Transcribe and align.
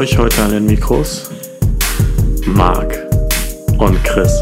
euch 0.00 0.16
heute 0.16 0.42
an 0.42 0.50
den 0.50 0.64
Mikros 0.64 1.30
Marc 2.46 3.06
und 3.76 4.02
Chris. 4.02 4.32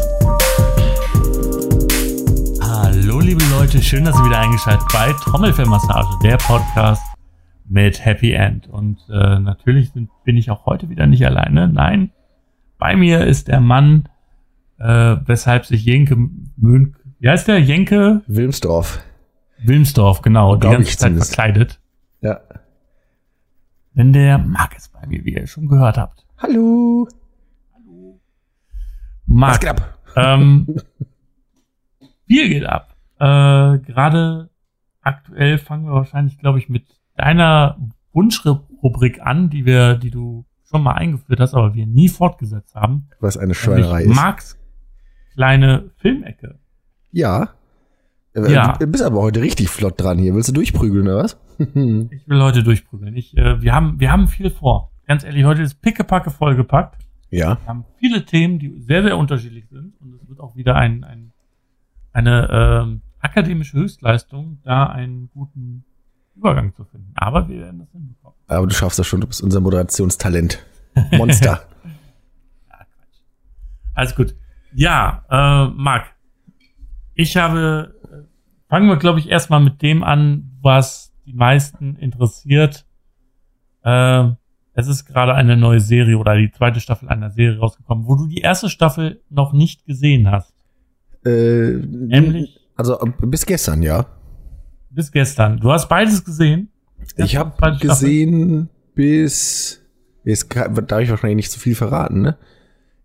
Hallo 2.61 3.19
liebe 3.19 3.43
Leute, 3.51 3.83
schön, 3.83 4.05
dass 4.05 4.17
ihr 4.17 4.23
wieder 4.23 4.39
eingeschaltet 4.39 4.87
bei 4.93 5.11
Trommelfellmassage, 5.21 6.07
der 6.23 6.37
Podcast 6.37 7.03
mit 7.67 8.05
Happy 8.05 8.31
End. 8.31 8.69
Und 8.69 8.99
äh, 9.09 9.37
natürlich 9.39 9.91
bin, 9.91 10.07
bin 10.23 10.37
ich 10.37 10.49
auch 10.49 10.65
heute 10.65 10.87
wieder 10.87 11.07
nicht 11.07 11.25
alleine. 11.25 11.67
Nein, 11.67 12.11
bei 12.77 12.95
mir 12.95 13.25
ist 13.25 13.49
der 13.49 13.59
Mann, 13.59 14.07
äh, 14.77 15.17
weshalb 15.25 15.65
sich 15.65 15.83
Jenke 15.83 16.15
Mönk, 16.55 16.95
wie 17.19 17.27
heißt 17.27 17.49
der? 17.49 17.59
Jenke 17.59 18.21
Wilmsdorf. 18.27 19.03
Wilmsdorf, 19.61 20.21
genau, 20.21 20.55
die 20.55 20.61
Glaub 20.61 20.73
ganze 20.75 20.89
ich 20.89 20.97
Zeit 20.97 21.09
zumindest. 21.09 21.35
verkleidet. 21.35 21.79
Ja. 22.21 22.39
Denn 23.99 24.13
der 24.13 24.37
Marc 24.37 24.77
ist 24.77 24.93
bei 24.93 25.05
mir, 25.07 25.25
wie 25.25 25.33
ihr 25.33 25.45
schon 25.45 25.67
gehört 25.67 25.97
habt. 25.97 26.25
Hallo. 26.37 27.05
Was 29.25 29.27
Marc, 29.27 29.59
geht 29.59 29.69
ab? 29.71 29.99
ähm, 30.15 30.67
Bier 32.25 32.47
geht 32.47 32.65
ab. 32.65 32.95
Äh, 33.19 33.79
Gerade 33.79 34.49
aktuell 35.01 35.57
fangen 35.57 35.83
wir 35.83 35.91
wahrscheinlich, 35.91 36.37
glaube 36.37 36.59
ich, 36.59 36.69
mit 36.69 36.85
deiner 37.17 37.77
Wunschrubrik 38.13 39.19
an, 39.21 39.49
die 39.49 39.65
wir, 39.65 39.95
die 39.95 40.11
du 40.11 40.45
schon 40.63 40.81
mal 40.81 40.93
eingeführt 40.93 41.41
hast, 41.41 41.53
aber 41.53 41.73
wir 41.73 41.85
nie 41.85 42.07
fortgesetzt 42.07 42.75
haben. 42.75 43.09
Was 43.19 43.35
eine 43.35 43.53
Schweinerei 43.53 44.03
ist. 44.03 44.15
Marks 44.15 44.57
kleine 45.33 45.91
Filmecke. 45.97 46.57
Ja. 47.11 47.49
Äh, 48.33 48.49
Ja. 48.49 48.77
Du 48.77 48.87
bist 48.87 49.03
aber 49.03 49.19
heute 49.19 49.41
richtig 49.41 49.67
flott 49.67 49.99
dran 49.99 50.17
hier. 50.19 50.33
Willst 50.35 50.47
du 50.47 50.53
durchprügeln 50.53 51.05
oder 51.05 51.17
was? 51.17 51.37
Ich 52.11 52.27
will 52.27 52.41
heute 52.41 52.63
durchprügeln. 52.63 53.15
Ich, 53.15 53.35
äh, 53.37 53.61
wir 53.61 53.73
haben, 53.73 53.99
wir 53.99 54.11
haben 54.11 54.27
viel 54.27 54.49
vor. 54.49 54.91
Ganz 55.05 55.23
ehrlich, 55.23 55.43
heute 55.43 55.61
ist 55.61 55.81
pickepacke 55.81 56.31
vollgepackt. 56.31 56.97
ja. 57.31 57.57
Wir 57.61 57.67
haben 57.67 57.85
viele 57.97 58.25
Themen, 58.25 58.59
die 58.59 58.79
sehr, 58.79 59.03
sehr 59.03 59.17
unterschiedlich 59.17 59.67
sind. 59.69 59.93
Und 59.99 60.13
es 60.13 60.27
wird 60.29 60.39
auch 60.39 60.55
wieder 60.55 60.75
ein, 60.75 61.03
ein, 61.03 61.31
eine 62.13 62.49
ähm, 62.51 63.01
akademische 63.19 63.77
Höchstleistung, 63.77 64.59
da 64.63 64.85
einen 64.85 65.29
guten 65.33 65.83
Übergang 66.35 66.73
zu 66.73 66.85
finden. 66.85 67.11
Aber 67.15 67.49
wir 67.49 67.59
werden 67.59 67.79
das 67.79 67.91
hinbekommen. 67.91 68.37
Aber 68.47 68.65
du 68.65 68.73
schaffst 68.73 68.97
das 68.97 69.07
schon. 69.07 69.19
Du 69.21 69.27
bist 69.27 69.41
unser 69.43 69.59
Moderationstalent. 69.59 70.65
Monster. 71.11 71.63
Ja, 72.69 72.77
Quatsch. 72.77 73.19
Alles 73.95 74.15
gut. 74.15 74.35
Ja, 74.73 75.23
äh, 75.29 75.67
Marc, 75.75 76.05
ich 77.15 77.35
habe, 77.35 77.93
äh, 78.03 78.69
fangen 78.69 78.87
wir, 78.87 78.97
glaube 78.97 79.19
ich, 79.19 79.27
erstmal 79.29 79.59
mit 79.59 79.81
dem 79.81 80.03
an, 80.03 80.51
was 80.61 81.08
die 81.29 81.35
meisten 81.35 81.95
interessiert. 81.95 82.85
Äh, 83.83 84.29
es 84.73 84.87
ist 84.87 85.05
gerade 85.05 85.33
eine 85.35 85.57
neue 85.57 85.79
Serie 85.79 86.17
oder 86.17 86.35
die 86.37 86.51
zweite 86.51 86.79
Staffel 86.79 87.09
einer 87.09 87.29
Serie 87.31 87.59
rausgekommen, 87.59 88.07
wo 88.07 88.15
du 88.15 88.27
die 88.27 88.39
erste 88.41 88.69
Staffel 88.69 89.21
noch 89.29 89.53
nicht 89.53 89.85
gesehen 89.85 90.29
hast. 90.31 90.53
äh, 91.25 91.71
Nämlich 91.85 92.59
Also 92.75 92.99
äh, 92.99 93.11
bis 93.25 93.45
gestern, 93.45 93.81
ja. 93.83 94.05
bis 94.89 95.11
gestern. 95.11 95.59
Du 95.59 95.71
hast 95.71 95.87
beides 95.89 96.23
gesehen? 96.25 96.69
Ich 97.17 97.35
habe 97.37 97.53
Staffel? 97.57 97.79
gesehen 97.87 98.69
bis. 98.95 99.81
Jetzt 100.25 100.49
kann- 100.49 100.73
darf 100.87 100.99
ich 101.01 101.09
wahrscheinlich 101.09 101.37
nicht 101.37 101.51
zu 101.51 101.59
viel 101.59 101.75
verraten, 101.75 102.21
ne? 102.21 102.37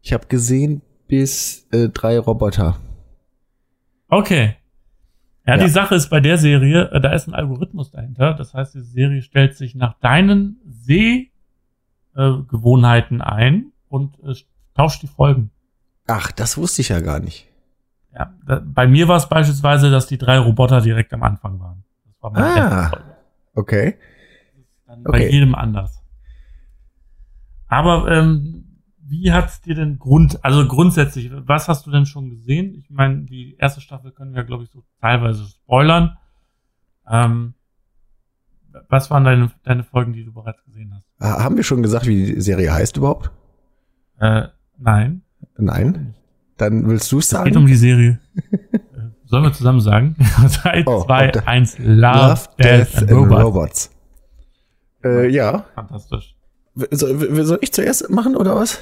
Ich 0.03 0.12
habe 0.12 0.27
gesehen 0.27 0.82
bis 1.09 1.66
äh, 1.72 1.88
drei 1.88 2.19
Roboter. 2.19 2.77
Okay. 4.09 4.56
Ja, 5.47 5.56
Ja. 5.56 5.62
die 5.65 5.69
Sache 5.71 5.94
ist 5.94 6.09
bei 6.09 6.21
der 6.21 6.38
Serie, 6.38 6.91
äh, 6.91 7.00
da 7.00 7.12
ist 7.12 7.27
ein 7.28 7.34
Algorithmus 7.34 7.91
dahinter. 7.91 8.34
Das 8.34 8.55
heißt, 8.55 8.75
die 8.75 8.81
Serie 8.81 9.21
stellt 9.22 9.56
sich 9.56 9.75
nach 9.75 9.94
deinen 10.00 10.59
Sehgewohnheiten 12.15 13.21
ein 13.21 13.72
und 13.88 14.19
äh, 14.25 14.34
tauscht 14.75 15.03
die 15.03 15.06
Folgen. 15.06 15.50
Ach, 16.06 16.33
das 16.33 16.56
wusste 16.56 16.83
ich 16.83 16.88
ja 16.91 17.00
gar 17.00 17.21
nicht. 17.21 17.49
Ja, 18.15 18.33
da, 18.47 18.62
bei 18.65 18.87
mir 18.87 19.09
war 19.09 19.16
es 19.16 19.28
beispielsweise, 19.28 19.91
dass 19.91 20.06
die 20.06 20.19
drei 20.19 20.38
Roboter 20.38 20.81
direkt 20.81 21.12
am 21.12 21.22
Anfang 21.22 21.59
waren. 21.60 21.84
Das 22.06 22.22
war 22.22 22.31
meine 22.31 22.47
Ah. 22.71 22.88
Folge. 22.91 23.04
Okay. 23.54 23.97
Dann 24.87 25.03
Bei 25.03 25.10
Okay. 25.10 25.31
jedem 25.33 25.54
anders. 25.54 26.00
Aber 27.66 28.10
ähm, 28.10 28.63
wie 29.22 29.32
hat's 29.32 29.60
dir 29.60 29.75
denn 29.75 29.98
Grund, 29.98 30.44
also 30.44 30.66
grundsätzlich, 30.66 31.30
was 31.47 31.69
hast 31.69 31.86
du 31.86 31.91
denn 31.91 32.06
schon 32.06 32.30
gesehen? 32.30 32.75
Ich 32.75 32.91
meine, 32.91 33.22
die 33.22 33.56
erste 33.58 33.80
Staffel 33.80 34.10
können 34.12 34.34
wir, 34.34 34.44
glaube 34.44 34.64
ich, 34.64 34.70
so 34.70 34.82
teilweise 35.00 35.44
spoilern. 35.44 36.16
Ähm, 37.08 37.54
was 38.88 39.10
waren 39.10 39.24
deine, 39.24 39.50
deine 39.62 39.84
Folgen, 39.84 40.12
die 40.12 40.24
du 40.24 40.32
bereits 40.32 40.62
gesehen 40.64 40.92
hast? 40.94 41.06
Ha- 41.20 41.42
Haben 41.44 41.56
wir 41.56 41.62
schon 41.62 41.82
gesagt, 41.82 42.06
wie 42.06 42.26
die 42.34 42.41
Serie 42.41 42.72
heißt 42.72 42.97
überhaupt? 42.97 43.30
Äh, 44.19 44.48
nein. 44.78 45.22
Nein. 45.56 46.14
Dann 46.56 46.88
willst 46.88 47.10
du 47.12 47.19
es 47.19 47.24
Es 47.26 47.30
sagen? 47.30 47.44
geht 47.47 47.56
um 47.56 47.66
die 47.66 47.74
Serie. 47.76 48.20
Äh, 48.53 48.78
Sollen 49.26 49.44
wir 49.44 49.53
zusammen 49.53 49.80
sagen? 49.80 50.16
3, 50.62 50.82
Oh, 50.86 51.04
2, 51.04 51.26
ob 51.26 51.32
der- 51.32 51.48
1, 51.48 51.78
Love, 51.78 52.41
Death 52.60 52.98
and 52.98 53.10
Robots. 53.12 53.91
Äh, 55.04 55.28
ja. 55.28 55.64
Fantastisch. 55.74 56.34
Soll, 56.91 57.44
soll 57.44 57.58
ich 57.60 57.72
zuerst 57.72 58.10
machen 58.10 58.34
oder 58.36 58.56
was? 58.56 58.80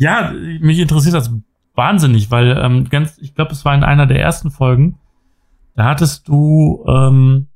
Ja, 0.00 0.32
mich 0.32 0.78
interessiert 0.78 1.14
das 1.14 1.30
wahnsinnig, 1.74 2.30
weil 2.30 2.56
ähm, 2.56 2.88
ganz, 2.88 3.18
ich 3.18 3.34
glaube, 3.34 3.52
es 3.52 3.66
war 3.66 3.74
in 3.74 3.84
einer 3.84 4.06
der 4.06 4.18
ersten 4.18 4.50
Folgen, 4.50 4.98
da 5.74 5.84
hattest 5.84 6.26
du 6.26 6.82
ähm, 6.88 7.48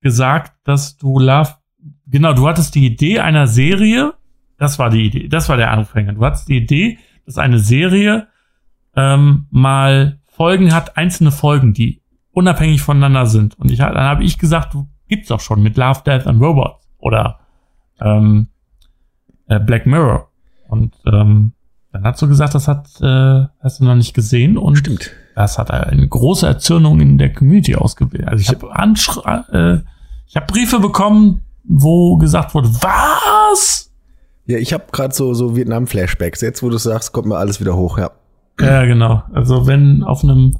gesagt, 0.00 0.56
dass 0.64 0.96
du 0.96 1.20
Love, 1.20 1.54
genau, 2.08 2.32
du 2.32 2.48
hattest 2.48 2.74
die 2.74 2.84
Idee 2.84 3.20
einer 3.20 3.46
Serie, 3.46 4.14
das 4.58 4.80
war 4.80 4.90
die 4.90 5.04
Idee, 5.06 5.28
das 5.28 5.48
war 5.48 5.56
der 5.56 5.70
Anfänger. 5.70 6.14
Du 6.14 6.24
hattest 6.24 6.48
die 6.48 6.56
Idee, 6.56 6.98
dass 7.24 7.38
eine 7.38 7.60
Serie 7.60 8.26
ähm, 8.96 9.46
mal 9.50 10.18
Folgen 10.26 10.74
hat, 10.74 10.96
einzelne 10.96 11.30
Folgen, 11.30 11.72
die 11.72 12.02
unabhängig 12.32 12.82
voneinander 12.82 13.26
sind. 13.26 13.56
Und 13.60 13.70
ich, 13.70 13.78
dann 13.78 13.94
habe 13.96 14.24
ich 14.24 14.38
gesagt, 14.38 14.74
du 14.74 14.88
gibt's 15.06 15.28
doch 15.28 15.40
schon 15.40 15.62
mit 15.62 15.76
Love, 15.76 16.02
Death 16.04 16.26
and 16.26 16.42
Robots 16.42 16.84
oder 16.98 17.38
ähm, 18.00 18.48
äh, 19.46 19.60
Black 19.60 19.86
Mirror. 19.86 20.32
Und 20.68 20.96
ähm, 21.06 21.52
dann 21.96 22.04
hast 22.04 22.22
du 22.22 22.28
gesagt, 22.28 22.54
das 22.54 22.68
hat, 22.68 22.86
äh, 23.00 23.46
hast 23.62 23.80
du 23.80 23.84
noch 23.84 23.94
nicht 23.94 24.14
gesehen 24.14 24.58
und 24.58 24.76
Stimmt. 24.76 25.10
das 25.34 25.58
hat 25.58 25.70
eine 25.70 26.06
große 26.06 26.46
Erzürnung 26.46 27.00
in 27.00 27.18
der 27.18 27.32
Community 27.32 27.74
ausgewählt. 27.74 28.28
Also 28.28 28.42
ich 28.42 28.48
habe 28.48 28.74
Anschr 28.74 29.44
äh, 29.52 29.78
ich 30.28 30.36
habe 30.36 30.46
Briefe 30.46 30.80
bekommen, 30.80 31.42
wo 31.64 32.16
gesagt 32.16 32.54
wurde, 32.54 32.68
was? 32.68 33.92
Ja, 34.46 34.58
ich 34.58 34.72
habe 34.72 34.84
gerade 34.92 35.14
so, 35.14 35.34
so 35.34 35.56
Vietnam-Flashbacks. 35.56 36.40
Jetzt, 36.40 36.62
wo 36.62 36.68
du 36.68 36.78
sagst, 36.78 37.12
kommt 37.12 37.28
mir 37.28 37.36
alles 37.36 37.60
wieder 37.60 37.76
hoch, 37.76 37.98
ja. 37.98 38.10
Ja, 38.60 38.84
genau. 38.84 39.22
Also 39.32 39.66
wenn 39.66 40.02
auf 40.02 40.22
einem 40.22 40.56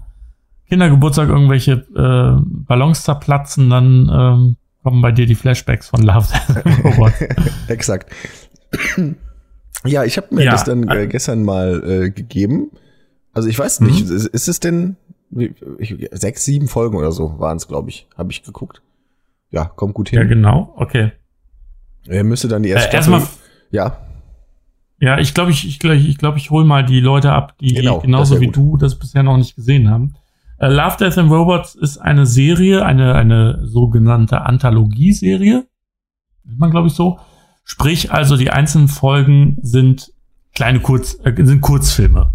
Kindergeburtstag 0.69 1.29
irgendwelche 1.29 1.73
äh, 1.97 2.41
Ballons 2.67 3.03
zerplatzen, 3.03 3.71
dann 3.71 4.11
ähm, 4.13 4.57
kommen 4.83 5.03
bei 5.03 5.13
dir 5.13 5.27
die 5.27 5.35
Flashbacks 5.35 5.89
von 5.89 6.03
Love. 6.03 6.29
Exakt. 7.69 8.11
Ja, 9.87 10.05
ich 10.05 10.17
habe 10.17 10.35
mir 10.35 10.45
Ja. 10.45 10.53
das 10.53 10.65
dann 10.65 10.89
äh, 10.89 11.07
gestern 11.07 11.43
mal 11.45 11.83
äh, 11.89 12.11
gegeben. 12.11 12.71
Also 13.33 13.49
ich 13.49 13.59
weiß 13.59 13.81
nicht, 13.81 14.03
ist, 14.09 14.27
ist 14.27 14.49
es 14.49 14.61
denn 14.61 14.97
ich, 15.79 16.09
sechs, 16.13 16.45
sieben 16.45 16.69
Folgen 16.69 16.97
oder 16.97 17.13
so 17.13 17.39
waren 17.39 17.57
es, 17.57 17.67
glaube 17.69 17.91
ich, 17.91 18.07
habe 18.17 18.31
ich 18.33 18.43
geguckt. 18.43 18.83
Ja, 19.51 19.65
kommt 19.65 19.95
gut 19.95 20.11
ja, 20.11 20.21
hin. 20.21 20.29
genau. 20.29 20.73
Okay. 20.77 21.13
Er 22.07 22.25
müsste 22.25 22.49
dann 22.49 22.63
die 22.63 22.71
erste 22.71 22.97
Äh, 22.97 23.03
Staffel. 23.03 23.27
Ja, 23.71 23.99
Ja, 24.99 25.19
ich 25.19 25.35
glaube, 25.35 25.51
ich, 25.51 25.67
ich, 25.67 25.79
glaub, 25.79 25.95
ich, 25.95 26.17
glaub, 26.19 26.37
ich 26.37 26.51
hole 26.51 26.65
mal 26.65 26.85
die 26.85 27.01
Leute 27.01 27.33
ab, 27.33 27.55
die 27.61 27.75
Genau, 27.75 28.01
genauso 28.01 28.41
wie 28.41 28.47
gut. 28.47 28.57
du 28.57 28.77
das 28.79 28.99
bisher 28.99 29.23
noch 29.23 29.37
nicht 29.37 29.55
gesehen 29.57 29.91
haben. 29.91 30.15
Äh, 30.59 30.69
Love, 30.69 30.97
Death 30.99 31.19
and 31.19 31.31
Robots 31.31 31.75
ist 31.75 31.99
eine 31.99 32.25
Serie, 32.25 32.87
eine, 32.87 33.15
eine 33.15 33.67
sogenannte 33.67 34.41
Anthologie-Serie. 34.43 35.67
Nennt 36.45 36.59
man, 36.59 36.71
glaube 36.71 36.87
ich, 36.89 36.95
so. 36.95 37.19
Sprich, 37.69 38.13
also 38.13 38.37
die 38.37 38.51
einzelnen 38.51 38.87
Folgen 38.87 39.59
sind 39.61 40.13
kleine 40.55 40.79
Kurz, 40.79 41.19
äh, 41.25 41.35
sind 41.45 41.63
Kurzfilme, 41.63 42.33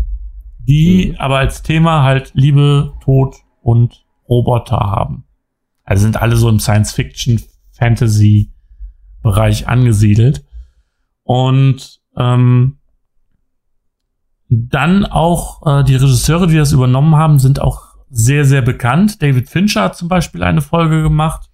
die 0.60 1.12
Mhm. 1.12 1.16
aber 1.19 1.38
als 1.38 1.63
Thema 1.63 2.04
halt 2.04 2.31
Liebe, 2.33 2.92
Tod 3.01 3.38
und 3.62 4.06
Roboter 4.28 4.75
haben. 4.75 5.24
Also 5.86 6.04
sind 6.04 6.22
alle 6.22 6.36
so 6.36 6.50
im 6.50 6.60
Science-Fiction, 6.60 7.42
Fantasy-Bereich 7.72 9.69
angesiedelt. 9.69 10.44
Und 11.24 12.01
ähm, 12.18 12.80
dann 14.50 15.06
auch 15.06 15.66
äh, 15.66 15.84
die 15.86 15.95
Regisseure, 15.95 16.48
die 16.48 16.57
das 16.57 16.74
übernommen 16.74 17.16
haben, 17.16 17.39
sind 17.39 17.62
auch 17.62 17.84
sehr, 18.10 18.44
sehr 18.44 18.62
bekannt. 18.62 19.22
David 19.22 19.50
Fincher 19.50 19.84
hat 19.84 19.95
zum 19.95 20.10
Beispiel 20.10 20.44
eine 20.44 20.62
Folge 20.62 21.01
gemacht. 21.01 21.50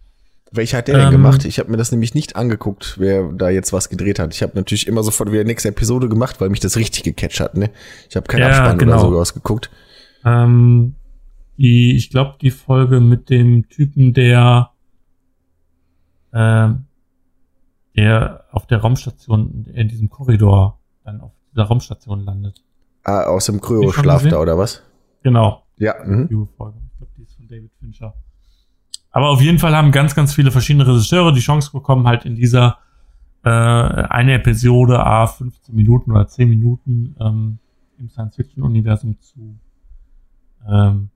Welche 0.52 0.78
hat 0.78 0.88
der 0.88 0.98
denn 0.98 1.06
Ähm, 1.08 1.12
gemacht? 1.12 1.46
Ich 1.46 1.60
habe 1.60 1.70
mir 1.72 1.78
das 1.78 1.92
nämlich 1.92 2.14
nicht 2.16 2.36
angeguckt, 2.36 2.96
wer 3.00 3.32
da 3.34 3.50
jetzt 3.50 3.74
was 3.74 3.90
gedreht 3.90 4.20
hat. 4.20 4.34
Ich 4.34 4.42
habe 4.44 4.54
natürlich 4.56 4.88
immer 4.88 5.04
sofort 5.04 5.32
wieder 5.32 5.44
nächste 5.44 5.70
Episode 5.70 6.10
gemacht, 6.10 6.40
weil 6.42 6.50
mich 6.50 6.60
das 6.60 6.78
richtig 6.78 7.04
gecatcht 7.04 7.40
hat. 7.40 7.56
Ne? 7.58 7.70
Ich 8.10 8.16
habe 8.16 8.28
keinen 8.28 8.42
Ja, 8.42 8.48
Abspann 8.50 8.78
genau. 8.78 8.94
oder 9.02 9.10
sowas 9.12 9.34
geguckt. 9.34 9.70
Ähm, 10.26 10.96
Die, 11.58 11.96
ich 11.96 12.10
glaube, 12.12 12.36
die 12.40 12.52
Folge 12.52 13.00
mit 13.00 13.30
dem 13.32 13.68
Typen, 13.70 14.14
der, 14.14 14.70
äh, 16.32 16.70
der 17.96 18.46
auf 18.52 18.68
der 18.68 18.80
Raumstation, 18.80 19.66
in 19.74 19.88
diesem 19.88 20.10
Korridor 20.10 20.80
dann 21.04 21.22
auf 21.22 21.32
dieser 21.52 21.64
Raumstation 21.64 22.20
landet. 22.26 22.64
Ah, 23.04 23.24
aus 23.24 23.46
dem 23.48 23.60
Kryo-Schlaf 23.62 24.28
da, 24.28 24.40
oder 24.40 24.58
was? 24.58 24.84
Genau. 25.24 25.64
Ja. 25.78 25.96
Mhm. 26.06 26.28
Die 26.28 26.36
Folge. 26.58 26.78
Ich 26.92 26.98
glaube, 26.98 27.12
die 27.18 27.24
ist 27.24 27.36
von 27.36 27.48
David 27.48 27.72
Fincher. 27.80 28.14
Aber 29.18 29.30
auf 29.30 29.42
jeden 29.42 29.58
Fall 29.58 29.76
haben 29.76 29.92
ganz, 29.92 30.14
ganz 30.14 30.36
viele 30.36 30.52
verschiedene 30.52 30.86
Regisseure 30.86 31.34
die 31.34 31.40
Chance 31.40 31.72
bekommen, 31.72 32.06
halt 32.06 32.24
in 32.24 32.36
dieser 32.36 32.78
äh, 33.44 33.50
eine 33.50 34.34
Episode 34.34 35.04
a 35.04 35.26
15 35.26 35.74
Minuten 35.74 36.12
oder 36.12 36.28
10 36.28 36.48
Minuten 36.48 37.16
ähm, 37.20 37.58
im 37.98 38.10
Science-Fiction-Universum 38.10 39.20
zu 39.20 39.58
ähm, 40.70 41.10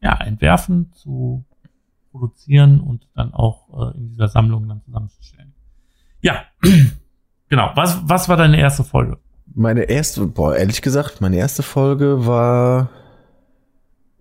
ja, 0.00 0.20
entwerfen, 0.20 0.92
zu 0.92 1.44
produzieren 2.12 2.78
und 2.78 3.08
dann 3.16 3.34
auch 3.34 3.90
äh, 3.90 3.98
in 3.98 4.10
dieser 4.10 4.28
Sammlung 4.28 4.68
dann 4.68 4.80
zusammenzustellen. 4.84 5.52
Ja, 6.20 6.44
genau. 7.48 7.72
Was, 7.74 8.08
was 8.08 8.28
war 8.28 8.36
deine 8.36 8.60
erste 8.60 8.84
Folge? 8.84 9.18
Meine 9.52 9.82
erste, 9.82 10.26
boah, 10.26 10.54
ehrlich 10.54 10.80
gesagt, 10.80 11.20
meine 11.20 11.38
erste 11.38 11.64
Folge 11.64 12.24
war, 12.24 12.88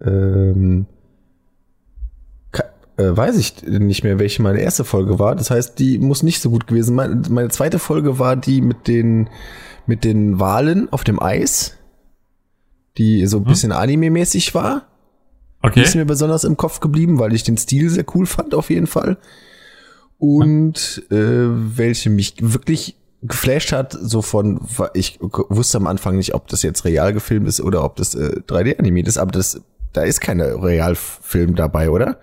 ähm, 0.04 0.88
äh, 2.98 3.16
weiß 3.16 3.38
ich 3.38 3.64
nicht 3.64 4.04
mehr, 4.04 4.20
welche 4.20 4.42
meine 4.42 4.60
erste 4.60 4.84
Folge 4.84 5.20
war. 5.20 5.36
Das 5.36 5.52
heißt, 5.52 5.80
die 5.80 5.98
muss 5.98 6.24
nicht 6.24 6.42
so 6.42 6.50
gut 6.50 6.68
gewesen. 6.68 6.96
Meine, 6.96 7.22
meine 7.30 7.50
zweite 7.50 7.80
Folge 7.80 8.20
war 8.20 8.36
die 8.36 8.62
mit 8.62 8.88
den, 8.88 9.30
mit 9.88 10.04
den 10.04 10.40
Walen 10.40 10.92
auf 10.92 11.04
dem 11.04 11.22
Eis, 11.22 11.78
die 12.98 13.26
so 13.28 13.38
ein 13.38 13.46
hm? 13.46 13.50
bisschen 13.50 13.72
anime-mäßig 13.72 14.54
war. 14.54 14.88
Okay. 15.62 15.80
Die 15.80 15.86
ist 15.86 15.96
mir 15.96 16.06
besonders 16.06 16.44
im 16.44 16.58
Kopf 16.58 16.80
geblieben, 16.80 17.20
weil 17.20 17.34
ich 17.34 17.44
den 17.44 17.58
Stil 17.58 17.90
sehr 17.90 18.06
cool 18.16 18.26
fand, 18.26 18.56
auf 18.56 18.70
jeden 18.70 18.88
Fall. 18.88 19.18
Und 20.18 21.04
äh, 21.10 21.16
welche 21.18 22.10
mich 22.10 22.36
wirklich 22.40 22.98
geflasht 23.22 23.72
hat, 23.72 23.96
so 24.00 24.22
von, 24.22 24.62
ich 24.94 25.20
wusste 25.22 25.78
am 25.78 25.88
Anfang 25.88 26.16
nicht, 26.16 26.34
ob 26.34 26.48
das 26.48 26.64
jetzt 26.64 26.86
real 26.86 27.14
gefilmt 27.14 27.48
ist 27.48 27.62
oder 27.62 27.84
ob 27.84 27.96
das 27.96 28.16
äh, 28.16 28.42
3D-Anime 28.48 29.04
ist, 29.04 29.18
aber 29.18 29.32
das, 29.32 29.62
da 29.94 30.02
ist 30.04 30.22
keine 30.22 30.62
Realfilm 30.62 31.56
dabei, 31.56 31.92
oder? 31.92 32.20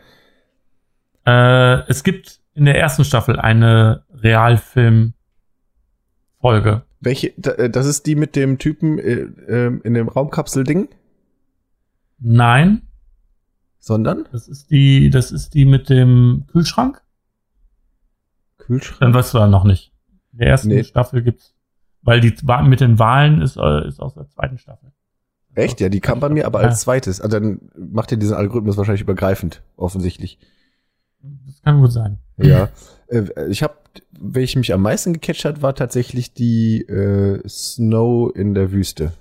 Äh, 1.28 1.84
es 1.88 2.04
gibt 2.04 2.40
in 2.54 2.64
der 2.64 2.78
ersten 2.78 3.04
Staffel 3.04 3.38
eine 3.38 4.04
Realfilm-Folge. 4.14 6.84
Welche? 7.00 7.36
Äh, 7.36 7.68
das 7.68 7.84
ist 7.86 8.06
die 8.06 8.14
mit 8.14 8.34
dem 8.34 8.56
Typen 8.58 8.98
äh, 8.98 9.26
ähm, 9.48 9.82
in 9.84 9.92
dem 9.92 10.08
Raumkapsel-Ding? 10.08 10.88
Nein. 12.18 12.80
Sondern? 13.78 14.26
Das 14.32 14.48
ist 14.48 14.70
die, 14.70 15.10
das 15.10 15.30
ist 15.30 15.52
die 15.52 15.66
mit 15.66 15.90
dem 15.90 16.46
Kühlschrank. 16.50 17.02
Kühlschrank? 18.56 19.00
Dann 19.00 19.12
weißt 19.12 19.34
du 19.34 19.38
ja 19.38 19.48
noch 19.48 19.64
nicht. 19.64 19.92
In 20.32 20.38
der 20.38 20.48
ersten 20.48 20.68
nee. 20.68 20.82
Staffel 20.82 21.20
gibt's, 21.22 21.54
weil 22.00 22.20
die 22.20 22.34
mit 22.64 22.80
den 22.80 22.98
Wahlen 22.98 23.42
ist, 23.42 23.58
äh, 23.58 23.86
ist 23.86 24.00
aus 24.00 24.14
der 24.14 24.28
zweiten 24.28 24.56
Staffel. 24.56 24.92
Echt? 25.54 25.78
Ja, 25.80 25.90
die 25.90 26.00
kam 26.00 26.20
bei 26.20 26.30
mir 26.30 26.46
aber 26.46 26.60
als 26.60 26.80
zweites. 26.80 27.20
Also 27.20 27.38
dann 27.38 27.60
macht 27.76 28.12
ihr 28.12 28.18
diesen 28.18 28.34
Algorithmus 28.34 28.78
wahrscheinlich 28.78 29.02
übergreifend, 29.02 29.62
offensichtlich. 29.76 30.38
Das 31.20 31.62
kann 31.62 31.80
gut 31.80 31.92
sein. 31.92 32.18
Ja. 32.36 32.68
Äh, 33.08 33.24
ich 33.48 33.62
habe, 33.62 33.74
welche 34.18 34.58
mich 34.58 34.72
am 34.72 34.82
meisten 34.82 35.12
gecatcht 35.12 35.44
hat, 35.44 35.62
war 35.62 35.74
tatsächlich 35.74 36.32
die 36.32 36.82
äh, 36.82 37.40
Snow 37.48 38.34
in 38.34 38.54
der 38.54 38.72
Wüste. 38.72 39.12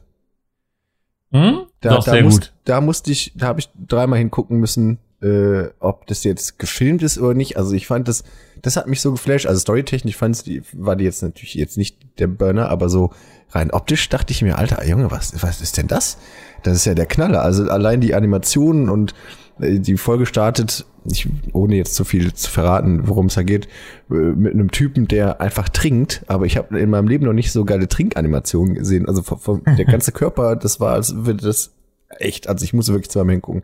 Hm? 1.32 1.66
Da, 1.82 1.96
Doch, 1.96 2.06
da, 2.06 2.12
sehr 2.12 2.24
muss, 2.24 2.36
gut. 2.36 2.54
da 2.66 2.82
musste 2.82 3.12
ich, 3.12 3.34
da 3.36 3.48
habe 3.48 3.60
ich 3.60 3.70
dreimal 3.76 4.20
hingucken 4.20 4.60
müssen, 4.60 5.00
äh, 5.22 5.70
ob 5.80 6.08
das 6.08 6.24
jetzt 6.24 6.60
gefilmt 6.60 7.04
ist 7.04 7.18
oder 7.18 7.34
nicht. 7.34 7.58
Also 7.58 7.74
ich 7.74 7.88
fand 7.88 8.08
das, 8.08 8.24
das 8.62 8.78
hat 8.78 8.88
mich 8.88 9.02
so 9.02 9.12
geflasht. 9.12 9.46
Also 9.46 9.60
storytechnisch 9.60 10.16
fand 10.16 10.46
die, 10.46 10.62
war 10.74 10.96
die 10.96 11.06
jetzt 11.06 11.24
natürlich 11.24 11.56
jetzt 11.56 11.78
nicht 11.78 12.20
der 12.20 12.28
Burner, 12.28 12.70
aber 12.70 12.90
so 12.90 13.12
rein 13.52 13.72
optisch 13.72 14.08
dachte 14.10 14.32
ich 14.32 14.42
mir, 14.42 14.58
Alter, 14.58 14.86
Junge, 14.86 15.12
was, 15.12 15.42
was 15.42 15.62
ist 15.62 15.78
denn 15.78 15.88
das? 15.88 16.18
Das 16.64 16.76
ist 16.76 16.86
ja 16.86 16.94
der 16.94 17.06
Knaller. 17.06 17.42
Also 17.42 17.70
allein 17.70 18.02
die 18.02 18.14
Animationen 18.14 18.90
und 18.90 19.14
die 19.60 19.98
Folge 19.98 20.26
startet, 20.26 20.86
ich, 21.06 21.28
ohne 21.54 21.76
jetzt 21.76 21.96
zu 21.96 22.04
viel 22.04 22.34
zu 22.34 22.50
verraten, 22.50 23.08
worum 23.08 23.28
es 23.28 23.36
da 23.36 23.44
geht, 23.44 23.68
äh, 24.10 24.14
mit 24.14 24.54
einem 24.54 24.72
Typen, 24.72 25.08
der 25.08 25.42
einfach 25.42 25.70
trinkt. 25.70 26.24
Aber 26.28 26.46
ich 26.46 26.58
habe 26.58 26.78
in 26.80 26.90
meinem 26.90 27.08
Leben 27.08 27.26
noch 27.26 27.34
nicht 27.34 27.52
so 27.52 27.66
geile 27.66 27.88
Trinkanimationen 27.88 28.76
gesehen. 28.76 29.08
Also 29.08 29.24
von, 29.24 29.40
von 29.40 29.62
der 29.66 29.86
ganze 29.86 30.12
Körper, 30.12 30.56
das 30.56 30.80
war, 30.80 30.94
als 30.94 31.16
würde 31.26 31.46
das 31.46 31.74
echt, 32.20 32.48
also 32.48 32.64
ich 32.64 32.74
musste 32.74 32.94
wirklich 32.94 33.10
zweimal 33.10 33.34
hingucken. 33.34 33.64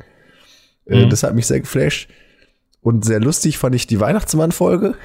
Äh, 0.85 1.05
mhm. 1.05 1.09
Das 1.09 1.23
hat 1.23 1.35
mich 1.35 1.47
sehr 1.47 1.59
geflasht. 1.59 2.09
Und 2.81 3.05
sehr 3.05 3.19
lustig 3.19 3.57
fand 3.57 3.75
ich 3.75 3.87
die 3.87 3.99
Weihnachtsmann-Folge. 3.99 4.95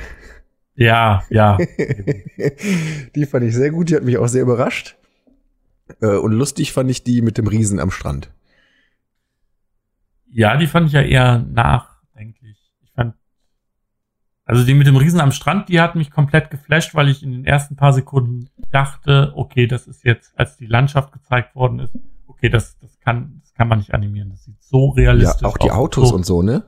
Ja, 0.75 1.25
ja. 1.31 1.59
die 3.15 3.27
fand 3.27 3.45
ich 3.45 3.55
sehr 3.55 3.71
gut, 3.71 3.91
die 3.91 3.97
hat 3.97 4.05
mich 4.05 4.19
auch 4.19 4.29
sehr 4.29 4.43
überrascht. 4.43 4.97
Und 6.01 6.33
lustig 6.33 6.73
fand 6.73 6.91
ich 6.91 7.03
die 7.03 7.23
mit 7.23 7.39
dem 7.39 7.47
Riesen 7.47 7.81
am 7.81 7.91
Strand. 7.91 8.31
Ja, 10.31 10.57
die 10.57 10.67
fand 10.67 10.89
ich 10.89 10.93
ja 10.93 11.03
eher 11.03 11.39
nachdenklich. 11.39 12.73
Ich 12.83 12.93
fand, 12.93 13.15
also 14.45 14.65
die 14.65 14.75
mit 14.75 14.87
dem 14.87 14.97
Riesen 14.97 15.21
am 15.21 15.33
Strand, 15.33 15.69
die 15.69 15.81
hat 15.81 15.95
mich 15.95 16.11
komplett 16.11 16.51
geflasht, 16.51 16.95
weil 16.95 17.09
ich 17.09 17.23
in 17.23 17.33
den 17.33 17.45
ersten 17.45 17.77
paar 17.77 17.93
Sekunden 17.93 18.51
dachte, 18.71 19.33
okay, 19.37 19.67
das 19.67 19.87
ist 19.87 20.05
jetzt, 20.05 20.39
als 20.39 20.57
die 20.57 20.67
Landschaft 20.67 21.13
gezeigt 21.13 21.55
worden 21.55 21.81
ist, 21.81 21.97
okay, 22.27 22.49
das, 22.49 22.79
das 22.79 22.99
kann, 23.01 23.41
das 23.43 23.55
kann 23.55 23.69
man 23.69 23.79
nicht 23.79 23.95
animieren. 23.95 24.31
Das 24.31 24.45
sieht 24.45 24.63
so 24.63 24.91
realistisch 24.91 25.37
aus. 25.37 25.41
Ja, 25.43 25.49
auch 25.49 25.59
die 25.59 25.71
Autos 25.71 26.11
so. 26.11 26.15
und 26.15 26.27
so, 26.27 26.43
ne? 26.43 26.65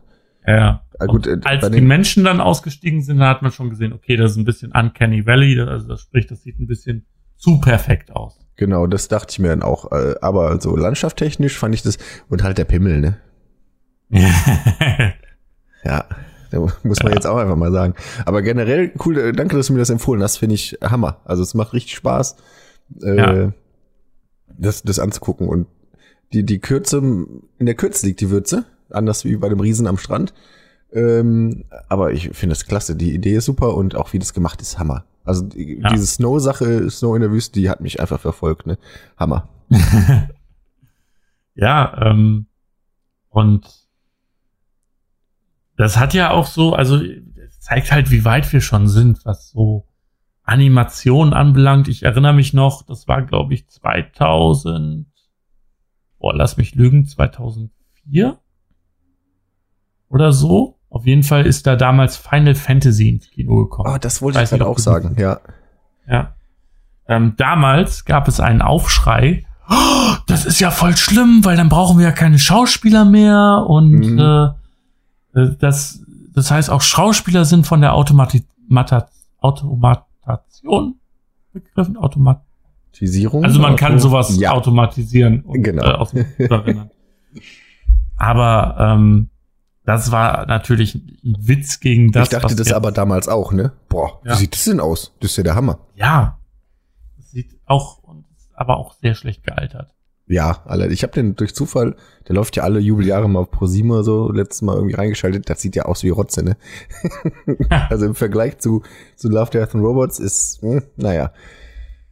Ja. 0.46 0.82
ja 0.98 1.06
gut, 1.06 1.26
äh, 1.26 1.38
als 1.44 1.70
die 1.70 1.80
Menschen 1.80 2.24
dann 2.24 2.40
ausgestiegen 2.40 3.02
sind, 3.02 3.20
hat 3.20 3.42
man 3.42 3.52
schon 3.52 3.70
gesehen, 3.70 3.92
okay, 3.92 4.16
das 4.16 4.32
ist 4.32 4.36
ein 4.38 4.44
bisschen 4.44 4.72
Uncanny 4.72 5.26
Valley, 5.26 5.60
also 5.60 5.88
das 5.88 6.00
spricht, 6.00 6.30
das 6.30 6.42
sieht 6.42 6.58
ein 6.58 6.66
bisschen 6.66 7.06
zu 7.36 7.60
perfekt 7.60 8.14
aus. 8.14 8.38
Genau, 8.56 8.86
das 8.86 9.08
dachte 9.08 9.28
ich 9.30 9.38
mir 9.38 9.48
dann 9.48 9.62
auch. 9.62 9.90
Äh, 9.92 10.16
aber 10.20 10.60
so 10.60 10.76
landschaftstechnisch 10.76 11.56
fand 11.56 11.74
ich 11.74 11.82
das 11.82 11.98
und 12.28 12.42
halt 12.42 12.58
der 12.58 12.64
Pimmel, 12.64 13.00
ne? 13.00 13.16
ja, 15.84 16.04
muss 16.82 17.02
man 17.02 17.12
ja. 17.12 17.14
jetzt 17.14 17.26
auch 17.26 17.36
einfach 17.36 17.56
mal 17.56 17.72
sagen. 17.72 17.94
Aber 18.26 18.42
generell 18.42 18.92
cool, 19.04 19.18
äh, 19.18 19.32
danke, 19.32 19.56
dass 19.56 19.68
du 19.68 19.72
mir 19.72 19.78
das 19.78 19.90
empfohlen 19.90 20.22
hast, 20.22 20.38
finde 20.38 20.56
ich 20.56 20.78
Hammer. 20.82 21.20
Also 21.24 21.42
es 21.42 21.54
macht 21.54 21.72
richtig 21.72 21.94
Spaß, 21.94 22.36
äh, 23.02 23.16
ja. 23.16 23.52
das, 24.58 24.82
das 24.82 24.98
anzugucken. 24.98 25.48
Und 25.48 25.66
die, 26.32 26.44
die 26.44 26.58
Kürze, 26.58 26.98
in 26.98 27.66
der 27.66 27.74
Kürze 27.74 28.06
liegt 28.06 28.20
die 28.20 28.30
Würze, 28.30 28.64
anders 28.90 29.24
wie 29.24 29.36
bei 29.36 29.48
dem 29.48 29.60
Riesen 29.60 29.86
am 29.86 29.98
Strand. 29.98 30.34
Ähm, 30.92 31.64
aber 31.88 32.12
ich 32.12 32.30
finde 32.30 32.54
es 32.54 32.66
klasse. 32.66 32.96
Die 32.96 33.14
Idee 33.14 33.36
ist 33.36 33.44
super 33.44 33.74
und 33.74 33.94
auch 33.94 34.12
wie 34.12 34.18
das 34.18 34.34
gemacht 34.34 34.60
ist, 34.60 34.78
Hammer. 34.78 35.04
Also 35.24 35.44
die, 35.44 35.80
ja. 35.80 35.90
diese 35.90 36.06
Snow-Sache, 36.06 36.90
Snow 36.90 37.14
in 37.14 37.22
der 37.22 37.30
Wüste, 37.30 37.60
die 37.60 37.70
hat 37.70 37.80
mich 37.80 38.00
einfach 38.00 38.20
verfolgt, 38.20 38.66
ne? 38.66 38.78
Hammer. 39.16 39.48
ja, 41.54 42.10
ähm, 42.10 42.46
und 43.28 43.68
das 45.80 45.98
hat 45.98 46.12
ja 46.14 46.30
auch 46.30 46.46
so, 46.46 46.74
also 46.74 47.00
zeigt 47.58 47.90
halt, 47.90 48.10
wie 48.10 48.24
weit 48.24 48.52
wir 48.52 48.60
schon 48.60 48.86
sind, 48.86 49.24
was 49.24 49.50
so 49.50 49.86
Animation 50.42 51.32
anbelangt. 51.32 51.88
Ich 51.88 52.02
erinnere 52.02 52.34
mich 52.34 52.52
noch, 52.52 52.82
das 52.82 53.08
war, 53.08 53.22
glaube 53.22 53.54
ich, 53.54 53.68
2000, 53.68 55.06
boah, 56.18 56.34
lass 56.34 56.56
mich 56.56 56.74
lügen, 56.74 57.06
2004 57.06 58.38
oder 60.10 60.32
so. 60.32 60.78
Auf 60.90 61.06
jeden 61.06 61.22
Fall 61.22 61.46
ist 61.46 61.66
da 61.66 61.76
damals 61.76 62.16
Final 62.16 62.56
Fantasy 62.56 63.08
ins 63.08 63.30
Kino 63.30 63.56
gekommen. 63.56 63.88
Ah, 63.88 63.98
das 63.98 64.20
wollte 64.20 64.42
ich 64.42 64.50
gerade 64.50 64.66
auch 64.66 64.78
sagen, 64.78 65.16
ja. 65.18 65.40
Ja. 66.06 66.34
Ähm, 67.06 67.34
damals 67.36 68.04
gab 68.04 68.28
es 68.28 68.40
einen 68.40 68.60
Aufschrei. 68.60 69.46
Oh, 69.70 70.14
das 70.26 70.44
ist 70.44 70.60
ja 70.60 70.70
voll 70.70 70.96
schlimm, 70.96 71.44
weil 71.44 71.56
dann 71.56 71.68
brauchen 71.68 71.98
wir 71.98 72.06
ja 72.06 72.12
keine 72.12 72.38
Schauspieler 72.38 73.04
mehr 73.04 73.64
und 73.66 74.00
mhm. 74.00 74.18
äh, 74.18 74.59
das, 75.32 76.02
das 76.32 76.50
heißt, 76.50 76.70
auch 76.70 76.80
Schauspieler 76.80 77.44
sind 77.44 77.66
von 77.66 77.80
der 77.80 77.94
Automati 77.94 78.44
Automatation 79.40 80.96
begriffen. 81.52 81.96
Automatisierung? 81.96 83.44
Also 83.44 83.60
man 83.60 83.76
kann 83.76 83.98
sowas 83.98 84.36
ja. 84.38 84.52
automatisieren. 84.52 85.40
Und, 85.42 85.62
genau. 85.62 86.06
Äh, 86.12 86.48
aber 88.16 88.76
ähm, 88.78 89.30
das 89.84 90.12
war 90.12 90.46
natürlich 90.46 90.94
ein 90.94 91.36
Witz 91.40 91.80
gegen 91.80 92.12
das. 92.12 92.24
Ich 92.24 92.38
dachte 92.38 92.54
das 92.54 92.72
aber 92.72 92.92
damals 92.92 93.28
auch, 93.28 93.52
ne? 93.52 93.72
Boah, 93.88 94.20
ja. 94.24 94.32
wie 94.32 94.36
sieht 94.36 94.54
das 94.54 94.64
denn 94.64 94.80
aus? 94.80 95.14
Das 95.20 95.32
ist 95.32 95.36
ja 95.38 95.42
der 95.42 95.54
Hammer. 95.54 95.78
Ja. 95.94 96.38
Das 97.16 97.30
sieht 97.30 97.58
auch, 97.66 98.02
aber 98.54 98.76
auch 98.76 98.94
sehr 98.94 99.14
schlecht 99.14 99.42
gealtert. 99.42 99.94
Ja, 100.30 100.62
alle. 100.64 100.86
Ich 100.92 101.02
habe 101.02 101.12
den 101.12 101.34
durch 101.34 101.56
Zufall, 101.56 101.96
der 102.28 102.36
läuft 102.36 102.54
ja 102.54 102.62
alle 102.62 102.78
Jubeljahre 102.78 103.28
mal 103.28 103.40
auf 103.40 103.60
oder 103.60 104.04
so, 104.04 104.30
letztes 104.30 104.62
Mal 104.62 104.76
irgendwie 104.76 104.94
reingeschaltet. 104.94 105.50
Das 105.50 105.60
sieht 105.60 105.74
ja 105.74 105.86
aus 105.86 106.04
wie 106.04 106.10
Rotze, 106.10 106.44
ne? 106.44 106.56
also 107.90 108.06
im 108.06 108.14
Vergleich 108.14 108.58
zu, 108.58 108.82
zu 109.16 109.28
Love, 109.28 109.50
Death 109.50 109.74
and 109.74 109.82
Robots 109.82 110.20
ist, 110.20 110.62
hm, 110.62 110.84
naja. 110.96 111.32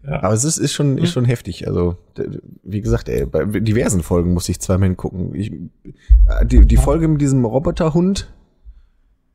Ja. 0.03 0.23
Aber 0.25 0.35
es 0.35 0.43
ist, 0.43 0.59
ist, 0.59 0.73
schon, 0.73 0.99
ist 0.99 1.13
schon 1.13 1.27
heftig. 1.27 1.69
Also, 1.69 1.97
wie 2.65 2.81
gesagt, 2.81 3.09
ey, 3.09 3.25
bei 3.25 3.45
diversen 3.45 4.03
Folgen 4.03 4.35
muss 4.35 4.49
ich 4.49 4.59
zweimal 4.59 4.89
hingucken. 4.89 5.33
Ich, 5.37 5.53
äh, 5.53 6.45
die, 6.45 6.67
die 6.67 6.77
Folge 6.77 7.07
mit 7.07 7.21
diesem 7.21 7.45
Roboterhund, 7.45 8.33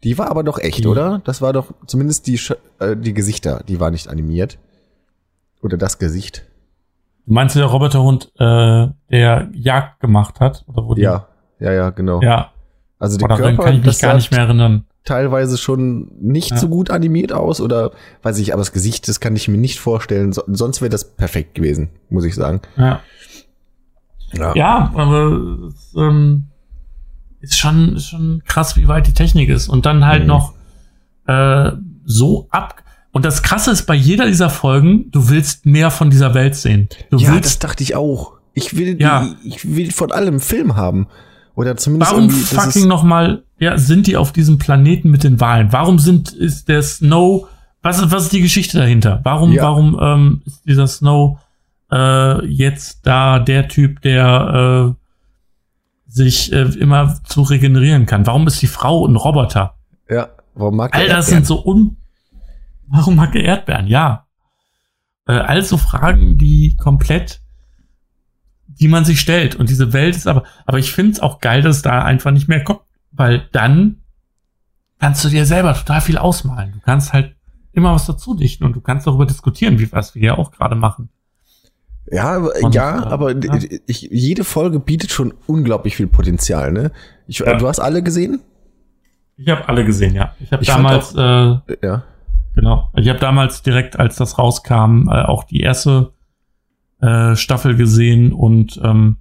die 0.03 0.17
war 0.17 0.29
aber 0.29 0.43
doch 0.43 0.59
echt, 0.59 0.83
die. 0.83 0.87
oder? 0.87 1.21
Das 1.23 1.41
war 1.41 1.53
doch 1.53 1.73
zumindest 1.87 2.27
die, 2.27 2.37
äh, 2.79 2.97
die 2.97 3.13
Gesichter, 3.13 3.63
die 3.65 3.79
war 3.79 3.91
nicht 3.91 4.09
animiert. 4.09 4.59
Oder 5.61 5.77
das 5.77 5.99
Gesicht. 5.99 6.45
Du 7.25 7.33
meinst 7.33 7.55
der 7.55 7.65
Roboterhund, 7.65 8.31
äh, 8.37 8.87
der 9.09 9.49
Jagd 9.53 9.99
gemacht 9.99 10.39
hat? 10.39 10.65
Oder 10.67 10.85
wo 10.85 10.93
die, 10.93 11.01
ja, 11.01 11.27
ja, 11.59 11.71
ja, 11.71 11.89
genau. 11.89 12.21
Ja. 12.21 12.51
Also 12.99 13.17
der 13.17 13.27
Körper, 13.27 13.63
kann 13.63 13.75
ich 13.75 13.85
mich 13.85 13.99
gar 13.99 14.15
nicht 14.15 14.31
mehr 14.31 14.41
erinnern 14.41 14.85
teilweise 15.03 15.57
schon 15.57 16.11
nicht 16.19 16.51
ja. 16.51 16.57
so 16.57 16.69
gut 16.69 16.89
animiert 16.89 17.33
aus 17.33 17.59
oder 17.59 17.91
weiß 18.21 18.39
ich, 18.39 18.53
aber 18.53 18.61
das 18.61 18.71
Gesicht, 18.71 19.07
das 19.07 19.19
kann 19.19 19.35
ich 19.35 19.47
mir 19.47 19.57
nicht 19.57 19.79
vorstellen. 19.79 20.31
So, 20.31 20.43
sonst 20.47 20.81
wäre 20.81 20.89
das 20.89 21.15
perfekt 21.15 21.55
gewesen, 21.55 21.89
muss 22.09 22.25
ich 22.25 22.35
sagen. 22.35 22.61
Ja. 22.77 23.01
Ja, 24.33 24.55
ja 24.55 24.91
aber 24.95 25.67
es, 25.67 25.93
ähm, 25.97 26.45
ist 27.41 27.57
schon, 27.57 27.97
ist 27.97 28.07
schon 28.07 28.41
krass, 28.45 28.77
wie 28.77 28.87
weit 28.87 29.07
die 29.07 29.13
Technik 29.13 29.49
ist. 29.49 29.67
Und 29.67 29.85
dann 29.85 30.05
halt 30.05 30.21
mhm. 30.21 30.27
noch 30.27 30.53
äh, 31.27 31.71
so 32.05 32.47
ab. 32.49 32.82
Und 33.13 33.23
das 33.25 33.43
Krasse 33.43 33.69
ist 33.69 33.83
bei 33.83 33.93
jeder 33.93 34.25
dieser 34.25 34.49
Folgen, 34.49 35.11
du 35.11 35.29
willst 35.29 35.67
mehr 35.67 35.91
von 35.91 36.09
dieser 36.09 36.33
Welt 36.33 36.55
sehen. 36.55 36.89
Du 37.11 37.19
ja, 37.19 37.31
willst, 37.31 37.45
das 37.45 37.59
dachte 37.59 37.83
ich 37.83 37.95
auch. 37.95 38.33
Ich 38.53 38.75
will, 38.75 38.99
ja. 38.99 39.29
ich 39.43 39.75
will 39.75 39.91
von 39.91 40.11
allem 40.11 40.39
Film 40.39 40.75
haben. 40.75 41.07
Oder 41.53 41.77
zumindest 41.77 42.11
Warum 42.11 42.29
fucking 42.31 42.87
noch 42.87 43.03
mal, 43.03 43.43
ja, 43.59 43.77
sind 43.77 44.07
die 44.07 44.17
auf 44.17 44.31
diesem 44.31 44.57
Planeten 44.57 45.11
mit 45.11 45.23
den 45.23 45.39
Wahlen? 45.39 45.71
Warum 45.71 45.99
sind, 45.99 46.31
ist 46.31 46.67
der 46.69 46.81
Snow, 46.81 47.47
was 47.83 47.99
ist, 47.99 48.09
was 48.11 48.23
ist 48.23 48.33
die 48.33 48.41
Geschichte 48.41 48.79
dahinter? 48.79 49.21
Warum, 49.23 49.51
ja. 49.51 49.61
warum 49.61 49.99
ähm, 50.01 50.41
ist 50.47 50.65
dieser 50.65 50.87
Snow 50.87 51.37
äh, 51.91 52.43
jetzt 52.47 53.05
da 53.05 53.37
der 53.37 53.67
Typ, 53.67 54.01
der 54.01 54.95
äh, 54.97 56.11
sich 56.11 56.51
äh, 56.51 56.63
immer 56.79 57.19
zu 57.25 57.43
regenerieren 57.43 58.07
kann? 58.07 58.25
Warum 58.25 58.47
ist 58.47 58.59
die 58.59 58.67
Frau 58.67 59.05
ein 59.05 59.15
Roboter? 59.15 59.75
Ja, 60.09 60.29
warum 60.55 60.77
mag 60.77 60.95
All 60.95 61.07
das 61.07 61.27
sind 61.27 61.45
so 61.45 61.63
un... 61.63 61.97
Warum 62.93 63.15
mag 63.15 63.33
er 63.35 63.43
Erdbeeren? 63.43 63.87
Ja. 63.87 64.27
Äh, 65.27 65.33
also 65.33 65.77
Fragen, 65.77 66.37
die 66.37 66.77
komplett 66.77 67.43
die 68.79 68.87
man 68.87 69.05
sich 69.05 69.19
stellt. 69.19 69.55
Und 69.55 69.69
diese 69.69 69.93
Welt 69.93 70.15
ist 70.15 70.27
aber, 70.27 70.43
aber 70.65 70.79
ich 70.79 70.91
finde 70.91 71.13
es 71.13 71.19
auch 71.19 71.39
geil, 71.39 71.61
dass 71.61 71.77
es 71.77 71.81
da 71.81 72.03
einfach 72.03 72.31
nicht 72.31 72.47
mehr 72.47 72.63
kommt, 72.63 72.81
weil 73.11 73.47
dann 73.51 74.01
kannst 74.99 75.23
du 75.23 75.29
dir 75.29 75.45
selber 75.45 75.73
total 75.73 76.01
viel 76.01 76.17
ausmalen. 76.17 76.73
Du 76.73 76.79
kannst 76.79 77.13
halt 77.13 77.35
immer 77.71 77.93
was 77.93 78.05
dazu 78.05 78.35
dichten 78.35 78.63
und 78.63 78.75
du 78.75 78.81
kannst 78.81 79.07
darüber 79.07 79.25
diskutieren, 79.25 79.79
wie 79.79 79.91
was 79.91 80.15
wir 80.15 80.21
ja 80.21 80.37
auch 80.37 80.51
gerade 80.51 80.75
machen. 80.75 81.09
Ja, 82.11 82.37
und, 82.37 82.75
ja, 82.75 83.03
äh, 83.03 83.05
aber 83.05 83.31
ja. 83.31 83.57
Ich, 83.87 84.01
jede 84.11 84.43
Folge 84.43 84.79
bietet 84.79 85.11
schon 85.11 85.33
unglaublich 85.47 85.95
viel 85.95 86.07
Potenzial, 86.07 86.71
ne? 86.71 86.91
Ich, 87.27 87.39
ja. 87.39 87.55
Du 87.55 87.67
hast 87.67 87.79
alle 87.79 88.03
gesehen? 88.03 88.41
Ich 89.37 89.49
habe 89.49 89.67
alle 89.67 89.85
gesehen, 89.85 90.13
ja. 90.13 90.35
Ich 90.39 90.51
habe 90.51 90.65
damals, 90.65 91.15
auch, 91.15 91.63
äh, 91.67 91.77
ja. 91.81 92.03
Genau. 92.55 92.91
Ich 92.95 93.09
habe 93.09 93.19
damals 93.19 93.61
direkt, 93.63 93.99
als 93.99 94.15
das 94.15 94.37
rauskam, 94.37 95.07
äh, 95.07 95.23
auch 95.23 95.43
die 95.43 95.61
erste 95.61 96.13
äh, 97.01 97.35
Staffel 97.35 97.75
gesehen 97.75 98.33
und 98.33 98.79
ähm, 98.83 99.17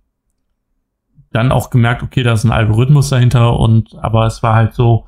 dann 1.33 1.51
auch 1.51 1.71
gemerkt, 1.71 2.03
okay, 2.03 2.23
da 2.23 2.33
ist 2.33 2.45
ein 2.45 2.53
Algorithmus 2.53 3.09
dahinter 3.09 3.59
und 3.59 3.95
aber 3.97 4.27
es 4.27 4.43
war 4.43 4.55
halt 4.55 4.75
so, 4.75 5.07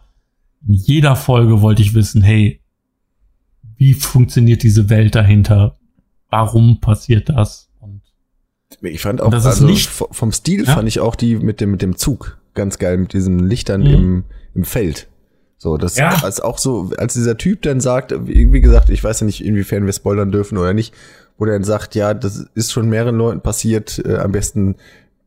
in 0.66 0.74
jeder 0.74 1.16
Folge 1.16 1.60
wollte 1.60 1.82
ich 1.82 1.94
wissen, 1.94 2.22
hey, 2.22 2.60
wie 3.76 3.94
funktioniert 3.94 4.62
diese 4.62 4.88
Welt 4.88 5.14
dahinter? 5.14 5.78
Warum 6.30 6.80
passiert 6.80 7.28
das? 7.28 7.70
Und 7.80 8.02
ich 8.80 9.02
fand 9.02 9.20
auch, 9.20 9.32
also 9.32 9.66
nicht, 9.66 9.88
vom 9.88 10.32
Stil 10.32 10.64
ja? 10.64 10.74
fand 10.74 10.88
ich 10.88 11.00
auch 11.00 11.16
die 11.16 11.36
mit 11.36 11.60
dem, 11.60 11.70
mit 11.70 11.82
dem 11.82 11.96
Zug 11.96 12.38
ganz 12.54 12.78
geil, 12.78 12.96
mit 12.96 13.12
diesen 13.12 13.40
Lichtern 13.40 13.82
mhm. 13.82 13.86
im, 13.86 14.24
im 14.54 14.64
Feld. 14.64 15.08
So, 15.56 15.76
das 15.76 15.96
ja. 15.96 16.22
als 16.22 16.40
auch 16.40 16.58
so, 16.58 16.90
als 16.98 17.14
dieser 17.14 17.36
Typ 17.36 17.62
dann 17.62 17.80
sagt, 17.80 18.14
wie, 18.26 18.60
gesagt, 18.60 18.90
ich 18.90 19.02
weiß 19.02 19.20
ja 19.20 19.26
nicht, 19.26 19.44
inwiefern 19.44 19.86
wir 19.86 19.92
spoilern 19.92 20.30
dürfen 20.30 20.58
oder 20.58 20.74
nicht, 20.74 20.94
wo 21.38 21.44
der 21.44 21.54
dann 21.54 21.64
sagt, 21.64 21.94
ja, 21.94 22.12
das 22.14 22.46
ist 22.54 22.72
schon 22.72 22.88
mehreren 22.88 23.16
Leuten 23.16 23.40
passiert, 23.40 24.02
äh, 24.04 24.16
am 24.16 24.32
besten 24.32 24.76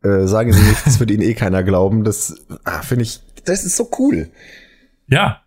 äh, 0.03 0.27
sagen 0.27 0.53
sie 0.53 0.61
nichts, 0.61 0.83
das 0.83 0.99
wird 0.99 1.11
ihnen 1.11 1.23
eh 1.23 1.33
keiner 1.33 1.63
glauben. 1.63 2.03
Das 2.03 2.45
ah, 2.65 2.81
finde 2.81 3.03
ich, 3.03 3.21
das 3.45 3.63
ist 3.63 3.77
so 3.77 3.89
cool. 3.97 4.29
Ja. 5.07 5.41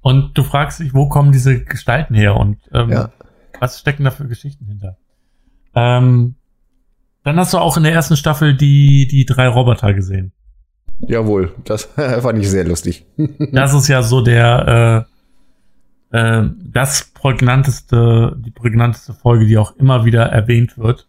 Und 0.00 0.36
du 0.36 0.42
fragst 0.42 0.80
dich, 0.80 0.94
wo 0.94 1.08
kommen 1.08 1.30
diese 1.30 1.62
Gestalten 1.62 2.14
her 2.14 2.36
und 2.36 2.58
ähm, 2.72 2.90
ja. 2.90 3.12
was 3.60 3.78
stecken 3.78 4.04
da 4.04 4.10
für 4.10 4.26
Geschichten 4.26 4.66
hinter? 4.66 4.96
Ähm, 5.74 6.34
dann 7.22 7.38
hast 7.38 7.54
du 7.54 7.58
auch 7.58 7.76
in 7.76 7.84
der 7.84 7.92
ersten 7.92 8.16
Staffel 8.16 8.56
die, 8.56 9.06
die 9.06 9.24
drei 9.26 9.46
Roboter 9.46 9.94
gesehen. 9.94 10.32
Jawohl, 11.06 11.52
das 11.64 11.84
fand 11.94 12.38
ich 12.38 12.48
sehr 12.48 12.64
lustig. 12.64 13.04
das 13.52 13.74
ist 13.74 13.88
ja 13.88 14.02
so 14.02 14.20
der, 14.20 15.06
äh, 16.12 16.18
äh, 16.18 16.50
das 16.72 17.10
prägnanteste, 17.14 18.36
die 18.38 18.50
prägnanteste 18.50 19.12
Folge, 19.12 19.46
die 19.46 19.58
auch 19.58 19.76
immer 19.76 20.04
wieder 20.04 20.24
erwähnt 20.26 20.78
wird. 20.78 21.08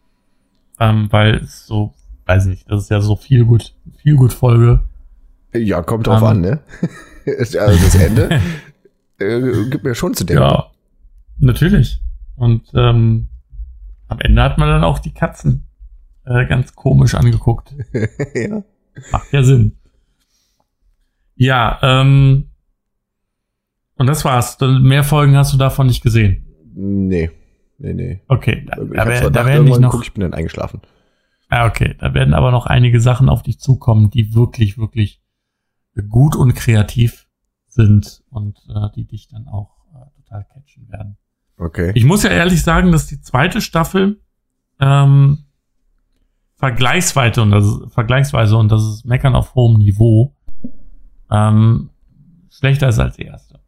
Ähm, 0.79 1.07
weil 1.11 1.35
es 1.35 1.67
so, 1.67 1.93
weiß 2.25 2.45
nicht, 2.47 2.69
das 2.69 2.83
ist 2.83 2.89
ja 2.89 2.99
so 2.99 3.15
viel 3.15 3.45
gut, 3.45 3.75
viel 4.01 4.15
gut 4.15 4.33
Folge. 4.33 4.81
Ja, 5.53 5.83
kommt 5.83 6.07
drauf 6.07 6.21
ähm, 6.21 6.27
an, 6.27 6.41
ne? 6.41 6.59
also 7.37 7.59
das 7.59 7.95
Ende 7.95 8.41
äh, 9.19 9.69
gibt 9.69 9.83
mir 9.83 9.93
schon 9.93 10.15
zu 10.15 10.23
denken. 10.23 10.41
Ja, 10.41 10.71
natürlich. 11.37 12.01
Und 12.35 12.63
ähm, 12.73 13.27
am 14.07 14.19
Ende 14.19 14.41
hat 14.41 14.57
man 14.57 14.67
dann 14.67 14.83
auch 14.83 14.97
die 14.97 15.13
Katzen 15.13 15.67
äh, 16.25 16.45
ganz 16.47 16.75
komisch 16.75 17.13
angeguckt. 17.13 17.73
ja. 18.33 18.63
Macht 19.11 19.31
ja 19.31 19.43
Sinn. 19.43 19.77
Ja, 21.35 21.79
ähm, 21.81 22.49
und 23.95 24.07
das 24.07 24.25
war's. 24.25 24.57
Mehr 24.59 25.03
Folgen 25.03 25.35
hast 25.35 25.53
du 25.53 25.57
davon 25.57 25.87
nicht 25.87 26.03
gesehen? 26.03 26.45
Nee. 26.73 27.31
Nee, 27.77 27.93
nee. 27.93 28.21
Okay, 28.27 28.65
da, 28.65 28.81
ich 28.81 29.19
da, 29.21 29.29
da 29.29 29.45
werden 29.45 29.65
nicht 29.65 29.79
noch. 29.79 29.91
Guck, 29.91 30.03
ich 30.03 30.13
bin 30.13 30.21
dann 30.21 30.33
eingeschlafen. 30.33 30.81
Ah, 31.49 31.67
okay. 31.67 31.95
Da 31.99 32.13
werden 32.13 32.33
aber 32.33 32.51
noch 32.51 32.65
einige 32.65 32.99
Sachen 32.99 33.29
auf 33.29 33.43
dich 33.43 33.59
zukommen, 33.59 34.09
die 34.09 34.33
wirklich, 34.33 34.77
wirklich 34.77 35.21
gut 36.09 36.35
und 36.35 36.53
kreativ 36.55 37.27
sind 37.67 38.23
und 38.29 38.57
äh, 38.69 38.89
die 38.95 39.05
dich 39.05 39.27
dann 39.27 39.47
auch 39.47 39.85
äh, 39.93 40.21
total 40.21 40.45
catchen 40.45 40.89
werden. 40.89 41.17
Okay. 41.57 41.91
Ich 41.95 42.05
muss 42.05 42.23
ja 42.23 42.29
ehrlich 42.29 42.63
sagen, 42.63 42.91
dass 42.91 43.05
die 43.05 43.21
zweite 43.21 43.61
Staffel 43.61 44.21
ähm, 44.79 45.45
vergleichsweise 46.55 47.41
und 47.41 47.51
das 47.51 47.65
ist, 47.65 47.93
vergleichsweise 47.93 48.57
und 48.57 48.71
das 48.71 48.83
ist 48.83 49.05
Meckern 49.05 49.35
auf 49.35 49.53
hohem 49.55 49.77
Niveau 49.77 50.35
ähm, 51.33 51.89
schlechter 52.49 52.89
ist 52.89 52.99
als 52.99 53.15
die 53.17 53.23
erste. 53.23 53.59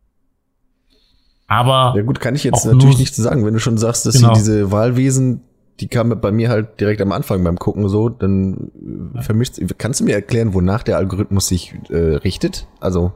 Aber. 1.48 1.94
Ja 1.96 2.04
gut, 2.04 2.20
kann 2.20 2.36
ich 2.36 2.44
jetzt 2.44 2.66
natürlich 2.66 3.00
nicht 3.00 3.16
sagen. 3.16 3.46
Wenn 3.46 3.54
du 3.54 3.60
schon 3.60 3.78
sagst, 3.78 4.06
dass 4.06 4.16
genau. 4.16 4.34
diese 4.34 4.72
Wahlwesen, 4.72 5.42
die 5.80 5.88
kamen 5.88 6.20
bei 6.20 6.32
mir 6.32 6.50
halt 6.50 6.80
direkt 6.80 7.02
am 7.02 7.12
Anfang 7.12 7.44
beim 7.44 7.58
Gucken 7.58 7.88
so, 7.90 8.10
dann 8.10 8.72
ja. 9.14 9.22
vermischt. 9.22 9.60
Kannst 9.78 10.00
du 10.00 10.06
mir 10.06 10.14
erklären, 10.14 10.54
wonach 10.54 10.84
der 10.84 10.98
Algorithmus 10.98 11.48
sich 11.48 11.76
äh, 11.90 12.16
richtet? 12.16 12.68
Also. 12.80 13.14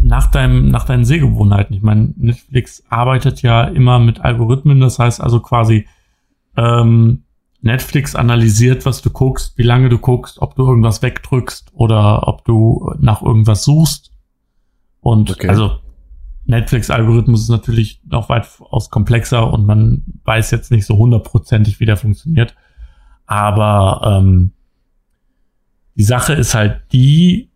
nach 0.00 0.30
deinem, 0.30 0.70
nach 0.70 0.84
deinen 0.84 1.04
Sehgewohnheiten. 1.04 1.74
Ich 1.74 1.82
meine, 1.82 2.12
Netflix 2.16 2.82
arbeitet 2.88 3.42
ja 3.42 3.64
immer 3.64 3.98
mit 3.98 4.20
Algorithmen, 4.20 4.80
das 4.80 4.98
heißt 4.98 5.20
also 5.20 5.40
quasi, 5.40 5.86
ähm, 6.56 7.23
Netflix 7.64 8.14
analysiert, 8.14 8.84
was 8.84 9.00
du 9.00 9.08
guckst, 9.08 9.56
wie 9.56 9.62
lange 9.62 9.88
du 9.88 9.98
guckst, 9.98 10.38
ob 10.38 10.54
du 10.54 10.66
irgendwas 10.66 11.00
wegdrückst 11.00 11.70
oder 11.72 12.28
ob 12.28 12.44
du 12.44 12.92
nach 12.98 13.22
irgendwas 13.22 13.64
suchst. 13.64 14.12
Und 15.00 15.30
okay. 15.30 15.48
also 15.48 15.78
Netflix-Algorithmus 16.44 17.40
ist 17.40 17.48
natürlich 17.48 18.02
noch 18.04 18.28
weitaus 18.28 18.90
komplexer 18.90 19.50
und 19.50 19.64
man 19.64 20.02
weiß 20.24 20.50
jetzt 20.50 20.70
nicht 20.70 20.84
so 20.84 20.98
hundertprozentig, 20.98 21.80
wie 21.80 21.86
der 21.86 21.96
funktioniert. 21.96 22.54
Aber 23.24 24.20
ähm, 24.20 24.52
die 25.94 26.04
Sache 26.04 26.34
ist 26.34 26.54
halt 26.54 26.82
die, 26.92 27.48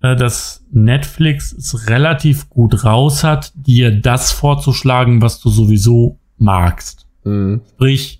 äh, 0.00 0.16
dass 0.16 0.64
Netflix 0.70 1.52
es 1.52 1.90
relativ 1.90 2.48
gut 2.48 2.84
raus 2.84 3.22
hat, 3.22 3.52
dir 3.54 4.00
das 4.00 4.32
vorzuschlagen, 4.32 5.20
was 5.20 5.40
du 5.40 5.50
sowieso 5.50 6.18
magst. 6.38 7.06
Mhm. 7.24 7.60
Sprich, 7.74 8.15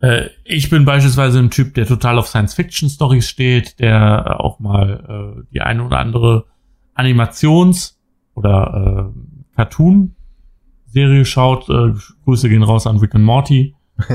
äh, 0.00 0.28
ich 0.44 0.68
bin 0.70 0.84
beispielsweise 0.84 1.38
ein 1.38 1.50
Typ, 1.50 1.74
der 1.74 1.86
total 1.86 2.18
auf 2.18 2.28
Science-Fiction-Stories 2.28 3.28
steht, 3.28 3.80
der 3.80 4.40
auch 4.40 4.58
mal 4.60 5.36
äh, 5.38 5.42
die 5.52 5.62
eine 5.62 5.84
oder 5.84 5.98
andere 5.98 6.46
Animations- 6.94 7.96
oder 8.34 9.12
äh, 9.14 9.56
Cartoon-Serie 9.56 11.24
schaut, 11.24 11.68
äh, 11.70 11.94
Grüße 12.24 12.48
gehen 12.48 12.62
raus 12.62 12.86
an 12.86 12.98
Rick 12.98 13.14
und 13.14 13.22
Morty. 13.22 13.74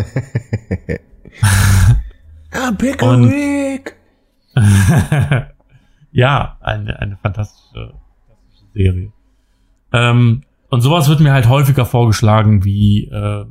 ah, 2.52 2.72
Pickle 2.78 3.28
Rick! 3.28 3.98
ja, 6.12 6.58
eine, 6.60 7.00
eine 7.00 7.18
fantastische, 7.18 7.94
fantastische 8.28 8.72
Serie. 8.74 9.12
Ähm, 9.94 10.44
und 10.70 10.82
sowas 10.82 11.10
wird 11.10 11.20
mir 11.20 11.34
halt 11.34 11.50
häufiger 11.50 11.86
vorgeschlagen 11.86 12.64
wie 12.64 13.06
äh, 13.06 13.46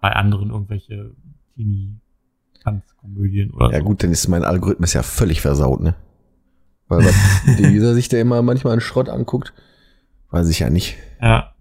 bei 0.00 0.10
anderen 0.10 0.50
irgendwelche 0.50 1.12
Teenie-Tanzkomödien 1.54 3.50
oder 3.52 3.72
Ja 3.72 3.78
so. 3.80 3.84
gut, 3.84 4.02
dann 4.02 4.10
ist 4.10 4.28
mein 4.28 4.44
Algorithmus 4.44 4.92
ja 4.92 5.02
völlig 5.02 5.40
versaut, 5.40 5.80
ne? 5.80 5.94
Weil 6.88 7.04
was 7.04 7.14
dieser 7.58 7.94
sich 7.94 8.08
da 8.08 8.18
immer 8.18 8.42
manchmal 8.42 8.72
einen 8.72 8.80
Schrott 8.80 9.08
anguckt, 9.08 9.52
weiß 10.30 10.48
ich 10.50 10.58
ja 10.60 10.70
nicht. 10.70 10.96
Ja. 11.20 11.52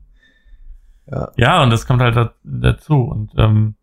Ja. 1.10 1.32
Ja, 1.38 1.64
und 1.64 1.70
das 1.70 1.86
kommt 1.86 2.02
halt 2.02 2.16
da- 2.16 2.34
dazu. 2.44 2.96
Und 2.96 3.32
ähm, 3.38 3.76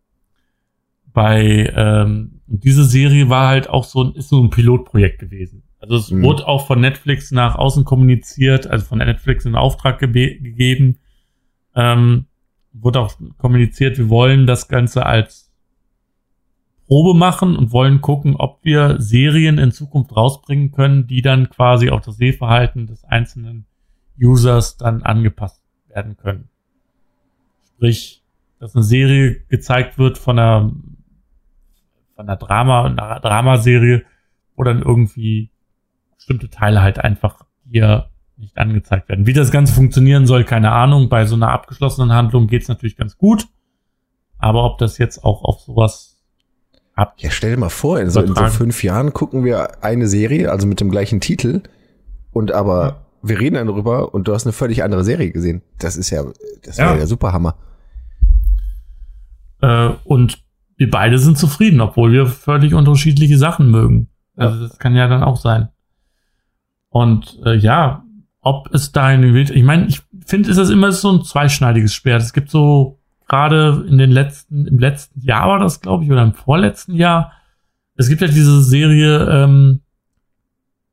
bei 1.13 1.71
ähm, 1.75 2.41
diese 2.47 2.85
Serie 2.85 3.29
war 3.29 3.47
halt 3.49 3.69
auch 3.69 3.83
so 3.83 4.03
ein, 4.03 4.13
ist 4.15 4.29
so 4.29 4.41
ein 4.43 4.49
Pilotprojekt 4.49 5.19
gewesen. 5.19 5.63
Also 5.79 5.95
es 5.97 6.11
Mhm. 6.11 6.23
wurde 6.23 6.47
auch 6.47 6.67
von 6.67 6.79
Netflix 6.79 7.31
nach 7.31 7.55
außen 7.55 7.85
kommuniziert, 7.85 8.67
also 8.67 8.85
von 8.85 8.99
Netflix 8.99 9.45
in 9.45 9.55
Auftrag 9.55 9.99
gebe- 9.99 10.39
gegeben. 10.39 10.97
Ähm, 11.75 12.25
wurde 12.73 12.99
auch 12.99 13.13
kommuniziert, 13.37 13.97
wir 13.97 14.09
wollen 14.09 14.45
das 14.47 14.67
Ganze 14.67 15.05
als 15.05 15.50
Probe 16.91 17.17
machen 17.17 17.55
und 17.55 17.71
wollen 17.71 18.01
gucken, 18.01 18.35
ob 18.35 18.65
wir 18.65 18.99
Serien 18.99 19.57
in 19.59 19.71
Zukunft 19.71 20.13
rausbringen 20.13 20.73
können, 20.73 21.07
die 21.07 21.21
dann 21.21 21.49
quasi 21.49 21.89
auf 21.89 22.01
das 22.01 22.17
Sehverhalten 22.17 22.85
des 22.85 23.05
einzelnen 23.05 23.65
Users 24.21 24.75
dann 24.75 25.01
angepasst 25.01 25.63
werden 25.87 26.17
können. 26.17 26.49
Sprich, 27.65 28.25
dass 28.59 28.75
eine 28.75 28.83
Serie 28.83 29.39
gezeigt 29.47 29.97
wird 29.97 30.17
von 30.17 30.37
einer, 30.37 30.73
von 32.17 32.27
einer 32.27 32.35
Drama, 32.35 32.87
einer 32.87 33.21
Dramaserie, 33.21 34.03
wo 34.57 34.65
dann 34.65 34.81
irgendwie 34.81 35.49
bestimmte 36.17 36.49
Teile 36.49 36.81
halt 36.81 36.99
einfach 36.99 37.45
hier 37.69 38.09
nicht 38.35 38.57
angezeigt 38.57 39.07
werden. 39.07 39.25
Wie 39.25 39.31
das 39.31 39.51
Ganze 39.51 39.73
funktionieren 39.73 40.27
soll, 40.27 40.43
keine 40.43 40.73
Ahnung. 40.73 41.07
Bei 41.07 41.23
so 41.23 41.35
einer 41.35 41.51
abgeschlossenen 41.51 42.11
Handlung 42.11 42.47
geht's 42.47 42.67
natürlich 42.67 42.97
ganz 42.97 43.17
gut. 43.17 43.47
Aber 44.39 44.65
ob 44.65 44.77
das 44.77 44.97
jetzt 44.97 45.23
auch 45.23 45.45
auf 45.45 45.61
sowas 45.61 46.10
ab. 46.95 47.13
Ja, 47.17 47.31
stell 47.31 47.51
dir 47.51 47.57
mal 47.57 47.69
vor, 47.69 47.99
in 47.99 48.09
so, 48.09 48.21
in 48.21 48.35
so 48.35 48.45
fünf 48.47 48.83
Jahren 48.83 49.13
gucken 49.13 49.43
wir 49.43 49.83
eine 49.83 50.07
Serie, 50.07 50.51
also 50.51 50.67
mit 50.67 50.79
dem 50.79 50.91
gleichen 50.91 51.19
Titel, 51.21 51.61
und 52.31 52.51
aber 52.51 53.05
wir 53.23 53.39
reden 53.39 53.55
dann 53.55 53.67
darüber 53.67 54.13
und 54.13 54.27
du 54.27 54.33
hast 54.33 54.45
eine 54.45 54.53
völlig 54.53 54.83
andere 54.83 55.03
Serie 55.03 55.31
gesehen. 55.31 55.61
Das 55.79 55.95
ist 55.95 56.09
ja, 56.09 56.23
das 56.63 56.77
wäre 56.77 56.91
Ja. 56.91 56.95
der 56.97 57.07
Superhammer. 57.07 57.55
Äh, 59.61 59.89
und 60.05 60.43
wir 60.77 60.89
beide 60.89 61.19
sind 61.19 61.37
zufrieden, 61.37 61.81
obwohl 61.81 62.11
wir 62.11 62.25
völlig 62.25 62.73
unterschiedliche 62.73 63.37
Sachen 63.37 63.69
mögen. 63.69 64.09
Also 64.35 64.67
das 64.67 64.79
kann 64.79 64.95
ja 64.95 65.07
dann 65.07 65.23
auch 65.23 65.37
sein. 65.37 65.69
Und 66.89 67.39
äh, 67.45 67.55
ja, 67.55 68.03
ob 68.41 68.73
es 68.73 68.91
dahin 68.91 69.33
wird, 69.35 69.51
ich 69.51 69.63
meine, 69.63 69.85
ich 69.85 70.01
finde, 70.25 70.49
ist 70.49 70.57
das 70.57 70.71
immer 70.71 70.91
so 70.91 71.11
ein 71.11 71.23
zweischneidiges 71.23 71.93
Schwert. 71.93 72.21
Es 72.23 72.33
gibt 72.33 72.49
so 72.49 73.00
gerade 73.31 73.85
in 73.87 73.97
den 73.97 74.11
letzten, 74.11 74.67
im 74.67 74.77
letzten 74.77 75.21
Jahr 75.21 75.47
war 75.47 75.59
das, 75.59 75.79
glaube 75.81 76.03
ich, 76.03 76.11
oder 76.11 76.21
im 76.21 76.33
vorletzten 76.33 76.93
Jahr. 76.93 77.31
Es 77.95 78.09
gibt 78.09 78.21
ja 78.21 78.27
diese 78.27 78.61
Serie, 78.63 79.27
ähm, 79.29 79.81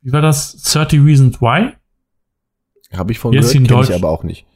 wie 0.02 0.12
war 0.12 0.22
das? 0.22 0.62
30 0.62 1.00
Reasons 1.04 1.40
Why? 1.40 1.72
Habe 2.96 3.12
ich 3.12 3.18
von 3.18 3.32
ist 3.32 3.38
gehört, 3.40 3.50
sie 3.52 3.58
in 3.58 3.66
kenn 3.66 3.82
ich 3.82 3.94
aber 3.94 4.08
auch 4.08 4.22
nicht. 4.22 4.46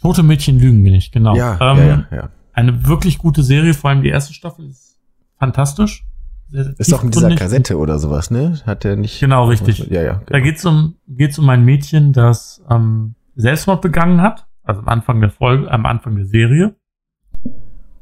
Tote 0.00 0.22
Mädchen 0.22 0.58
lügen 0.58 0.82
nicht, 0.82 1.12
genau. 1.12 1.36
Ja, 1.36 1.58
ähm, 1.72 1.78
ja, 1.78 1.86
ja, 1.86 2.06
ja. 2.16 2.28
Eine 2.52 2.86
wirklich 2.86 3.18
gute 3.18 3.42
Serie, 3.42 3.74
vor 3.74 3.90
allem 3.90 4.02
die 4.02 4.08
erste 4.08 4.32
Staffel 4.32 4.68
ist 4.68 4.98
fantastisch. 5.38 6.04
Sehr, 6.48 6.64
sehr 6.64 6.74
Ist 6.80 6.92
doch 6.92 7.02
mit 7.02 7.14
dieser. 7.14 7.34
Kassette 7.34 7.76
oder 7.76 7.98
sowas, 7.98 8.30
ne? 8.30 8.60
Hat 8.64 8.84
der 8.84 8.96
nicht. 8.96 9.20
Genau, 9.20 9.48
richtig. 9.48 9.78
Ja, 9.90 10.02
ja. 10.02 10.22
Da 10.26 10.38
Genau. 10.38 10.44
geht's 10.44 10.64
um, 10.64 10.96
geht's 11.08 11.38
um 11.38 11.48
ein 11.50 11.64
Mädchen, 11.64 12.12
das 12.12 12.62
ähm, 12.70 13.14
Selbstmord 13.34 13.82
begangen 13.82 14.22
hat, 14.22 14.46
also 14.62 14.80
am 14.80 14.88
Anfang 14.88 15.20
der 15.20 15.30
Folge, 15.30 15.70
am 15.70 15.84
Anfang 15.86 16.16
der 16.16 16.26
Serie. 16.26 16.74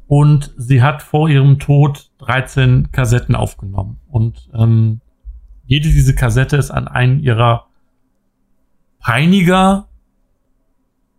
Und 0.07 0.53
sie 0.57 0.83
hat 0.83 1.03
vor 1.03 1.29
ihrem 1.29 1.59
Tod 1.59 2.11
13 2.19 2.91
Kassetten 2.93 3.35
aufgenommen. 3.35 4.01
Und 4.09 4.51
ähm, 4.55 5.01
jede 5.65 5.89
diese 5.89 6.15
Kassette 6.15 6.57
ist 6.57 6.71
an 6.71 6.89
einen 6.89 7.21
ihrer 7.21 7.67
Peiniger 9.01 9.89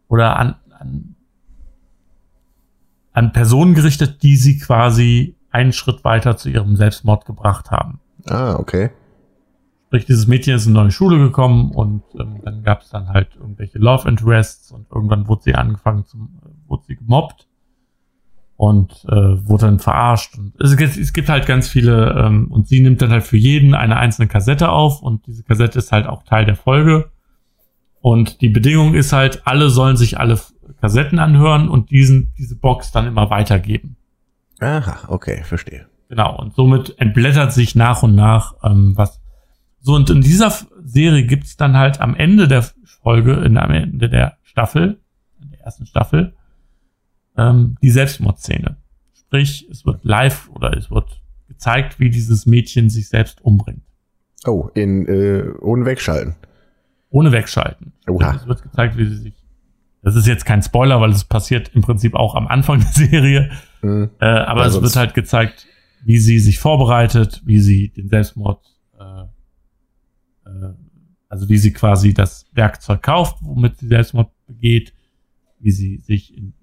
oder 0.08 0.38
an, 0.38 0.56
an, 0.80 1.16
an 3.12 3.32
Personen 3.32 3.74
gerichtet, 3.74 4.22
die 4.24 4.36
sie 4.36 4.60
quasi 4.60 5.36
einen 5.50 5.74
Schritt 5.74 6.04
weiter 6.04 6.38
zu 6.38 6.50
ihrem 6.50 6.76
Selbstmord 6.76 7.26
gebracht 7.26 7.72
haben. 7.72 8.00
Ah, 8.26 8.56
okay. 8.56 8.92
Sprich, 9.88 10.06
dieses 10.06 10.28
Mädchen 10.28 10.56
ist 10.56 10.66
in 10.66 10.74
eine 10.74 10.84
neue 10.84 10.92
Schule 10.92 11.18
gekommen 11.18 11.72
und 11.72 12.04
ähm, 12.20 12.42
dann 12.44 12.64
gab 12.64 12.82
es 12.82 12.90
dann 12.90 13.10
halt 13.10 13.36
irgendwelche 13.36 13.80
Love 13.80 14.10
Interests 14.10 14.72
und 14.72 14.88
irgendwann 14.92 15.28
wurde 15.28 15.44
sie 15.44 15.56
angefangen 15.56 16.06
zum, 16.06 16.40
äh, 16.44 16.70
wurde 16.70 16.84
sie 16.88 16.96
gemobbt 16.96 17.45
und 18.58 19.06
äh, 19.10 19.48
wurde 19.48 19.66
dann 19.66 19.80
verarscht. 19.80 20.38
Und 20.38 20.54
es, 20.60 20.78
gibt, 20.78 20.98
es 20.98 21.14
gibt 21.14 21.30
halt 21.30 21.46
ganz 21.46 21.68
viele, 21.68 22.16
ähm, 22.18 22.52
und 22.52 22.68
sie 22.68 22.80
nimmt 22.80 23.02
dann 23.02 23.12
halt 23.12 23.24
für 23.24 23.38
jeden 23.38 23.74
eine 23.74 23.98
einzelne 23.98 24.28
Kassette 24.28 24.70
auf 24.70 25.02
und 25.02 25.28
diese 25.28 25.44
Kassette 25.44 25.80
ist 25.80 25.92
halt 25.92 26.08
auch 26.08 26.24
Teil 26.24 26.46
der 26.46 26.56
Folge. 26.56 27.12
Und 28.02 28.42
die 28.42 28.50
Bedingung 28.50 28.94
ist 28.94 29.14
halt, 29.14 29.46
alle 29.46 29.70
sollen 29.70 29.98
sich 29.98 30.20
alle 30.20 30.40
Kassetten 30.80 31.20
anhören 31.20 31.68
und 31.68 31.90
diesen, 31.90 32.34
diese 32.38 32.56
Box 32.56 32.92
dann 32.92 33.08
immer 33.08 33.30
weitergeben. 33.30 33.98
Aha, 34.60 35.00
okay, 35.08 35.44
verstehe. 35.44 35.88
Genau, 36.08 36.38
und 36.38 36.54
somit 36.54 37.00
entblättert 37.00 37.52
sich 37.52 37.76
nach 37.76 38.04
und 38.04 38.16
nach 38.16 38.54
ähm, 38.64 38.94
was. 38.96 39.20
So, 39.82 39.96
und 39.96 40.10
in 40.10 40.22
dieser 40.22 40.54
Serie 40.84 41.26
gibt's 41.26 41.58
dann 41.58 41.76
halt 41.76 42.00
am 42.00 42.16
Ende 42.16 42.48
der 42.48 42.64
Folge, 43.02 43.34
in, 43.34 43.58
am 43.58 43.72
Ende 43.72 44.10
der 44.10 44.38
Staffel, 44.44 45.00
in 45.42 45.52
der 45.52 45.62
ersten 45.62 45.86
Staffel, 45.86 46.34
ähm, 47.38 47.78
die 47.82 47.90
Selbstmordszene. 47.90 48.78
Sprich, 49.18 49.68
es 49.70 49.86
wird 49.86 50.04
live 50.04 50.50
oder 50.50 50.76
es 50.78 50.92
wird 50.92 51.22
gezeigt, 51.48 52.00
wie 52.00 52.10
dieses 52.10 52.46
Mädchen 52.46 52.90
sich 52.90 53.10
selbst 53.10 53.42
umbringt. 53.42 53.84
Oh, 54.46 54.70
in, 54.74 55.08
äh, 55.08 55.50
ohne 55.62 55.86
Wegschalten. 55.86 56.36
Ohne 57.10 57.32
wegschalten. 57.32 57.94
Oha. 58.08 58.36
Es 58.36 58.48
wird 58.48 58.62
gezeigt, 58.62 58.98
wie 58.98 59.06
sie 59.06 59.18
sich. 59.18 59.34
Das 60.02 60.16
ist 60.16 60.28
jetzt 60.28 60.46
kein 60.46 60.62
Spoiler, 60.62 61.00
weil 61.02 61.12
es 61.12 61.24
passiert 61.24 61.70
im 61.74 61.82
Prinzip 61.82 62.14
auch 62.14 62.36
am 62.36 62.48
Anfang 62.48 62.80
der 62.82 62.92
Serie. 62.92 63.52
Hm. 63.82 64.10
Äh, 64.20 64.26
aber 64.26 64.62
Ja, 64.62 64.68
es 64.68 64.82
wird 64.82 64.96
halt 64.96 65.14
gezeigt, 65.14 65.66
wie 66.04 66.18
sie 66.18 66.40
sich 66.40 66.60
vorbereitet, 66.60 67.42
wie 67.46 67.60
sie 67.60 67.90
den 67.90 68.10
Selbstmord, 68.10 68.64
äh, 69.00 69.22
äh, 70.50 70.74
also 71.30 71.50
wie 71.50 71.58
sie 71.58 71.74
quasi 71.74 72.14
das 72.14 72.46
Werkzeug 72.54 73.02
kauft, 73.02 73.38
womit 73.42 73.78
sie 73.78 73.88
Selbstmord 73.88 74.30
begeht, 74.46 74.94
wie 75.60 75.72
sie 75.72 75.98
sich 75.98 76.38
in, 76.38 76.54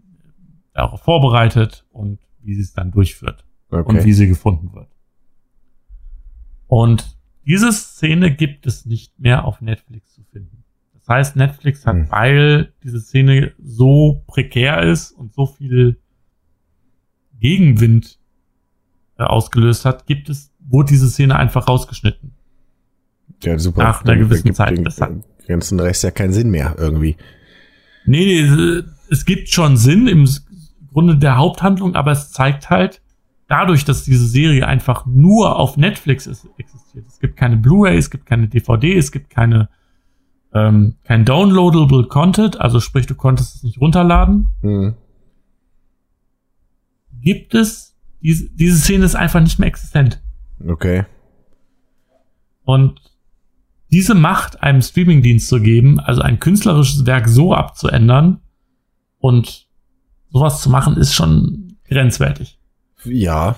darauf 0.75 1.03
vorbereitet 1.03 1.85
und 1.91 2.19
wie 2.43 2.55
sie 2.55 2.63
es 2.63 2.73
dann 2.73 2.91
durchführt 2.91 3.45
und 3.69 3.79
Okay. 3.81 4.05
wie 4.05 4.13
sie 4.13 4.27
gefunden 4.27 4.73
wird. 4.75 4.89
Und 6.67 7.17
diese 7.47 7.73
Szene 7.73 8.35
gibt 8.35 8.67
es 8.67 8.87
nicht 8.87 9.19
mehr 9.19 9.45
auf 9.45 9.61
Netflix 9.61 10.15
zu 10.15 10.23
finden. 10.25 10.65
Das 10.95 11.09
heißt, 11.09 11.37
Netflix 11.37 11.85
hat, 11.87 11.97
Hm. 11.97 12.11
weil 12.11 12.73
diese 12.83 13.01
Szene 13.01 13.53
so 13.63 14.23
prekär 14.27 14.83
ist 14.83 15.11
und 15.13 15.35
so 15.35 15.47
viel 15.47 15.99
Gegenwind 17.41 18.19
äh, 19.19 19.25
ausgelöst 19.25 19.85
hat, 19.85 20.07
gibt 20.07 20.29
es, 20.31 20.53
wurde 20.61 20.91
diese 20.93 21.11
Szene 21.11 21.37
einfach 21.37 21.69
rausgeschnitten. 21.69 22.33
Ja, 23.43 23.59
super. 23.59 23.83
Nach 23.83 24.05
einer 24.05 24.17
gewissen 24.17 24.47
ergibt 24.47 24.57
Zeit. 24.57 24.77
Den, 24.79 24.85
Das 24.85 25.01
hat- 25.01 25.13
ganzen 25.49 25.81
Rest 25.81 26.05
ja 26.05 26.13
keinen 26.13 26.33
Sinn 26.33 26.51
mehr 26.51 26.77
irgendwie. 26.79 27.17
Nee, 28.07 28.47
nee, 28.47 28.83
es 29.11 29.25
gibt 29.25 29.49
schon 29.49 29.77
Sinn 29.77 30.07
im 30.07 30.29
Grunde 30.93 31.17
der 31.17 31.37
Haupthandlung, 31.37 31.95
aber 31.95 32.13
es 32.13 32.31
zeigt 32.33 32.71
halt, 32.71 33.03
dadurch, 33.49 33.85
dass 33.85 34.05
diese 34.05 34.27
Serie 34.27 34.67
einfach 34.67 35.05
nur 35.07 35.59
auf 35.59 35.77
Netflix 35.77 36.27
ist, 36.27 36.49
existiert. 36.57 37.07
Es 37.07 37.19
gibt 37.19 37.37
keine 37.37 37.57
Blu-ray, 37.57 37.97
es 37.97 38.11
gibt 38.11 38.27
keine 38.27 38.49
DVD, 38.49 38.97
es 38.97 39.13
gibt 39.13 39.31
keine 39.31 39.69
ähm, 40.55 40.97
kein 41.05 41.25
downloadable 41.25 42.07
Content, 42.09 42.61
also 42.61 42.81
sprich, 42.81 43.07
du 43.07 43.15
konntest 43.15 43.57
es 43.57 43.63
nicht 43.63 43.81
runterladen. 43.81 44.49
Hm. 44.61 44.95
Gibt 47.21 47.55
es 47.55 47.97
diese, 48.21 48.49
diese 48.51 48.79
Szene 48.79 49.05
ist 49.05 49.15
einfach 49.15 49.41
nicht 49.41 49.59
mehr 49.59 49.69
existent. 49.69 50.23
Okay. 50.67 51.05
Und 52.65 53.01
diese 53.91 54.15
Macht 54.15 54.63
einem 54.63 54.81
Streamingdienst 54.81 55.49
zu 55.49 55.61
geben, 55.61 56.01
also 56.01 56.23
ein 56.23 56.39
künstlerisches 56.39 57.05
Werk 57.07 57.29
so 57.29 57.55
abzuändern 57.55 58.41
und 59.19 59.67
sowas 60.33 60.61
zu 60.62 60.71
machen, 60.71 60.97
ist 60.97 61.14
schon 61.14 61.77
grenzwertig. 61.88 62.59
Ja. 63.05 63.57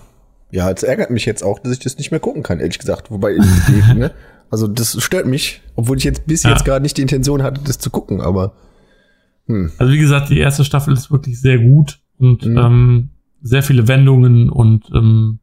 Ja, 0.50 0.70
es 0.70 0.82
ärgert 0.82 1.10
mich 1.10 1.24
jetzt 1.26 1.42
auch, 1.42 1.58
dass 1.58 1.72
ich 1.72 1.78
das 1.80 1.98
nicht 1.98 2.10
mehr 2.10 2.20
gucken 2.20 2.42
kann, 2.42 2.60
ehrlich 2.60 2.78
gesagt. 2.78 3.10
Wobei, 3.10 3.32
ich- 3.36 3.94
ne? 3.94 4.12
Also 4.50 4.68
das 4.68 5.02
stört 5.02 5.26
mich, 5.26 5.62
obwohl 5.74 5.96
ich 5.98 6.04
jetzt 6.04 6.26
bis 6.26 6.42
Ja. 6.44 6.50
jetzt 6.50 6.64
gerade 6.64 6.82
nicht 6.82 6.96
die 6.96 7.02
Intention 7.02 7.42
hatte, 7.42 7.60
das 7.64 7.78
zu 7.78 7.90
gucken, 7.90 8.20
aber 8.20 8.52
hm. 9.46 9.72
Also 9.78 9.92
wie 9.92 9.98
gesagt, 9.98 10.30
die 10.30 10.38
erste 10.38 10.64
Staffel 10.64 10.94
ist 10.94 11.10
wirklich 11.10 11.38
sehr 11.40 11.58
gut 11.58 12.00
und 12.18 12.46
Mhm. 12.46 12.56
ähm, 12.56 13.10
sehr 13.42 13.62
viele 13.62 13.88
Wendungen 13.88 14.48
und 14.48 14.88
ähm, 14.94 15.38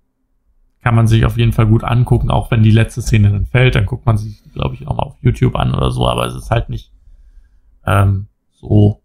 kann 0.82 0.96
man 0.96 1.06
sich 1.08 1.24
auf 1.26 1.38
jeden 1.38 1.52
Fall 1.52 1.68
gut 1.68 1.84
angucken, 1.84 2.32
auch 2.32 2.50
wenn 2.50 2.64
die 2.64 2.72
letzte 2.72 3.04
Szene 3.04 3.30
dann 3.30 3.46
fällt, 3.46 3.76
dann 3.76 3.86
guckt 3.86 4.08
man 4.08 4.18
sich, 4.18 4.42
glaube 4.54 4.74
ich, 4.74 4.88
auch 4.88 4.98
mal 4.98 5.04
auf 5.04 5.18
YouTube 5.22 5.56
an 5.56 5.76
oder 5.76 5.92
so, 5.92 6.08
aber 6.08 6.26
es 6.26 6.34
ist 6.36 6.50
halt 6.50 6.70
nicht 6.70 6.92
ähm, 7.86 8.28
so 8.60 9.01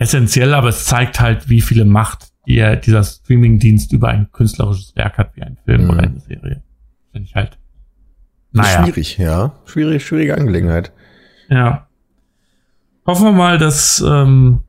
essentiell, 0.00 0.54
aber 0.54 0.68
es 0.70 0.86
zeigt 0.86 1.20
halt, 1.20 1.48
wie 1.48 1.60
viele 1.60 1.84
Macht 1.84 2.32
die, 2.46 2.56
dieser 2.84 3.04
Streaming-Dienst 3.04 3.92
über 3.92 4.08
ein 4.08 4.32
künstlerisches 4.32 4.96
Werk 4.96 5.18
hat, 5.18 5.36
wie 5.36 5.42
ein 5.42 5.56
Film 5.64 5.84
Mhm. 5.84 5.90
oder 5.90 6.00
eine 6.00 6.20
Serie. 6.20 6.62
Finde 7.12 7.28
ich 7.28 7.34
halt. 7.34 7.58
Naja, 8.52 8.82
Schwierig, 8.84 9.18
ja. 9.18 9.54
Schwierig, 9.66 10.04
schwierige 10.04 10.36
Angelegenheit. 10.36 10.92
ja. 11.48 11.86
Hoffen 13.06 13.24
wir 13.24 13.32
mal, 13.32 13.58
dass 13.58 14.00
ähm, 14.06 14.60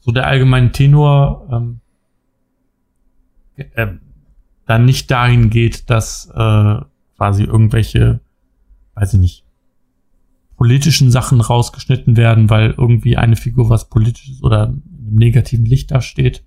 so 0.00 0.12
der 0.12 0.26
allgemeine 0.26 0.70
Tenor 0.72 1.48
ähm, 1.52 1.80
äh, 3.56 3.86
dann 4.66 4.84
nicht 4.84 5.10
dahin 5.10 5.50
geht, 5.50 5.90
dass 5.90 6.26
äh, 6.34 6.76
quasi 7.16 7.44
irgendwelche, 7.44 8.20
weiß 8.94 9.14
ich 9.14 9.20
nicht, 9.20 9.41
politischen 10.62 11.10
Sachen 11.10 11.40
rausgeschnitten 11.40 12.16
werden, 12.16 12.48
weil 12.48 12.72
irgendwie 12.78 13.16
eine 13.16 13.34
Figur 13.34 13.68
was 13.68 13.88
politisches 13.88 14.44
oder 14.44 14.72
im 14.72 15.16
negativen 15.16 15.64
Licht 15.64 15.90
dasteht. 15.90 16.44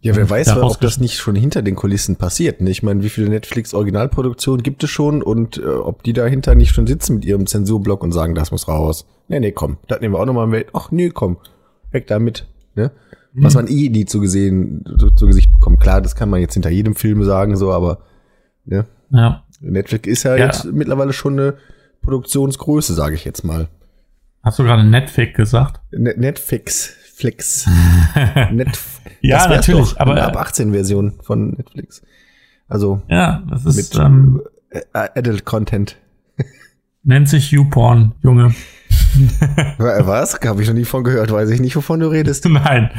Ja, 0.00 0.16
wer 0.16 0.28
weiß, 0.28 0.56
ob 0.56 0.80
das 0.80 0.98
nicht 0.98 1.18
schon 1.18 1.36
hinter 1.36 1.62
den 1.62 1.76
Kulissen 1.76 2.16
passiert. 2.16 2.60
Ne? 2.60 2.70
Ich 2.70 2.82
meine, 2.82 3.04
wie 3.04 3.08
viele 3.08 3.28
Netflix-Originalproduktionen 3.28 4.64
gibt 4.64 4.82
es 4.82 4.90
schon 4.90 5.22
und 5.22 5.58
äh, 5.58 5.66
ob 5.66 6.02
die 6.02 6.14
dahinter 6.14 6.56
nicht 6.56 6.74
schon 6.74 6.88
sitzen 6.88 7.14
mit 7.14 7.24
ihrem 7.24 7.46
Zensurblock 7.46 8.02
und 8.02 8.10
sagen, 8.10 8.34
das 8.34 8.50
muss 8.50 8.66
raus. 8.66 9.06
Nee, 9.28 9.38
nee, 9.38 9.52
komm, 9.52 9.76
das 9.86 10.00
nehmen 10.00 10.14
wir 10.14 10.18
auch 10.18 10.26
nochmal 10.26 10.48
mit. 10.48 10.70
Ach, 10.72 10.90
nee, 10.90 11.10
komm, 11.10 11.36
weg 11.92 12.08
damit. 12.08 12.48
Ne? 12.74 12.90
Was 13.34 13.54
man 13.54 13.68
eh 13.68 13.88
nie 13.88 14.04
zu 14.04 14.18
gesehen, 14.18 14.84
zu, 14.98 15.10
zu 15.10 15.26
Gesicht 15.26 15.52
bekommt. 15.52 15.78
Klar, 15.78 16.00
das 16.00 16.16
kann 16.16 16.28
man 16.28 16.40
jetzt 16.40 16.54
hinter 16.54 16.70
jedem 16.70 16.96
Film 16.96 17.22
sagen, 17.22 17.56
so, 17.56 17.70
aber 17.70 18.00
ne? 18.64 18.84
Ja. 19.10 19.44
Netflix 19.60 20.08
ist 20.08 20.24
ja, 20.24 20.34
Ja. 20.34 20.46
jetzt 20.46 20.64
mittlerweile 20.64 21.12
schon 21.12 21.34
eine 21.38 21.54
Produktionsgröße, 22.12 22.94
sage 22.94 23.14
ich 23.14 23.26
jetzt 23.26 23.44
mal. 23.44 23.68
Hast 24.42 24.58
du 24.58 24.62
gerade 24.62 24.82
Netflix 24.82 25.36
gesagt? 25.36 25.80
Ne- 25.90 26.14
Netflix, 26.16 26.94
Flix, 27.14 27.68
Netf 28.50 29.00
Ja, 29.20 29.46
natürlich, 29.46 29.90
doch, 29.90 30.00
aber- 30.00 30.12
eine 30.12 30.24
ab 30.24 30.36
18 30.38 30.72
Version 30.72 31.18
von 31.22 31.50
Netflix. 31.50 32.00
Also 32.66 33.02
Ja, 33.08 33.42
das 33.50 33.66
ist, 33.66 33.76
mit 33.94 34.02
ähm, 34.02 34.40
äh, 34.70 34.80
Adult 34.92 35.44
Content. 35.44 35.96
nennt 37.02 37.28
sich 37.28 37.50
YouPorn, 37.50 38.14
Junge. 38.22 38.54
Wa- 39.76 40.06
Was? 40.06 40.40
Habe 40.42 40.62
ich 40.62 40.68
noch 40.68 40.74
nie 40.74 40.84
von 40.86 41.04
gehört. 41.04 41.30
Weiß 41.30 41.50
ich 41.50 41.60
nicht, 41.60 41.76
wovon 41.76 42.00
du 42.00 42.06
redest. 42.10 42.44
Nein, 42.48 42.90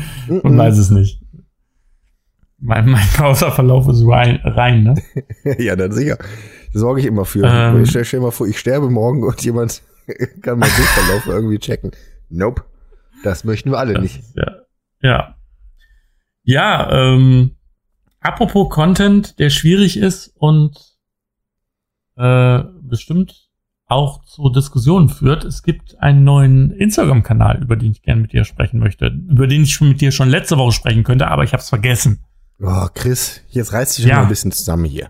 man 0.43 0.56
weiß 0.56 0.78
es 0.78 0.91
nicht. 0.91 1.19
Mein, 2.60 2.89
mein 2.89 3.08
Browserverlauf 3.15 3.88
ist 3.88 4.04
rein, 4.06 4.39
rein 4.43 4.84
ne? 4.84 4.95
ja, 5.58 5.76
dann 5.76 5.93
sicher. 5.93 6.17
Sorge 6.73 7.01
ich 7.01 7.08
immer 7.08 7.25
für. 7.25 7.43
Ähm. 7.45 7.84
ich 7.84 7.89
stell, 7.89 8.05
stell 8.05 8.19
mal 8.19 8.32
vor, 8.32 8.47
ich 8.47 8.60
sterbe 8.60 8.89
morgen 8.89 9.23
und 9.23 9.41
jemand 9.43 9.82
kann 10.41 10.60
meinen 10.60 10.71
Suchverlauf 10.71 11.25
irgendwie 11.27 11.60
checken. 11.60 11.91
Nope. 12.29 12.63
Das 13.23 13.43
möchten 13.43 13.71
wir 13.71 13.77
alle 13.79 13.93
Das 13.95 14.03
nicht. 14.03 14.19
ist 14.19 14.36
Ja, 14.36 14.55
ja. 15.01 15.36
Ja, 16.43 16.89
ähm, 16.91 17.58
apropos 18.21 18.69
Content, 18.69 19.38
der 19.39 19.49
schwierig 19.49 19.97
ist 19.97 20.34
und 20.36 20.77
äh, 22.15 22.63
bestimmt 22.82 23.49
auch 23.88 24.23
zu 24.23 24.49
Diskussionen 24.49 25.10
führt. 25.10 25.43
Es 25.45 25.63
gibt 25.63 25.99
einen 25.99 26.23
neuen 26.23 26.71
Instagram-Kanal, 26.71 27.62
über 27.62 27.75
den 27.75 27.91
ich 27.91 28.01
gerne 28.03 28.21
mit 28.21 28.32
dir 28.34 28.45
sprechen 28.45 28.79
möchte, 28.79 29.08
über 29.08 29.47
den 29.47 29.63
ich 29.63 29.73
schon 29.73 29.89
mit 29.89 29.99
dir 30.01 30.12
schon 30.12 30.29
letzte 30.29 30.58
Woche 30.58 30.71
sprechen 30.71 31.03
könnte, 31.03 31.27
aber 31.27 31.43
ich 31.43 31.53
habe 31.53 31.62
es 31.62 31.69
vergessen. 31.69 32.23
Oh, 32.62 32.88
Chris, 32.93 33.41
jetzt 33.49 33.73
reißt 33.73 33.97
dich 33.97 34.05
Ja. 34.05 34.17
mal 34.17 34.21
ein 34.23 34.29
bisschen 34.29 34.51
zusammen 34.51 34.86
hier. 34.86 35.10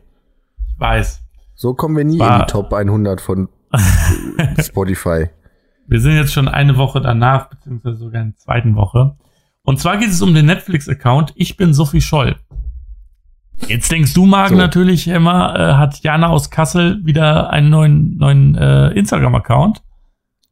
Ich 0.70 0.80
weiß. 0.80 1.22
So 1.62 1.74
kommen 1.74 1.98
wir 1.98 2.06
nie 2.06 2.18
War- 2.20 2.40
in 2.40 2.46
die 2.48 2.52
Top 2.54 2.72
100 2.72 3.20
von 3.20 3.50
Spotify. 4.62 5.28
Wir 5.88 6.00
sind 6.00 6.14
jetzt 6.16 6.32
schon 6.32 6.48
eine 6.48 6.78
Woche 6.78 7.02
danach, 7.02 7.50
beziehungsweise 7.50 7.98
sogar 7.98 8.22
in 8.22 8.30
der 8.30 8.38
zweiten 8.38 8.76
Woche. 8.78 9.18
Und 9.64 9.78
zwar 9.78 9.98
geht 9.98 10.08
es 10.08 10.22
um 10.22 10.34
den 10.34 10.46
Netflix-Account 10.46 11.34
Ich 11.36 11.58
bin 11.58 11.74
Sophie 11.74 12.00
Scholl. 12.00 12.38
Jetzt 13.68 13.92
denkst 13.92 14.14
du, 14.14 14.26
Marc, 14.26 14.52
So. 14.52 14.56
natürlich 14.56 15.10
immer, 15.10 15.54
äh, 15.60 15.74
hat 15.74 16.00
Jana 16.02 16.28
aus 16.30 16.50
Kassel 16.50 17.02
wieder 17.06 17.50
einen 17.50 17.70
neuen, 17.70 18.16
neuen 18.18 18.56
äh, 18.56 18.92
Instagram-Account. 18.92 19.84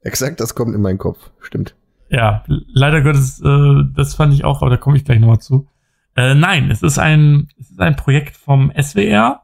Exakt, 0.02 0.41
das 0.41 0.56
kommt 0.56 0.76
in 0.76 0.82
meinen 0.82 0.98
Kopf. 0.98 1.32
Stimmt. 1.39 1.78
Ja, 2.10 2.43
leider 2.48 3.02
Gottes, 3.02 3.39
äh, 3.41 3.84
das 3.96 4.13
fand 4.15 4.34
ich 4.34 4.43
auch, 4.43 4.62
aber 4.62 4.72
da 4.72 4.76
komme 4.78 4.98
ich 4.98 5.06
gleich 5.06 5.22
nochmal 5.22 5.39
zu. 5.39 5.70
Äh, 6.17 6.36
nein, 6.36 6.70
es 6.70 6.84
ist 6.84 7.00
ein, 7.00 7.48
es 7.58 7.70
ist 7.72 7.80
ein 7.80 7.96
Projekt 7.96 8.36
vom 8.36 8.74
SWR. 8.78 9.43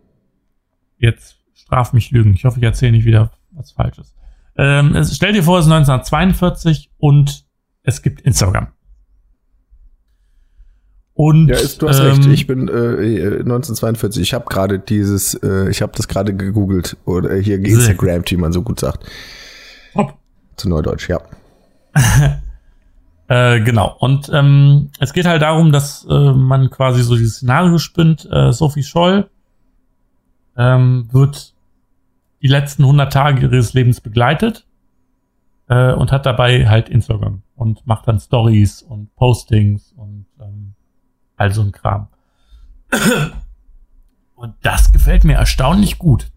Jetzt 0.98 1.38
straf 1.54 1.94
mich 1.94 2.10
Lügen. 2.12 2.34
Ich 2.34 2.46
hoffe, 2.46 2.60
ich 2.60 2.64
erzähle 2.64 2.94
nicht 2.94 3.06
wieder 3.06 3.32
was 3.52 3.72
Falsches. 3.72 4.16
Ähm, 4.58 4.96
es, 4.96 5.16
stell 5.16 5.34
dir 5.34 5.44
vor, 5.44 5.60
es 5.60 5.66
ist 5.66 5.72
1942 5.72 6.92
und 6.98 7.46
es 7.84 8.02
gibt 8.02 8.22
Instagram. 8.22 8.70
Und 11.16 11.48
Ja, 11.48 11.56
ist, 11.56 11.82
du 11.82 11.88
hast 11.88 12.00
ähm, 12.00 12.08
recht. 12.08 12.28
Ich 12.28 12.46
bin 12.46 12.68
äh, 12.68 13.40
1942. 13.40 14.22
Ich 14.22 14.34
habe 14.34 14.46
gerade 14.46 14.80
dieses, 14.80 15.34
äh, 15.36 15.70
ich 15.70 15.82
habe 15.82 15.94
das 15.96 16.08
gerade 16.08 16.36
gegoogelt 16.36 16.98
oder 17.06 17.32
äh, 17.32 17.44
hier 17.44 17.58
Instagram, 17.58 18.24
wie 18.26 18.38
man 18.38 18.52
so 18.52 18.62
gut 18.62 18.82
sagt. 18.82 19.06
Top. 19.94 20.16
Zu 20.58 20.70
Neudeutsch, 20.70 21.10
ja. 21.10 21.22
Äh, 23.28 23.62
genau. 23.62 23.96
Und 23.98 24.30
ähm, 24.32 24.92
es 25.00 25.12
geht 25.12 25.26
halt 25.26 25.42
darum, 25.42 25.72
dass 25.72 26.06
äh, 26.08 26.32
man 26.32 26.70
quasi 26.70 27.02
so 27.02 27.16
dieses 27.16 27.38
Szenario 27.38 27.80
spinnt. 27.80 28.28
Äh, 28.32 28.52
Sophie 28.54 28.84
Scholl 28.84 29.30
ähm, 30.56 31.10
wird 31.12 31.56
die 32.44 32.48
letzten 32.48 32.84
100 32.84 33.12
Tage 33.12 33.42
ihres 33.42 33.74
Lebens 33.74 34.00
begleitet 34.00 34.68
äh, 35.70 35.92
und 35.94 36.12
hat 36.12 36.28
dabei 36.28 36.68
halt 36.68 36.90
Instagram 36.90 37.42
und 37.56 37.88
macht 37.88 38.08
dann 38.08 38.20
Stories 38.20 38.84
und 38.84 39.16
Postings 39.16 39.92
und 39.98 40.25
ähm, 41.38 41.38
all 41.38 41.54
so 41.54 41.62
ein 41.62 41.72
Kram. 41.72 42.08
Und 44.36 44.56
das 44.62 44.92
gefällt 44.92 45.24
mir 45.24 45.34
erstaunlich 45.36 45.98
gut. 45.98 46.32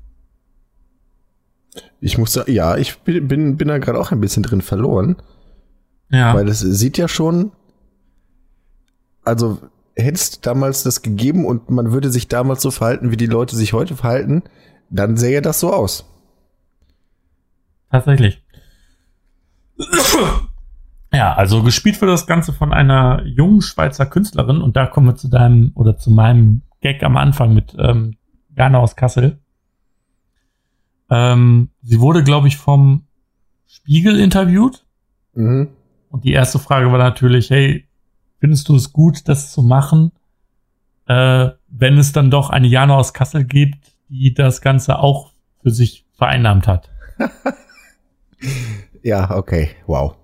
Ich 2.01 2.17
muss 2.19 2.33
sagen, 2.33 2.53
ja, 2.53 2.77
ich 2.77 2.99
bin, 3.01 3.27
bin, 3.29 3.57
bin 3.57 3.69
da 3.69 3.79
gerade 3.79 3.99
auch 3.99 4.13
ein 4.13 4.21
bisschen 4.21 4.43
drin 4.43 4.63
verloren, 4.63 5.17
Ja. 6.11 6.35
weil 6.35 6.49
es 6.49 6.61
sieht 6.61 6.97
ja 6.97 7.09
schon, 7.09 7.53
also 9.25 9.59
hättest 9.97 10.47
damals 10.47 10.85
das 10.85 11.03
gegeben 11.03 11.45
und 11.45 11.71
man 11.71 11.91
würde 11.93 12.11
sich 12.11 12.29
damals 12.29 12.63
so 12.63 12.71
verhalten, 12.71 13.11
wie 13.11 13.17
die 13.17 13.27
Leute 13.27 13.57
sich 13.57 13.73
heute 13.73 13.97
verhalten, 13.97 14.43
dann 14.91 15.17
sähe 15.17 15.43
das 15.43 15.59
so 15.61 15.73
aus. 15.73 16.07
Tatsächlich. 17.91 18.43
Ja, 21.13 21.33
also 21.35 21.63
gespielt 21.63 22.01
wird 22.01 22.11
das 22.11 22.27
Ganze 22.27 22.53
von 22.53 22.73
einer 22.73 23.25
jungen 23.25 23.63
Schweizer 23.63 24.05
Künstlerin 24.07 24.61
und 24.61 24.77
da 24.77 24.87
kommen 24.87 25.07
wir 25.07 25.17
zu 25.17 25.29
deinem 25.29 25.73
oder 25.75 25.97
zu 25.97 26.11
meinem 26.11 26.63
Gag 26.81 27.03
am 27.03 27.17
Anfang 27.17 27.55
mit 27.55 27.75
ähm, 27.79 28.17
Jana 28.57 28.79
aus 28.79 28.95
Kassel. 28.95 29.39
Ähm, 31.11 31.71
sie 31.83 32.01
wurde, 32.01 32.23
glaube 32.23 32.49
ich, 32.49 32.57
vom 32.57 33.07
Spiegel 33.67 34.19
interviewt 34.21 34.85
Mhm. 35.35 35.69
und 36.11 36.25
die 36.25 36.33
erste 36.33 36.59
Frage 36.59 36.91
war 36.91 36.99
natürlich, 36.99 37.51
hey, 37.51 37.87
findest 38.41 38.69
du 38.69 38.75
es 38.77 38.93
gut, 38.93 39.29
das 39.29 39.53
zu 39.53 39.63
machen, 39.63 40.11
äh, 41.07 41.51
wenn 41.69 41.97
es 41.97 42.13
dann 42.13 42.31
doch 42.31 42.51
eine 42.51 42.67
Jana 42.67 42.97
aus 42.97 43.15
Kassel 43.15 43.45
gibt, 43.45 43.93
die 44.09 44.35
das 44.35 44.61
Ganze 44.61 44.99
auch 44.99 45.33
für 45.63 45.71
sich 45.71 46.07
vereinnahmt 46.13 46.67
hat? 46.67 46.91
Ja, 49.03 49.37
okay, 49.37 49.71
wow. 49.87 50.17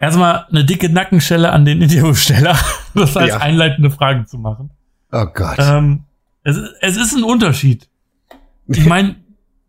Erstmal 0.00 0.46
eine 0.50 0.64
dicke 0.64 0.88
Nackenschelle 0.88 1.52
an 1.52 1.64
den 1.64 1.82
Interviewsteller, 1.82 2.56
das 2.94 3.16
als 3.16 3.28
Ja. 3.28 3.36
einleitende 3.38 3.90
Frage 3.90 4.24
zu 4.24 4.38
machen. 4.38 4.70
Oh 5.12 5.26
Gott. 5.26 5.58
Ähm, 5.58 6.04
es, 6.42 6.56
es 6.80 6.96
ist 6.96 7.14
ein 7.14 7.22
Unterschied. 7.22 7.88
Ich 8.66 8.86
meine, 8.86 9.16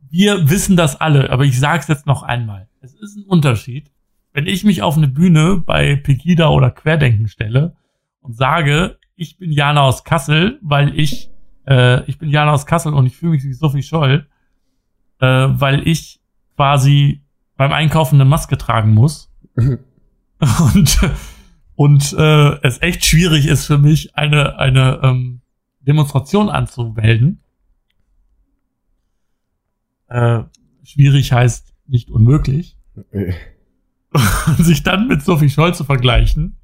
wir 0.10 0.50
wissen 0.50 0.78
das 0.78 1.00
alle, 1.02 1.30
aber 1.32 1.44
ich 1.44 1.60
sage 1.60 1.80
es 1.82 1.88
jetzt 1.90 2.06
noch 2.08 2.24
einmal. 2.24 2.68
Es 2.80 2.94
ist 2.94 3.18
ein 3.18 3.26
Unterschied, 3.26 3.92
wenn 4.34 4.48
ich 4.48 4.64
mich 4.64 4.82
auf 4.82 4.96
eine 4.96 5.10
Bühne 5.10 5.62
bei 5.66 5.98
Pegida 5.98 6.48
oder 6.48 6.72
Querdenken 6.72 7.28
stelle 7.28 7.76
und 8.22 8.34
sage, 8.36 8.98
ich 9.18 9.38
bin 9.38 9.52
Jana 9.52 9.82
aus 9.82 10.06
Kassel, 10.06 10.60
weil 10.62 10.98
ich, 10.98 11.30
äh, 11.68 12.04
ich 12.06 12.18
bin 12.18 12.30
Jana 12.30 12.54
aus 12.54 12.66
Kassel 12.66 12.94
und 12.94 13.06
ich 13.06 13.18
fühle 13.18 13.34
mich 13.34 13.44
wie 13.44 13.54
Sophie 13.54 13.84
Scholl, 13.84 14.28
äh, 15.20 15.26
weil 15.28 15.86
ich 15.86 16.22
quasi 16.56 17.22
beim 17.58 17.74
Einkaufen 17.74 18.16
eine 18.16 18.26
Maske 18.26 18.58
tragen 18.58 18.94
muss 18.94 19.30
und 20.74 21.00
und 21.76 22.14
äh, 22.14 22.60
es 22.62 22.82
echt 22.82 23.06
schwierig 23.06 23.48
ist 23.48 23.66
für 23.66 23.78
mich 23.78 24.16
eine 24.16 24.60
eine 24.60 25.00
ähm, 25.04 25.42
Demonstration 25.82 26.50
anzumelden. 26.50 27.42
Äh, 30.08 30.44
schwierig 30.84 31.32
heißt 31.32 31.74
nicht 31.88 32.10
unmöglich. 32.10 32.78
Und 34.14 34.66
sich 34.66 34.84
dann 34.84 35.08
mit 35.08 35.24
Sophie 35.24 35.50
Scholl 35.50 35.74
zu 35.74 35.86
vergleichen, 35.86 36.58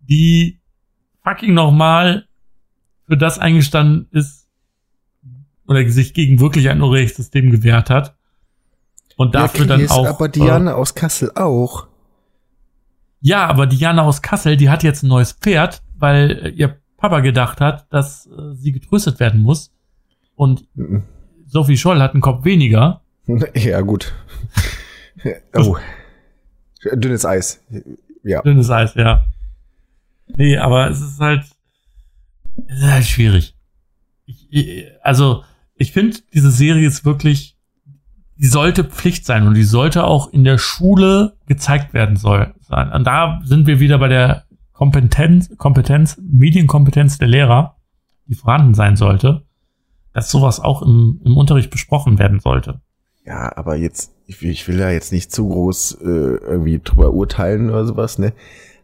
die 0.00 0.60
fucking 1.22 1.54
nochmal 1.54 2.26
für 3.06 3.16
das 3.16 3.38
eingestanden 3.38 4.08
ist, 4.10 4.48
oder 5.66 5.88
sich 5.88 6.12
gegen 6.12 6.40
wirklich 6.40 6.68
ein 6.68 6.82
Unrechtssystem 6.82 7.50
gewehrt 7.50 7.88
hat. 7.88 8.16
Und 9.16 9.34
dafür 9.34 9.66
ja, 9.66 9.76
dann 9.76 9.88
auch. 9.88 10.06
Aber 10.06 10.28
Diana 10.28 10.72
äh, 10.72 10.74
aus 10.74 10.94
Kassel 10.94 11.32
auch. 11.34 11.88
Ja, 13.24 13.46
aber 13.46 13.66
Diana 13.66 14.02
aus 14.02 14.20
Kassel, 14.20 14.58
die 14.58 14.68
hat 14.68 14.82
jetzt 14.82 15.02
ein 15.02 15.08
neues 15.08 15.32
Pferd, 15.32 15.82
weil 15.96 16.52
ihr 16.56 16.76
Papa 16.98 17.20
gedacht 17.20 17.58
hat, 17.62 17.90
dass 17.90 18.26
äh, 18.26 18.54
sie 18.54 18.70
getröstet 18.70 19.18
werden 19.18 19.40
muss. 19.40 19.72
Und 20.34 20.66
mhm. 20.74 21.04
Sophie 21.46 21.78
Scholl 21.78 22.02
hat 22.02 22.12
einen 22.12 22.20
Kopf 22.20 22.44
weniger. 22.44 23.00
Ja, 23.54 23.80
gut. 23.80 24.12
oh. 25.54 25.78
Dünnes 26.92 27.24
Eis. 27.24 27.62
Ja. 28.22 28.42
Dünnes 28.42 28.68
Eis, 28.68 28.94
ja. 28.94 29.24
Nee, 30.26 30.58
aber 30.58 30.90
es 30.90 31.00
ist 31.00 31.18
halt, 31.18 31.44
es 32.66 32.78
ist 32.78 32.90
halt 32.90 33.06
schwierig. 33.06 33.56
Ich, 34.26 34.48
ich, 34.50 34.84
also, 35.00 35.44
ich 35.76 35.92
finde, 35.92 36.18
diese 36.34 36.50
Serie 36.50 36.86
ist 36.86 37.06
wirklich, 37.06 37.53
die 38.36 38.46
sollte 38.46 38.84
Pflicht 38.84 39.26
sein 39.26 39.46
und 39.46 39.54
die 39.54 39.64
sollte 39.64 40.04
auch 40.04 40.32
in 40.32 40.44
der 40.44 40.58
Schule 40.58 41.36
gezeigt 41.46 41.94
werden 41.94 42.16
soll 42.16 42.54
sein. 42.60 42.90
Und 42.92 43.04
da 43.04 43.40
sind 43.44 43.66
wir 43.66 43.80
wieder 43.80 43.98
bei 43.98 44.08
der 44.08 44.44
Kompetenz, 44.72 45.56
Kompetenz, 45.56 46.18
Medienkompetenz 46.20 47.18
der 47.18 47.28
Lehrer, 47.28 47.76
die 48.26 48.34
vorhanden 48.34 48.74
sein 48.74 48.96
sollte, 48.96 49.44
dass 50.12 50.30
sowas 50.30 50.58
auch 50.58 50.82
im, 50.82 51.20
im 51.24 51.36
Unterricht 51.36 51.70
besprochen 51.70 52.18
werden 52.18 52.40
sollte. 52.40 52.80
Ja, 53.24 53.56
aber 53.56 53.76
jetzt, 53.76 54.12
ich 54.26 54.42
will, 54.42 54.50
ich 54.50 54.66
will 54.68 54.78
da 54.78 54.90
jetzt 54.90 55.12
nicht 55.12 55.32
zu 55.32 55.48
groß 55.48 55.98
äh, 56.02 56.04
irgendwie 56.04 56.80
drüber 56.82 57.12
urteilen 57.12 57.70
oder 57.70 57.86
sowas, 57.86 58.18
ne? 58.18 58.32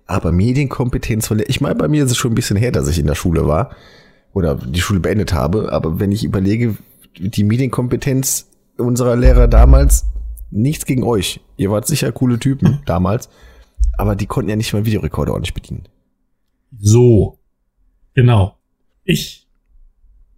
Aber 0.06 0.32
Medienkompetenz 0.32 1.28
von 1.28 1.38
der, 1.38 1.48
ich 1.48 1.60
meine, 1.60 1.76
bei 1.76 1.86
mir 1.86 2.04
ist 2.04 2.10
es 2.10 2.16
schon 2.16 2.32
ein 2.32 2.36
bisschen 2.36 2.56
her, 2.56 2.72
dass 2.72 2.88
ich 2.88 2.98
in 2.98 3.06
der 3.06 3.14
Schule 3.14 3.46
war 3.46 3.70
oder 4.32 4.56
die 4.56 4.80
Schule 4.80 4.98
beendet 4.98 5.32
habe, 5.32 5.72
aber 5.72 6.00
wenn 6.00 6.10
ich 6.10 6.24
überlege, 6.24 6.76
die 7.16 7.44
Medienkompetenz 7.44 8.49
unserer 8.80 9.16
Lehrer 9.16 9.48
damals, 9.48 10.06
nichts 10.50 10.84
gegen 10.84 11.04
euch. 11.04 11.40
Ihr 11.56 11.70
wart 11.70 11.86
sicher 11.86 12.12
coole 12.12 12.38
Typen 12.38 12.80
damals, 12.86 13.28
aber 13.96 14.16
die 14.16 14.26
konnten 14.26 14.50
ja 14.50 14.56
nicht 14.56 14.72
mal 14.72 14.84
Videorekorder 14.84 15.32
ordentlich 15.32 15.54
bedienen. 15.54 15.88
So. 16.78 17.38
Genau. 18.14 18.56
Ich 19.04 19.46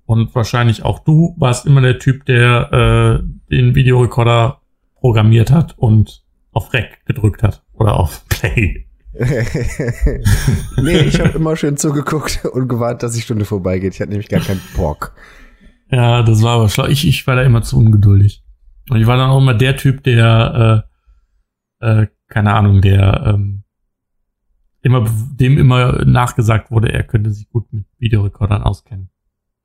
und 0.07 0.35
wahrscheinlich 0.35 0.85
auch 0.85 0.99
du 0.99 1.35
warst 1.39 1.65
immer 1.65 1.81
der 1.81 1.99
Typ, 1.99 2.27
der 2.27 2.73
äh, 2.73 3.25
den 3.51 3.75
Videorekorder 3.75 4.61
programmiert 5.01 5.51
hat 5.51 5.79
und 5.79 6.23
auf 6.53 6.73
Rec 6.75 7.05
gedrückt 7.07 7.43
hat 7.43 7.63
oder 7.73 7.99
auf 7.99 8.25
Play. 8.29 8.87
nee, 10.83 10.99
ich 11.01 11.21
habe 11.21 11.37
immer 11.37 11.57
schön 11.57 11.77
zugeguckt 11.77 12.45
und 12.45 12.69
gewartet, 12.69 13.03
dass 13.05 13.13
die 13.13 13.21
Stunde 13.21 13.45
vorbeigeht. 13.45 13.95
Ich 13.95 14.01
hatte 14.01 14.11
nämlich 14.11 14.29
gar 14.29 14.41
keinen 14.41 14.61
Bock. 14.77 15.15
Ja, 15.93 16.23
das 16.23 16.43
war 16.43 16.55
aber 16.55 16.69
schlau. 16.71 16.87
Ich, 16.87 17.07
ich 17.07 17.27
war 17.27 17.37
da 17.37 17.43
immer 17.43 17.63
zu 17.63 17.79
ungeduldig. 17.79 18.43
Und 18.89 19.01
ich 19.01 19.07
war 19.07 19.19
dann 19.19 19.31
auch 19.31 19.39
immer 19.39 19.55
der 19.55 19.77
Typ, 19.77 20.03
der, 20.03 20.85
äh, 21.81 22.03
äh, 22.03 22.07
keine 22.29 22.55
Ahnung, 22.55 22.81
der 22.81 23.23
ähm, 23.27 23.63
immer, 24.81 25.07
dem 25.09 25.59
immer 25.59 26.05
nachgesagt 26.05 26.71
wurde, 26.71 26.93
er 26.93 27.05
könnte 27.05 27.31
sich 27.31 27.49
gut 27.51 27.71
mit 27.73 27.85
Videorekordern 27.99 28.63
auskennen. 28.63 29.11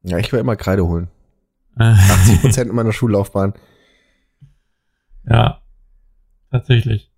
Ja, 0.03 0.17
ich 0.17 0.31
will 0.31 0.39
immer 0.41 0.57
Kreide 0.57 0.85
holen. 0.85 1.07
80 1.77 2.41
Prozent 2.41 2.73
meiner 2.73 2.91
Schullaufbahn. 2.91 3.53
Ja, 5.29 5.61
tatsächlich. 6.51 7.11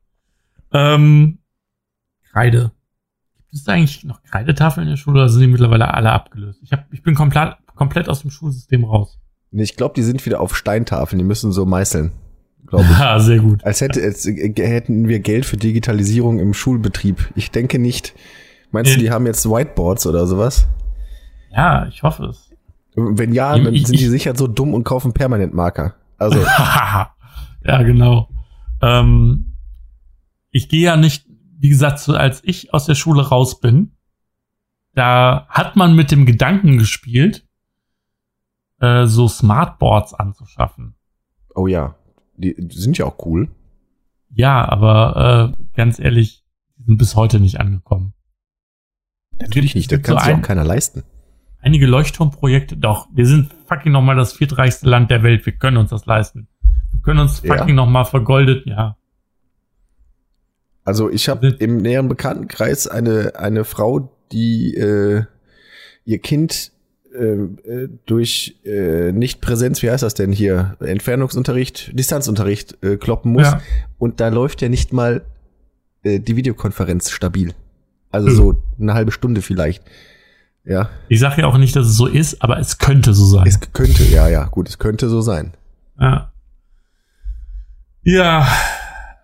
Ähm, 0.72 1.39
Kreide. 2.32 2.72
Gibt 3.50 3.62
es 3.62 3.67
eigentlich 3.67 4.04
noch 4.04 4.22
Kreidetafeln 4.22 4.86
in 4.86 4.91
der 4.91 4.98
Schule 4.98 5.22
oder 5.22 5.30
sind 5.30 5.41
die 5.41 5.48
mittlerweile 5.48 5.93
alle 5.93 6.12
abgelöst? 6.12 6.60
Ich, 6.62 6.72
hab, 6.72 6.91
ich 6.93 7.02
bin 7.02 7.15
komplett, 7.15 7.58
komplett 7.80 8.10
aus 8.10 8.22
dem 8.22 8.30
Schulsystem 8.30 8.84
raus. 8.84 9.20
Nee, 9.52 9.63
ich 9.63 9.76
glaube, 9.76 9.96
die 9.96 10.04
sind 10.04 10.26
wieder 10.26 10.39
auf 10.42 10.56
Steintafeln, 10.56 11.18
die 11.18 11.26
müssen 11.26 11.52
so 11.52 11.65
meißeln. 11.65 12.12
Glaube 12.68 12.86
ich. 12.92 13.00
Ja, 13.00 13.20
sehr 13.20 13.39
gut. 13.39 13.63
Als 13.63 13.82
hätte, 13.82 14.04
als 14.04 14.26
hätten 14.26 15.08
wir 15.08 15.20
Geld 15.20 15.46
für 15.46 15.58
Digitalisierung 15.58 16.39
im 16.39 16.54
Schulbetrieb. 16.54 17.32
Ich 17.36 17.50
denke 17.50 17.80
nicht. 17.80 18.13
Meinst 18.72 18.96
du, 18.96 19.00
die 19.00 19.10
haben 19.10 19.26
jetzt 19.26 19.50
Whiteboards 19.50 20.06
oder 20.06 20.28
sowas? 20.28 20.68
Ja, 21.52 21.88
ich 21.88 22.04
hoffe 22.04 22.26
es. 22.26 22.52
Wenn 22.96 23.34
ja, 23.34 23.58
dann 23.58 23.74
sind 23.74 24.00
die 24.00 24.08
sicher 24.08 24.36
so 24.36 24.46
dumm 24.46 24.76
und 24.76 24.84
kaufen 24.84 25.13
Permanentmarker. 25.13 25.96
Also. 26.18 26.39
ja, 27.63 27.84
genau. 27.84 28.30
Ähm, 28.82 29.56
ich 30.52 30.70
gehe 30.70 30.84
ja 30.84 30.98
nicht 30.98 31.26
wie 31.60 31.70
gesagt, 31.70 32.00
so 32.00 32.13
als 32.13 32.42
ich 32.44 32.74
aus 32.74 32.86
der 32.86 32.96
Schule 32.96 33.28
raus 33.28 33.60
bin, 33.60 33.92
da 34.96 35.46
hat 35.50 35.76
man 35.76 35.94
mit 35.94 36.10
dem 36.10 36.26
Gedanken 36.26 36.78
gespielt, 36.78 37.46
äh, 38.80 39.06
so 39.06 39.28
Smartboards 39.28 40.13
anzuschaffen. 40.13 40.96
Oh 41.56 41.68
ja, 41.68 41.96
die 42.38 42.56
sind 42.70 42.98
ja 42.98 43.06
auch 43.06 43.26
cool. 43.26 43.50
Ja, 44.32 44.68
aber 44.68 45.56
äh, 45.58 45.63
ganz 45.76 46.00
ehrlich, 46.00 46.44
die 46.78 46.84
sind 46.84 46.98
bis 46.98 47.15
heute 47.15 47.39
nicht 47.39 47.60
angekommen. 47.60 48.13
Natürlich 49.39 49.76
nicht, 49.76 49.92
das 49.92 50.02
kann 50.02 50.18
so 50.18 50.24
sich 50.24 50.34
auch 50.34 50.42
keiner 50.42 50.63
leisten. 50.63 51.04
Einige 51.62 51.88
Leuchtturmprojekte, 51.88 52.78
doch, 52.78 53.08
wir 53.13 53.26
sind 53.26 53.52
fucking 53.68 53.92
nochmal 53.92 54.15
das 54.15 54.34
viertreichste 54.34 54.88
Land 54.88 55.12
der 55.12 55.24
Welt, 55.24 55.46
wir 55.46 55.54
können 55.54 55.78
uns 55.78 55.89
das 55.89 56.06
leisten. 56.06 56.48
Wir 56.92 57.02
können 57.02 57.20
uns 57.20 57.39
fucking 57.39 57.70
ja. 57.70 57.74
nochmal 57.76 58.06
vergoldet, 58.06 58.65
ja. 58.65 58.98
Also 60.86 61.10
ich 61.10 61.30
habe 61.30 61.48
im 61.48 61.78
näheren 61.78 62.08
Bekanntenkreis 62.08 62.88
eine, 62.88 63.34
eine 63.36 63.63
Frau, 63.63 64.18
die 64.32 64.74
äh, 64.76 65.26
ihr 66.06 66.20
Kind 66.20 66.72
äh, 67.13 67.88
durch 68.06 68.60
äh, 68.65 69.12
Nicht-Präsenz, 69.12 69.82
wie 69.82 69.91
heißt 69.91 70.04
das 70.04 70.13
denn 70.13 70.32
hier, 70.32 70.78
Entfernungsunterricht, 70.80 71.98
Distanzunterricht 71.98 72.78
äh, 72.84 72.98
kloppen 72.98 73.34
muss. 73.34 73.48
Ja. 73.48 73.62
Und 73.98 74.19
da 74.19 74.30
läuft 74.30 74.62
ja 74.62 74.69
nicht 74.69 74.93
mal 74.93 75.24
äh, 76.04 76.19
die 76.19 76.36
Videokonferenz 76.36 77.12
stabil. 77.12 77.54
Also 78.12 78.28
hm. 78.28 78.36
so 78.36 78.63
eine 78.80 78.93
halbe 78.93 79.12
Stunde 79.12 79.41
vielleicht. 79.41 79.84
Ja. 80.65 80.89
Ich 81.08 81.19
sage 81.19 81.41
ja 81.41 81.48
auch 81.48 81.58
nicht, 81.58 81.76
dass 81.76 81.88
es 81.88 81.95
so 81.95 82.06
ist, 82.06 82.41
aber 82.41 82.60
es 82.60 82.78
könnte 82.78 83.13
so 83.13 83.26
sein. 83.26 83.48
Es 83.48 83.60
könnte, 83.74 84.04
ja, 84.04 84.28
ja, 84.28 84.45
gut, 84.45 84.69
es 84.69 84.78
könnte 84.78 85.10
so 85.10 85.22
sein. 85.22 85.54
Ja. 86.00 86.32
Ja, 88.04 88.48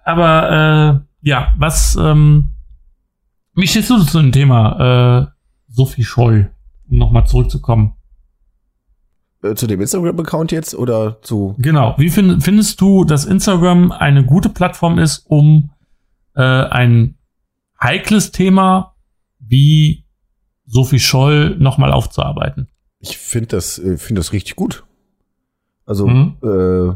aber 0.04 1.02
äh, 1.21 1.28
ja, 1.28 1.54
was, 1.58 1.95
ähm, 1.95 2.52
wie 3.56 3.67
stehst 3.67 3.89
du 3.89 4.04
zu 4.04 4.19
dem 4.19 4.32
Thema 4.32 5.21
äh, 5.21 5.28
Sophie 5.67 6.04
Scheu, 6.04 6.45
um 6.89 6.98
nochmal 6.98 7.28
zurückzukommen? 7.28 7.93
Äh, 9.43 9.56
zu 9.56 9.67
dem 9.67 9.82
Instagram-Account 9.82 10.52
jetzt 10.52 10.76
oder 10.76 11.21
zu? 11.21 11.56
Genau. 11.58 11.95
Wie 11.98 12.10
find, 12.10 12.43
findest 12.43 12.82
du, 12.82 13.04
dass 13.04 13.26
Instagram 13.26 13.91
eine 13.91 14.26
gute 14.26 14.50
Plattform 14.50 14.98
ist, 14.98 15.26
um 15.28 15.71
äh, 16.36 16.41
ein 16.41 17.17
heikles 17.82 18.32
Thema 18.32 18.95
wie 19.39 20.06
Sophie 20.65 21.00
Scholl 21.00 21.56
nochmal 21.58 21.91
aufzuarbeiten? 21.91 22.67
Ich 23.00 23.17
finde 23.17 23.48
das, 23.50 23.78
äh, 23.78 23.98
finde 23.98 24.19
das 24.19 24.34
richtig 24.34 24.56
gut. 24.56 24.84
Also, 25.86 26.08
mhm. 26.08 26.38
äh, 26.41 26.95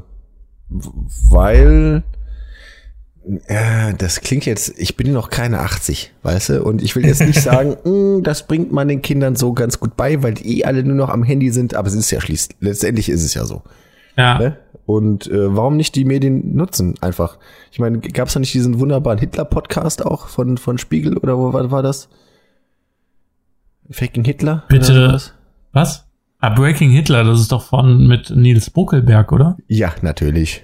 weil 1.30 2.04
ja, 3.48 3.94
das 3.94 4.22
klingt 4.22 4.46
jetzt, 4.46 4.74
ich 4.78 4.98
bin 4.98 5.12
noch 5.14 5.30
keine 5.30 5.60
80, 5.60 6.14
weißt 6.24 6.50
du? 6.50 6.64
Und 6.64 6.82
ich 6.82 6.96
will 6.96 7.06
jetzt 7.06 7.22
nicht 7.22 7.42
sagen, 7.42 7.78
mm, 7.84 8.24
das 8.24 8.48
bringt 8.48 8.72
man 8.72 8.88
den 8.88 9.02
Kindern 9.02 9.36
so 9.36 9.54
ganz 9.54 9.80
gut 9.80 9.96
bei, 9.96 10.24
weil 10.24 10.34
die 10.34 10.60
eh 10.60 10.64
alle 10.66 10.84
nur 10.84 10.96
noch 10.96 11.10
am 11.10 11.24
Handy 11.24 11.52
sind, 11.52 11.76
aber 11.76 11.88
es 11.88 11.94
ist 11.94 12.12
ja 12.12 12.22
schließlich, 12.22 12.58
letztendlich 12.60 13.10
ist 13.10 13.24
es 13.24 13.34
ja 13.34 13.46
so. 13.46 13.62
Ja. 14.18 14.40
Ne? 14.40 14.58
Und 14.86 15.28
äh, 15.28 15.56
warum 15.56 15.78
nicht 15.78 15.96
die 15.96 16.06
Medien 16.06 16.56
nutzen 16.56 16.96
einfach? 17.02 17.38
Ich 17.72 17.80
meine, 17.80 18.00
gab 18.00 18.28
es 18.28 18.34
da 18.34 18.40
nicht 18.40 18.54
diesen 18.54 18.80
wunderbaren 18.80 19.20
Hitler-Podcast 19.20 20.04
auch 20.04 20.28
von, 20.28 20.58
von 20.58 20.78
Spiegel 20.78 21.18
oder 21.18 21.38
wo 21.38 21.54
war, 21.54 21.70
war 21.70 21.84
das? 21.84 22.10
Faking 23.92 24.24
Hitler? 24.24 24.64
Bitte. 24.68 25.22
Was? 25.72 26.08
Ah, 26.40 26.50
Breaking 26.50 26.90
Hitler, 26.90 27.24
das 27.24 27.42
ist 27.42 27.52
doch 27.52 27.64
von 27.64 28.08
mit 28.08 28.30
Nils 28.30 28.70
Buckelberg, 28.70 29.32
oder? 29.32 29.58
Ja, 29.68 29.94
natürlich. 30.02 30.64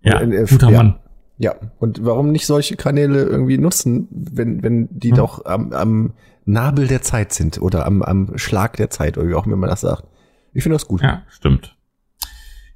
Ja, 0.00 0.20
und, 0.20 0.32
äh, 0.32 0.46
guter 0.48 0.70
ja. 0.70 0.76
Mann. 0.78 0.98
Ja, 1.36 1.54
und 1.78 2.04
warum 2.04 2.30
nicht 2.30 2.46
solche 2.46 2.76
Kanäle 2.76 3.24
irgendwie 3.24 3.58
nutzen, 3.58 4.08
wenn, 4.10 4.62
wenn 4.62 4.88
die 4.90 5.10
hm. 5.10 5.16
doch 5.16 5.44
am, 5.44 5.72
am 5.72 6.12
Nabel 6.44 6.86
der 6.86 7.02
Zeit 7.02 7.32
sind 7.32 7.60
oder 7.60 7.86
am, 7.86 8.02
am 8.02 8.38
Schlag 8.38 8.76
der 8.76 8.90
Zeit 8.90 9.18
oder 9.18 9.28
wie 9.28 9.34
auch 9.34 9.46
immer 9.46 9.56
man 9.56 9.70
das 9.70 9.80
sagt. 9.80 10.04
Ich 10.52 10.62
finde 10.62 10.76
das 10.76 10.86
gut. 10.86 11.02
Ja, 11.02 11.22
stimmt. 11.28 11.76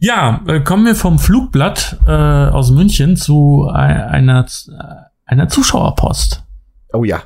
Ja, 0.01 0.43
äh, 0.47 0.61
kommen 0.61 0.87
wir 0.87 0.95
vom 0.95 1.19
Flugblatt 1.19 1.99
äh, 2.07 2.11
aus 2.11 2.71
München 2.71 3.17
zu 3.17 3.69
einer, 3.73 4.47
einer 5.25 5.49
Zuschauerpost. 5.49 6.45
Oh 6.93 7.05
ja. 7.05 7.23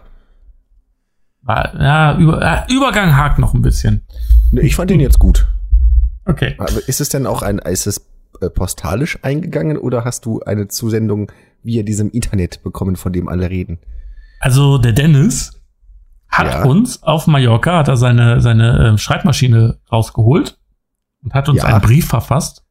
Ja, 1.46 2.16
über, 2.18 2.40
äh, 2.40 2.72
Übergang 2.72 3.16
hakt 3.16 3.38
noch 3.38 3.52
ein 3.52 3.62
bisschen. 3.62 4.02
Ich 4.52 4.76
fand 4.76 4.90
den 4.90 5.00
jetzt 5.00 5.18
gut. 5.18 5.48
Okay. 6.24 6.54
Aber 6.58 6.86
ist 6.86 7.00
es 7.00 7.08
denn 7.08 7.26
auch 7.26 7.42
ein, 7.42 7.58
ist 7.58 7.86
es 7.86 7.98
äh, 7.98 8.02
postalisch 8.54 9.18
eingegangen 9.22 9.76
oder 9.78 10.04
hast 10.04 10.24
du 10.26 10.40
eine 10.40 10.68
Zusendung 10.68 11.30
via 11.62 11.82
diesem 11.82 12.10
Internet 12.10 12.62
bekommen, 12.62 12.96
von 12.96 13.12
dem 13.12 13.28
alle 13.28 13.48
reden? 13.50 13.78
Also 14.40 14.78
der 14.78 14.92
Dennis 14.92 15.60
hat 16.28 16.46
ja. 16.46 16.64
uns 16.64 17.02
auf 17.02 17.26
Mallorca, 17.26 17.78
hat 17.78 17.88
er 17.88 17.96
seine, 17.96 18.40
seine 18.40 18.94
äh, 18.94 18.98
Schreibmaschine 18.98 19.78
rausgeholt 19.92 20.58
und 21.22 21.34
hat 21.34 21.48
uns 21.48 21.58
Ja. 21.58 21.66
einen 21.68 21.80
Brief 21.82 22.06
verfasst, 22.08 22.64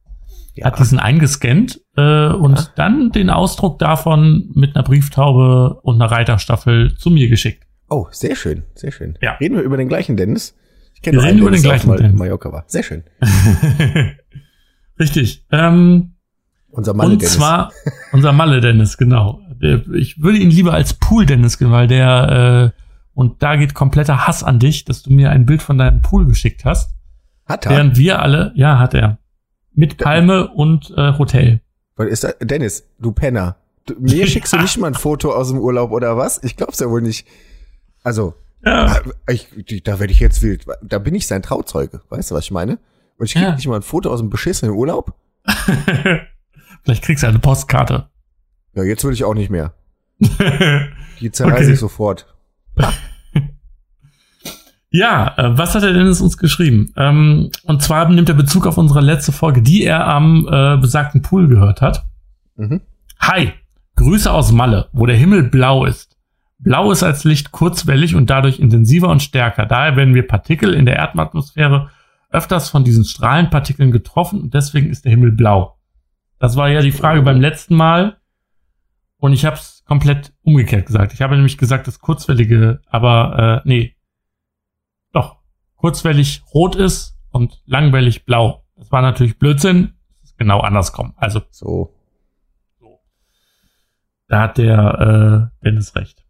Ja. 0.56 0.66
hat 0.66 0.80
diesen 0.80 1.00
eingescannt 1.00 1.80
äh, 1.96 2.28
und 2.34 2.74
dann 2.76 3.12
den 3.12 3.30
Ausdruck 3.30 3.80
davon 3.80 4.50
mit 4.56 4.76
einer 4.76 4.84
Brieftaube 4.84 5.80
und 5.84 6.02
einer 6.02 6.12
Reiterstaffel 6.12 6.96
zu 6.98 7.10
mir 7.12 7.30
geschickt. 7.30 7.64
Oh, 7.90 8.08
sehr 8.12 8.36
schön, 8.36 8.64
sehr 8.74 8.92
schön. 8.92 9.18
Ja. 9.22 9.34
Reden 9.34 9.56
wir 9.56 9.64
über 9.64 9.78
den 9.78 9.88
gleichen 9.90 10.18
Dennis? 10.18 10.56
Ich 10.96 11.06
Wir 11.06 11.14
nur 11.14 11.24
reden 11.24 11.40
über 11.40 11.52
den 11.52 11.62
der 11.62 11.72
gleichen 11.72 11.90
auf 11.90 11.96
Mal- 11.96 12.02
Dennis. 12.02 12.18
Mallorca 12.20 12.52
war. 12.52 12.64
Sehr 12.68 12.84
schön. 12.84 13.04
Richtig. 15.00 15.46
Ähm, 15.52 16.14
Unser 16.70 16.94
Mann 16.94 17.12
und 17.12 17.24
zwar 17.24 17.72
unser 18.12 18.32
Malle 18.34 18.62
Dennis, 18.62 18.98
genau. 18.98 19.42
Ich 19.94 20.22
würde 20.22 20.38
ihn 20.40 20.50
lieber 20.50 20.74
als 20.74 20.94
Pool 20.96 21.26
Dennis, 21.26 21.58
geben, 21.58 21.72
weil 21.72 21.88
der 21.88 22.74
äh, 22.76 22.82
und 23.14 23.44
da 23.44 23.56
geht 23.58 23.74
kompletter 23.74 24.26
Hass 24.26 24.44
an 24.44 24.60
dich, 24.60 24.86
dass 24.86 25.04
du 25.04 25.12
mir 25.12 25.30
ein 25.32 25.46
Bild 25.46 25.62
von 25.62 25.78
deinem 25.78 26.02
Pool 26.02 26.26
geschickt 26.26 26.64
hast, 26.66 26.96
Hat 27.46 27.66
er? 27.66 27.72
während 27.72 27.98
wir 27.98 28.22
alle, 28.22 28.54
ja, 28.56 28.80
hat 28.80 28.94
er 28.94 29.18
mit 29.74 29.98
Palme 29.98 30.48
und 30.50 30.92
äh, 30.98 31.18
Hotel. 31.18 31.62
Was 31.96 32.08
ist 32.08 32.24
da? 32.24 32.32
Dennis, 32.42 32.88
du 33.00 33.12
Penner. 33.12 33.58
Du, 33.86 33.96
mir 34.00 34.28
schickst 34.28 34.54
du 34.54 34.58
nicht 34.58 34.78
mal 34.78 34.88
ein 34.88 34.94
Foto 34.96 35.34
aus 35.34 35.50
dem 35.50 35.60
Urlaub 35.60 35.92
oder 35.92 36.18
was? 36.18 36.42
Ich 36.44 36.56
glaub's 36.56 36.80
ja 36.80 36.90
wohl 36.90 37.02
nicht. 37.02 37.28
Also, 38.04 38.34
Ja, 38.66 39.00
ich, 39.28 39.48
da 39.84 40.00
werde 40.00 40.12
ich 40.14 40.20
jetzt 40.20 40.42
wild. 40.42 40.66
Da 40.82 41.00
bin 41.00 41.14
ich 41.16 41.28
sein 41.28 41.42
Trauzeuge. 41.44 42.02
Weißt 42.10 42.32
du, 42.32 42.36
was 42.36 42.46
ich 42.46 42.52
meine? 42.52 42.80
Und 43.22 43.28
ich 43.28 43.34
krieg 43.34 43.44
Ja. 43.44 43.54
nicht 43.56 43.68
mal 43.68 43.76
ein 43.76 43.82
Foto 43.84 44.10
aus 44.12 44.20
dem 44.20 44.32
beschissenen 44.32 44.74
Urlaub? 44.74 45.14
vielleicht 46.84 47.04
kriegst 47.04 47.22
du 47.22 47.28
eine 47.28 47.38
Postkarte. 47.38 48.08
Ja, 48.74 48.82
jetzt 48.82 49.04
will 49.04 49.14
ich 49.14 49.24
auch 49.24 49.36
nicht 49.36 49.52
mehr. 49.52 49.76
Die 50.20 51.32
zerreiße 51.32 51.64
Okay. 51.66 51.74
ich 51.74 51.80
sofort. 51.80 52.26
Ja, 54.94 55.36
äh, 55.38 55.58
was 55.58 55.74
hat 55.74 55.84
er 55.84 55.94
denn 55.94 56.08
uns 56.08 56.38
geschrieben? 56.38 56.92
Ähm, 56.98 57.50
und 57.64 57.82
zwar 57.82 58.10
nimmt 58.10 58.28
er 58.28 58.36
Bezug 58.36 58.68
auf 58.68 58.78
unsere 58.78 59.00
letzte 59.00 59.32
Folge, 59.32 59.62
die 59.62 59.86
er 59.86 60.06
am 60.06 60.46
äh, 60.52 60.76
besagten 60.82 61.22
Pool 61.22 61.48
gehört 61.48 61.80
hat. 61.82 62.04
Mhm. 62.58 62.82
Hi, 63.22 63.54
Grüße 63.96 64.30
aus 64.30 64.52
Malle, 64.52 64.90
wo 64.92 65.06
der 65.06 65.16
Himmel 65.16 65.44
blau 65.44 65.86
ist. 65.86 66.18
Blau 66.60 66.92
ist 66.92 67.04
als 67.04 67.24
Licht 67.24 67.54
kurzwellig 67.54 68.16
und 68.16 68.30
dadurch 68.30 68.60
intensiver 68.60 69.08
und 69.08 69.22
stärker. 69.24 69.66
Daher 69.66 69.96
werden 69.96 70.14
wir 70.14 70.28
Partikel 70.28 70.74
in 70.74 70.86
der 70.86 70.98
Erdatmosphäre 70.98 71.90
öfters 72.32 72.70
von 72.70 72.84
diesen 72.84 73.04
Strahlenpartikeln 73.06 73.92
getroffen 73.92 74.42
und 74.42 74.54
deswegen 74.54 74.90
ist 74.90 75.06
der 75.06 75.12
Himmel 75.12 75.32
blau. 75.32 75.78
Das 76.40 76.56
war 76.56 76.70
ja 76.70 76.82
die 76.82 76.92
Frage 76.92 77.22
beim 77.22 77.40
letzten 77.40 77.76
Mal 77.76 78.20
und 79.18 79.34
ich 79.34 79.46
habe 79.46 79.58
es 79.58 79.84
komplett 79.86 80.34
umgekehrt 80.42 80.88
gesagt. 80.88 81.14
Ich 81.14 81.22
habe 81.22 81.36
nämlich 81.36 81.58
gesagt, 81.58 81.88
das 81.88 82.00
kurzwellige, 82.00 82.82
aber 82.88 83.62
äh, 83.66 83.68
nee, 83.68 83.96
doch 85.12 85.38
kurzwellig 85.76 86.44
rot 86.54 86.76
ist 86.76 87.18
und 87.30 87.62
langwellig 87.66 88.26
blau. 88.26 88.66
Das 88.76 88.92
war 88.92 89.02
natürlich 89.02 89.38
Blödsinn. 89.38 89.94
Das 90.22 90.32
ist 90.32 90.38
genau 90.38 90.62
andersrum. 90.62 91.14
Also 91.18 91.42
So. 91.52 91.94
da 94.28 94.42
hat 94.42 94.58
der 94.58 95.52
äh, 95.62 95.66
Dennis 95.66 95.96
recht. 95.96 96.24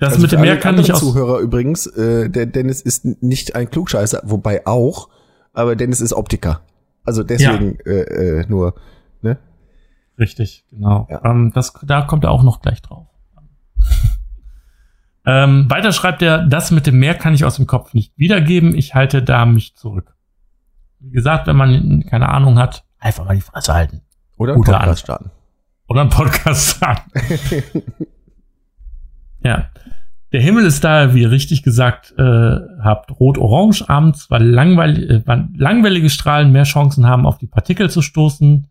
Das 0.00 0.14
Also 0.14 0.22
mit 0.22 0.32
dem 0.32 0.40
Meer 0.40 0.58
kann 0.58 0.78
ich 0.78 0.92
aus. 0.92 0.98
Zuhörer 0.98 1.40
übrigens, 1.40 1.86
äh, 1.86 2.30
der 2.30 2.46
Dennis 2.46 2.80
ist 2.80 3.04
nicht 3.22 3.54
ein 3.54 3.70
Klugscheißer, 3.70 4.22
wobei 4.24 4.66
auch, 4.66 5.10
aber 5.52 5.76
Dennis 5.76 6.00
ist 6.00 6.14
Optiker. 6.14 6.62
Also 7.04 7.22
deswegen 7.22 7.78
äh, 7.80 8.40
äh, 8.40 8.46
nur, 8.48 8.74
ne? 9.20 9.38
Richtig, 10.18 10.64
genau. 10.70 11.06
Ja. 11.10 11.22
Ähm, 11.26 11.52
das, 11.54 11.74
da 11.82 12.00
kommt 12.02 12.24
er 12.24 12.30
auch 12.30 12.42
noch 12.42 12.62
gleich 12.62 12.80
drauf. 12.80 13.08
ähm, 15.26 15.70
weiter 15.70 15.92
schreibt 15.92 16.22
er, 16.22 16.46
das 16.46 16.70
mit 16.70 16.86
dem 16.86 16.98
Meer 16.98 17.14
kann 17.14 17.34
ich 17.34 17.44
aus 17.44 17.56
dem 17.56 17.66
Kopf 17.66 17.92
nicht 17.92 18.16
wiedergeben. 18.16 18.74
Ich 18.74 18.94
halte 18.94 19.22
da 19.22 19.44
mich 19.44 19.76
zurück. 19.76 20.14
Wie 20.98 21.10
gesagt, 21.10 21.46
wenn 21.46 21.56
man 21.56 22.04
keine 22.08 22.30
Ahnung 22.30 22.58
hat, 22.58 22.84
einfach 22.98 23.26
mal 23.26 23.34
die 23.34 23.42
Fresse 23.42 23.74
halten. 23.74 24.00
Oder 24.38 24.54
einen 24.54 24.64
Podcast 24.64 25.00
starten. 25.00 25.30
Oder 25.88 26.00
einen 26.02 26.10
Podcast 26.10 26.80
sagen. 26.80 27.02
ja. 29.42 29.70
Der 30.32 30.40
Himmel 30.40 30.64
ist 30.64 30.84
da, 30.84 31.12
wie 31.12 31.22
ihr 31.22 31.30
richtig 31.32 31.64
gesagt 31.64 32.14
äh, 32.16 32.22
habt, 32.22 33.10
rot-orange 33.18 33.88
abends, 33.88 34.30
weil, 34.30 34.44
langweil 34.44 35.10
äh, 35.10 35.22
weil 35.26 35.48
langwellige 35.56 36.08
Strahlen 36.08 36.52
mehr 36.52 36.62
Chancen 36.62 37.06
haben, 37.06 37.26
auf 37.26 37.38
die 37.38 37.48
Partikel 37.48 37.90
zu 37.90 38.00
stoßen. 38.00 38.68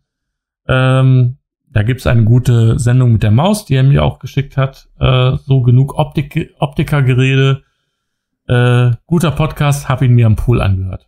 Ähm, 0.69 1.37
da 1.71 1.83
gibt's 1.83 2.07
eine 2.07 2.23
gute 2.23 2.79
Sendung 2.79 3.13
mit 3.13 3.23
der 3.23 3.31
Maus, 3.31 3.65
die 3.65 3.75
er 3.75 3.83
mir 3.83 4.03
auch 4.03 4.19
geschickt 4.19 4.55
hat. 4.55 4.87
Äh, 4.99 5.35
so 5.37 5.61
genug 5.61 5.95
Optik 5.95 6.55
Optikergerede. 6.59 7.63
Äh, 8.47 8.91
guter 9.05 9.31
Podcast, 9.31 9.89
hab 9.89 10.01
ihn 10.01 10.15
mir 10.15 10.25
am 10.25 10.35
Pool 10.35 10.61
angehört. 10.61 11.07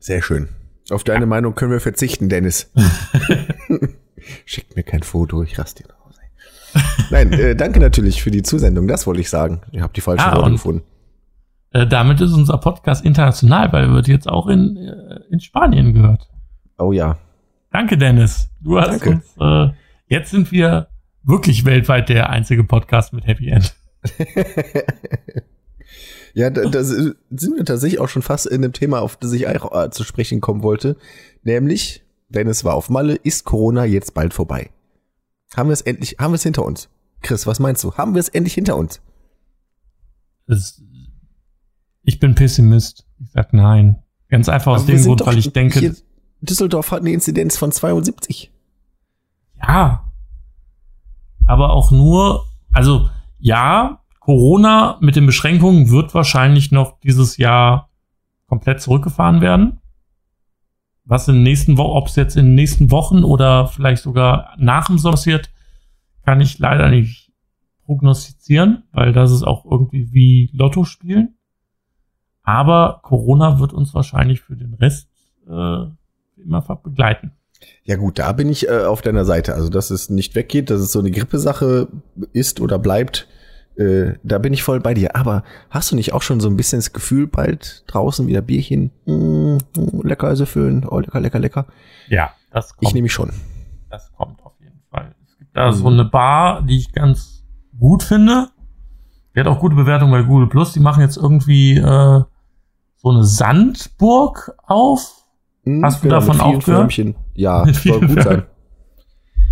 Sehr 0.00 0.22
schön. 0.22 0.48
Auf 0.90 1.04
deine 1.04 1.26
Meinung 1.26 1.54
können 1.54 1.70
wir 1.70 1.80
verzichten, 1.80 2.28
Dennis. 2.28 2.72
Schickt 4.44 4.76
mir 4.76 4.82
kein 4.82 5.02
Foto, 5.02 5.42
ich 5.42 5.58
raste 5.58 5.84
ey. 5.84 5.93
Nein, 7.10 7.32
äh, 7.32 7.54
danke 7.56 7.80
natürlich 7.80 8.22
für 8.22 8.30
die 8.30 8.42
Zusendung, 8.42 8.86
das 8.88 9.06
wollte 9.06 9.20
ich 9.20 9.30
sagen. 9.30 9.60
Ihr 9.72 9.82
habt 9.82 9.96
die 9.96 10.00
falschen 10.00 10.24
Ah, 10.24 10.32
Worte 10.36 10.46
und- 10.46 10.52
gefunden. 10.52 10.82
Äh, 11.72 11.86
damit 11.88 12.20
ist 12.20 12.32
unser 12.32 12.58
Podcast 12.58 13.04
international, 13.04 13.72
weil 13.72 13.84
er 13.84 13.92
wird 13.92 14.06
jetzt 14.08 14.28
auch 14.28 14.46
in, 14.46 14.76
äh, 14.76 15.20
in 15.30 15.40
Spanien 15.40 15.92
gehört. 15.92 16.28
Oh 16.78 16.92
ja. 16.92 17.18
Danke, 17.72 17.98
Dennis. 17.98 18.48
Du 18.60 18.78
hast 18.78 18.90
Danke. 18.90 19.10
uns, 19.10 19.24
äh, 19.40 19.74
jetzt 20.06 20.30
sind 20.30 20.52
wir 20.52 20.86
wirklich 21.24 21.64
weltweit 21.64 22.08
der 22.08 22.30
einzige 22.30 22.62
Podcast 22.64 23.12
mit 23.12 23.26
Happy 23.26 23.48
End. 23.48 23.74
Ja, 26.36 26.50
da, 26.50 26.62
da 26.68 26.82
sind 26.82 27.14
wir 27.30 27.64
tatsächlich 27.64 28.00
auch 28.00 28.08
schon 28.08 28.22
fast 28.22 28.46
in 28.46 28.60
dem 28.62 28.72
Thema, 28.72 29.00
auf 29.00 29.16
das 29.16 29.30
ich 29.32 29.46
auch 29.46 29.72
äh, 29.84 29.90
zu 29.90 30.02
sprechen 30.02 30.40
kommen 30.40 30.64
wollte. 30.64 30.96
Nämlich, 31.44 32.02
Dennis 32.28 32.64
war 32.64 32.74
auf 32.74 32.90
Malle, 32.90 33.14
ist 33.14 33.44
Corona 33.44 33.84
jetzt 33.84 34.14
bald 34.14 34.34
vorbei? 34.34 34.70
Haben 35.56 35.68
wir 35.68 35.74
es 35.74 35.82
endlich, 35.82 36.16
haben 36.18 36.32
wir 36.32 36.36
es 36.36 36.42
hinter 36.42 36.64
uns? 36.64 36.88
Chris, 37.24 37.46
was 37.46 37.58
meinst 37.58 37.82
du? 37.82 37.94
Haben 37.94 38.14
wir 38.14 38.20
es 38.20 38.28
endlich 38.28 38.54
hinter 38.54 38.76
uns? 38.76 39.00
Das, 40.46 40.80
ich 42.02 42.20
bin 42.20 42.34
Pessimist. 42.34 43.06
Ich 43.18 43.30
sag 43.32 43.52
nein. 43.54 44.02
Ganz 44.28 44.48
einfach 44.48 44.72
aus 44.72 44.82
Aber 44.82 44.92
dem 44.92 45.02
Grund, 45.02 45.26
weil 45.26 45.38
ich 45.38 45.52
denke, 45.52 45.96
Düsseldorf 46.42 46.90
hat 46.90 47.00
eine 47.00 47.10
Inzidenz 47.10 47.56
von 47.56 47.72
72. 47.72 48.52
ja. 49.60 50.04
Aber 51.46 51.74
auch 51.74 51.90
nur, 51.90 52.46
also 52.72 53.08
ja, 53.38 54.00
Corona 54.20 54.96
mit 55.00 55.16
den 55.16 55.26
Beschränkungen 55.26 55.90
wird 55.90 56.14
wahrscheinlich 56.14 56.72
noch 56.72 56.98
dieses 57.00 57.36
Jahr 57.36 57.90
komplett 58.46 58.80
zurückgefahren 58.80 59.42
werden. 59.42 59.80
Was 61.04 61.28
in 61.28 61.34
den 61.34 61.42
nächsten 61.42 61.76
Wochen, 61.76 61.96
ob 61.96 62.08
es 62.08 62.16
jetzt 62.16 62.36
in 62.36 62.46
den 62.46 62.54
nächsten 62.54 62.90
Wochen 62.90 63.24
oder 63.24 63.66
vielleicht 63.66 64.02
sogar 64.02 64.54
nach 64.56 64.86
dem 64.86 64.96
Sommer 64.96 65.16
passiert, 65.16 65.50
kann 66.24 66.40
ich 66.40 66.58
leider 66.58 66.88
nicht 66.88 67.32
prognostizieren, 67.86 68.84
weil 68.92 69.12
das 69.12 69.30
ist 69.30 69.42
auch 69.42 69.64
irgendwie 69.64 70.12
wie 70.12 70.50
Lotto 70.52 70.84
spielen. 70.84 71.36
Aber 72.42 73.00
Corona 73.02 73.58
wird 73.58 73.72
uns 73.72 73.94
wahrscheinlich 73.94 74.40
für 74.42 74.56
den 74.56 74.74
Rest 74.74 75.08
äh, 75.46 75.86
immer 76.42 76.60
begleiten. 76.82 77.32
Ja 77.84 77.96
gut, 77.96 78.18
da 78.18 78.32
bin 78.32 78.48
ich 78.48 78.68
äh, 78.68 78.84
auf 78.84 79.00
deiner 79.00 79.24
Seite. 79.24 79.54
Also, 79.54 79.70
dass 79.70 79.90
es 79.90 80.10
nicht 80.10 80.34
weggeht, 80.34 80.70
dass 80.70 80.80
es 80.80 80.92
so 80.92 80.98
eine 80.98 81.10
Grippesache 81.10 81.88
ist 82.32 82.60
oder 82.60 82.78
bleibt, 82.78 83.26
äh, 83.76 84.12
da 84.22 84.38
bin 84.38 84.52
ich 84.52 84.62
voll 84.62 84.80
bei 84.80 84.92
dir. 84.92 85.16
Aber 85.16 85.42
hast 85.70 85.90
du 85.90 85.96
nicht 85.96 86.12
auch 86.12 86.22
schon 86.22 86.40
so 86.40 86.48
ein 86.48 86.56
bisschen 86.56 86.78
das 86.78 86.92
Gefühl, 86.92 87.26
bald 87.26 87.84
draußen 87.86 88.26
wieder 88.26 88.42
Bierchen, 88.42 88.90
mm, 89.06 89.56
mm, 89.76 90.02
lecker 90.02 90.34
füllen, 90.46 90.86
oh 90.86 91.00
lecker, 91.00 91.20
lecker, 91.20 91.38
lecker. 91.38 91.66
Ja, 92.08 92.32
das 92.50 92.76
kommt. 92.76 92.88
Ich 92.88 92.94
nehme 92.94 93.04
mich 93.04 93.12
schon. 93.12 93.30
Das 93.90 94.12
kommt 94.12 94.43
auf 95.56 95.64
jeden 95.64 95.66
Fall. 95.66 95.68
Es 95.70 95.76
gibt 95.76 95.82
da 95.84 95.88
so 95.88 95.88
eine 95.88 96.04
Bar, 96.04 96.62
die 96.62 96.78
ich 96.78 96.92
ganz 96.92 97.44
gut 97.78 98.02
finde. 98.02 98.48
Die 99.34 99.40
hat 99.40 99.46
auch 99.48 99.58
gute 99.60 99.74
Bewertungen 99.74 100.12
bei 100.12 100.22
Google 100.22 100.48
Plus. 100.48 100.72
Die 100.72 100.80
machen 100.80 101.00
jetzt 101.00 101.16
irgendwie 101.16 101.76
äh, 101.76 102.22
so 102.96 103.10
eine 103.10 103.24
Sandburg 103.24 104.52
auf. 104.66 105.12
Mm, 105.64 105.84
Hast 105.84 106.04
du 106.04 106.08
davon 106.08 106.36
mit 106.36 106.44
vielen 106.44 106.56
auch 106.56 106.64
gehört? 106.64 106.78
Förmchen. 106.80 107.14
Ja, 107.34 107.64
Mit 107.66 107.74
soll 107.76 108.00
gut 108.06 108.22
sein. 108.22 108.42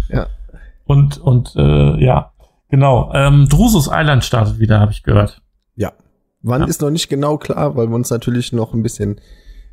Ja. 0.08 0.26
Und, 0.84 1.18
und 1.18 1.54
äh, 1.56 2.04
ja, 2.04 2.32
genau. 2.68 3.10
Ähm, 3.14 3.48
Drusus 3.48 3.88
Island 3.92 4.24
startet 4.24 4.58
wieder, 4.58 4.78
habe 4.80 4.92
ich 4.92 5.02
gehört. 5.02 5.42
Ja. 5.74 5.92
Wann 6.42 6.62
Ja. 6.62 6.66
ist 6.68 6.80
noch 6.82 6.90
nicht 6.90 7.08
genau 7.08 7.38
klar, 7.38 7.76
weil 7.76 7.88
wir 7.88 7.94
uns 7.94 8.10
natürlich 8.10 8.52
noch 8.52 8.74
ein 8.74 8.82
bisschen 8.82 9.20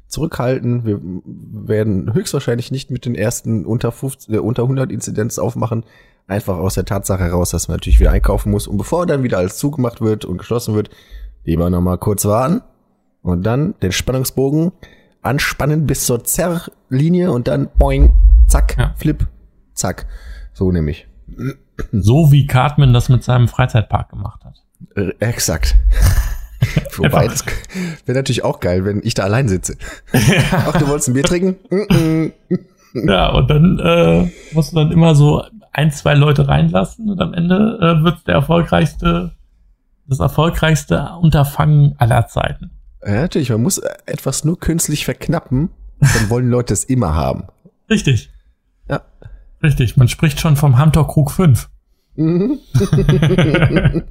zurückhalten. 0.07 0.85
Wir 0.85 0.99
werden 1.03 2.13
höchstwahrscheinlich 2.13 2.71
nicht 2.71 2.89
mit 2.89 3.05
den 3.05 3.15
ersten 3.15 3.65
unter 3.65 3.91
50, 3.91 4.33
äh, 4.33 4.37
unter 4.39 4.63
100 4.63 4.91
Inzidenz 4.91 5.37
aufmachen. 5.39 5.83
Einfach 6.29 6.57
aus 6.57 6.75
der 6.75 6.85
Tatsache 6.85 7.23
heraus, 7.23 7.49
dass 7.49 7.67
man 7.67 7.75
natürlich 7.77 7.99
wieder 7.99 8.11
einkaufen 8.11 8.51
muss. 8.51 8.67
Und 8.67 8.77
bevor 8.77 9.07
dann 9.07 9.23
wieder 9.23 9.39
alles 9.39 9.57
zugemacht 9.57 9.99
wird 9.99 10.25
und 10.25 10.37
geschlossen 10.37 10.75
wird, 10.75 10.91
lieber 11.43 11.69
noch 11.71 11.81
mal 11.81 11.97
kurz 11.97 12.23
warten 12.25 12.61
und 13.23 13.41
dann 13.43 13.73
den 13.81 13.91
Spannungsbogen 13.91 14.71
anspannen 15.23 15.87
bis 15.87 16.05
zur 16.05 16.23
Zerrlinie 16.23 17.31
und 17.31 17.47
dann 17.47 17.67
boing, 17.79 18.13
zack, 18.47 18.77
Ja. 18.77 18.93
flip, 18.95 19.25
zack. 19.73 20.05
So 20.53 20.71
nämlich. 20.71 21.07
So 21.91 22.31
wie 22.31 22.45
Cartman 22.45 22.93
das 22.93 23.09
mit 23.09 23.23
seinem 23.23 23.47
Freizeitpark 23.47 24.09
gemacht 24.11 24.45
hat. 24.45 24.63
Äh, 24.95 25.13
exakt. 25.19 25.75
Wobei, 26.97 27.27
das 27.27 27.43
wäre 28.05 28.17
natürlich 28.19 28.43
auch 28.43 28.59
geil, 28.59 28.85
wenn 28.85 29.01
ich 29.03 29.13
da 29.15 29.23
allein 29.23 29.47
sitze. 29.47 29.77
Ach, 30.51 30.77
du 30.77 30.87
wolltest 30.87 31.07
ein 31.07 31.13
Bier 31.13 31.23
trinken? 31.23 32.33
Ja, 32.93 33.29
und 33.31 33.49
dann 33.49 33.79
äh, 33.79 34.31
musst 34.53 34.73
du 34.73 34.75
dann 34.75 34.91
immer 34.91 35.15
so 35.15 35.41
ein, 35.71 35.91
zwei 35.91 36.13
Leute 36.15 36.47
reinlassen 36.47 37.09
und 37.09 37.21
am 37.21 37.33
Ende 37.33 37.77
äh, 37.81 38.03
wird 38.03 38.27
der 38.27 38.35
erfolgreichste, 38.35 39.31
das 40.07 40.19
erfolgreichste 40.19 41.11
Unterfangen 41.21 41.95
aller 41.97 42.27
Zeiten. 42.27 42.71
Ja, 43.05 43.21
natürlich, 43.21 43.49
man 43.49 43.61
muss 43.61 43.77
etwas 44.05 44.43
nur 44.43 44.59
künstlich 44.59 45.05
verknappen, 45.05 45.69
dann 45.99 46.29
wollen 46.29 46.49
Leute 46.49 46.73
es 46.73 46.83
immer 46.83 47.13
haben. 47.15 47.45
Richtig. 47.89 48.31
Ja. 48.89 49.01
Richtig, 49.63 49.97
man 49.97 50.07
spricht 50.07 50.39
schon 50.39 50.55
vom 50.55 50.81
Hunter 50.81 51.05
Krug 51.05 51.31
5. 51.31 51.69
Mhm. 52.15 52.59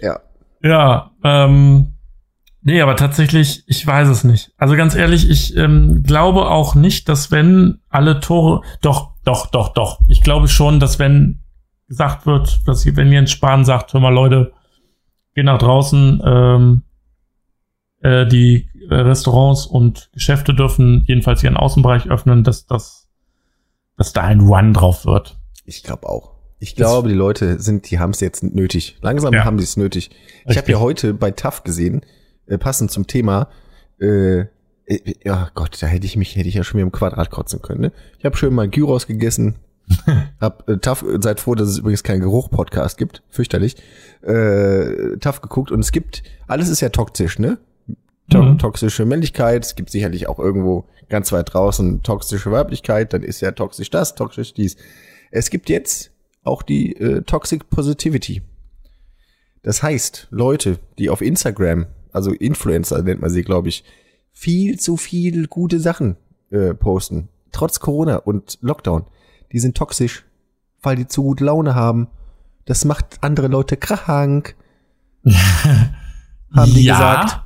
ja. 0.00 0.20
Ja, 0.62 1.10
ähm, 1.22 1.97
nee, 2.62 2.80
aber 2.80 2.96
tatsächlich, 2.96 3.64
ich 3.66 3.86
weiß 3.86 4.08
es 4.08 4.24
nicht. 4.24 4.52
Also 4.56 4.76
ganz 4.76 4.94
ehrlich, 4.94 5.28
ich 5.28 5.56
ähm, 5.56 6.02
glaube 6.04 6.50
auch 6.50 6.74
nicht, 6.74 7.08
dass 7.08 7.30
wenn 7.30 7.80
alle 7.88 8.20
Tore, 8.20 8.62
doch, 8.80 9.12
doch, 9.24 9.46
doch, 9.46 9.72
doch. 9.74 10.00
Ich 10.08 10.22
glaube 10.22 10.48
schon, 10.48 10.80
dass 10.80 10.98
wenn 10.98 11.40
gesagt 11.88 12.26
wird, 12.26 12.60
dass 12.66 12.84
wenn 12.96 13.12
Jens 13.12 13.30
Spahn 13.30 13.64
sagt, 13.64 13.92
hör 13.94 14.00
mal 14.00 14.12
Leute, 14.12 14.52
geh 15.34 15.42
nach 15.42 15.58
draußen, 15.58 16.22
ähm, 16.24 16.82
äh, 18.00 18.26
die 18.26 18.68
Restaurants 18.90 19.66
und 19.66 20.10
Geschäfte 20.12 20.54
dürfen 20.54 21.02
jedenfalls 21.06 21.42
ihren 21.42 21.56
Außenbereich 21.56 22.08
öffnen, 22.08 22.44
dass 22.44 22.66
das, 22.66 23.08
dass 23.96 24.12
da 24.12 24.22
ein 24.22 24.40
Run 24.40 24.72
drauf 24.72 25.04
wird. 25.04 25.38
Ich 25.64 25.82
glaube 25.82 26.08
auch. 26.08 26.32
Ich 26.60 26.74
glaube, 26.74 27.08
die 27.08 27.14
Leute 27.14 27.60
sind, 27.60 27.88
die 27.90 27.98
haben 27.98 28.10
es 28.10 28.20
jetzt 28.20 28.42
nötig. 28.42 28.96
Langsam 29.00 29.32
Ja. 29.32 29.44
haben 29.44 29.58
die 29.58 29.64
es 29.64 29.76
nötig. 29.76 30.10
Ich 30.46 30.56
habe 30.56 30.70
ja 30.72 30.80
heute 30.80 31.14
bei 31.14 31.30
TAF 31.30 31.62
gesehen, 31.62 32.00
äh, 32.48 32.58
passend 32.58 32.90
zum 32.90 33.06
Thema, 33.06 33.48
äh, 34.00 34.40
äh, 34.88 35.14
ja 35.24 35.50
Gott, 35.54 35.80
da 35.80 35.86
hätte 35.86 36.06
ich 36.06 36.16
mich, 36.16 36.36
hätte 36.36 36.48
ich 36.48 36.54
ja 36.54 36.64
schon 36.64 36.78
wieder 36.78 36.86
im 36.86 36.92
Quadrat 36.92 37.30
kotzen 37.30 37.62
können. 37.62 37.80
Ne? 37.80 37.92
Ich 38.18 38.24
habe 38.24 38.36
schön 38.36 38.54
mal 38.54 38.68
Gyros 38.68 39.06
gegessen. 39.06 39.56
hab 40.40 40.68
äh, 40.68 40.74
äh, 40.74 41.22
seid 41.22 41.40
froh, 41.40 41.54
dass 41.54 41.68
es 41.68 41.78
übrigens 41.78 42.02
keinen 42.02 42.20
Geruch-Podcast 42.20 42.98
gibt. 42.98 43.22
Fürchterlich. 43.28 43.76
Äh, 44.22 45.16
TAF 45.18 45.40
geguckt 45.40 45.70
und 45.70 45.80
es 45.80 45.92
gibt, 45.92 46.22
alles 46.46 46.68
ist 46.68 46.80
ja 46.80 46.88
toxisch, 46.90 47.38
ne? 47.38 47.58
To 48.30 48.42
Mhm. 48.42 48.58
Toxische 48.58 49.06
Männlichkeit, 49.06 49.64
es 49.64 49.74
gibt 49.74 49.90
sicherlich 49.90 50.28
auch 50.28 50.38
irgendwo 50.38 50.84
ganz 51.08 51.32
weit 51.32 51.54
draußen 51.54 52.02
toxische 52.02 52.52
Weiblichkeit, 52.52 53.14
dann 53.14 53.22
ist 53.22 53.40
ja 53.40 53.52
toxisch 53.52 53.88
das, 53.88 54.14
toxisch 54.14 54.52
dies. 54.52 54.76
Es 55.30 55.48
gibt 55.48 55.70
jetzt 55.70 56.10
auch 56.44 56.62
die 56.62 56.94
äh, 56.96 57.22
Toxic 57.22 57.70
Positivity. 57.70 58.42
Das 59.62 59.82
heißt, 59.82 60.28
Leute, 60.30 60.78
die 60.98 61.08
auf 61.08 61.22
Instagram, 61.22 61.86
also 62.12 62.32
Influencer 62.32 63.02
nennt 63.02 63.20
man 63.20 63.30
sie, 63.30 63.42
glaube 63.42 63.68
ich, 63.68 63.84
viel 64.32 64.78
zu 64.78 64.96
viel 64.96 65.46
gute 65.46 65.80
Sachen 65.80 66.16
äh, 66.50 66.74
posten, 66.74 67.28
trotz 67.52 67.80
Corona 67.80 68.16
und 68.16 68.58
Lockdown, 68.60 69.06
die 69.52 69.58
sind 69.58 69.76
toxisch, 69.76 70.24
weil 70.82 70.96
die 70.96 71.06
zu 71.06 71.22
gut 71.22 71.40
Laune 71.40 71.74
haben. 71.74 72.08
Das 72.64 72.84
macht 72.84 73.18
andere 73.22 73.48
Leute 73.48 73.76
krank, 73.76 74.56
haben 75.24 76.74
die 76.74 76.84
gesagt. 76.84 77.42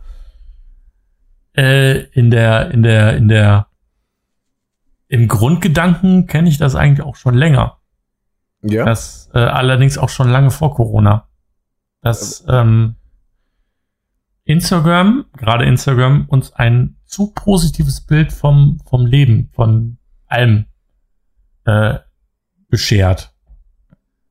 Äh, 1.56 2.04
in 2.12 2.30
der, 2.30 2.70
in 2.70 2.82
der, 2.82 3.16
in 3.16 3.28
der, 3.28 3.68
im 5.08 5.28
Grundgedanken 5.28 6.26
kenne 6.26 6.48
ich 6.48 6.58
das 6.58 6.74
eigentlich 6.74 7.06
auch 7.06 7.16
schon 7.16 7.34
länger. 7.34 7.78
Ja. 8.62 8.84
Das 8.84 9.28
äh, 9.34 9.38
allerdings 9.38 9.98
auch 9.98 10.08
schon 10.08 10.28
lange 10.28 10.50
vor 10.50 10.74
Corona. 10.74 11.28
Dass 12.00 12.44
ähm, 12.48 12.96
Instagram, 14.53 15.24
gerade 15.36 15.64
Instagram, 15.64 16.26
uns 16.28 16.53
ein 16.53 16.96
zu 17.07 17.32
positives 17.32 18.00
Bild 18.00 18.32
vom, 18.32 18.80
vom 18.88 19.07
Leben, 19.07 19.50
von 19.53 19.98
allem 20.26 20.66
äh, 21.64 21.98
beschert. 22.68 23.34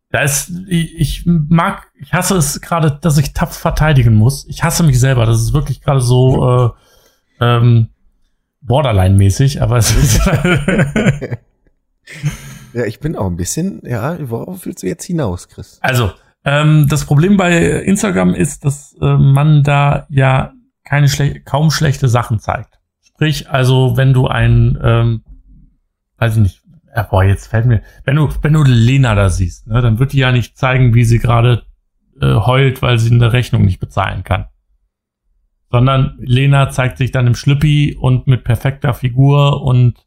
Da 0.09 0.22
ist, 0.22 0.51
ich, 0.67 0.99
ich 0.99 1.24
mag, 1.26 1.88
ich 1.99 2.13
hasse 2.13 2.36
es 2.36 2.59
gerade, 2.59 2.97
dass 3.01 3.17
ich 3.17 3.34
tapf 3.34 3.57
verteidigen 3.57 4.13
muss. 4.13 4.45
Ich 4.47 4.63
hasse 4.63 4.84
mich 4.84 4.99
selber. 4.99 5.26
Das 5.26 5.41
ist 5.41 5.53
wirklich 5.53 5.82
gerade 5.82 6.01
so 6.01 6.74
äh, 7.39 7.45
ähm, 7.45 7.89
Borderline-mäßig, 8.61 9.61
aber 9.61 9.78
es 9.78 9.95
ist 9.95 10.26
ja, 12.74 12.86
ich 12.86 12.99
bin 12.99 13.15
auch 13.15 13.28
ein 13.28 13.38
bisschen, 13.38 13.82
ja, 13.86 14.17
worauf 14.30 14.65
willst 14.65 14.84
du 14.84 14.88
jetzt 14.88 15.05
hinaus, 15.05 15.47
Chris? 15.47 15.78
Also, 15.82 16.11
ähm, 16.43 16.87
das 16.89 17.05
Problem 17.05 17.37
bei 17.37 17.57
Instagram 17.57 18.33
ist, 18.33 18.65
dass 18.65 18.95
äh, 19.01 19.17
man 19.17 19.63
da 19.63 20.07
ja 20.09 20.53
keine 20.83 21.07
schle 21.07 21.39
kaum 21.41 21.71
schlechte 21.71 22.07
Sachen 22.07 22.39
zeigt. 22.39 22.79
Sprich, 23.01 23.49
also 23.49 23.97
wenn 23.97 24.13
du 24.13 24.27
ein, 24.27 24.77
ähm, 24.81 25.23
weiß 26.17 26.37
ich 26.37 26.41
nicht, 26.41 26.61
ja, 26.95 27.03
boah, 27.03 27.23
jetzt 27.23 27.47
fällt 27.47 27.65
mir, 27.65 27.81
wenn 28.03 28.15
du, 28.15 28.29
wenn 28.41 28.53
du 28.53 28.63
Lena 28.63 29.15
da 29.15 29.29
siehst, 29.29 29.67
ne, 29.67 29.81
dann 29.81 29.99
wird 29.99 30.13
die 30.13 30.17
ja 30.17 30.31
nicht 30.31 30.57
zeigen, 30.57 30.93
wie 30.93 31.05
sie 31.05 31.19
gerade 31.19 31.63
äh, 32.19 32.33
heult, 32.33 32.81
weil 32.81 32.99
sie 32.99 33.13
eine 33.13 33.31
Rechnung 33.31 33.63
nicht 33.63 33.79
bezahlen 33.79 34.23
kann. 34.23 34.45
Sondern 35.69 36.17
Lena 36.19 36.69
zeigt 36.69 36.97
sich 36.97 37.11
dann 37.11 37.27
im 37.27 37.35
Schlüppi 37.35 37.95
und 37.97 38.27
mit 38.27 38.43
perfekter 38.43 38.93
Figur 38.93 39.61
und 39.61 40.05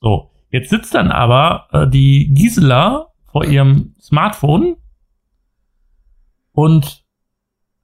so. 0.00 0.30
Jetzt 0.50 0.70
sitzt 0.70 0.94
dann 0.94 1.12
aber 1.12 1.68
äh, 1.72 1.86
die 1.86 2.34
Gisela 2.34 3.08
vor 3.30 3.44
ihrem 3.44 3.94
Smartphone 4.00 4.76
und 6.60 7.06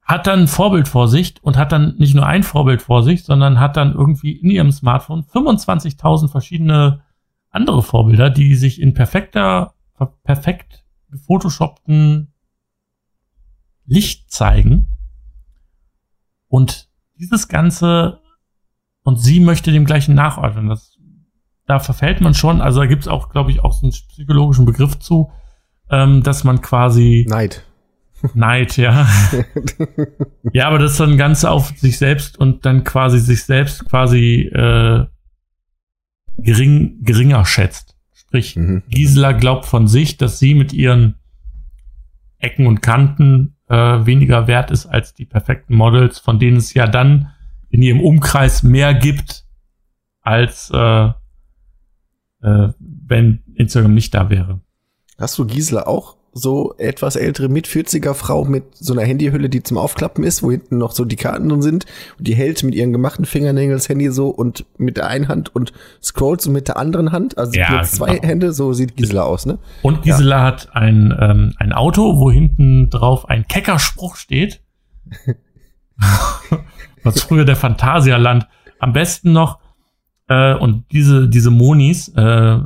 hat 0.03 0.27
dann 0.27 0.49
Vorbildvorsicht 0.49 1.43
und 1.43 1.57
hat 1.57 1.73
dann 1.73 1.97
nicht 1.97 2.15
nur 2.15 2.27
ein 2.27 2.43
Vorbildvorsicht, 2.43 3.25
sondern 3.25 3.59
hat 3.59 3.79
dann 3.79 3.95
irgendwie 3.95 4.33
in 4.33 4.51
ihrem 4.51 4.71
Smartphone 4.71 5.23
25.000 5.23 6.29
verschiedene 6.29 7.01
andere 7.49 7.83
Vorbilder, 7.83 8.29
die 8.29 8.55
sich 8.55 8.79
in 8.83 8.93
perfekter, 8.93 9.73
perfekt 10.25 10.85
gefotoshoppten 11.11 12.35
Licht 13.87 14.31
zeigen. 14.31 14.89
Und 16.49 16.91
dieses 17.19 17.49
Ganze, 17.49 18.21
und 19.05 19.19
sie 19.19 19.41
möchte 19.41 19.73
dem 19.73 19.87
gleichen 19.87 20.15
nachordnen. 20.15 20.69
Das, 20.69 20.99
da 21.65 21.79
verfällt 21.79 22.21
man 22.21 22.35
schon, 22.35 22.61
also 22.61 22.81
da 22.81 22.87
gibt 22.87 23.05
es 23.05 23.09
auch, 23.09 23.31
glaube 23.31 23.53
ich, 23.53 23.65
auch 23.65 23.73
so 23.73 23.87
einen 23.87 23.93
psychologischen 23.93 24.67
Begriff 24.67 24.99
zu, 24.99 25.33
ähm, 25.89 26.23
dass 26.23 26.45
man 26.45 26.61
quasi 26.61 27.25
Neid. 27.27 27.66
Neid, 28.35 28.77
ja. 28.77 29.09
ja, 30.53 30.67
aber 30.67 30.79
das 30.79 30.93
ist 30.93 31.01
dann 31.01 31.17
ganz 31.17 31.45
auf 31.45 31.73
sich 31.77 31.99
selbst 31.99 32.39
und 32.39 32.65
dann 32.67 32.85
quasi 32.85 33.19
sich 33.19 33.45
selbst 33.45 33.85
quasi 33.89 34.51
äh, 34.53 35.07
gering, 36.39 37.03
geringer 37.03 37.45
schätzt. 37.45 37.97
Sprich, 38.13 38.57
Mhm. 38.57 38.83
Gisela 38.89 39.33
glaubt 39.33 39.67
von 39.67 39.87
sich, 39.87 40.17
dass 40.17 40.39
sie 40.39 40.55
mit 40.55 40.73
ihren 40.73 41.17
Ecken 42.39 42.67
und 42.67 42.83
Kanten 42.83 43.57
äh, 43.69 43.75
weniger 43.75 44.47
wert 44.47 44.71
ist 44.71 44.87
als 44.87 45.15
die 45.15 45.25
perfekten 45.25 45.75
Models, 45.75 46.19
von 46.19 46.39
denen 46.39 46.57
es 46.57 46.75
ja 46.75 46.87
dann 46.87 47.33
in 47.71 47.83
ihrem 47.83 48.01
Umkreis 48.01 48.63
mehr 48.63 48.95
gibt, 48.95 49.45
als 50.21 50.71
äh, 50.73 51.11
äh, 52.43 52.73
wenn 52.79 53.43
Instagram 53.55 53.95
nicht 53.95 54.15
da 54.15 54.31
wäre. 54.31 54.61
Hast 55.19 55.39
du 55.39 55.47
Gisela 55.47 55.87
auch 55.87 56.17
so 56.37 56.75
etwas 56.77 57.17
ältere 57.17 57.49
mit 57.49 57.67
40er 57.67 58.13
Frau 58.13 58.45
mit 58.45 58.65
so 58.75 58.93
einer 58.93 59.03
Handyhülle, 59.03 59.49
die 59.49 59.63
zum 59.63 59.79
Aufklappen 59.79 60.23
ist, 60.23 60.43
wo 60.43 60.51
hinten 60.51 60.77
noch 60.77 60.93
so 60.93 61.05
die 61.05 61.17
Karten 61.17 61.49
drin 61.49 61.63
sind 61.63 61.87
und 62.19 62.29
die 62.29 62.35
hält 62.35 62.63
mit 62.63 62.75
ihren 62.75 62.93
gemachten 62.93 63.25
Fingernägeln 63.25 63.73
das 63.73 63.89
Handy 63.89 64.11
so 64.11 64.29
und 64.29 64.67
mit 64.77 64.99
der 64.99 65.09
einen 65.09 65.29
Hand 65.29 65.55
und 65.55 65.73
scrollt 66.03 66.43
so 66.43 66.51
mit 66.51 66.69
der 66.69 66.77
anderen 66.77 67.13
Hand, 67.13 67.39
also 67.39 67.53
Ja, 67.59 67.83
zwei 67.85 68.17
genau. 68.17 68.29
Hände, 68.29 68.53
so 68.53 68.73
sieht 68.75 68.97
Gisela 68.97 69.23
aus, 69.23 69.47
ne? 69.47 69.59
Und 69.83 70.03
Gisela 70.03 70.43
hat 70.43 70.69
ein, 70.75 71.17
ähm, 71.19 71.55
ein 71.57 71.73
Auto, 71.73 72.19
wo 72.19 72.31
hinten 72.31 72.91
drauf 72.91 73.29
ein 73.29 73.47
kecker 73.49 73.79
Spruch 73.79 74.17
steht. 74.17 74.61
Was 77.03 77.23
früher 77.23 77.45
der 77.45 77.57
Phantasialand 77.57 78.47
am 78.79 78.93
besten 78.93 79.33
noch. 79.33 79.59
Äh, 80.29 80.55
und 80.55 80.85
diese, 80.93 81.29
diese 81.29 81.51
Monis, 81.51 82.09
äh, 82.09 82.59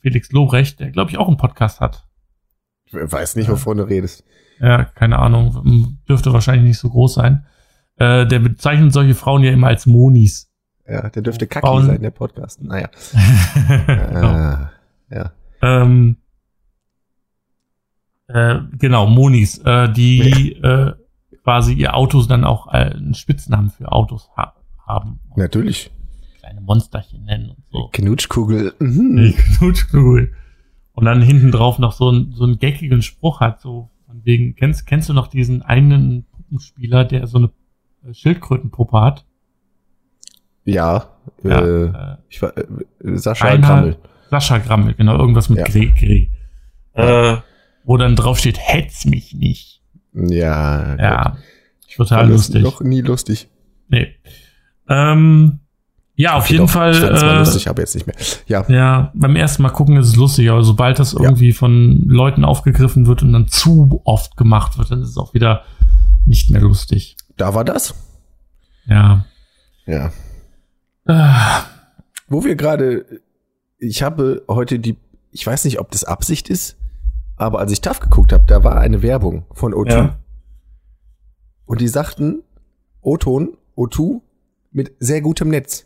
Felix 0.00 0.32
Lobrecht, 0.32 0.80
der 0.80 0.90
glaube 0.90 1.10
ich 1.10 1.18
auch 1.18 1.28
einen 1.28 1.36
Podcast 1.36 1.80
hat. 1.80 2.05
Ich 2.86 2.94
weiß 2.94 3.36
nicht, 3.36 3.48
wovon 3.50 3.78
du 3.78 3.84
redest. 3.84 4.24
Ja, 4.60 4.84
keine 4.84 5.18
Ahnung, 5.18 5.98
dürfte 6.08 6.32
wahrscheinlich 6.32 6.64
nicht 6.68 6.78
so 6.78 6.88
groß 6.88 7.14
sein. 7.14 7.44
Äh, 7.96 8.26
der 8.26 8.38
bezeichnet 8.38 8.92
solche 8.92 9.14
Frauen 9.14 9.42
ja 9.42 9.52
immer 9.52 9.66
als 9.68 9.86
Monis. 9.86 10.50
Ja, 10.88 11.08
der 11.10 11.22
dürfte 11.22 11.46
kacki 11.46 11.66
Frauen- 11.66 11.86
sein, 11.86 12.00
der 12.00 12.10
Podcast. 12.10 12.62
Naja. 12.62 12.88
genau. 13.86 14.26
Ah, 14.28 14.70
ja. 15.10 15.32
Ähm, 15.62 16.16
äh, 18.28 18.58
genau, 18.78 19.06
Monis, 19.06 19.58
äh, 19.58 19.92
die 19.92 20.52
äh, 20.62 20.92
quasi 21.42 21.74
ihr 21.74 21.94
Autos 21.96 22.28
dann 22.28 22.44
auch 22.44 22.68
äh, 22.72 22.76
einen 22.94 23.14
Spitznamen 23.14 23.70
für 23.70 23.90
Autos 23.92 24.30
ha 24.36 24.54
haben. 24.86 25.18
Natürlich. 25.34 25.90
Kleine 26.38 26.60
Monsterchen 26.60 27.24
nennen 27.24 27.50
und 27.50 27.64
so. 27.72 27.88
Knutschkugel. 27.92 28.74
Die 28.80 28.84
Mhm. 28.84 29.34
Knutschkugel. 29.58 30.32
Und 30.96 31.04
dann 31.04 31.20
hinten 31.22 31.52
drauf 31.52 31.78
noch 31.78 31.92
so, 31.92 32.10
ein, 32.10 32.32
so 32.32 32.44
einen 32.44 32.58
geckigen 32.58 33.02
Spruch 33.02 33.40
hat, 33.40 33.60
so 33.60 33.90
von 34.06 34.24
wegen, 34.24 34.54
kennst, 34.56 34.86
kennst 34.86 35.08
du 35.08 35.12
noch 35.12 35.28
diesen 35.28 35.60
einen 35.62 36.24
Puppenspieler, 36.32 37.04
der 37.04 37.26
so 37.26 37.36
eine 37.38 37.50
äh, 38.08 38.14
Schildkrötenpuppe 38.14 38.98
hat. 39.00 39.26
Ja, 40.64 41.10
Ja, 41.44 41.60
äh, 41.60 41.82
äh, 41.84 42.16
ich 42.28 42.40
war, 42.42 42.56
äh, 42.56 42.64
Sascha 43.18 43.46
Einer- 43.46 43.66
Grammel. 43.66 43.96
Sascha 44.30 44.58
Grammel, 44.58 44.94
genau, 44.94 45.18
irgendwas 45.18 45.48
mit 45.48 45.58
Ja. 45.58 45.64
Gre. 45.66 45.86
Gre. 45.92 46.26
Äh, 46.94 47.36
wo 47.84 47.96
dann 47.98 48.16
drauf 48.16 48.38
steht, 48.38 48.58
hetz 48.58 49.04
mich 49.04 49.34
nicht. 49.34 49.82
Ja, 50.14 50.96
Ja, 50.98 51.36
total 51.94 52.20
Fand 52.20 52.30
das 52.30 52.48
lustig. 52.48 52.62
Noch 52.62 52.80
nie 52.80 53.02
lustig. 53.02 53.48
Nee. 53.88 54.08
Ähm, 54.88 55.60
ja, 56.16 56.34
auf 56.34 56.48
jeden 56.48 56.66
doch, 56.66 56.72
Fall. 56.72 56.92
Ich 56.92 56.98
fand's 56.98 57.22
mal 57.22 57.36
äh, 57.36 57.38
lustig, 57.38 57.68
aber 57.68 57.82
jetzt 57.82 57.94
nicht 57.94 58.06
mehr. 58.06 58.16
Ja, 58.46 58.64
Ja, 58.68 59.12
beim 59.14 59.36
ersten 59.36 59.62
Mal 59.62 59.70
gucken 59.70 59.98
ist 59.98 60.08
es 60.08 60.16
lustig, 60.16 60.50
aber 60.50 60.64
sobald 60.64 60.98
das 60.98 61.12
irgendwie 61.12 61.52
von 61.52 62.04
Leuten 62.08 62.44
aufgegriffen 62.44 63.06
wird 63.06 63.22
und 63.22 63.34
dann 63.34 63.48
zu 63.48 64.00
oft 64.04 64.36
gemacht 64.36 64.78
wird, 64.78 64.90
dann 64.90 65.02
ist 65.02 65.10
es 65.10 65.18
auch 65.18 65.34
wieder 65.34 65.62
nicht 66.24 66.50
mehr 66.50 66.60
lustig. 66.60 67.16
da 67.36 67.54
war 67.54 67.64
das. 67.64 67.94
Ja. 68.86 69.26
Ja. 69.86 70.10
Äh, 71.06 71.62
Wo 72.28 72.44
wir 72.44 72.56
gerade, 72.56 73.20
ich 73.78 74.02
habe 74.02 74.42
heute 74.48 74.78
die, 74.78 74.96
ich 75.30 75.46
weiß 75.46 75.64
nicht, 75.64 75.78
ob 75.78 75.90
das 75.90 76.04
Absicht 76.04 76.48
ist, 76.48 76.76
aber 77.36 77.58
als 77.58 77.72
ich 77.72 77.82
TAF 77.82 78.00
geguckt 78.00 78.32
habe, 78.32 78.44
da 78.46 78.64
war 78.64 78.78
eine 78.78 79.02
Werbung 79.02 79.44
von 79.52 79.74
O2. 79.74 79.90
Ja. 79.90 80.18
Und 81.66 81.80
die 81.80 81.88
sagten, 81.88 82.42
O-Ton, 83.02 83.56
O2 83.76 84.20
mit 84.72 84.92
sehr 84.98 85.20
gutem 85.20 85.48
Netz. 85.48 85.85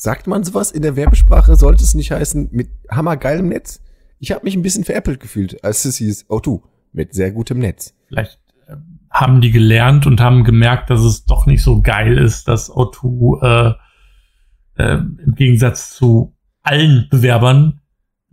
Sagt 0.00 0.28
man 0.28 0.44
sowas 0.44 0.70
in 0.70 0.82
der 0.82 0.94
Werbesprache? 0.94 1.56
Sollte 1.56 1.82
es 1.82 1.94
nicht 1.96 2.12
heißen, 2.12 2.50
mit 2.52 2.68
hammergeilem 2.88 3.48
Netz? 3.48 3.82
Ich 4.20 4.30
habe 4.30 4.44
mich 4.44 4.54
ein 4.54 4.62
bisschen 4.62 4.84
veräppelt 4.84 5.18
gefühlt, 5.18 5.64
als 5.64 5.84
es 5.84 5.96
hieß, 5.96 6.26
O2 6.28 6.60
mit 6.92 7.14
sehr 7.14 7.32
gutem 7.32 7.58
Netz. 7.58 7.94
vielleicht 8.06 8.38
äh, 8.68 8.76
haben 9.10 9.40
die 9.40 9.50
gelernt 9.50 10.06
und 10.06 10.20
haben 10.20 10.44
gemerkt, 10.44 10.88
dass 10.90 11.00
es 11.00 11.24
doch 11.24 11.46
nicht 11.46 11.64
so 11.64 11.80
geil 11.82 12.16
ist, 12.16 12.46
dass 12.46 12.70
O2 12.70 13.42
äh, 13.42 13.74
äh, 14.82 14.98
im 14.98 15.34
Gegensatz 15.34 15.90
zu 15.96 16.36
allen 16.62 17.08
Bewerbern, 17.10 17.80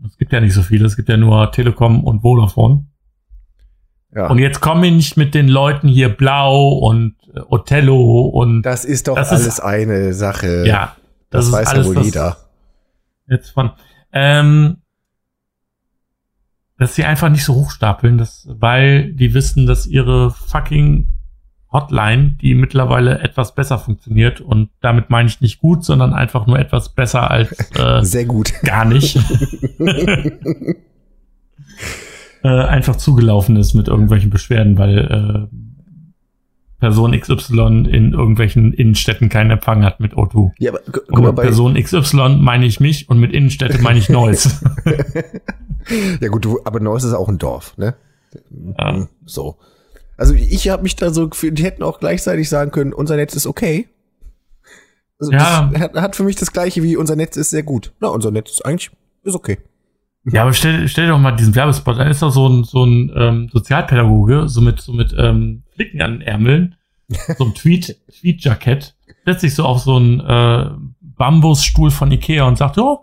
es 0.05 0.17
gibt 0.17 0.33
ja 0.33 0.41
nicht 0.41 0.53
so 0.53 0.61
viele, 0.61 0.85
es 0.85 0.95
gibt 0.95 1.09
ja 1.09 1.17
nur 1.17 1.51
Telekom 1.51 2.03
und 2.03 2.21
Vodafone. 2.21 2.85
Ja. 4.15 4.27
Und 4.27 4.37
jetzt 4.37 4.61
komme 4.61 4.85
ich 4.85 4.93
nicht 4.93 5.17
mit 5.17 5.33
den 5.33 5.47
Leuten 5.47 5.87
hier 5.87 6.09
Blau 6.09 6.73
und 6.77 7.15
äh, 7.33 7.39
Othello 7.49 8.21
und 8.27 8.61
das 8.61 8.85
ist 8.85 9.07
doch 9.07 9.15
Das 9.15 9.31
ist- 9.31 9.39
alles 9.41 9.59
eine 9.59 10.13
Sache. 10.13 10.63
ja, 10.67 10.95
das, 11.35 11.45
ist 11.47 11.51
weiß 11.51 11.71
ja 11.73 11.85
wohl 11.85 12.01
jeder. 12.03 12.37
Jetzt 13.27 13.49
von, 13.49 13.71
ähm, 14.11 14.77
dass 16.77 16.95
sie 16.95 17.05
einfach 17.05 17.29
nicht 17.29 17.45
so 17.45 17.55
hochstapeln, 17.55 18.17
dass, 18.17 18.47
weil 18.49 19.13
die 19.13 19.33
wissen, 19.33 19.65
dass 19.65 19.87
ihre 19.87 20.31
fucking 20.31 21.09
Hotline, 21.71 22.37
die 22.41 22.53
mittlerweile 22.55 23.19
etwas 23.19 23.55
besser 23.55 23.77
funktioniert 23.77 24.39
und 24.41 24.69
damit 24.81 25.09
meine 25.09 25.27
ich 25.27 25.41
nicht 25.41 25.59
gut, 25.59 25.83
sondern 25.83 26.13
einfach 26.13 26.47
nur 26.47 26.57
etwas 26.57 26.89
besser 26.89 27.29
als 27.29 27.51
äh, 27.77 28.01
Sehr 28.03 28.25
gut. 28.25 28.53
gar 28.63 28.85
nicht, 28.85 29.17
äh, 32.43 32.47
einfach 32.47 32.95
zugelaufen 32.95 33.57
ist 33.57 33.73
mit 33.73 33.87
irgendwelchen 33.87 34.29
Beschwerden, 34.29 34.77
weil 34.77 35.49
äh, 35.51 35.55
Person 36.85 37.19
XY 37.19 37.87
in 37.89 38.13
irgendwelchen 38.13 38.73
Innenstädten 38.73 39.29
keinen 39.29 39.51
Empfang 39.51 39.83
hat 39.83 39.99
mit 39.99 40.13
O2. 40.13 40.51
Ja, 40.59 40.71
aber 40.71 40.79
gu- 40.91 40.99
guck 41.07 41.19
mal, 41.21 41.33
bei, 41.33 41.43
Person 41.43 41.73
XY 41.75 42.37
meine 42.39 42.65
ich 42.65 42.79
mich 42.79 43.09
und 43.09 43.19
mit 43.19 43.33
Innenstädte 43.33 43.81
meine 43.81 43.99
ich 43.99 44.09
Neues. 44.09 44.63
ja 46.21 46.27
gut, 46.29 46.45
du, 46.45 46.59
aber 46.65 46.79
Neuss 46.79 47.03
ist 47.03 47.13
auch 47.13 47.29
ein 47.29 47.37
Dorf, 47.37 47.77
ne? 47.77 47.95
Ja. 48.77 49.07
So. 49.25 49.57
Also 50.17 50.33
ich 50.33 50.69
habe 50.69 50.83
mich 50.83 50.95
da 50.95 51.09
so 51.11 51.27
gefühlt, 51.29 51.57
die 51.59 51.63
hätten 51.63 51.83
auch 51.83 51.99
gleichzeitig 51.99 52.47
sagen 52.49 52.71
können, 52.71 52.93
unser 52.93 53.15
Netz 53.15 53.35
ist 53.35 53.47
okay. 53.47 53.87
Also 55.19 55.31
Ja. 55.31 55.69
Das 55.71 55.81
hat, 55.81 55.93
hat 55.95 56.15
für 56.15 56.23
mich 56.23 56.35
das 56.35 56.51
gleiche 56.51 56.83
wie 56.83 56.97
unser 56.97 57.15
Netz 57.15 57.37
ist 57.37 57.49
sehr 57.49 57.63
gut. 57.63 57.93
Na, 57.99 58.09
unser 58.09 58.31
Netz 58.31 58.51
ist 58.51 58.65
eigentlich 58.65 58.91
ist 59.23 59.35
okay. 59.35 59.57
ja, 60.25 60.43
aber 60.43 60.53
stell, 60.53 60.87
stell 60.87 61.05
dir 61.05 61.11
doch 61.13 61.19
mal 61.19 61.31
diesen 61.31 61.55
Werbespot. 61.55 61.97
Da 61.97 62.03
ist 62.09 62.21
doch 62.21 62.31
so 62.31 62.47
ein, 62.47 62.63
so 62.63 62.83
ein 62.85 63.11
ähm, 63.15 63.49
Sozialpädagoge, 63.51 64.47
so 64.47 64.61
mit, 64.61 64.79
so 64.81 64.93
mit 64.93 65.15
ähm, 65.17 65.63
Flicken 65.75 66.01
an 66.01 66.13
den 66.13 66.21
Ärmeln, 66.21 66.75
so 67.37 67.45
ein 67.45 67.53
Tweet, 67.53 67.97
Tweet-Jackett, 68.19 68.95
setzt 69.25 69.41
sich 69.41 69.53
so 69.53 69.63
auf 69.65 69.81
so 69.81 69.97
einen 69.97 70.19
äh, 70.21 70.69
Bambusstuhl 71.01 71.91
von 71.91 72.11
Ikea 72.11 72.45
und 72.45 72.57
sagt, 72.57 72.77
ja, 72.77 72.97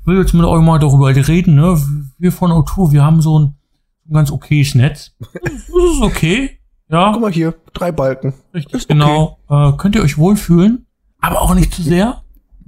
ich 0.00 0.06
will 0.06 0.18
jetzt 0.18 0.32
mit 0.32 0.44
euch 0.44 0.62
mal 0.62 0.78
darüber 0.78 1.14
reden, 1.14 1.56
ne? 1.56 1.80
Wir 2.18 2.32
von 2.32 2.50
O2, 2.50 2.92
wir 2.92 3.04
haben 3.04 3.20
so 3.20 3.38
ein, 3.38 3.54
ganz 4.12 4.30
okayes 4.30 4.74
Netz. 4.74 5.14
Das 5.42 5.94
ist 5.96 6.02
okay. 6.02 6.58
Ja. 6.88 7.12
Guck 7.12 7.22
mal 7.22 7.32
hier, 7.32 7.54
drei 7.72 7.92
Balken. 7.92 8.34
Richtig, 8.52 8.74
Ist 8.74 8.84
okay. 8.90 8.94
genau. 8.94 9.38
Äh, 9.48 9.72
könnt 9.76 9.94
ihr 9.94 10.02
euch 10.02 10.18
wohlfühlen, 10.18 10.86
aber 11.20 11.40
auch 11.40 11.54
nicht 11.54 11.72
zu 11.72 11.82
sehr, 11.82 12.22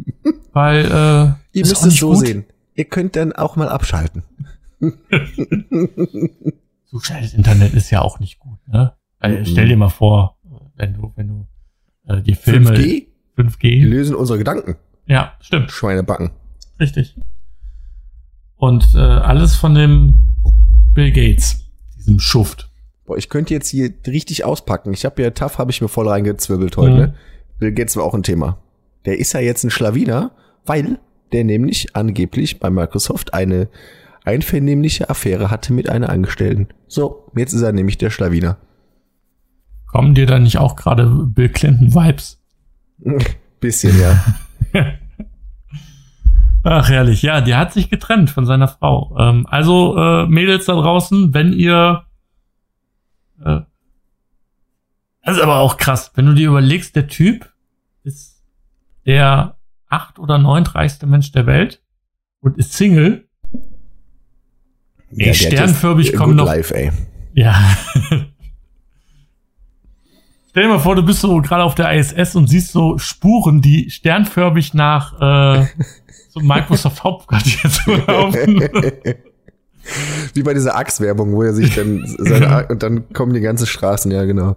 weil 0.53 0.85
äh, 0.85 1.59
Ihr 1.59 1.67
müsst 1.67 1.85
es 1.85 1.97
so 1.97 2.11
gut. 2.13 2.27
sehen. 2.27 2.45
Ihr 2.75 2.85
könnt 2.85 3.17
dann 3.17 3.33
auch 3.33 3.57
mal 3.57 3.69
abschalten. 3.69 4.23
So 6.93 7.01
schnelles 7.01 7.33
Internet 7.35 7.73
ist 7.75 7.91
ja 7.91 8.03
auch 8.03 8.21
nicht 8.21 8.39
gut. 8.39 8.59
Ne? 8.69 8.93
Also, 9.19 9.39
Mhm. 9.39 9.47
Stell 9.47 9.69
dir 9.69 9.77
mal 9.77 9.89
vor, 9.89 10.37
wenn 10.77 10.93
du 10.95 11.13
wenn 11.17 11.29
du 11.29 11.47
äh, 12.07 12.21
die 12.23 12.35
Filme 12.35 12.71
5G, 12.71 12.83
die 12.83 13.09
5G, 13.37 13.85
lösen 13.85 14.15
unsere 14.15 14.39
Gedanken. 14.39 14.77
ja, 15.07 15.33
stimmt, 15.41 15.71
Schweinebacken. 15.73 16.31
richtig. 16.79 17.17
Und 18.57 18.95
äh, 18.95 18.99
alles 18.99 19.57
von 19.57 19.75
dem 19.75 20.15
Bill 20.95 21.11
Gates, 21.13 21.65
diesem 21.97 22.21
Schuft. 22.21 22.71
Boah, 23.07 23.17
ich 23.17 23.29
könnte 23.29 23.55
jetzt 23.55 23.69
hier 23.69 23.93
richtig 24.07 24.45
auspacken. 24.45 24.93
Ich 24.93 25.05
habe 25.05 25.21
ja 25.23 25.31
TAF, 25.31 25.59
habe 25.59 25.71
ich 25.71 25.81
mir 25.81 25.89
voll 25.89 26.09
reingezwirbelt 26.09 26.77
heute. 26.77 26.91
Mhm. 26.93 26.99
Ne? 26.99 27.15
Bill 27.59 27.73
Gates 27.73 27.97
war 27.97 28.05
auch 28.05 28.15
ein 28.15 28.23
Thema. 28.23 28.59
Der 29.07 29.19
ist 29.19 29.33
ja 29.33 29.41
jetzt 29.41 29.65
ein 29.65 29.71
Schlawiner, 29.71 30.31
weil 30.67 30.99
der 31.33 31.45
nämlich 31.45 31.97
angeblich 31.97 32.61
bei 32.61 32.71
Microsoft 32.71 33.35
eine 33.35 33.69
einvernehmliche 34.25 35.11
Affäre 35.11 35.51
hatte 35.51 35.73
mit 35.73 35.89
einer 35.89 36.11
Angestellten. 36.11 36.69
So, 36.87 37.31
jetzt 37.37 37.53
ist 37.53 37.63
er 37.63 37.73
nämlich 37.73 37.99
der 37.99 38.11
Schlawiner. 38.11 38.59
Kommen 39.87 40.15
dir 40.15 40.27
da 40.27 40.39
nicht 40.39 40.59
auch 40.59 40.77
gerade 40.77 41.07
Bill 41.07 41.49
Clinton 41.49 41.95
Vibes? 41.95 42.43
Bisschen, 43.61 44.01
ja. 44.01 44.25
Ach, 46.65 46.89
herrlich. 46.89 47.23
Ja, 47.23 47.41
der 47.41 47.59
hat 47.59 47.73
sich 47.73 47.91
getrennt 47.91 48.31
von 48.31 48.47
seiner 48.47 48.69
Frau. 48.69 49.17
Ähm, 49.19 49.47
also, 49.49 49.97
äh, 49.97 50.27
Mädels 50.27 50.67
da 50.67 50.75
draußen, 50.75 51.35
wenn 51.35 51.53
ihr. 51.53 52.05
Äh, 53.45 53.61
das 55.25 55.37
ist 55.37 55.43
aber 55.43 55.59
auch 55.59 55.77
krass. 55.77 56.13
Wenn 56.15 56.27
du 56.27 56.35
dir 56.35 56.49
überlegst, 56.49 56.95
der 56.97 57.09
Typ 57.09 57.53
ist 58.03 58.43
der 59.07 59.57
acht- 59.89 60.19
oder 60.19 60.39
neuntreichste 60.39 61.07
Mensch 61.07 61.33
der 61.33 61.47
Welt 61.47 61.83
und 62.41 62.57
ist 62.59 62.73
Single. 62.73 63.29
Der 65.13 65.29
hat 65.29 65.37
sternförmig 65.37 66.15
kommen 66.15 66.37
noch- 66.37 66.47
Life, 66.47 66.75
ey. 66.75 66.91
Ja. 67.35 67.55
Stell 70.51 70.65
dir 70.65 70.69
mal 70.69 70.79
vor, 70.81 70.95
du 70.97 71.03
bist 71.03 71.21
so 71.21 71.41
gerade 71.41 71.65
auf 71.65 71.75
der 71.75 71.93
ISS 71.95 72.37
und 72.37 72.47
siehst 72.47 72.73
so 72.73 72.99
Spuren, 72.99 73.63
die 73.63 73.91
sternförmig 73.91 74.75
nach 74.75 75.15
äh, 75.61 75.67
zum 76.31 76.47
Microsoft 76.47 77.03
Hauptquartier 77.05 77.71
zu 77.71 77.91
laufen. 77.93 78.61
Wie 80.35 80.43
bei 80.43 80.55
dieser 80.55 80.77
Axe-Werbung, 80.77 81.33
wo 81.33 81.43
er 81.43 81.55
sich 81.55 81.75
dann 81.75 82.05
seine 82.07 82.69
und 82.69 82.83
dann 82.83 83.09
kommen 83.13 83.33
die 83.35 83.41
ganzen 83.41 83.67
Straßen, 83.67 84.11
ja, 84.13 84.25
genau. 84.25 84.57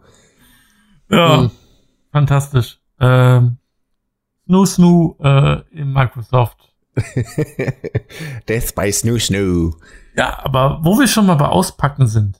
Ja, 1.09 1.43
Mhm. 1.43 1.51
fantastisch. 2.11 2.77
Ähm, 2.99 3.57
Snoo 4.45 4.65
Snoo 4.65 5.15
äh, 5.23 5.61
im 5.71 5.93
Microsoft. 5.93 6.57
Death 8.47 8.75
by 8.75 8.91
Snoo 8.91 9.17
Snoo. 9.17 9.71
Ja, 10.15 10.39
aber 10.43 10.79
wo 10.83 10.97
wir 10.99 11.07
schon 11.07 11.25
mal 11.25 11.35
bei 11.35 11.47
Auspacken 11.47 12.07
sind. 12.07 12.37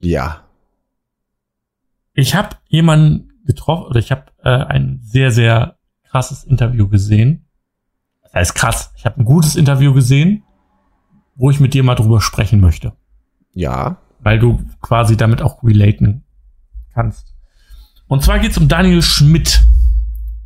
Ja. 0.00 0.42
Ich 2.14 2.34
habe 2.34 2.56
jemanden 2.68 3.32
getroffen, 3.44 3.86
oder 3.86 3.98
ich 3.98 4.10
habe 4.10 4.24
äh, 4.42 4.48
ein 4.48 5.00
sehr, 5.02 5.30
sehr 5.30 5.76
krasses 6.04 6.44
Interview 6.44 6.88
gesehen. 6.88 7.46
Das 8.22 8.34
heißt 8.34 8.54
krass. 8.54 8.92
Ich 8.96 9.04
habe 9.04 9.20
ein 9.20 9.24
gutes 9.24 9.56
Interview 9.56 9.92
gesehen, 9.92 10.42
wo 11.34 11.50
ich 11.50 11.60
mit 11.60 11.74
dir 11.74 11.82
mal 11.82 11.94
drüber 11.94 12.20
sprechen 12.20 12.60
möchte. 12.60 12.92
Ja. 13.52 13.98
Weil 14.20 14.38
du 14.38 14.64
quasi 14.80 15.16
damit 15.16 15.42
auch 15.42 15.62
relaten 15.62 16.24
kannst. 16.92 17.34
Und 18.08 18.22
zwar 18.22 18.38
geht's 18.38 18.56
um 18.58 18.68
Daniel 18.68 19.02
Schmidt. 19.02 19.62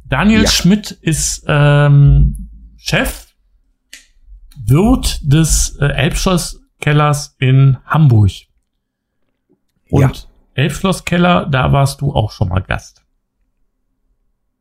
Daniel 0.05 0.43
Ja. 0.43 0.49
Schmidt 0.49 0.91
ist 0.91 1.45
ähm, 1.47 2.49
Chef, 2.77 3.29
Wirt 4.71 5.21
des 5.23 5.77
äh, 5.81 5.87
Elbschlosskellers 5.87 7.37
in 7.39 7.77
Hamburg. 7.85 8.31
Und 9.91 10.01
Ja. 10.03 10.13
Elbschlosskeller, 10.55 11.47
da 11.47 11.73
warst 11.73 12.01
du 12.01 12.13
auch 12.15 12.31
schon 12.33 12.49
mal 12.49 12.61
Gast. 12.63 13.05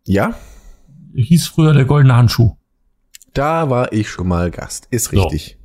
Ja. 0.06 0.34
Hieß 1.16 1.48
früher 1.48 1.74
der 1.74 1.86
goldene 1.86 2.16
Handschuh, 2.16 2.56
Da 3.34 3.70
war 3.70 3.92
ich 3.94 4.10
schon 4.10 4.28
mal 4.28 4.50
Gast. 4.52 4.88
Ist 4.92 5.12
So. 5.12 5.22
richtig. 5.24 5.58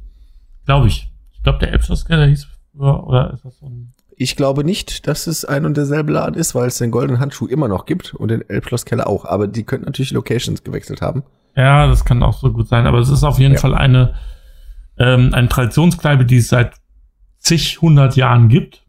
glaube 0.67 0.87
ich. 0.89 1.11
Ich 1.33 1.43
glaube, 1.43 1.59
der 1.59 1.73
Elbschlosskeller 1.73 2.27
hieß 2.27 2.47
früher, 2.73 3.07
oder 3.07 3.33
ist 3.35 3.45
das 3.45 3.59
so 3.59 3.67
ein 3.67 3.93
Ich 4.17 4.37
glaube 4.37 4.65
nicht, 4.65 5.07
dass 5.07 5.27
es 5.27 5.45
ein 5.45 5.65
und 5.67 5.77
derselbe 5.77 6.13
Laden 6.13 6.35
ist, 6.37 6.55
weil 6.55 6.69
es 6.69 6.79
den 6.79 6.91
goldenen 6.91 7.21
Handschuh 7.21 7.47
immer 7.47 7.69
noch 7.69 7.85
gibt 7.87 8.15
und 8.15 8.29
den 8.29 8.49
Elbschlosskeller 8.49 9.07
auch. 9.07 9.25
Aber 9.25 9.47
die 9.47 9.65
könnten 9.65 9.87
natürlich 9.87 10.13
Locations 10.13 10.63
gewechselt 10.65 11.01
haben. 11.03 11.23
Ja, 11.57 11.87
das 11.87 12.05
kann 12.05 12.23
auch 12.23 12.39
so 12.41 12.51
gut 12.53 12.69
sein. 12.69 12.87
Aber 12.87 12.99
es 12.99 13.09
ist 13.11 13.25
auf 13.25 13.39
jeden 13.39 13.55
Ja. 13.55 13.61
Fall 13.61 13.75
eine, 13.75 14.15
ähm, 14.99 15.33
eine 15.35 15.49
Traditionskneipe, 15.49 16.25
die 16.25 16.37
es 16.39 16.49
seit 16.49 16.75
zig, 17.39 17.81
hundert 17.83 18.17
Jahren 18.17 18.49
gibt. 18.49 18.85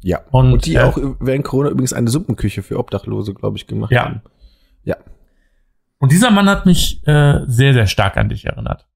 Ja. 0.00 0.20
Und, 0.30 0.52
Und, 0.52 0.66
die 0.66 0.74
äh, 0.74 0.80
auch 0.80 0.98
während 1.20 1.44
Corona 1.44 1.70
übrigens 1.70 1.92
eine 1.92 2.10
Suppenküche 2.10 2.62
für 2.62 2.78
Obdachlose, 2.78 3.34
glaube 3.34 3.56
ich, 3.56 3.66
gemacht 3.66 3.92
Ja. 3.92 4.04
haben. 4.04 4.20
Ja. 4.82 4.96
Und 5.98 6.12
dieser 6.12 6.30
Mann 6.30 6.48
hat 6.48 6.66
mich 6.66 7.06
äh, 7.06 7.40
sehr, 7.46 7.72
sehr 7.72 7.86
stark 7.86 8.16
an 8.16 8.28
dich 8.28 8.44
erinnert. 8.44 8.86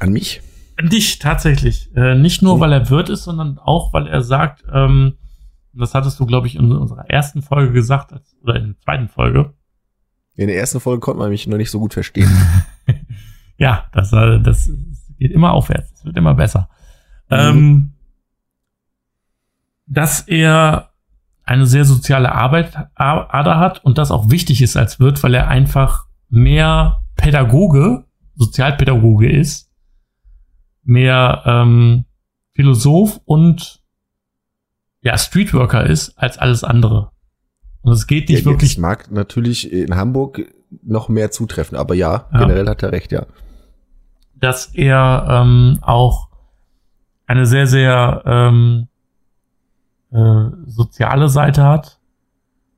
An 0.00 0.12
mich? 0.12 0.40
An 0.76 0.88
dich 0.88 1.18
tatsächlich. 1.18 1.90
Äh, 1.96 2.14
nicht 2.14 2.42
nur, 2.42 2.56
Mhm. 2.56 2.60
weil 2.60 2.72
er 2.72 2.90
Wirt 2.90 3.08
ist, 3.08 3.24
sondern 3.24 3.58
auch, 3.58 3.92
weil 3.92 4.06
er 4.06 4.22
sagt, 4.22 4.62
ähm, 4.72 5.14
das 5.72 5.94
hattest 5.94 6.18
du, 6.20 6.26
glaube 6.26 6.46
ich, 6.46 6.54
in 6.56 6.70
unserer 6.72 7.08
ersten 7.10 7.42
Folge 7.42 7.72
gesagt, 7.72 8.12
oder 8.42 8.56
in 8.56 8.66
der 8.74 8.80
zweiten 8.80 9.08
Folge. 9.08 9.54
In 10.36 10.46
der 10.46 10.56
ersten 10.56 10.78
Folge 10.80 11.00
konnte 11.00 11.18
man 11.18 11.30
mich 11.30 11.46
noch 11.48 11.56
nicht 11.56 11.70
so 11.70 11.80
gut 11.80 11.94
verstehen. 11.94 12.30
Ja, 13.60 13.88
das, 13.92 14.10
das 14.10 14.70
geht 15.18 15.32
immer 15.32 15.52
aufwärts. 15.52 15.92
Es 15.94 16.04
wird 16.04 16.16
immer 16.16 16.34
besser. 16.34 16.68
Mhm. 17.30 17.36
Ähm, 17.36 17.92
dass 19.86 20.20
er 20.20 20.90
eine 21.44 21.66
sehr 21.66 21.84
soziale 21.84 22.32
Arbeit 22.32 22.76
Ader 22.94 23.58
hat 23.58 23.84
und 23.84 23.96
das 23.96 24.10
auch 24.10 24.30
wichtig 24.30 24.60
ist 24.60 24.76
als 24.76 25.00
Wirt, 25.00 25.22
weil 25.22 25.34
er 25.34 25.48
einfach 25.48 26.06
mehr 26.28 27.00
Pädagoge, 27.16 28.04
Sozialpädagoge 28.34 29.30
ist, 29.30 29.70
mehr 30.84 31.42
ähm, 31.46 32.04
Philosoph 32.52 33.20
und 33.24 33.82
ja, 35.00 35.16
Streetworker 35.16 35.86
ist 35.86 36.18
als 36.18 36.38
alles 36.38 36.64
andere. 36.64 37.12
Und 37.80 37.92
es 37.92 38.06
geht 38.06 38.28
nicht 38.28 38.40
Ja, 38.40 38.44
wirklich 38.50 38.74
Das 38.74 38.80
mag 38.82 39.10
natürlich 39.10 39.72
in 39.72 39.96
Hamburg 39.96 40.42
noch 40.82 41.08
mehr 41.08 41.30
zutreffen, 41.30 41.78
aber 41.78 41.94
ja, 41.94 42.28
Ja. 42.32 42.40
generell 42.40 42.68
hat 42.68 42.82
er 42.82 42.92
recht, 42.92 43.10
ja. 43.12 43.24
Dass 44.40 44.74
er 44.74 45.26
ähm, 45.28 45.78
auch 45.82 46.28
eine 47.26 47.46
sehr, 47.46 47.66
sehr 47.66 48.22
ähm, 48.24 48.88
äh, 50.10 50.50
soziale 50.66 51.28
Seite 51.28 51.64
hat. 51.64 52.00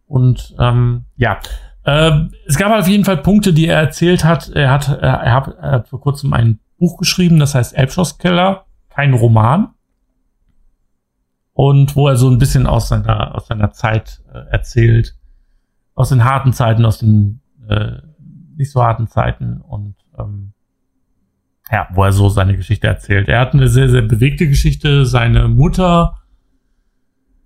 Und 0.07 0.55
ähm, 0.59 1.05
ja, 1.17 1.39
äh, 1.85 2.13
es 2.47 2.57
gab 2.59 2.73
auf 2.73 2.89
jeden 2.89 3.05
Fall 3.05 3.19
Punkte, 3.19 3.53
die 3.53 3.67
er 3.67 3.79
erzählt 3.79 4.25
hat. 4.25 4.49
Er 4.49 4.71
hat, 4.71 4.89
er, 4.89 5.15
er 5.21 5.35
hat, 5.35 5.49
er 5.49 5.71
hat 5.71 5.89
vor 5.89 6.01
kurzem 6.01 6.33
ein 6.33 6.59
Buch 6.79 6.99
geschrieben, 6.99 7.39
das 7.39 7.55
heißt 7.55 7.77
Elbschlosskeller, 7.77 8.67
kein 8.89 9.15
Roman. 9.15 9.75
Und 11.53 11.95
wo 11.95 12.09
er 12.09 12.17
so 12.17 12.29
ein 12.29 12.39
bisschen 12.39 12.67
aus 12.67 12.89
seiner, 12.89 13.35
aus 13.35 13.47
seiner 13.47 13.71
Zeit 13.71 14.23
äh, 14.33 14.39
erzählt. 14.51 15.17
Aus 15.95 16.09
den 16.09 16.25
harten 16.25 16.53
Zeiten, 16.53 16.85
aus 16.87 16.99
den 16.99 17.41
äh, 17.69 17.99
nicht 18.57 18.73
so 18.73 18.83
harten 18.83 19.07
Zeiten 19.07 19.61
und 19.61 19.97
ähm, 20.19 20.53
ja, 21.71 21.89
wo 21.93 22.05
er 22.05 22.12
so 22.12 22.29
seine 22.29 22.57
Geschichte 22.57 22.87
erzählt. 22.87 23.29
Er 23.29 23.41
hat 23.41 23.55
eine 23.55 23.68
sehr, 23.68 23.89
sehr 23.89 24.03
bewegte 24.03 24.49
Geschichte. 24.49 25.07
Seine 25.07 25.49
Mutter, 25.49 26.16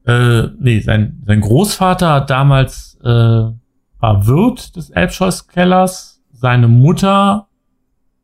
äh, 0.07 0.49
nee, 0.59 0.81
sein, 0.81 1.23
sein 1.27 1.41
Großvater 1.41 2.13
hat 2.13 2.31
damals, 2.31 2.99
äh, 3.03 3.09
war 3.09 4.27
Wirt 4.27 4.77
des 4.77 4.91
Elbschlosskellers. 4.91 6.23
Seine 6.33 6.69
Mutter 6.69 7.49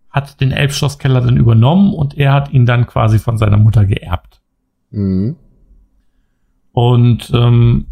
hat 0.09 0.40
den 0.40 0.53
Elbschlosskeller 0.53 1.20
dann 1.20 1.36
übernommen 1.36 1.94
und 1.94 2.16
er 2.16 2.32
hat 2.32 2.53
ihn 2.53 2.66
dann 2.66 2.86
quasi 2.86 3.18
von 3.18 3.38
seiner 3.38 3.59
Mutter 3.59 3.84
geerbt. 3.84 4.42
Mhm. 4.90 5.36
Und 6.72 7.30
ähm, 7.34 7.86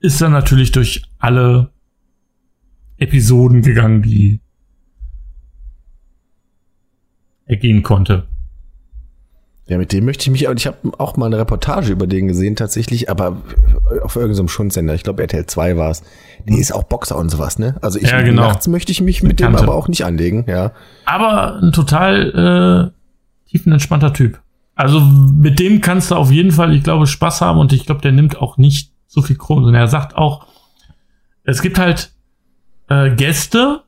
ist 0.00 0.20
dann 0.20 0.32
natürlich 0.32 0.72
durch 0.72 1.02
alle 1.18 1.70
Episoden 2.96 3.62
gegangen, 3.62 4.02
die 4.02 4.40
er 7.46 7.56
gehen 7.56 7.82
konnte. 7.82 8.26
Ja, 9.66 9.78
mit 9.78 9.92
dem 9.92 10.04
möchte 10.04 10.24
ich 10.24 10.30
mich, 10.30 10.46
und 10.46 10.60
ich 10.60 10.66
habe 10.66 10.76
auch 10.98 11.16
mal 11.16 11.24
eine 11.26 11.38
Reportage 11.38 11.90
über 11.90 12.06
den 12.06 12.28
gesehen 12.28 12.54
tatsächlich, 12.54 13.08
aber 13.08 13.38
auf 14.02 14.14
irgendeinem 14.14 14.48
Schundsender, 14.48 14.94
ich 14.94 15.04
glaube 15.04 15.22
RTL 15.22 15.46
2 15.46 15.78
war 15.78 15.90
es. 15.90 16.02
Der 16.46 16.58
ist 16.58 16.74
auch 16.74 16.82
Boxer 16.82 17.16
und 17.16 17.30
sowas, 17.30 17.58
ne? 17.58 17.76
Also 17.80 17.98
ich 17.98 18.10
Ja, 18.10 18.20
genau. 18.20 18.42
nachts 18.42 18.68
möchte 18.68 18.92
ich 18.92 19.00
mich 19.00 19.22
mit 19.22 19.40
dem 19.40 19.52
Bekannte. 19.52 19.62
aber 19.62 19.74
auch 19.74 19.88
nicht 19.88 20.04
anlegen, 20.04 20.44
ja. 20.46 20.72
Aber 21.06 21.62
ein 21.62 21.72
total 21.72 22.92
äh, 22.92 23.50
tiefenentspannter 23.50 24.12
Typ. 24.12 24.38
Also 24.74 25.00
mit 25.00 25.58
dem 25.58 25.80
kannst 25.80 26.10
du 26.10 26.16
auf 26.16 26.30
jeden 26.30 26.50
Fall, 26.50 26.74
ich 26.74 26.82
glaube, 26.82 27.06
Spaß 27.06 27.40
haben 27.40 27.58
und 27.58 27.72
ich 27.72 27.86
glaube, 27.86 28.02
der 28.02 28.12
nimmt 28.12 28.36
auch 28.42 28.58
nicht 28.58 28.92
so 29.06 29.22
viel 29.22 29.36
Kron. 29.36 29.64
Und 29.64 29.74
er 29.74 29.88
sagt 29.88 30.14
auch, 30.14 30.46
es 31.44 31.62
gibt 31.62 31.78
halt 31.78 32.12
äh, 32.88 33.10
Gäste, 33.14 33.80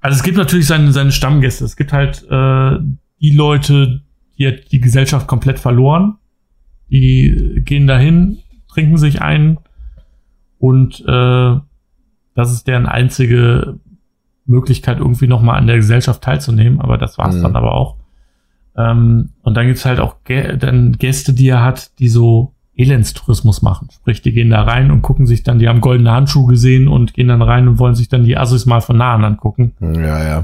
also 0.00 0.16
es 0.16 0.22
gibt 0.22 0.36
natürlich 0.36 0.66
seine, 0.66 0.92
seine 0.92 1.12
Stammgäste. 1.12 1.64
Es 1.64 1.76
gibt 1.76 1.92
halt 1.92 2.22
äh, 2.30 2.78
die 3.20 3.34
Leute, 3.34 4.02
die 4.38 4.46
hat 4.46 4.70
die 4.72 4.80
Gesellschaft 4.80 5.26
komplett 5.26 5.58
verloren. 5.58 6.16
Die 6.90 7.60
gehen 7.64 7.86
dahin, 7.86 8.38
trinken 8.68 8.96
sich 8.96 9.20
ein 9.20 9.58
und 10.58 11.00
äh, 11.06 11.56
das 12.34 12.52
ist 12.52 12.66
deren 12.66 12.86
einzige 12.86 13.78
Möglichkeit, 14.46 14.98
irgendwie 14.98 15.26
nochmal 15.26 15.58
an 15.58 15.66
der 15.66 15.76
Gesellschaft 15.76 16.22
teilzunehmen, 16.22 16.80
aber 16.80 16.96
das 16.96 17.18
war's 17.18 17.36
Mhm. 17.36 17.42
dann 17.42 17.56
aber 17.56 17.74
auch. 17.74 17.96
Ähm, 18.76 19.30
und 19.42 19.54
dann 19.56 19.66
gibt's 19.66 19.84
halt 19.84 20.00
auch 20.00 20.24
Gä 20.24 20.56
dann 20.56 20.92
Gäste, 20.92 21.34
die 21.34 21.48
er 21.48 21.62
hat, 21.62 21.98
die 21.98 22.08
so 22.08 22.54
Elendstourismus 22.78 23.60
machen. 23.60 23.88
Sprich, 23.92 24.22
die 24.22 24.32
gehen 24.32 24.50
da 24.50 24.62
rein 24.62 24.90
und 24.90 25.02
gucken 25.02 25.26
sich 25.26 25.42
dann, 25.42 25.58
die 25.58 25.68
haben 25.68 25.80
goldene 25.80 26.12
Handschuhe 26.12 26.46
gesehen 26.48 26.88
und 26.88 27.12
gehen 27.12 27.28
dann 27.28 27.42
rein 27.42 27.68
und 27.68 27.78
wollen 27.78 27.94
sich 27.96 28.08
dann 28.08 28.24
die 28.24 28.36
Assis 28.38 28.64
mal 28.66 28.80
von 28.80 28.96
nahen 28.96 29.24
angucken. 29.24 29.74
Ja, 29.80 30.22
ja. 30.24 30.38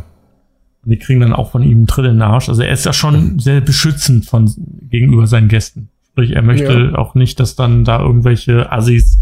Und 0.85 0.91
die 0.91 0.99
kriegen 0.99 1.21
dann 1.21 1.33
auch 1.33 1.51
von 1.53 1.63
ihm 1.63 1.79
einen 1.79 1.87
Tritt 1.87 2.05
in 2.07 2.13
den 2.15 2.23
Arsch. 2.23 2.49
Also 2.49 2.63
er 2.63 2.73
ist 2.73 2.85
ja 2.85 2.93
schon 2.93 3.39
sehr 3.39 3.61
beschützend 3.61 4.27
von 4.27 4.53
gegenüber 4.91 5.27
seinen 5.27 5.49
Gästen. 5.49 5.89
Sprich, 6.11 6.33
er 6.33 6.43
möchte 6.43 6.93
auch 6.99 7.15
nicht, 7.15 7.41
dass 7.41 7.57
dann 7.57 7.85
da 7.85 8.01
irgendwelche 8.01 8.71
Assis 8.71 9.19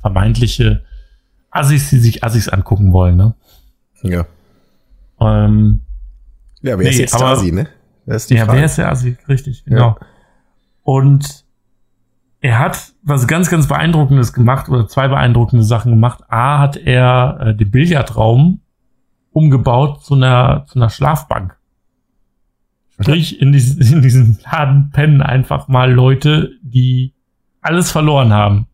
vermeintliche 0.00 0.84
Assis, 1.50 1.90
die 1.90 1.98
sich 1.98 2.24
Assis 2.24 2.48
angucken 2.48 2.92
wollen, 2.92 3.16
ne? 3.16 3.34
Ja. 4.02 4.24
Ähm, 5.20 5.80
Ja, 6.62 6.78
wer 6.78 6.88
ist 6.88 6.96
Nee, 6.96 7.02
jetzt 7.02 7.14
aber- 7.14 7.26
Stasi, 7.36 7.52
ne? 7.52 7.66
Das 8.06 8.22
ist 8.22 8.30
die 8.30 8.34
ja, 8.34 8.44
Frage. 8.46 8.58
wer 8.58 8.64
ist 8.66 8.78
der 8.78 8.90
Assi? 8.90 9.16
Richtig, 9.28 9.64
genau. 9.64 9.96
Und 10.82 11.44
er 12.42 12.58
hat 12.58 12.92
was 13.04 13.28
ganz, 13.28 13.48
ganz 13.48 13.68
Beeindruckendes 13.68 14.32
gemacht 14.32 14.68
oder 14.68 14.88
zwei 14.88 15.06
beeindruckende 15.06 15.64
Sachen 15.64 15.92
gemacht. 15.92 16.24
A 16.28 16.58
hat 16.58 16.76
er 16.76 17.38
äh, 17.40 17.54
den 17.54 17.70
Billardraum 17.70 18.60
umgebaut 19.30 20.04
zu 20.04 20.14
einer, 20.14 20.66
zu 20.66 20.78
einer 20.78 20.90
Schlafbank. 20.90 21.56
Sprich, 22.90 23.40
in, 23.40 23.52
diesen, 23.52 23.80
in 23.80 24.02
diesem 24.02 24.38
Laden 24.44 24.90
pennen 24.90 25.22
einfach 25.22 25.68
mal 25.68 25.92
Leute, 25.92 26.50
die 26.62 27.14
alles 27.60 27.92
verloren 27.92 28.32
haben. 28.32 28.66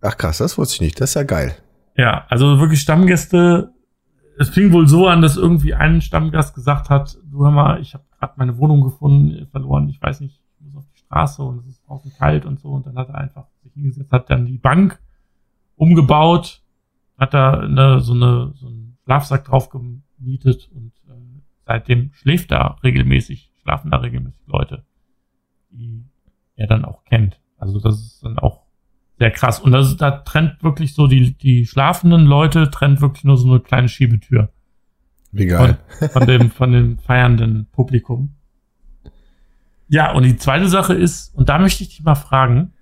Ach 0.00 0.16
krass, 0.16 0.38
das 0.38 0.56
wusste 0.56 0.76
ich 0.76 0.80
nicht. 0.80 1.00
Das 1.02 1.10
ist 1.10 1.14
ja 1.14 1.24
geil. 1.24 1.54
Ja, 1.98 2.24
also 2.30 2.58
wirklich 2.58 2.80
Stammgäste. 2.80 3.72
Es 4.38 4.48
fing 4.48 4.72
wohl 4.72 4.88
so 4.88 5.06
an, 5.06 5.20
dass 5.20 5.36
irgendwie 5.36 5.74
ein 5.74 6.00
Stammgast 6.00 6.54
gesagt 6.54 6.88
hat, 6.88 7.18
du 7.30 7.44
hör 7.44 7.50
mal, 7.50 7.80
ich 7.82 7.92
habe 7.92 8.04
gerade 8.18 8.32
meine 8.36 8.56
Wohnung 8.56 8.80
gefunden, 8.80 9.46
verloren, 9.50 9.90
ich 9.90 10.00
weiß 10.00 10.20
nicht, 10.20 10.40
ich 10.58 10.64
muss 10.64 10.76
auf 10.76 10.90
die 10.94 10.98
Straße 10.98 11.42
und 11.42 11.58
es 11.58 11.66
ist 11.66 11.81
draußen 11.92 12.12
kalt 12.18 12.46
und 12.46 12.60
so. 12.60 12.70
Und 12.70 12.86
dann 12.86 12.96
hat 12.96 13.08
er 13.08 13.16
einfach 13.16 13.46
sich 13.62 13.72
hingesetzt, 13.74 14.12
hat 14.12 14.30
dann 14.30 14.46
die 14.46 14.58
Bank 14.58 15.00
umgebaut, 15.76 16.62
hat 17.18 17.34
da 17.34 17.60
eine, 17.60 18.00
so, 18.00 18.14
eine, 18.14 18.52
so 18.54 18.66
einen 18.68 18.96
Schlafsack 19.04 19.44
drauf 19.44 19.68
gemietet 19.68 20.70
und 20.74 20.92
äh, 21.08 21.40
seitdem 21.66 22.12
schläft 22.12 22.50
da 22.50 22.78
regelmäßig, 22.82 23.50
schlafen 23.62 23.90
da 23.90 23.98
regelmäßig 23.98 24.46
Leute, 24.46 24.84
die 25.70 26.04
er 26.56 26.66
dann 26.66 26.84
auch 26.84 27.04
kennt. 27.04 27.40
Also 27.58 27.78
das 27.80 28.00
ist 28.00 28.24
dann 28.24 28.38
auch 28.38 28.62
sehr 29.18 29.30
krass. 29.30 29.60
Und 29.60 29.72
das, 29.72 29.96
da 29.96 30.10
trennt 30.10 30.62
wirklich 30.62 30.94
so 30.94 31.06
die, 31.06 31.34
die 31.36 31.66
schlafenden 31.66 32.24
Leute, 32.24 32.70
trennt 32.70 33.00
wirklich 33.00 33.24
nur 33.24 33.36
so 33.36 33.48
eine 33.48 33.60
kleine 33.60 33.88
Schiebetür 33.88 34.52
Wie 35.30 35.46
geil. 35.46 35.78
von 36.12 36.26
dem, 36.26 36.50
von 36.50 36.72
dem 36.72 36.98
feiernden 36.98 37.66
Publikum. 37.70 38.34
Ja, 39.92 40.12
und 40.12 40.22
die 40.22 40.38
zweite 40.38 40.68
Sache 40.68 40.94
ist, 40.94 41.34
und 41.34 41.50
da 41.50 41.58
möchte 41.58 41.82
ich 41.82 41.90
dich 41.90 42.02
mal 42.02 42.14
fragen, 42.14 42.72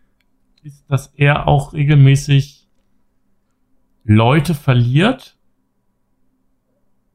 ist, 0.63 0.89
dass 0.89 1.09
er 1.17 1.49
auch 1.49 1.73
regelmäßig 1.73 2.69
Leute 4.05 4.55
verliert 4.55 5.37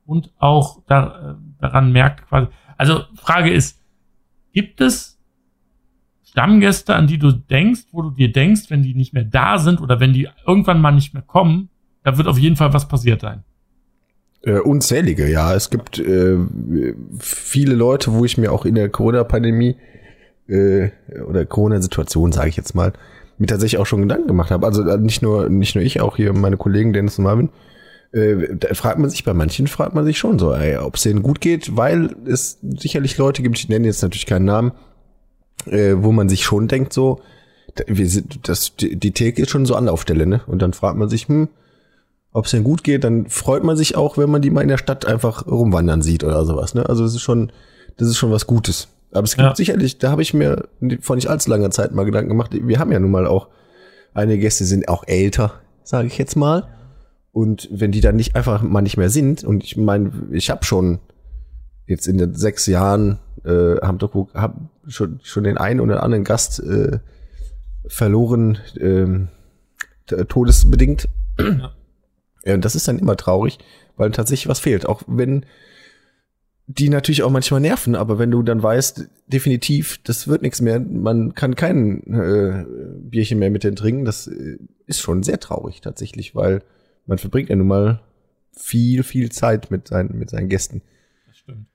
und 0.05 0.33
auch 0.37 0.83
da, 0.85 1.31
äh, 1.31 1.35
daran 1.61 1.93
merkt 1.93 2.27
quasi. 2.27 2.47
Also 2.75 3.03
Frage 3.15 3.53
ist, 3.53 3.81
gibt 4.51 4.81
es 4.81 5.17
Stammgäste, 6.25 6.93
an 6.93 7.07
die 7.07 7.17
du 7.17 7.31
denkst, 7.31 7.85
wo 7.93 8.01
du 8.01 8.11
dir 8.11 8.33
denkst, 8.33 8.69
wenn 8.69 8.83
die 8.83 8.95
nicht 8.95 9.13
mehr 9.13 9.23
da 9.23 9.57
sind 9.59 9.79
oder 9.79 10.01
wenn 10.01 10.11
die 10.11 10.27
irgendwann 10.45 10.81
mal 10.81 10.91
nicht 10.91 11.13
mehr 11.13 11.23
kommen, 11.23 11.69
da 12.03 12.17
wird 12.17 12.27
auf 12.27 12.37
jeden 12.37 12.57
Fall 12.57 12.73
was 12.73 12.89
passiert 12.89 13.21
sein. 13.21 13.45
Äh, 14.45 14.59
unzählige, 14.59 15.27
ja. 15.27 15.55
Es 15.55 15.71
gibt 15.71 15.97
äh, 15.97 16.37
viele 17.19 17.73
Leute, 17.73 18.13
wo 18.13 18.25
ich 18.25 18.37
mir 18.37 18.51
auch 18.51 18.65
in 18.65 18.75
der 18.75 18.89
Corona-Pandemie 18.89 19.75
äh, 20.47 20.89
oder 21.27 21.45
Corona-Situation, 21.45 22.31
sage 22.31 22.49
ich 22.49 22.57
jetzt 22.57 22.75
mal, 22.75 22.93
mir 23.39 23.47
tatsächlich 23.47 23.79
auch 23.79 23.87
schon 23.87 24.03
Gedanken 24.03 24.27
gemacht 24.27 24.51
habe. 24.51 24.67
Also 24.67 24.87
äh, 24.87 24.97
nicht 24.99 25.23
nur 25.23 25.49
nicht 25.49 25.75
nur 25.75 25.83
ich, 25.83 25.99
auch 25.99 26.15
hier 26.15 26.31
meine 26.33 26.57
Kollegen 26.57 26.93
Dennis 26.93 27.17
und 27.17 27.23
Marvin. 27.23 27.49
Äh, 28.11 28.55
da 28.55 28.73
fragt 28.75 28.99
man 28.99 29.09
sich 29.09 29.23
bei 29.23 29.33
manchen 29.33 29.65
fragt 29.65 29.95
man 29.95 30.05
sich 30.05 30.19
schon 30.19 30.37
so, 30.37 30.55
ob 30.55 30.95
es 30.95 31.01
denen 31.01 31.23
gut 31.23 31.41
geht, 31.41 31.75
weil 31.75 32.15
es 32.27 32.59
sicherlich 32.61 33.17
Leute 33.17 33.41
gibt. 33.41 33.57
Ich 33.57 33.67
nenne 33.67 33.87
jetzt 33.87 34.03
natürlich 34.03 34.27
keinen 34.27 34.45
Namen, 34.45 34.73
äh, 35.65 35.95
wo 35.97 36.11
man 36.11 36.29
sich 36.29 36.43
schon 36.43 36.67
denkt 36.67 36.93
so, 36.93 37.19
wir 37.87 38.07
sind, 38.07 38.47
das 38.47 38.75
die, 38.75 39.11
Theke 39.11 39.41
ist 39.41 39.49
schon 39.49 39.65
so 39.65 39.75
Anlaufstelle, 39.75 40.27
ne? 40.27 40.41
Und 40.47 40.61
dann 40.61 40.73
fragt 40.73 40.97
man 40.97 41.09
sich, 41.09 41.27
hm, 41.27 41.49
ob 42.35 42.45
es 42.45 42.51
denen 42.51 42.65
gut 42.65 42.83
geht, 42.83 43.05
dann 43.05 43.29
freut 43.29 43.63
man 43.63 43.77
sich 43.77 43.95
auch, 43.95 44.17
wenn 44.17 44.29
man 44.29 44.41
die 44.41 44.49
mal 44.49 44.61
in 44.61 44.67
der 44.67 44.77
Stadt 44.77 45.05
einfach 45.05 45.47
rumwandern 45.47 46.01
sieht 46.01 46.21
oder 46.21 46.43
sowas, 46.43 46.75
ne? 46.75 46.87
Also 46.87 47.03
das 47.03 47.13
ist 47.13 47.21
schon, 47.21 47.49
das 47.95 48.09
ist 48.09 48.17
schon 48.17 48.29
was 48.29 48.45
Gutes. 48.45 48.89
Aber 49.13 49.23
es 49.23 49.37
gibt 49.37 49.47
ja. 49.47 49.55
sicherlich, 49.55 49.99
da 49.99 50.11
habe 50.11 50.21
ich 50.21 50.33
mir 50.33 50.67
vor 50.99 51.15
nicht 51.15 51.29
allzu 51.29 51.49
langer 51.49 51.71
Zeit 51.71 51.93
mal 51.93 52.03
Gedanken 52.03 52.27
gemacht. 52.27 52.51
Wir 52.51 52.77
haben 52.77 52.91
ja 52.91 52.99
nun 52.99 53.11
mal 53.11 53.25
auch 53.25 53.47
einige 54.13 54.39
Gäste 54.39 54.65
sind 54.65 54.89
auch 54.89 55.05
älter, 55.07 55.61
sage 55.83 56.07
ich 56.07 56.17
jetzt 56.17 56.35
mal. 56.35 56.67
Und 57.31 57.69
wenn 57.71 57.93
die 57.93 58.01
dann 58.01 58.17
nicht 58.17 58.35
einfach 58.35 58.61
mal 58.61 58.81
nicht 58.81 58.97
mehr 58.97 59.09
sind, 59.09 59.45
und 59.45 59.63
ich 59.63 59.77
meine, 59.77 60.11
ich 60.31 60.49
habe 60.49 60.65
schon 60.65 60.99
jetzt 61.87 62.05
in 62.05 62.17
den 62.17 62.35
sechs 62.35 62.65
Jahren 62.65 63.17
äh, 63.45 63.77
haben 63.81 63.97
doch 63.97 64.13
hab 64.33 64.57
schon 64.87 65.21
schon 65.23 65.45
den 65.45 65.57
einen 65.57 65.79
oder 65.79 66.03
anderen 66.03 66.25
Gast 66.25 66.59
äh, 66.59 66.99
verloren, 67.87 68.57
äh, 68.75 70.25
todesbedingt. 70.25 71.07
Ja. 71.39 71.71
Ja. 72.45 72.53
Und 72.53 72.65
das 72.65 72.75
ist 72.75 72.87
dann 72.87 72.99
immer 72.99 73.17
traurig, 73.17 73.57
weil 73.97 74.11
tatsächlich 74.11 74.47
was 74.47 74.59
fehlt. 74.59 74.85
Auch 74.85 75.03
wenn 75.07 75.45
die 76.67 76.89
natürlich 76.89 77.23
auch 77.23 77.29
manchmal 77.29 77.61
nerven, 77.61 77.95
aber 77.95 78.17
wenn 78.17 78.31
du 78.31 78.41
dann 78.41 78.61
weißt, 78.63 79.07
definitiv, 79.27 79.99
das 80.03 80.27
wird 80.27 80.41
nichts 80.41 80.61
mehr, 80.61 80.79
man 80.79 81.35
kann 81.35 81.55
kein 81.55 82.01
äh, 82.11 82.65
Bierchen 83.01 83.37
mehr 83.37 83.51
mit 83.51 83.63
denen 83.63 83.75
trinken, 83.75 84.05
das 84.05 84.27
äh, 84.27 84.57
ist 84.87 85.01
schon 85.01 85.21
sehr 85.21 85.39
traurig 85.39 85.81
tatsächlich, 85.81 86.33
weil 86.33 86.63
man 87.05 87.19
verbringt 87.19 87.49
ja 87.49 87.55
nun 87.55 87.67
mal 87.67 88.01
viel, 88.51 89.03
viel 89.03 89.31
Zeit 89.31 89.69
mit 89.69 89.87
seinen, 89.87 90.17
mit 90.17 90.29
seinen 90.31 90.49
Gästen. 90.49 90.81
Das 91.27 91.37
stimmt. 91.37 91.67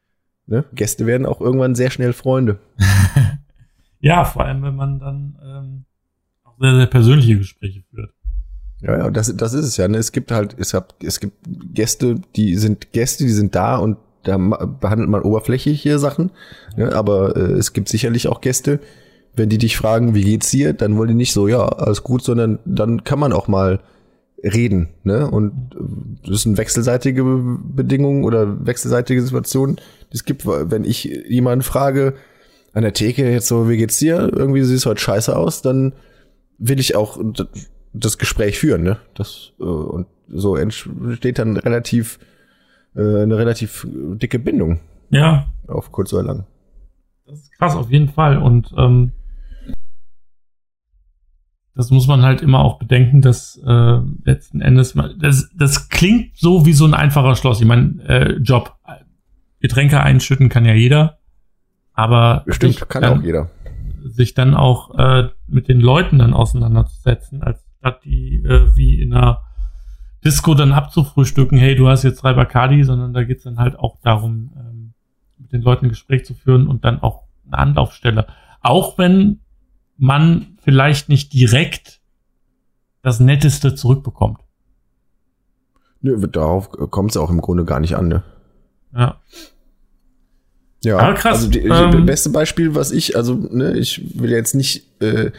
Ne? 0.47 0.65
Gäste 0.73 1.07
werden 1.07 1.27
auch 1.27 1.41
irgendwann 1.41 1.77
sehr 1.77 1.91
schnell 1.91 2.13
Freunde. 2.13 2.59
ja, 4.01 4.25
vor 4.25 4.45
allem, 4.45 4.63
wenn 4.63 4.75
man 4.75 4.99
dann 4.99 5.39
ähm, 5.41 5.85
auch 6.43 6.59
sehr, 6.59 6.75
sehr 6.75 6.87
persönliche 6.87 7.39
Gespräche 7.39 7.85
führt. 7.91 8.13
Ja, 8.83 8.97
ja, 8.97 9.11
das, 9.11 9.35
das 9.37 9.53
ist 9.53 9.67
es 9.67 9.77
ja. 9.77 9.89
Ne? 9.89 9.99
Es 9.99 10.13
gibt 10.13 10.31
halt, 10.31 10.57
es, 10.59 10.75
hat, 10.75 10.95
es 11.03 11.21
gibt 11.21 11.35
Gäste, 11.75 12.17
die 12.37 12.57
sind 12.57 12.93
Gäste, 12.93 13.25
die 13.25 13.33
sind 13.33 13.55
da 13.55 13.77
und 13.77 13.99
da 14.23 14.37
behandelt 14.37 15.09
man 15.09 15.23
oberflächliche 15.23 15.99
Sachen. 15.99 16.31
Ne? 16.77 16.93
Aber 16.95 17.37
äh, 17.37 17.53
es 17.53 17.73
gibt 17.73 17.89
sicherlich 17.89 18.29
auch 18.29 18.41
Gäste, 18.41 18.81
wenn 19.35 19.49
die 19.49 19.59
dich 19.59 19.77
fragen, 19.77 20.15
wie 20.15 20.25
geht's 20.25 20.51
dir, 20.51 20.73
dann 20.73 20.97
wollen 20.97 21.09
die 21.09 21.15
nicht 21.15 21.33
so, 21.33 21.49
ja, 21.49 21.67
alles 21.67 22.03
gut, 22.03 22.23
sondern 22.23 22.59
dann 22.65 23.05
kann 23.05 23.19
man 23.19 23.33
auch 23.33 23.49
mal 23.49 23.81
reden. 24.43 24.89
Ne? 25.05 25.31
Und 25.31 25.71
das 26.27 26.43
sind 26.43 26.59
wechselseitige 26.59 27.23
Bedingungen 27.23 28.25
oder 28.25 28.67
wechselseitige 28.67 29.23
Situationen. 29.23 29.77
Es 30.11 30.25
gibt, 30.25 30.47
wenn 30.47 30.85
ich 30.85 31.05
jemanden 31.05 31.63
frage, 31.63 32.15
an 32.73 32.83
der 32.83 32.93
Theke 32.93 33.31
jetzt 33.31 33.49
so, 33.49 33.69
wie 33.69 33.77
geht's 33.77 33.99
dir? 33.99 34.31
Irgendwie 34.35 34.63
siehst 34.63 34.85
du 34.85 34.91
heute 34.91 35.01
scheiße 35.01 35.37
aus, 35.37 35.63
dann 35.63 35.93
will 36.59 36.79
ich 36.79 36.95
auch 36.95 37.19
das 37.93 38.19
Gespräch 38.19 38.59
führen, 38.59 38.83
ne? 38.83 38.99
Das 39.15 39.53
äh, 39.59 39.65
und 39.65 40.07
so 40.29 40.57
entsteht 40.57 41.39
dann 41.39 41.57
relativ 41.57 42.19
äh, 42.95 43.23
eine 43.23 43.37
relativ 43.37 43.87
dicke 43.91 44.39
Bindung. 44.39 44.81
Ja. 45.11 45.47
Auf 45.67 45.91
kurz 45.93 46.13
oder 46.13 46.23
lang. 46.23 46.47
Das 47.27 47.41
ist 47.41 47.53
krass, 47.53 47.75
auf 47.75 47.91
jeden 47.91 48.09
Fall. 48.09 48.39
Und 48.39 48.73
ähm, 48.77 49.13
das 51.75 51.91
muss 51.91 52.07
man 52.07 52.23
halt 52.23 52.43
immer 52.43 52.61
auch 52.61 52.79
bedenken, 52.79 53.23
dass 53.23 53.61
äh, 53.65 53.99
letzten 54.25 54.61
Endes, 54.61 54.95
das, 55.19 55.51
das 55.57 55.89
klingt 55.89 56.37
so 56.37 56.67
wie 56.67 56.73
so 56.73 56.85
ein 56.85 56.95
einfacher 56.95 57.35
Schloss. 57.37 57.61
Ich 57.61 57.67
meine, 57.67 58.03
äh, 58.07 58.33
Job. 58.35 58.77
Getränke 59.61 60.01
einschütten 60.01 60.49
kann 60.49 60.65
ja 60.65 60.73
jeder, 60.73 61.19
aber 61.93 62.45
Bestimmt, 62.47 62.89
kann 62.89 63.03
dann, 63.03 63.19
auch 63.19 63.23
jeder. 63.23 63.51
Sich 64.05 64.33
dann 64.33 64.55
auch 64.55 64.99
äh, 64.99 65.29
mit 65.47 65.69
den 65.69 65.81
Leuten 65.81 66.19
dann 66.19 66.33
auseinanderzusetzen, 66.33 67.43
als 67.43 67.63
statt 67.81 68.01
die 68.05 68.43
äh, 68.45 68.77
wie 68.77 69.03
in 69.03 69.13
einer 69.13 69.43
Disco 70.25 70.55
dann 70.55 70.73
abzufrühstücken, 70.73 71.59
hey, 71.59 71.75
du 71.75 71.89
hast 71.89 72.03
jetzt 72.03 72.23
drei 72.23 72.35
Bacardi, 72.35 72.85
sondern 72.85 73.15
da 73.15 73.25
geht's 73.25 73.45
dann 73.45 73.59
halt 73.59 73.79
auch 73.79 73.97
darum, 74.03 74.53
ähm, 74.57 74.93
mit 75.39 75.53
den 75.53 75.63
Leuten 75.63 75.87
ein 75.87 75.91
Gespräch 75.91 76.27
zu 76.27 76.35
führen 76.35 76.69
und 76.69 76.85
dann 76.85 77.01
auch 77.01 77.25
eine 77.47 77.59
Anlaufstelle. 77.59 78.27
Auch 78.61 78.99
wenn 78.99 79.41
man 79.97 80.59
vielleicht 80.63 81.09
nicht 81.09 81.33
direkt 81.33 82.01
das 83.03 83.19
Netteste 83.19 83.75
zurückbekommt. 83.75 84.41
Nö, 86.03 86.19
darauf 86.29 86.71
kommt 86.71 87.11
es 87.11 87.17
auch 87.17 87.31
im 87.31 87.41
Grunde 87.41 87.65
gar 87.65 87.81
nicht 87.81 87.97
an, 87.97 88.09
ne? 88.09 88.23
Ja. 88.95 89.21
Ja, 90.83 90.99
Aber 90.99 91.15
krass. 91.15 91.39
Also 91.39 91.49
die, 91.49 91.61
ähm, 91.61 91.93
das 91.93 92.07
beste 92.07 92.31
Beispiel, 92.31 92.75
was 92.75 92.91
ich, 92.91 93.17
also, 93.17 93.35
ne, 93.35 93.77
ich 93.77 94.19
will 94.19 94.31
jetzt 94.31 94.55
nicht 94.55 95.03
äh, 95.03 95.31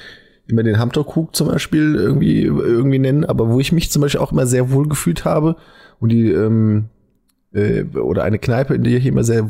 immer 0.52 0.64
den 0.64 0.80
Hamterkrug 0.80 1.36
zum 1.36 1.48
Beispiel 1.48 1.96
irgendwie, 1.96 2.44
irgendwie 2.44 3.00
nennen, 3.00 3.26
aber 3.26 3.50
wo 3.50 3.60
ich 3.60 3.72
mich 3.72 3.92
zum 3.92 4.02
Beispiel 4.02 4.22
auch 4.22 4.32
immer 4.32 4.46
sehr 4.46 4.72
wohl 4.72 4.88
gefühlt 4.88 5.26
habe 5.26 5.56
und 6.00 6.10
die, 6.10 6.32
ähm, 6.32 6.86
äh, 7.54 7.84
oder 7.84 8.24
eine 8.24 8.40
Kneipe, 8.40 8.76
in 8.76 8.84
der 8.84 8.98
ich 8.98 9.06
immer 9.06 9.24
sehr 9.24 9.50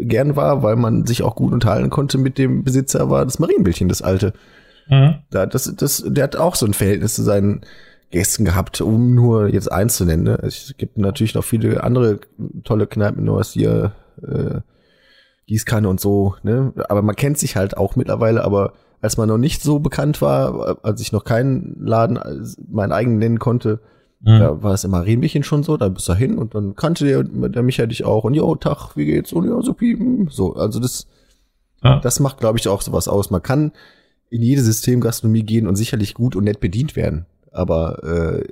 gern 0.00 0.36
war, 0.36 0.62
weil 0.62 0.76
man 0.76 1.06
sich 1.06 1.22
auch 1.22 1.34
gut 1.34 1.52
unterhalten 1.52 1.90
konnte 1.90 2.18
mit 2.18 2.38
dem 2.38 2.64
Besitzer, 2.64 3.10
war 3.10 3.24
das 3.24 3.38
Marienbildchen, 3.38 3.88
das 3.88 4.02
alte. 4.02 4.32
Mhm. 4.88 5.16
Da, 5.30 5.46
das, 5.46 5.72
das, 5.76 6.04
der 6.06 6.24
hat 6.24 6.36
auch 6.36 6.54
so 6.54 6.66
ein 6.66 6.74
Verhältnis 6.74 7.14
zu 7.14 7.22
seinen 7.22 7.62
Gästen 8.10 8.44
gehabt, 8.44 8.80
um 8.80 9.14
nur 9.14 9.48
jetzt 9.48 9.70
eins 9.70 9.96
zu 9.96 10.04
nennen. 10.04 10.24
Ne? 10.24 10.38
Es 10.42 10.74
gibt 10.76 10.98
natürlich 10.98 11.34
noch 11.34 11.44
viele 11.44 11.84
andere 11.84 12.20
tolle 12.64 12.86
Kneipen, 12.86 13.24
nur 13.24 13.38
als 13.38 13.52
hier 13.52 13.92
äh, 14.22 14.60
Gießkanne 15.46 15.88
und 15.88 16.00
so. 16.00 16.34
Ne? 16.42 16.72
Aber 16.88 17.02
man 17.02 17.16
kennt 17.16 17.38
sich 17.38 17.56
halt 17.56 17.76
auch 17.76 17.94
mittlerweile, 17.96 18.44
aber 18.44 18.72
als 19.00 19.16
man 19.16 19.28
noch 19.28 19.38
nicht 19.38 19.62
so 19.62 19.78
bekannt 19.78 20.20
war, 20.20 20.78
als 20.82 21.00
ich 21.00 21.12
noch 21.12 21.24
keinen 21.24 21.76
Laden 21.80 22.18
meinen 22.68 22.92
eigenen 22.92 23.18
nennen 23.18 23.38
konnte, 23.38 23.80
mhm. 24.20 24.38
da 24.38 24.62
war 24.62 24.74
es 24.74 24.84
immer 24.84 24.98
Marienbierchen 24.98 25.42
schon 25.42 25.62
so, 25.62 25.76
da 25.76 25.88
bist 25.88 26.08
du 26.08 26.14
hin 26.14 26.36
und 26.36 26.54
dann 26.54 26.74
kannte 26.74 27.04
der, 27.04 27.22
der 27.22 27.62
Micha 27.62 27.86
dich 27.86 28.04
auch 28.04 28.24
und 28.24 28.34
jo, 28.34 28.54
Tag, 28.56 28.96
wie 28.96 29.06
geht's? 29.06 29.32
Und 29.32 29.48
ja, 29.48 29.60
so 29.62 29.72
piepen. 29.72 30.28
So, 30.30 30.54
also 30.54 30.80
das, 30.80 31.06
ja. 31.82 31.98
das 32.00 32.20
macht, 32.20 32.38
glaube 32.38 32.58
ich, 32.58 32.68
auch 32.68 32.82
sowas 32.82 33.08
aus. 33.08 33.30
Man 33.30 33.42
kann 33.42 33.72
in 34.28 34.42
jede 34.42 34.62
Systemgastronomie 34.62 35.42
gehen 35.42 35.66
und 35.66 35.76
sicherlich 35.76 36.14
gut 36.14 36.36
und 36.36 36.44
nett 36.44 36.60
bedient 36.60 36.94
werden. 36.94 37.26
Aber 37.52 38.04
äh, 38.04 38.44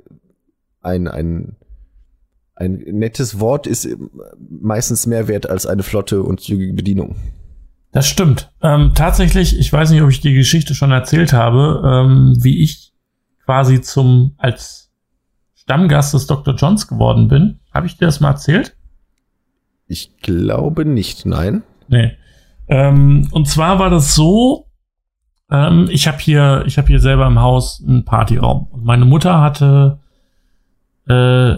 ein, 0.81 1.07
ein, 1.07 1.55
ein 2.55 2.73
nettes 2.73 3.39
Wort 3.39 3.67
ist 3.67 3.87
meistens 4.37 5.07
mehr 5.07 5.27
wert 5.27 5.49
als 5.49 5.65
eine 5.65 5.83
flotte 5.83 6.23
und 6.23 6.41
zügige 6.41 6.73
Bedienung. 6.73 7.15
Das 7.91 8.07
stimmt. 8.07 8.51
Ähm, 8.61 8.91
tatsächlich, 8.93 9.57
ich 9.57 9.73
weiß 9.73 9.89
nicht, 9.91 10.01
ob 10.01 10.09
ich 10.09 10.21
die 10.21 10.33
Geschichte 10.33 10.75
schon 10.75 10.91
erzählt 10.91 11.33
habe, 11.33 11.81
ähm, 11.85 12.37
wie 12.39 12.61
ich 12.61 12.93
quasi 13.45 13.81
zum 13.81 14.35
als 14.37 14.91
Stammgast 15.55 16.13
des 16.13 16.27
Dr. 16.27 16.55
Johns 16.55 16.87
geworden 16.87 17.27
bin. 17.27 17.59
Habe 17.73 17.87
ich 17.87 17.97
dir 17.97 18.05
das 18.05 18.19
mal 18.19 18.31
erzählt? 18.31 18.75
Ich 19.87 20.17
glaube 20.17 20.85
nicht, 20.85 21.25
nein. 21.25 21.63
Nee. 21.87 22.11
Ähm, 22.67 23.27
und 23.31 23.47
zwar 23.47 23.79
war 23.79 23.89
das 23.89 24.13
so, 24.13 24.67
ähm, 25.49 25.87
ich 25.91 26.07
habe 26.07 26.19
hier, 26.19 26.63
ich 26.67 26.77
habe 26.77 26.87
hier 26.87 26.99
selber 26.99 27.25
im 27.25 27.39
Haus 27.39 27.83
einen 27.85 28.05
Partyraum. 28.05 28.67
Und 28.69 28.85
meine 28.85 29.05
Mutter 29.05 29.41
hatte, 29.41 29.99
äh, 31.07 31.55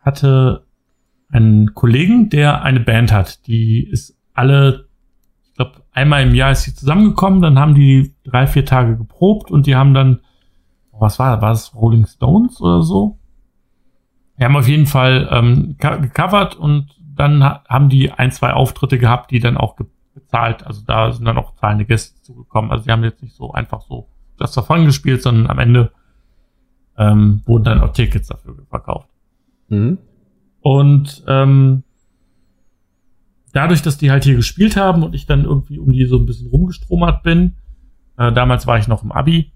hatte 0.00 0.64
einen 1.28 1.74
Kollegen, 1.74 2.30
der 2.30 2.62
eine 2.62 2.80
Band 2.80 3.12
hat. 3.12 3.46
Die 3.48 3.84
ist 3.90 4.16
alle 4.32 4.85
glaube, 5.56 5.82
einmal 5.92 6.22
im 6.22 6.34
Jahr 6.34 6.52
ist 6.52 6.62
sie 6.62 6.74
zusammengekommen, 6.74 7.40
dann 7.40 7.58
haben 7.58 7.74
die 7.74 8.14
drei, 8.24 8.46
vier 8.46 8.64
Tage 8.64 8.96
geprobt 8.96 9.50
und 9.50 9.66
die 9.66 9.76
haben 9.76 9.94
dann, 9.94 10.20
was 10.92 11.18
war 11.18 11.32
das, 11.32 11.42
war 11.42 11.50
das 11.50 11.74
Rolling 11.74 12.06
Stones 12.06 12.60
oder 12.60 12.82
so? 12.82 13.18
Die 14.38 14.44
haben 14.44 14.56
auf 14.56 14.68
jeden 14.68 14.86
Fall 14.86 15.28
ähm, 15.30 15.76
gecovert 15.78 16.56
und 16.56 16.94
dann 17.14 17.42
haben 17.42 17.88
die 17.88 18.12
ein, 18.12 18.30
zwei 18.32 18.52
Auftritte 18.52 18.98
gehabt, 18.98 19.30
die 19.30 19.40
dann 19.40 19.56
auch 19.56 19.76
bezahlt, 20.14 20.66
also 20.66 20.82
da 20.86 21.12
sind 21.12 21.24
dann 21.24 21.38
auch 21.38 21.54
zahlende 21.54 21.84
Gäste 21.84 22.20
zugekommen. 22.22 22.70
Also 22.70 22.84
die 22.84 22.92
haben 22.92 23.04
jetzt 23.04 23.22
nicht 23.22 23.34
so 23.34 23.52
einfach 23.52 23.82
so 23.82 24.08
das 24.38 24.52
davon 24.52 24.84
gespielt, 24.84 25.22
sondern 25.22 25.46
am 25.46 25.58
Ende 25.58 25.92
ähm, 26.98 27.42
wurden 27.46 27.64
dann 27.64 27.80
auch 27.80 27.92
Tickets 27.92 28.28
dafür 28.28 28.56
verkauft. 28.68 29.08
Mhm. 29.68 29.98
Und 30.60 31.24
ähm, 31.28 31.84
dadurch, 33.56 33.80
dass 33.80 33.96
die 33.96 34.10
halt 34.10 34.24
hier 34.24 34.36
gespielt 34.36 34.76
haben 34.76 35.02
und 35.02 35.14
ich 35.14 35.26
dann 35.26 35.44
irgendwie 35.44 35.78
um 35.78 35.90
die 35.90 36.04
so 36.04 36.18
ein 36.18 36.26
bisschen 36.26 36.48
rumgestromert 36.48 37.22
bin, 37.22 37.54
äh, 38.18 38.30
damals 38.32 38.66
war 38.66 38.78
ich 38.78 38.86
noch 38.86 39.02
im 39.02 39.12
Abi, 39.12 39.52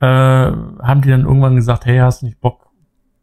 äh, 0.00 0.06
haben 0.06 1.02
die 1.02 1.08
dann 1.08 1.24
irgendwann 1.24 1.56
gesagt, 1.56 1.86
hey, 1.86 1.98
hast 1.98 2.22
du 2.22 2.26
nicht 2.26 2.40
Bock? 2.40 2.70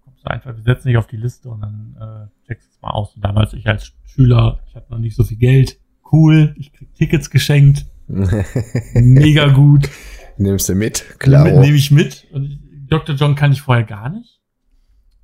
Kommst 0.05 0.25
du 0.25 0.29
einfach, 0.29 0.55
wir 0.55 0.63
setzen 0.63 0.87
dich 0.87 0.97
auf 0.97 1.07
die 1.07 1.17
Liste 1.17 1.49
und 1.49 1.61
dann 1.61 1.97
äh, 1.99 2.47
checkst 2.47 2.69
du 2.69 2.75
es 2.75 2.81
mal 2.81 2.91
aus. 2.91 3.13
Und 3.15 3.25
damals 3.25 3.53
ich 3.53 3.67
als 3.67 3.91
Schüler, 4.05 4.59
ich 4.67 4.75
hatte 4.75 4.91
noch 4.91 4.99
nicht 4.99 5.15
so 5.15 5.23
viel 5.23 5.37
Geld, 5.37 5.79
cool, 6.11 6.55
ich 6.57 6.71
krieg 6.71 6.93
Tickets 6.95 7.29
geschenkt, 7.29 7.87
mega 8.93 9.47
gut. 9.49 9.89
Nimmst 10.37 10.69
du 10.69 10.75
mit? 10.75 11.19
Klar. 11.19 11.43
Nehme 11.43 11.75
ich 11.75 11.91
mit. 11.91 12.25
Und 12.31 12.59
Dr. 12.87 13.15
John 13.15 13.35
kann 13.35 13.51
ich 13.51 13.61
vorher 13.61 13.83
gar 13.83 14.09
nicht. 14.09 14.39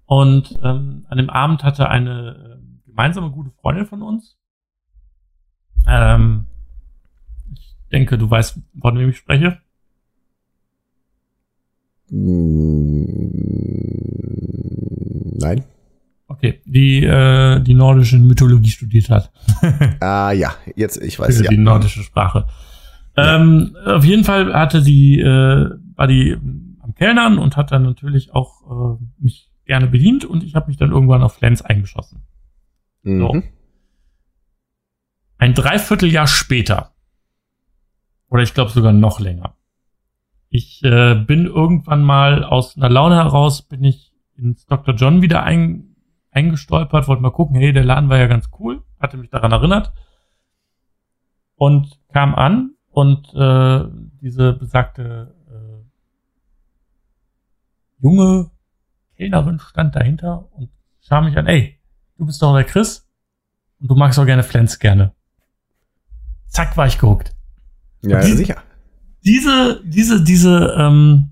Und 0.05 0.59
ähm, 0.63 1.05
an 1.07 1.17
dem 1.17 1.29
Abend 1.29 1.63
hatte 1.63 1.87
eine 1.87 2.35
äh, 2.49 2.52
gemeinsame 2.93 3.31
gute 3.31 3.51
Freundin 3.61 3.85
von 3.85 4.03
uns. 4.03 4.37
Ähm, 5.87 6.45
ich 7.53 7.75
denke, 7.91 8.17
du 8.17 8.29
weißt, 8.29 8.59
von 8.79 8.99
wem 8.99 9.09
ich 9.09 9.17
spreche. 9.17 9.59
Mm, 12.09 13.33
Nein. 15.39 15.63
Okay, 16.27 16.61
die 16.65 17.03
äh, 17.03 17.59
die 17.61 17.73
nordische 17.73 18.17
Mythologie 18.17 18.69
studiert 18.69 19.09
hat. 19.09 19.31
Ah 19.99 20.31
ja, 20.31 20.53
jetzt, 20.75 21.01
ich 21.01 21.19
weiß 21.19 21.41
ja. 21.41 21.49
die 21.49 21.57
nordische 21.57 22.03
Sprache. 22.03 22.47
Ähm, 23.15 23.75
auf 23.85 24.03
jeden 24.03 24.23
Fall 24.23 24.53
hatte 24.53 24.81
die, 24.81 25.19
äh, 25.19 25.69
war 25.95 26.07
die 26.07 26.35
am 26.81 26.95
Kellnern 26.95 27.37
und 27.37 27.55
hat 27.57 27.71
dann 27.71 27.83
natürlich 27.83 28.33
auch 28.33 28.97
äh, 28.99 29.03
mich 29.19 29.51
gerne 29.65 29.87
bedient 29.87 30.25
und 30.25 30.43
ich 30.43 30.55
habe 30.55 30.67
mich 30.67 30.77
dann 30.77 30.91
irgendwann 30.91 31.21
auf 31.21 31.35
Flens 31.35 31.61
eingeschossen. 31.61 32.21
Mhm. 33.03 33.43
Ein 35.37 35.53
Dreivierteljahr 35.53 36.27
später, 36.27 36.93
oder 38.29 38.43
ich 38.43 38.53
glaube 38.53 38.71
sogar 38.71 38.93
noch 38.93 39.19
länger, 39.19 39.55
ich 40.49 40.83
äh, 40.83 41.15
bin 41.15 41.45
irgendwann 41.45 42.03
mal 42.03 42.43
aus 42.43 42.77
einer 42.77 42.89
Laune 42.89 43.15
heraus, 43.15 43.61
bin 43.63 43.83
ich 43.83 44.13
ins 44.37 44.65
Dr. 44.65 44.95
John 44.95 45.21
wieder 45.21 45.43
ein, 45.43 45.95
eingestolpert, 46.31 47.07
wollte 47.07 47.21
mal 47.21 47.31
gucken, 47.31 47.55
hey, 47.55 47.73
der 47.73 47.83
Laden 47.83 48.09
war 48.09 48.17
ja 48.17 48.27
ganz 48.27 48.49
cool, 48.59 48.83
hatte 48.99 49.17
mich 49.17 49.29
daran 49.29 49.51
erinnert 49.51 49.93
und 51.55 51.99
kam 52.11 52.35
an 52.35 52.75
und 52.89 53.33
äh, 53.33 53.85
diese 54.21 54.53
besagte 54.53 55.35
äh, 55.49 55.83
junge 58.01 58.51
Kellnerin 59.17 59.59
stand 59.59 59.95
dahinter 59.95 60.51
und 60.53 60.69
sah 60.99 61.21
mich 61.21 61.37
an, 61.37 61.47
ey, 61.47 61.79
du 62.23 62.27
bist 62.27 62.41
doch 62.41 62.55
der 62.55 62.63
Chris 62.63 63.05
und 63.81 63.89
du 63.91 63.95
magst 63.95 64.17
auch 64.17 64.25
gerne 64.25 64.43
Flens 64.43 64.79
gerne. 64.79 65.11
Zack, 66.47 66.77
war 66.77 66.87
ich 66.87 66.97
gehuckt. 66.99 67.33
Ja, 68.01 68.21
Die- 68.21 68.33
sicher. 68.33 68.57
Diese, 69.25 69.81
diese, 69.85 70.23
diese, 70.23 70.75
ähm, 70.77 71.29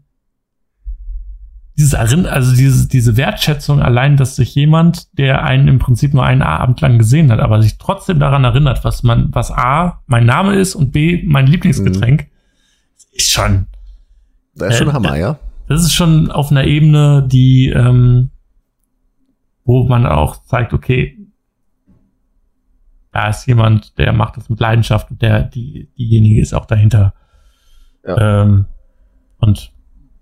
dieses 1.78 1.94
Erinn, 1.94 2.26
also 2.26 2.56
diese, 2.56 2.88
diese 2.88 3.18
Wertschätzung 3.18 3.82
allein, 3.82 4.16
dass 4.18 4.36
sich 4.36 4.54
jemand, 4.56 5.18
der 5.18 5.44
einen 5.44 5.68
im 5.68 5.80
Prinzip 5.80 6.14
nur 6.14 6.24
einen 6.26 6.42
Abend 6.42 6.80
lang 6.82 6.98
gesehen 7.00 7.32
hat, 7.32 7.39
aber 7.39 7.62
sich 7.62 7.78
trotzdem 7.78 8.20
daran 8.20 8.44
erinnert, 8.44 8.84
was 8.86 9.04
man, 9.04 9.30
was 9.34 9.52
A, 9.52 10.02
mein 10.06 10.26
Name 10.26 10.56
ist 10.56 10.76
und 10.76 10.92
B, 10.92 11.24
mein 11.26 11.48
Lieblingsgetränk, 11.48 12.28
ist 13.14 13.32
schon, 13.32 13.68
Das 14.56 14.74
ist 14.74 14.78
schon 14.80 14.89
Äh, 14.89 14.94
Hammer, 14.94 15.18
ja. 15.18 15.39
das 15.68 15.82
ist 15.84 15.94
schon 15.94 16.30
auf 16.32 16.52
einer 16.52 16.64
Ebene, 16.66 17.26
die, 17.28 17.70
ähm, 17.70 18.30
wo 19.72 19.88
man 19.88 20.05
auch 20.05 20.43
zeigt, 20.43 20.74
okay, 20.74 21.17
da 23.13 23.30
ist 23.30 23.45
jemand, 23.47 23.97
der 23.97 24.11
macht 24.11 24.36
das 24.38 24.49
mit 24.49 24.59
Leidenschaft 24.59 25.11
und 25.11 25.22
der, 25.22 25.43
die, 25.43 25.89
diejenige 25.97 26.41
ist 26.41 26.53
auch 26.53 26.65
dahinter. 26.65 27.13
Ähm, 28.05 28.65
und 29.39 29.72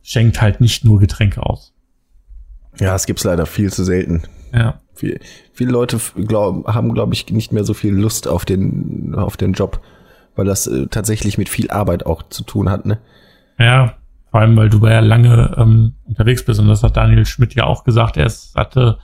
schenkt 0.01 0.39
halt 0.41 0.61
nicht 0.61 0.85
nur 0.85 0.99
Getränke 0.99 1.43
aus. 1.43 1.73
Ja, 2.79 2.93
es 2.95 3.05
gibt's 3.05 3.23
leider 3.23 3.45
viel 3.45 3.71
zu 3.71 3.83
selten. 3.83 4.23
Ja. 4.53 4.79
Viel, 4.93 5.19
viele 5.53 5.71
Leute 5.71 5.99
glaub, 6.27 6.67
haben, 6.67 6.93
glaube 6.93 7.13
ich, 7.13 7.29
nicht 7.31 7.51
mehr 7.51 7.63
so 7.63 7.73
viel 7.73 7.93
Lust 7.93 8.27
auf 8.27 8.45
den, 8.45 9.15
auf 9.15 9.35
den 9.37 9.53
Job, 9.53 9.81
weil 10.35 10.45
das 10.45 10.67
äh, 10.67 10.87
tatsächlich 10.87 11.37
mit 11.37 11.49
viel 11.49 11.71
Arbeit 11.71 12.05
auch 12.05 12.23
zu 12.29 12.43
tun 12.43 12.69
hat, 12.69 12.85
ne? 12.85 12.99
Ja, 13.57 13.95
vor 14.31 14.41
allem, 14.41 14.55
weil 14.57 14.69
du 14.69 14.85
ja 14.85 14.99
lange 14.99 15.55
ähm, 15.57 15.95
unterwegs 16.05 16.45
bist 16.45 16.59
und 16.59 16.67
das 16.67 16.83
hat 16.83 16.97
Daniel 16.97 17.25
Schmidt 17.25 17.55
ja 17.55 17.65
auch 17.65 17.83
gesagt. 17.83 18.15
Er 18.17 18.25
ist- 18.27 18.55
hatte 18.55 18.99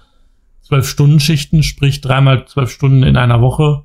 zwölf 0.66 0.88
Stunden 0.88 1.20
Schichten, 1.20 1.64
sprich 1.64 2.02
dreimal 2.02 2.48
zwölf 2.48 2.72
Stunden 2.72 3.04
in 3.04 3.18
einer 3.18 3.42
Woche, 3.42 3.84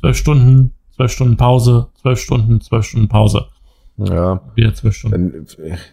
zwölf 0.00 0.16
Stunden, 0.16 0.72
zwölf 0.94 1.12
Stunden 1.12 1.36
Pause, 1.36 1.88
zwölf 2.00 2.18
Stunden, 2.20 2.60
zwölf 2.60 2.86
Stunden 2.86 3.08
Pause, 3.08 3.46
Ja. 3.98 4.40
wieder 4.54 4.74
zwölf 4.74 4.94
Stunden. 4.96 5.46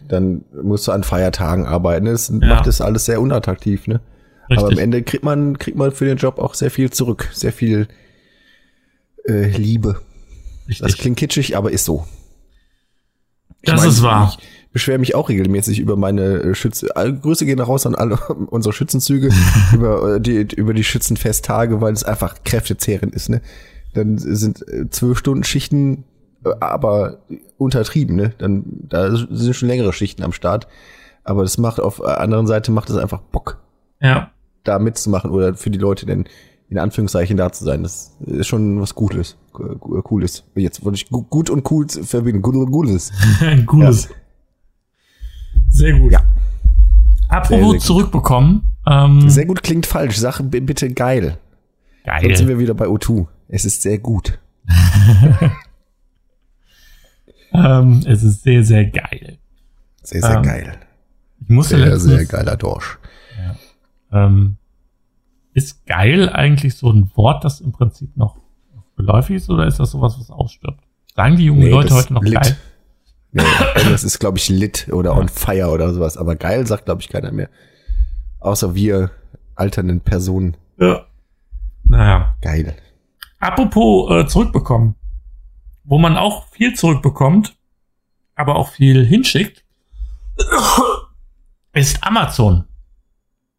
Dann, 0.08 0.44
dann 0.52 0.64
musst 0.66 0.88
du 0.88 0.92
an 0.92 1.02
Feiertagen 1.04 1.66
arbeiten. 1.66 2.06
Das 2.06 2.28
Ja. 2.28 2.36
macht 2.38 2.66
das 2.66 2.80
alles 2.80 3.04
sehr 3.04 3.20
unattraktiv, 3.20 3.86
ne? 3.86 4.00
Aber 4.48 4.62
am 4.62 4.64
Richtig. 4.68 4.82
Ende 4.82 5.02
kriegt 5.02 5.24
man, 5.24 5.58
kriegt 5.58 5.76
man 5.76 5.92
für 5.92 6.06
den 6.06 6.16
Job 6.16 6.38
auch 6.38 6.54
sehr 6.54 6.70
viel 6.70 6.90
zurück. 6.90 7.28
Sehr 7.32 7.52
viel 7.52 7.86
äh, 9.28 9.48
Liebe. 9.56 10.00
Das 10.66 10.82
Richtig. 10.82 10.98
klingt 10.98 11.18
kitschig, 11.18 11.56
aber 11.56 11.70
ist 11.70 11.84
so. 11.84 12.06
Ich 13.62 13.70
Das 13.70 13.80
mein, 13.80 13.90
ist 13.90 14.02
wahr. 14.02 14.34
Ich 14.40 14.59
beschwere 14.72 14.98
mich 14.98 15.14
auch 15.14 15.28
regelmäßig 15.28 15.80
über 15.80 15.96
meine 15.96 16.22
äh, 16.42 16.54
Schütze. 16.54 16.88
Grüße 17.22 17.44
gehen 17.46 17.60
raus 17.60 17.86
an 17.86 17.94
alle 17.94 18.16
unsere 18.50 18.72
Schützenzüge, 18.72 19.30
über, 19.74 20.16
äh, 20.16 20.20
die, 20.20 20.46
über 20.56 20.74
die 20.74 20.84
Schützenfesttage, 20.84 21.80
weil 21.80 21.92
es 21.92 22.04
einfach 22.04 22.36
kräftezehrend 22.44 23.14
ist, 23.14 23.28
ne? 23.28 23.40
Dann 23.94 24.18
sind 24.18 24.66
äh, 24.68 24.88
zwölf 24.90 25.18
Stunden 25.18 25.42
Schichten, 25.44 26.04
aber 26.60 27.18
untertrieben, 27.58 28.14
ne? 28.16 28.32
Dann, 28.38 28.64
da 28.88 29.14
sind 29.14 29.54
schon 29.56 29.68
längere 29.68 29.92
Schichten 29.92 30.22
am 30.22 30.32
Start. 30.32 30.68
Aber 31.24 31.42
das 31.42 31.58
macht 31.58 31.80
auf 31.80 31.98
der 31.98 32.20
anderen 32.20 32.46
Seite 32.46 32.72
macht 32.72 32.88
es 32.88 32.96
einfach 32.96 33.20
Bock, 33.20 33.58
Ja. 34.00 34.30
da 34.64 34.78
mitzumachen 34.78 35.30
oder 35.30 35.54
für 35.54 35.70
die 35.70 35.78
Leute 35.78 36.06
denn 36.06 36.24
in 36.70 36.78
Anführungszeichen 36.78 37.36
da 37.36 37.50
zu 37.52 37.64
sein. 37.64 37.82
Das 37.82 38.16
ist 38.24 38.46
schon 38.46 38.80
was 38.80 38.94
Gutes, 38.94 39.36
Gu- 39.52 39.76
gu- 39.76 40.00
Cooles. 40.02 40.44
Jetzt 40.54 40.84
wollte 40.84 40.96
ich 40.96 41.10
gu- 41.10 41.24
gut 41.28 41.50
und 41.50 41.68
cool 41.70 41.86
verbinden. 41.88 42.42
Gut 42.42 42.54
und 42.54 42.70
Gutes. 42.70 43.10
Sehr 45.80 45.98
gut. 45.98 46.12
Ja. 46.12 46.20
Apropos 47.28 47.60
Sehr, 47.60 47.70
sehr 47.72 47.80
zurückbekommen. 47.80 48.62
Ähm, 48.86 49.28
Sehr 49.30 49.46
gut 49.46 49.62
klingt 49.62 49.86
falsch. 49.86 50.16
Sag 50.16 50.40
b- 50.50 50.60
bitte 50.60 50.90
geil. 50.92 51.38
Jetzt 52.22 52.38
sind 52.38 52.46
geil. 52.46 52.48
wir 52.48 52.58
wieder 52.58 52.74
bei 52.74 52.86
O2. 52.86 53.26
Es 53.48 53.64
ist 53.64 53.82
sehr 53.82 53.98
gut. 53.98 54.38
Ähm, 57.52 58.02
es 58.06 58.22
ist 58.22 58.42
sehr, 58.44 58.62
sehr 58.64 58.84
geil. 58.86 59.38
Sehr, 60.02 60.20
sehr 60.22 60.36
Ähm, 60.36 60.42
geil. 60.42 60.78
Ich 61.42 61.48
musste 61.48 61.76
Sehr, 61.78 61.86
letztens, 61.88 62.12
sehr 62.12 62.24
geiler 62.26 62.56
Dorsch. 62.56 62.98
Ähm, 64.12 64.56
ist 65.52 65.84
geil 65.86 66.28
eigentlich 66.28 66.76
so 66.76 66.90
ein 66.92 67.10
Wort, 67.16 67.44
das 67.44 67.60
im 67.60 67.72
Prinzip 67.72 68.16
noch 68.16 68.36
geläufig 68.96 69.36
ist, 69.36 69.50
oder 69.50 69.66
ist 69.66 69.80
das 69.80 69.90
sowas, 69.90 70.16
was 70.18 70.30
ausstirbt? 70.30 70.80
Sagen 71.16 71.36
die 71.36 71.46
jungen 71.46 71.68
Leute 71.68 71.88
das 71.88 71.98
heute 72.04 72.12
noch 72.14 72.22
lit. 72.22 72.34
geil? 72.34 72.56
Nee, 73.32 73.42
das 73.74 74.04
ist, 74.04 74.18
glaube 74.18 74.38
ich, 74.38 74.48
lit 74.48 74.88
oder 74.92 75.16
on 75.16 75.28
fire 75.28 75.68
oder 75.68 75.92
sowas. 75.92 76.16
Aber 76.16 76.36
geil 76.36 76.66
sagt, 76.66 76.86
glaube 76.86 77.00
ich, 77.00 77.08
keiner 77.08 77.30
mehr. 77.30 77.48
Außer 78.40 78.74
wir 78.74 79.10
alternden 79.54 80.00
Personen. 80.00 80.56
Ja. 80.78 81.06
Naja. 81.84 82.36
Geil. 82.40 82.76
Apropos 83.38 84.10
äh, 84.10 84.26
zurückbekommen. 84.26 84.96
Wo 85.84 85.98
man 85.98 86.16
auch 86.16 86.48
viel 86.48 86.74
zurückbekommt, 86.74 87.56
aber 88.34 88.56
auch 88.56 88.68
viel 88.68 89.04
hinschickt, 89.04 89.64
ist 91.72 92.04
Amazon. 92.04 92.64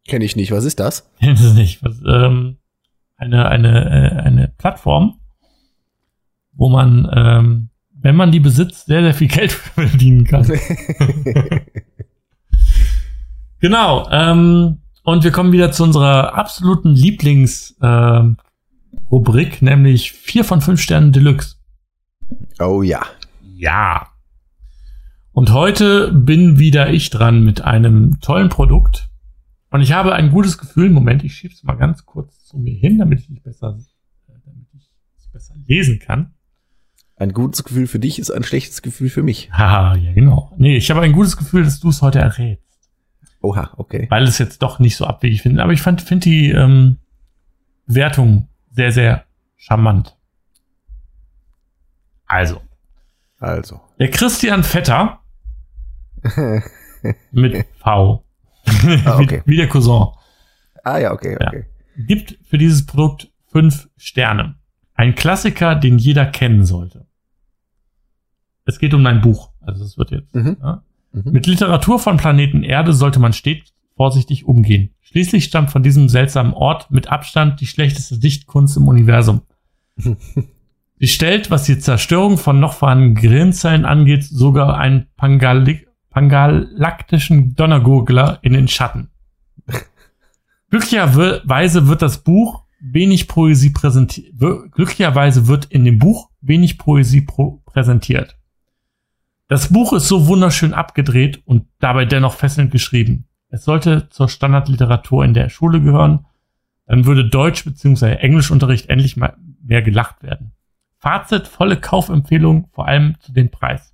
Kenne 0.07 0.25
ich 0.25 0.35
nicht. 0.35 0.51
Was 0.51 0.65
ist 0.65 0.79
das? 0.79 1.09
Kennt 1.19 1.39
ihr 1.39 1.53
nicht? 1.53 1.83
Was, 1.83 2.01
ähm, 2.05 2.57
eine, 3.17 3.47
eine, 3.47 3.85
äh, 3.85 4.21
eine 4.21 4.47
Plattform, 4.47 5.19
wo 6.53 6.69
man, 6.69 7.09
ähm, 7.13 7.70
wenn 8.01 8.15
man 8.15 8.31
die 8.31 8.39
besitzt, 8.39 8.87
sehr, 8.87 9.01
sehr 9.01 9.13
viel 9.13 9.27
Geld 9.27 9.51
verdienen 9.75 10.25
kann. 10.25 10.45
genau. 13.59 14.09
Ähm, 14.11 14.79
und 15.03 15.23
wir 15.23 15.31
kommen 15.31 15.51
wieder 15.51 15.71
zu 15.71 15.83
unserer 15.83 16.35
absoluten 16.35 16.89
Lieblings 16.89 17.75
ähm, 17.81 18.37
Rubrik, 19.11 19.61
nämlich 19.61 20.11
vier 20.11 20.43
von 20.43 20.61
fünf 20.61 20.81
Sternen 20.81 21.11
Deluxe. 21.11 21.55
Oh 22.59 22.81
ja. 22.81 23.01
Ja. 23.55 24.07
Und 25.33 25.51
heute 25.51 26.11
bin 26.11 26.59
wieder 26.59 26.89
ich 26.89 27.09
dran 27.09 27.43
mit 27.43 27.61
einem 27.61 28.19
tollen 28.19 28.49
Produkt. 28.49 29.09
Und 29.69 29.81
ich 29.81 29.93
habe 29.93 30.13
ein 30.13 30.31
gutes 30.31 30.57
Gefühl. 30.57 30.89
Moment, 30.89 31.23
ich 31.23 31.35
schiebe 31.35 31.53
es 31.53 31.63
mal 31.63 31.75
ganz 31.75 32.05
kurz 32.05 32.43
zu 32.43 32.57
mir 32.57 32.75
hin, 32.75 32.97
damit 32.99 33.21
ich 33.21 33.29
es 33.29 33.39
besser, 33.41 33.79
äh, 34.27 34.33
damit 34.45 34.67
ich 34.73 34.91
es 35.17 35.27
besser 35.27 35.55
lesen 35.65 35.99
kann. 35.99 36.33
Ein 37.21 37.33
gutes 37.33 37.63
Gefühl 37.63 37.85
für 37.85 37.99
dich 37.99 38.17
ist 38.17 38.31
ein 38.31 38.43
schlechtes 38.43 38.81
Gefühl 38.81 39.11
für 39.11 39.21
mich. 39.21 39.51
Haha, 39.53 39.95
ja, 39.95 40.11
genau. 40.13 40.51
Nee, 40.57 40.75
ich 40.77 40.89
habe 40.89 41.01
ein 41.01 41.11
gutes 41.13 41.37
Gefühl, 41.37 41.63
dass 41.63 41.79
du 41.79 41.89
es 41.89 42.01
heute 42.01 42.17
errätst. 42.17 42.63
Oha, 43.41 43.71
okay. 43.77 44.07
Weil 44.09 44.23
es 44.23 44.39
jetzt 44.39 44.63
doch 44.63 44.79
nicht 44.79 44.95
so 44.97 45.05
abwegig 45.05 45.43
finde. 45.43 45.61
Aber 45.63 45.71
ich 45.71 45.83
fand, 45.83 46.01
finde 46.01 46.23
die 46.23 46.49
ähm, 46.49 46.97
Wertung 47.85 48.49
sehr, 48.71 48.91
sehr 48.91 49.25
charmant. 49.55 50.17
Also, 52.25 52.61
Also. 53.39 53.81
der 53.99 54.09
Christian 54.09 54.63
Vetter 54.63 55.19
mit 57.31 57.65
V. 57.83 58.23
Ah, 59.05 59.19
okay. 59.19 59.43
wie, 59.45 59.51
wie 59.51 59.57
der 59.57 59.69
Cousin. 59.69 60.07
Ah 60.83 60.97
ja, 60.97 61.11
okay, 61.11 61.37
Ja. 61.39 61.47
okay. 61.49 61.65
Gibt 61.97 62.39
für 62.47 62.57
dieses 62.57 62.85
Produkt 62.87 63.31
fünf 63.45 63.89
Sterne. 63.97 64.55
Ein 64.95 65.13
Klassiker, 65.13 65.75
den 65.75 65.99
jeder 65.99 66.25
kennen 66.25 66.65
sollte. 66.65 67.05
Es 68.65 68.79
geht 68.79 68.93
um 68.93 69.05
ein 69.05 69.21
Buch. 69.21 69.51
Also 69.61 69.83
es 69.83 69.97
wird 69.97 70.11
jetzt. 70.11 70.33
Mhm. 70.35 70.57
Ja? 70.61 70.83
Mhm. 71.11 71.31
Mit 71.31 71.47
Literatur 71.47 71.99
von 71.99 72.17
Planeten 72.17 72.63
Erde 72.63 72.93
sollte 72.93 73.19
man 73.19 73.33
stets 73.33 73.73
vorsichtig 73.95 74.45
umgehen. 74.45 74.91
Schließlich 75.01 75.43
stammt 75.45 75.71
von 75.71 75.83
diesem 75.83 76.09
seltsamen 76.09 76.53
Ort 76.53 76.89
mit 76.89 77.11
Abstand 77.11 77.59
die 77.61 77.67
schlechteste 77.67 78.17
Dichtkunst 78.17 78.77
im 78.77 78.87
Universum. 78.87 79.41
Sie 79.97 81.07
stellt, 81.07 81.49
was 81.49 81.63
die 81.63 81.79
Zerstörung 81.79 82.37
von 82.37 82.59
noch 82.59 82.73
vorhandenen 82.73 83.15
Gehirnzellen 83.15 83.85
angeht, 83.85 84.23
sogar 84.23 84.77
einen 84.77 85.07
Pangali 85.17 85.87
pangalaktischen 86.11 87.55
Donnergurgler 87.55 88.39
in 88.41 88.53
den 88.53 88.67
Schatten. 88.67 89.09
Glücklicherweise 90.69 91.87
wird 91.87 92.01
das 92.01 92.23
Buch 92.23 92.63
wenig 92.79 93.27
Poesie 93.27 93.71
präsentiert. 93.71 94.33
Glücklicherweise 94.71 95.47
wird 95.47 95.65
in 95.65 95.85
dem 95.85 95.99
Buch 95.99 96.29
wenig 96.41 96.77
Poesie 96.77 97.25
präsentiert. 97.65 98.37
Das 99.51 99.67
Buch 99.67 99.91
ist 99.91 100.07
so 100.07 100.27
wunderschön 100.27 100.73
abgedreht 100.73 101.41
und 101.43 101.67
dabei 101.79 102.05
dennoch 102.05 102.35
fesselnd 102.35 102.71
geschrieben. 102.71 103.27
Es 103.49 103.65
sollte 103.65 104.07
zur 104.07 104.29
Standardliteratur 104.29 105.25
in 105.25 105.33
der 105.33 105.49
Schule 105.49 105.81
gehören. 105.81 106.25
Dann 106.85 107.05
würde 107.05 107.27
Deutsch 107.27 107.65
bzw. 107.65 108.13
Englischunterricht 108.13 108.89
endlich 108.89 109.17
mal 109.17 109.35
mehr 109.61 109.81
gelacht 109.81 110.23
werden. 110.23 110.53
Fazit, 110.99 111.49
volle 111.49 111.75
Kaufempfehlung, 111.75 112.69
vor 112.71 112.87
allem 112.87 113.19
zu 113.19 113.33
dem 113.33 113.51
Preis. 113.51 113.93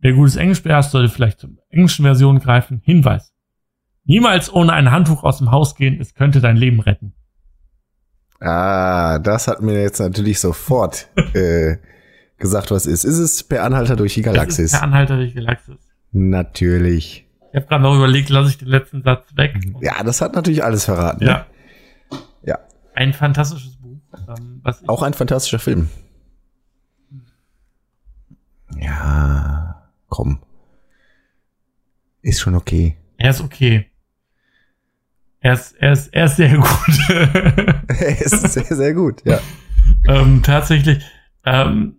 Wer 0.00 0.12
gutes 0.12 0.36
Englisch 0.36 0.62
beherrscht, 0.62 0.90
sollte 0.90 1.08
vielleicht 1.08 1.40
zur 1.40 1.52
englischen 1.70 2.04
Version 2.04 2.38
greifen. 2.38 2.82
Hinweis. 2.84 3.32
Niemals 4.04 4.52
ohne 4.52 4.74
ein 4.74 4.90
Handtuch 4.90 5.24
aus 5.24 5.38
dem 5.38 5.52
Haus 5.52 5.74
gehen, 5.74 5.98
es 5.98 6.12
könnte 6.12 6.42
dein 6.42 6.58
Leben 6.58 6.80
retten. 6.80 7.14
Ah, 8.40 9.18
das 9.20 9.48
hat 9.48 9.62
mir 9.62 9.80
jetzt 9.80 10.00
natürlich 10.00 10.38
sofort 10.38 11.08
äh, 11.32 11.78
gesagt, 12.44 12.70
was 12.70 12.86
ist. 12.86 13.04
Ist 13.04 13.18
es 13.18 13.42
per 13.42 13.64
Anhalter 13.64 13.96
durch 13.96 14.14
die 14.14 14.22
Galaxis? 14.22 14.70
der 14.72 14.82
Anhalter 14.82 15.16
durch 15.16 15.30
die 15.32 15.40
Galaxis. 15.40 15.76
Natürlich. 16.12 17.26
Ich 17.50 17.56
habe 17.56 17.66
gerade 17.66 17.82
noch 17.82 17.96
überlegt, 17.96 18.28
lasse 18.28 18.50
ich 18.50 18.58
den 18.58 18.68
letzten 18.68 19.02
Satz 19.02 19.26
weg. 19.34 19.56
Ja, 19.80 20.02
das 20.04 20.20
hat 20.20 20.34
natürlich 20.34 20.62
alles 20.62 20.84
verraten. 20.84 21.24
ne? 21.24 21.30
Ja. 21.30 21.46
Ja. 22.44 22.58
Ein 22.94 23.12
fantastisches 23.12 23.76
Buch. 23.76 23.98
Ähm, 24.28 24.62
Auch 24.86 25.02
ein 25.02 25.14
fantastischer 25.14 25.58
Film. 25.58 25.88
Ja, 28.78 29.88
komm. 30.08 30.40
Ist 32.22 32.40
schon 32.40 32.54
okay. 32.54 32.96
er 33.18 33.30
ist 33.30 33.40
okay. 33.40 33.86
Er 35.40 35.52
ist, 35.52 35.72
er 35.78 35.92
ist, 35.92 36.12
er 36.14 36.24
ist 36.24 36.36
sehr 36.36 36.56
gut. 36.56 36.98
Er 37.88 38.20
ist 38.20 38.52
sehr, 38.52 38.64
sehr 38.64 38.94
gut, 38.94 39.22
ja. 39.24 39.38
ähm, 40.08 40.42
tatsächlich 40.42 41.04
ähm, 41.44 41.96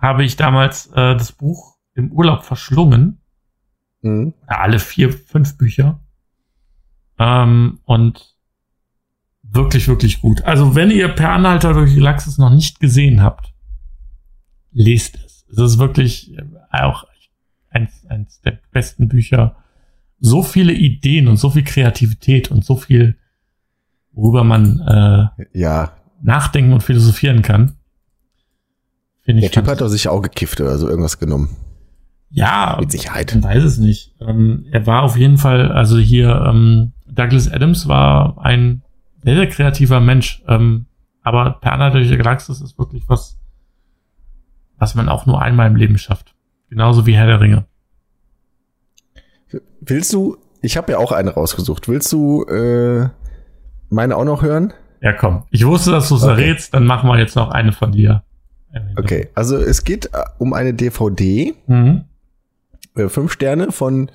habe 0.00 0.24
ich 0.24 0.36
damals 0.36 0.86
äh, 0.88 1.14
das 1.16 1.32
Buch 1.32 1.76
im 1.94 2.12
Urlaub 2.12 2.44
verschlungen. 2.44 3.20
Mhm. 4.02 4.34
Ja, 4.48 4.58
alle 4.58 4.78
vier, 4.78 5.12
fünf 5.12 5.58
Bücher. 5.58 6.00
Ähm, 7.18 7.80
und 7.84 8.34
wirklich, 9.42 9.88
wirklich 9.88 10.20
gut. 10.20 10.42
Also, 10.42 10.74
wenn 10.74 10.90
ihr 10.90 11.08
Per 11.08 11.30
Anhalter 11.30 11.74
durch 11.74 11.90
die 11.90 11.96
Galaxis 11.96 12.38
noch 12.38 12.50
nicht 12.50 12.80
gesehen 12.80 13.22
habt, 13.22 13.52
lest 14.72 15.16
es. 15.16 15.46
Es 15.50 15.58
ist 15.58 15.78
wirklich 15.78 16.36
äh, 16.36 16.44
auch 16.70 17.04
eins, 17.70 18.06
eins 18.08 18.40
der 18.40 18.58
besten 18.70 19.08
Bücher. 19.08 19.56
So 20.18 20.42
viele 20.42 20.72
Ideen 20.72 21.28
und 21.28 21.36
so 21.38 21.50
viel 21.50 21.64
Kreativität 21.64 22.50
und 22.50 22.64
so 22.64 22.76
viel, 22.76 23.16
worüber 24.12 24.44
man 24.44 24.80
äh, 24.80 25.58
Ja, 25.58 25.92
nachdenken 26.22 26.72
und 26.72 26.82
philosophieren 26.82 27.42
kann. 27.42 27.79
Finde 29.30 29.40
der 29.42 29.50
ich 29.50 29.54
Typ 29.54 29.66
hat 29.66 29.80
doch 29.80 29.88
sicher 29.88 30.12
auch 30.12 30.22
gekifft 30.22 30.60
oder 30.60 30.76
so 30.78 30.88
irgendwas 30.88 31.18
genommen. 31.18 31.56
Ja, 32.30 32.76
Mit 32.78 32.92
Sicherheit. 32.92 33.34
Man 33.34 33.42
weiß 33.44 33.64
es 33.64 33.78
nicht. 33.78 34.14
Ähm, 34.20 34.66
er 34.70 34.86
war 34.86 35.02
auf 35.02 35.16
jeden 35.16 35.36
Fall, 35.38 35.72
also 35.72 35.98
hier, 35.98 36.44
ähm, 36.48 36.92
Douglas 37.06 37.50
Adams 37.50 37.88
war 37.88 38.36
ein 38.44 38.82
sehr, 39.24 39.34
sehr 39.34 39.48
kreativer 39.48 40.00
Mensch. 40.00 40.42
Ähm, 40.46 40.86
aber 41.22 41.58
Per 41.60 41.72
Anhalter 41.72 41.98
durch 41.98 42.08
die 42.08 42.16
Galaxis 42.16 42.60
ist 42.60 42.78
wirklich 42.78 43.02
was, 43.08 43.38
was 44.78 44.94
man 44.94 45.08
auch 45.08 45.26
nur 45.26 45.42
einmal 45.42 45.66
im 45.66 45.76
Leben 45.76 45.98
schafft. 45.98 46.34
Genauso 46.68 47.04
wie 47.06 47.16
Herr 47.16 47.26
der 47.26 47.40
Ringe. 47.40 47.64
Willst 49.80 50.12
du, 50.12 50.36
ich 50.62 50.76
habe 50.76 50.92
ja 50.92 50.98
auch 50.98 51.12
eine 51.12 51.30
rausgesucht. 51.30 51.88
Willst 51.88 52.12
du 52.12 52.44
äh, 52.44 53.08
meine 53.88 54.16
auch 54.16 54.24
noch 54.24 54.42
hören? 54.42 54.72
Ja, 55.02 55.12
komm. 55.14 55.44
Ich 55.50 55.66
wusste, 55.66 55.90
dass 55.90 56.08
du 56.10 56.16
es 56.16 56.22
Okay. 56.22 56.32
errätst, 56.32 56.74
dann 56.74 56.86
machen 56.86 57.08
wir 57.08 57.18
jetzt 57.18 57.34
noch 57.34 57.50
eine 57.50 57.72
von 57.72 57.90
dir. 57.92 58.22
Okay, 58.96 59.28
also 59.34 59.56
es 59.56 59.84
geht 59.84 60.06
äh, 60.06 60.22
um 60.38 60.52
eine 60.52 60.74
DVD, 60.74 61.54
Mhm. 61.66 62.04
äh, 62.96 63.08
fünf 63.08 63.32
Sterne 63.32 63.72
von 63.72 64.10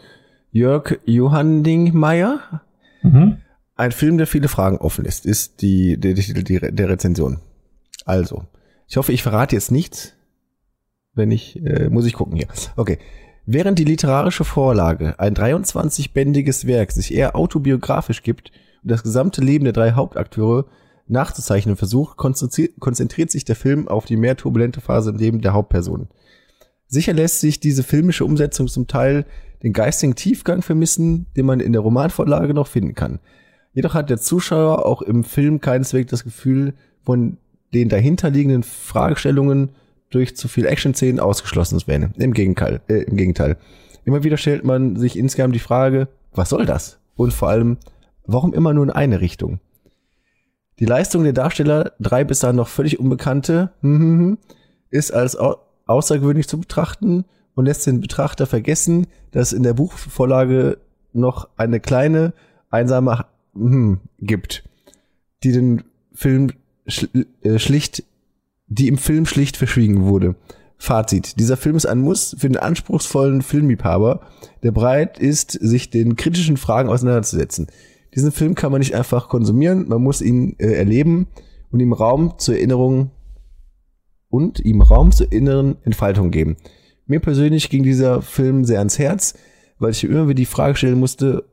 Jörg 0.51 0.99
Johanningmeier. 1.05 2.61
Mhm. 3.03 3.37
Ein 3.75 3.91
Film, 3.91 4.17
der 4.17 4.27
viele 4.27 4.47
Fragen 4.47 4.77
offen 4.77 5.03
lässt, 5.03 5.25
ist 5.25 5.61
die, 5.61 5.99
die, 5.99 6.13
die, 6.13 6.43
die, 6.43 6.59
der 6.59 6.89
Rezension. 6.89 7.39
Also, 8.05 8.45
ich 8.87 8.95
hoffe, 8.97 9.11
ich 9.11 9.21
verrate 9.23 9.55
jetzt 9.55 9.71
nichts. 9.71 10.13
Wenn 11.13 11.31
ich, 11.31 11.61
äh, 11.65 11.89
muss 11.89 12.05
ich 12.05 12.13
gucken 12.13 12.35
hier. 12.37 12.47
Okay. 12.75 12.97
Während 13.45 13.77
die 13.79 13.83
literarische 13.83 14.43
Vorlage, 14.43 15.19
ein 15.19 15.35
23-bändiges 15.35 16.65
Werk, 16.67 16.91
sich 16.91 17.13
eher 17.13 17.35
autobiografisch 17.35 18.23
gibt 18.23 18.51
und 18.83 18.91
das 18.91 19.03
gesamte 19.03 19.41
Leben 19.41 19.65
der 19.65 19.73
drei 19.73 19.91
Hauptakteure 19.91 20.65
nachzuzeichnen 21.07 21.75
versucht, 21.75 22.17
konzentriert, 22.17 23.31
sich 23.31 23.45
der 23.45 23.55
Film 23.55 23.87
auf 23.87 24.05
die 24.05 24.17
mehr 24.17 24.37
turbulente 24.37 24.81
Phase 24.81 25.11
im 25.11 25.17
Leben 25.17 25.41
der 25.41 25.53
Hauptperson. 25.53 26.07
Sicher 26.87 27.13
lässt 27.13 27.39
sich 27.39 27.59
diese 27.59 27.83
filmische 27.83 28.25
Umsetzung 28.25 28.67
zum 28.67 28.87
Teil 28.87 29.25
den 29.63 29.73
geistigen 29.73 30.15
Tiefgang 30.15 30.61
vermissen, 30.61 31.27
den 31.35 31.45
man 31.45 31.59
in 31.59 31.73
der 31.73 31.81
Romanvorlage 31.81 32.53
noch 32.53 32.67
finden 32.67 32.93
kann. 32.93 33.19
Jedoch 33.73 33.93
hat 33.93 34.09
der 34.09 34.19
Zuschauer 34.19 34.85
auch 34.85 35.01
im 35.01 35.23
Film 35.23 35.59
keineswegs 35.59 36.11
das 36.11 36.23
Gefühl, 36.23 36.73
von 37.03 37.37
den 37.73 37.89
dahinterliegenden 37.89 38.63
Fragestellungen 38.63 39.69
durch 40.09 40.35
zu 40.35 40.47
viel 40.47 40.65
Action-Szenen 40.65 41.19
ausgeschlossen 41.19 41.79
zu 41.79 41.87
werden. 41.87 42.13
Im 42.17 42.33
Gegenteil, 42.33 42.81
äh, 42.87 43.03
im 43.03 43.17
Gegenteil. 43.17 43.57
Immer 44.05 44.23
wieder 44.23 44.37
stellt 44.37 44.63
man 44.63 44.95
sich 44.95 45.17
insgesamt 45.17 45.55
die 45.55 45.59
Frage, 45.59 46.07
was 46.33 46.49
soll 46.49 46.65
das? 46.65 46.99
Und 47.15 47.33
vor 47.33 47.49
allem, 47.49 47.77
warum 48.25 48.53
immer 48.53 48.73
nur 48.73 48.85
in 48.85 48.91
eine 48.91 49.19
Richtung? 49.19 49.59
Die 50.79 50.85
Leistung 50.85 51.23
der 51.23 51.33
Darsteller, 51.33 51.93
drei 51.99 52.23
bis 52.23 52.39
dahin 52.39 52.57
noch 52.57 52.67
völlig 52.67 52.99
Unbekannte, 52.99 53.71
hm, 53.81 53.99
hm, 53.99 54.19
hm, 54.19 54.37
ist 54.89 55.11
als 55.11 55.37
au 55.37 55.57
außergewöhnlich 55.87 56.47
zu 56.47 56.59
betrachten 56.59 57.25
und 57.53 57.65
lässt 57.65 57.85
den 57.85 58.01
Betrachter 58.01 58.47
vergessen, 58.47 59.05
dass 59.29 59.53
in 59.53 59.61
der 59.61 59.75
Buchvorlage 59.75 60.79
noch 61.13 61.47
eine 61.57 61.79
kleine, 61.79 62.33
einsame 62.71 63.25
hm, 63.53 63.99
gibt, 64.19 64.63
die 65.43 65.51
den 65.51 65.83
Film 66.11 66.51
schl 66.87 67.27
äh, 67.43 67.59
schlicht, 67.59 68.03
die 68.67 68.87
im 68.87 68.97
Film 68.97 69.27
schlicht 69.27 69.57
verschwiegen 69.57 70.05
wurde. 70.05 70.35
Fazit. 70.77 71.39
Dieser 71.39 71.55
Film 71.55 71.77
ist 71.77 71.85
ein 71.85 71.99
Muss 71.99 72.35
für 72.37 72.49
den 72.49 72.57
anspruchsvollen 72.57 73.41
Filmliebhaber, 73.41 74.21
der 74.63 74.71
bereit 74.71 75.19
ist, 75.19 75.51
sich 75.51 75.89
den 75.89 76.15
kritischen 76.15 76.57
Fragen 76.57 76.89
auseinanderzusetzen. 76.89 77.67
Diesen 78.15 78.31
Film 78.31 78.55
kann 78.55 78.71
man 78.71 78.79
nicht 78.79 78.95
einfach 78.95 79.27
konsumieren, 79.27 79.87
man 79.89 80.01
muss 80.01 80.21
ihn 80.21 80.55
äh, 80.57 80.71
erleben 80.73 81.27
und 81.71 81.81
ihm 81.81 81.91
Raum 81.91 82.35
zur 82.37 82.55
Erinnerung 82.55 83.11
und 84.29 84.59
ihm 84.61 84.81
Raum 84.81 85.11
zur 85.11 85.31
inneren 85.31 85.77
Entfaltung 85.83 86.31
geben. 86.31 86.55
Mir 87.07 87.19
persönlich 87.19 87.69
ging 87.69 87.83
dieser 87.83 88.21
Film 88.21 88.63
sehr 88.63 88.79
ans 88.79 88.97
Herz, 88.97 89.35
weil 89.79 89.91
ich 89.91 90.03
mir 90.03 90.09
immer 90.09 90.25
wieder 90.25 90.35
die 90.35 90.45
Frage 90.45 90.77
stellen 90.77 90.99
musste, 90.99 91.45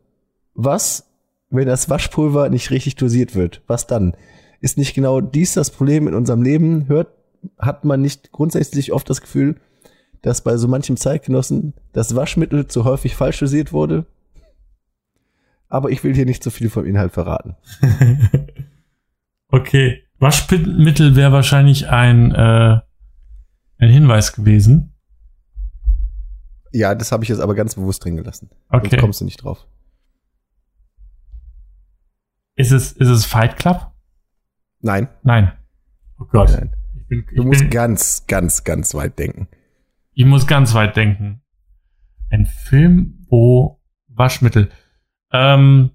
was, 0.55 1.11
wenn 1.51 1.67
das 1.67 1.91
Waschpulver 1.91 2.49
nicht 2.49 2.71
richtig 2.71 2.97
dosiert 2.97 3.35
wird? 3.35 3.63
Was 3.67 3.87
dann? 3.87 4.17
Ist 4.61 4.79
nicht 4.79 4.95
genau 4.95 5.21
dies 5.21 5.55
das 5.55 5.71
Problem 5.71 6.07
in 6.07 6.15
unserem 6.15 6.43
Leben? 6.43 6.87
Hört, 6.87 7.09
hat 7.59 7.85
man 7.85 8.01
nicht 8.01 8.31
grundsätzlich 8.31 8.93
oft 8.93 9.11
das 9.11 9.21
Gefühl, 9.21 9.57
dass 10.23 10.45
bei 10.45 10.57
so 10.57 10.69
manchem 10.69 10.97
Zeitgenossen 10.97 11.75
das 11.93 12.15
Waschmittel 12.15 12.69
zu 12.69 12.85
häufig 12.85 13.17
falsch 13.17 13.41
dosiert 13.41 13.73
wurde? 13.73 14.07
Aber 15.73 15.89
ich 15.89 16.05
will 16.05 16.15
hier 16.15 16.27
nicht 16.27 16.43
so 16.45 16.51
viel 16.51 16.69
vom 16.69 16.85
Inhalt 16.85 17.13
verraten. 17.13 17.57
okay. 19.49 20.03
Waschmittel 20.19 21.17
wäre 21.17 21.33
wahrscheinlich 21.33 21.89
ein, 21.89 22.31
äh, 22.31 22.79
ein 23.79 23.89
Hinweis 23.89 24.35
gewesen. 24.35 24.93
Ja, 26.73 26.95
das 26.95 27.11
habe 27.11 27.25
ich 27.25 27.31
jetzt 27.31 27.41
aber 27.41 27.55
ganz 27.55 27.75
bewusst 27.75 28.05
drin 28.05 28.17
gelassen. 28.17 28.51
Sonst 28.71 28.85
Okay. 28.89 28.99
kommst 28.99 29.23
du 29.23 29.25
nicht 29.25 29.43
drauf. 29.43 29.67
Ist 32.55 32.71
es, 32.71 32.93
ist 32.93 33.09
es 33.09 33.25
Fight 33.25 33.57
Club? 33.57 33.93
Nein, 34.81 35.09
Nein. 35.23 35.53
Oh 36.19 36.27
Gott. 36.27 36.51
Nein. 36.51 36.77
Ich, 36.99 37.07
bin, 37.09 37.25
ich, 37.31 37.35
du 37.37 37.45
musst 37.45 37.61
bin, 37.61 37.71
ganz, 37.71 38.27
ganz, 38.27 38.63
ganz 38.65 38.95
weit 38.95 39.19
denken. 39.19 39.49
ich 40.13 40.27
muss 40.27 40.47
ganz 40.47 40.75
weit 40.75 40.97
denken. 40.97 41.41
Ein 42.29 42.45
Film, 42.45 43.25
wo 43.31 43.81
Waschmittel. 44.09 44.69
Ähm, 45.33 45.91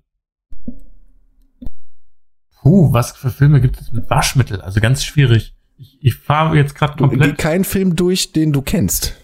puh, 2.62 2.92
was 2.94 3.12
für 3.12 3.30
Filme 3.30 3.62
gibt 3.62 3.80
es 3.80 3.92
mit 3.92 4.10
Waschmittel? 4.10 4.62
Also 4.62 4.80
ganz 4.80 5.04
schwierig. 5.04 5.56
ich, 5.78 5.98
ich 6.02 6.16
fahre 6.16 6.56
jetzt 6.58 6.76
gerade 6.76 6.96
Du, 6.98 7.08
geh 7.10 7.18
komplett. 7.18 7.38
keinen 7.38 7.64
Film 7.64 7.96
durch, 7.96 8.32
den 8.34 8.52
du 8.54 8.62
kennst. 8.62 9.16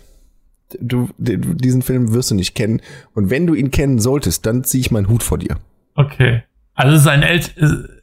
Du, 0.80 1.10
den, 1.18 1.58
diesen 1.58 1.82
Film 1.82 2.14
wirst 2.14 2.32
du 2.32 2.36
nicht 2.36 2.56
kennen. 2.56 2.82
Und 3.14 3.30
wenn 3.30 3.46
du 3.48 3.54
ihn 3.54 3.72
kennen 3.72 4.00
solltest, 4.00 4.46
dann 4.46 4.64
ziehe 4.64 4.82
ich 4.82 4.92
meinen 4.92 5.08
Hut 5.10 5.24
vor 5.24 5.38
dir. 5.38 5.58
Okay. 5.96 6.44
Also 6.74 6.96
ist 6.96 7.08
ein 7.08 7.22
ält 7.22 7.56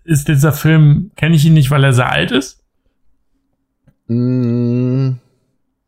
ist 0.05 0.29
dieser 0.29 0.53
Film, 0.53 1.11
kenne 1.17 1.35
ich 1.37 1.45
ihn 1.45 1.55
nicht, 1.55 1.71
weil 1.71 1.83
er 1.85 1.93
sehr 1.93 2.11
alt 2.11 2.31
ist? 2.31 2.63
Mm, 4.07 5.13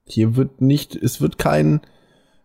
Hier 0.06 0.36
wird 0.36 0.60
nicht, 0.60 0.96
es 0.96 1.20
wird 1.20 1.38
kein 1.38 1.80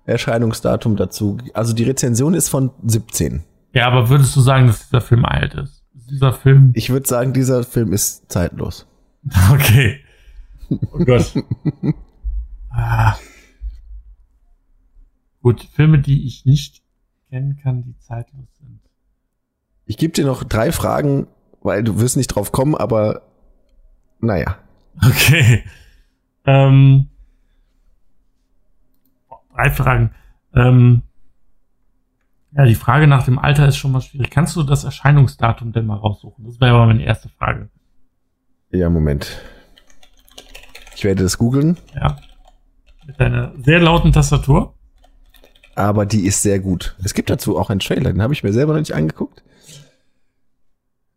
Erscheinungsdatum 0.05 0.95
dazu. 0.95 1.37
Also 1.53 1.73
die 1.73 1.83
Rezension 1.83 2.33
ist 2.35 2.49
von 2.49 2.71
17. 2.85 3.43
Ja, 3.77 3.85
aber 3.85 4.09
würdest 4.09 4.35
du 4.35 4.41
sagen, 4.41 4.65
dass 4.65 4.89
dieser 4.89 5.01
Film 5.01 5.23
alt 5.23 5.53
ist? 5.53 5.83
Dieser 5.93 6.33
Film. 6.33 6.71
Ich 6.73 6.89
würde 6.89 7.07
sagen, 7.07 7.31
dieser 7.31 7.63
Film 7.63 7.93
ist 7.93 8.31
zeitlos. 8.31 8.87
Okay. 9.51 9.99
Oh 10.69 11.05
Gott. 11.05 11.31
ah. 12.71 13.15
Gut, 15.43 15.61
Filme, 15.75 15.99
die 15.99 16.25
ich 16.25 16.43
nicht 16.45 16.81
kennen 17.29 17.59
kann, 17.61 17.83
die 17.83 17.95
zeitlos 17.99 18.47
sind. 18.57 18.79
Ich 19.85 19.97
gebe 19.97 20.11
dir 20.11 20.25
noch 20.25 20.43
drei 20.43 20.71
Fragen, 20.71 21.27
weil 21.61 21.83
du 21.83 21.99
wirst 21.99 22.17
nicht 22.17 22.29
drauf 22.29 22.51
kommen, 22.51 22.73
aber 22.73 23.21
naja. 24.19 24.57
Okay. 25.05 25.63
Ähm, 26.45 27.09
drei 29.55 29.69
Fragen. 29.69 30.15
Ähm, 30.55 31.03
ja, 32.57 32.65
die 32.65 32.75
Frage 32.75 33.07
nach 33.07 33.23
dem 33.23 33.37
Alter 33.39 33.67
ist 33.67 33.77
schon 33.77 33.91
mal 33.91 34.01
schwierig. 34.01 34.29
Kannst 34.31 34.55
du 34.55 34.63
das 34.63 34.83
Erscheinungsdatum 34.83 35.71
denn 35.71 35.85
mal 35.85 35.95
raussuchen? 35.97 36.43
Das 36.45 36.59
wäre 36.59 36.75
aber 36.75 36.87
meine 36.87 37.03
erste 37.03 37.29
Frage. 37.29 37.69
Ja, 38.71 38.89
Moment. 38.89 39.39
Ich 40.95 41.03
werde 41.03 41.23
das 41.23 41.37
googeln, 41.37 41.77
Ja. 41.95 42.17
Mit 43.05 43.19
deiner 43.21 43.53
sehr 43.63 43.79
lauten 43.79 44.11
Tastatur. 44.11 44.73
aber 45.75 46.05
die 46.05 46.25
ist 46.25 46.41
sehr 46.41 46.59
gut. 46.59 46.95
Es 47.03 47.13
gibt 47.13 47.29
dazu 47.29 47.57
auch 47.57 47.69
einen 47.69 47.79
Trailer, 47.79 48.11
den 48.11 48.21
habe 48.21 48.33
ich 48.33 48.43
mir 48.43 48.51
selber 48.51 48.73
noch 48.73 48.79
nicht 48.79 48.93
angeguckt. 48.95 49.43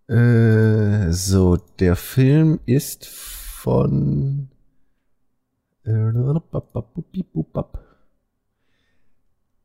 Äh, 0.09 1.11
so, 1.11 1.57
der 1.79 1.97
Film 1.97 2.61
ist 2.67 3.07
von 3.09 4.51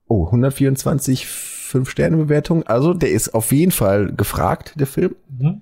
Oh, 0.08 0.26
124 0.26 1.26
5-Sterne-Bewertung. 1.76 2.64
Also, 2.64 2.94
der 2.94 3.12
ist 3.12 3.34
auf 3.34 3.52
jeden 3.52 3.72
Fall 3.72 4.12
gefragt, 4.14 4.74
der 4.80 4.88
Film. 4.88 5.16
Mhm. 5.38 5.62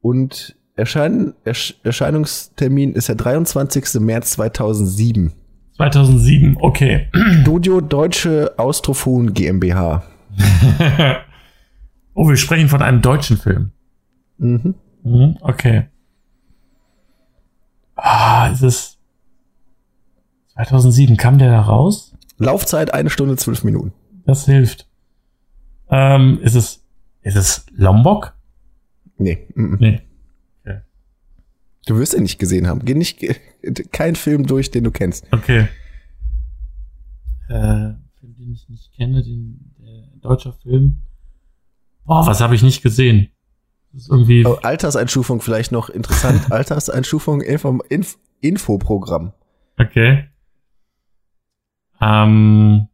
Und 0.00 0.56
Erschein 0.74 1.34
Ersch 1.44 1.74
Erscheinungstermin 1.84 2.94
ist 2.94 3.08
der 3.08 3.16
23. 3.16 4.00
März 4.00 4.32
2007. 4.32 5.32
2007, 5.76 6.56
okay. 6.60 7.08
Studio 7.42 7.80
Deutsche 7.80 8.54
Austrophon 8.56 9.32
GmbH. 9.34 10.02
oh, 12.14 12.28
wir 12.28 12.36
sprechen 12.36 12.68
von 12.68 12.82
einem 12.82 13.02
deutschen 13.02 13.36
Film. 13.36 13.72
Mhm. 14.38 14.74
Mhm, 15.02 15.38
okay. 15.40 15.88
Ah, 17.96 18.48
ist 18.48 18.62
es 18.62 18.98
2007 20.54 21.16
kam 21.16 21.38
der 21.38 21.50
da 21.50 21.60
raus? 21.60 22.14
Laufzeit 22.38 22.92
eine 22.92 23.10
Stunde 23.10 23.36
zwölf 23.36 23.64
Minuten. 23.64 23.92
Das 24.26 24.44
hilft. 24.46 24.88
Ähm, 25.92 26.40
ist 26.42 26.56
es 26.56 26.84
ist 27.22 27.36
es 27.36 27.66
Lombok? 27.76 28.34
Nee. 29.18 29.46
mhm. 29.54 29.76
Nee. 29.78 30.02
Du 31.86 31.98
wirst 31.98 32.14
ihn 32.14 32.22
nicht 32.22 32.38
gesehen 32.38 32.68
haben. 32.68 32.84
Geh 32.84 32.94
nicht 32.94 33.24
kein 33.92 34.14
Film 34.14 34.46
durch, 34.46 34.70
den 34.70 34.84
du 34.84 34.90
kennst. 34.90 35.26
Okay. 35.32 35.68
Äh, 37.48 37.94
Film, 38.20 38.36
den 38.38 38.52
ich 38.52 38.68
nicht 38.68 38.92
kenne, 38.94 39.22
den 39.22 39.74
der 39.78 40.06
deutscher 40.20 40.52
Film. 40.52 40.98
Boah, 42.04 42.26
was 42.26 42.40
habe 42.40 42.54
ich 42.54 42.62
nicht 42.62 42.82
gesehen? 42.82 43.30
Das 43.92 44.02
ist 44.02 44.10
irgendwie. 44.10 44.46
Oh, 44.46 44.54
Alterseinstufung 44.62 45.40
vielleicht 45.40 45.72
noch 45.72 45.88
interessant. 45.88 46.50
Alterseinstufung 46.52 47.40
Info, 47.40 47.80
Inf, 47.88 48.16
Infoprogramm. 48.40 49.32
Okay. 49.78 50.28
Ähm, 52.00 52.88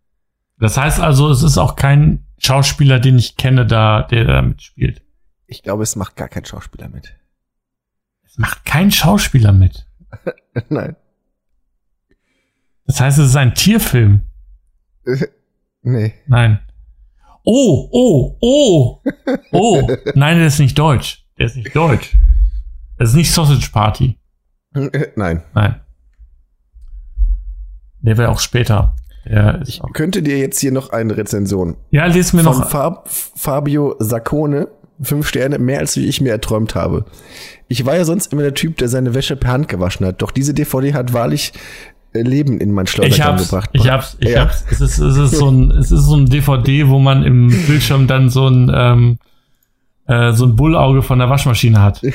das 0.58 0.76
heißt 0.76 1.00
also, 1.00 1.30
es 1.30 1.42
ist 1.42 1.58
auch 1.58 1.76
kein 1.76 2.24
Schauspieler, 2.38 3.00
den 3.00 3.18
ich 3.18 3.36
kenne, 3.36 3.66
da, 3.66 4.02
der 4.02 4.24
da 4.24 4.42
mitspielt. 4.42 5.02
Ich 5.46 5.62
glaube, 5.62 5.82
es 5.82 5.96
macht 5.96 6.16
gar 6.16 6.28
kein 6.28 6.44
Schauspieler 6.44 6.88
mit. 6.88 7.16
Es 8.24 8.38
macht 8.38 8.64
kein 8.64 8.90
Schauspieler 8.90 9.52
mit. 9.52 9.86
Nein. 10.68 10.96
Das 12.86 13.00
heißt, 13.00 13.18
es 13.18 13.28
ist 13.30 13.36
ein 13.36 13.54
Tierfilm. 13.54 14.22
Nee. 15.80 16.12
Nein. 16.26 16.58
Oh, 17.44 17.88
oh, 17.92 18.36
oh, 18.40 19.02
oh. 19.52 19.88
Nein, 20.14 20.36
der 20.38 20.48
ist 20.48 20.58
nicht 20.58 20.78
deutsch. 20.78 21.24
Der 21.38 21.46
ist 21.46 21.56
nicht 21.56 21.74
deutsch. 21.74 22.18
Das 22.98 23.10
ist 23.10 23.14
nicht 23.14 23.32
Sausage 23.32 23.70
Party. 23.72 24.18
Nein. 24.74 25.44
Nein. 25.54 25.80
Der 28.00 28.18
wäre 28.18 28.28
auch 28.30 28.40
später. 28.40 28.96
Ist 29.28 29.68
Ich 29.68 29.82
auch. 29.82 29.92
könnte 29.92 30.22
dir 30.22 30.38
jetzt 30.38 30.58
hier 30.60 30.72
noch 30.72 30.90
eine 30.90 31.16
Rezension 31.16 31.76
Ja, 31.90 32.06
lies 32.06 32.32
mir 32.32 32.42
von 32.42 32.58
noch. 32.58 32.70
Fab, 32.70 33.08
Fabio 33.08 33.96
Saccone. 33.98 34.68
Fünf 35.00 35.28
Sterne, 35.28 35.60
mehr 35.60 35.78
als 35.78 35.96
wie 35.96 36.06
ich 36.06 36.20
mir 36.20 36.30
erträumt 36.32 36.74
habe. 36.74 37.04
Ich 37.68 37.86
war 37.86 37.96
ja 37.96 38.04
sonst 38.04 38.32
immer 38.32 38.42
der 38.42 38.54
Typ, 38.54 38.78
der 38.78 38.88
seine 38.88 39.14
Wäsche 39.14 39.36
per 39.36 39.52
Hand 39.52 39.68
gewaschen 39.68 40.04
hat. 40.04 40.20
Doch 40.22 40.32
diese 40.32 40.54
DVD 40.54 40.92
hat 40.92 41.12
wahrlich 41.12 41.52
äh, 42.14 42.22
Leben 42.22 42.58
in 42.60 42.72
mein 42.72 42.88
Schleudergang 42.88 43.36
gebracht. 43.36 43.70
ich 43.74 43.88
hab's, 43.88 44.16
ich 44.18 44.30
Ja. 44.30 44.40
hab's. 44.46 44.64
Es 44.72 44.80
ist, 44.80 44.98
es 44.98 45.16
ist 45.16 45.36
so 45.36 45.48
ein, 45.50 45.70
es 45.70 45.92
ist 45.92 46.02
so 46.04 46.16
ein 46.16 46.26
DVD, 46.26 46.88
wo 46.88 46.98
man 46.98 47.22
im 47.22 47.46
Bildschirm 47.68 48.08
dann 48.08 48.28
so 48.28 48.48
ein, 48.48 48.72
ähm, 48.74 49.18
äh, 50.08 50.32
so 50.32 50.46
ein 50.46 50.56
Bullauge 50.56 51.02
von 51.02 51.20
der 51.20 51.30
Waschmaschine 51.30 51.80
hat. 51.80 52.02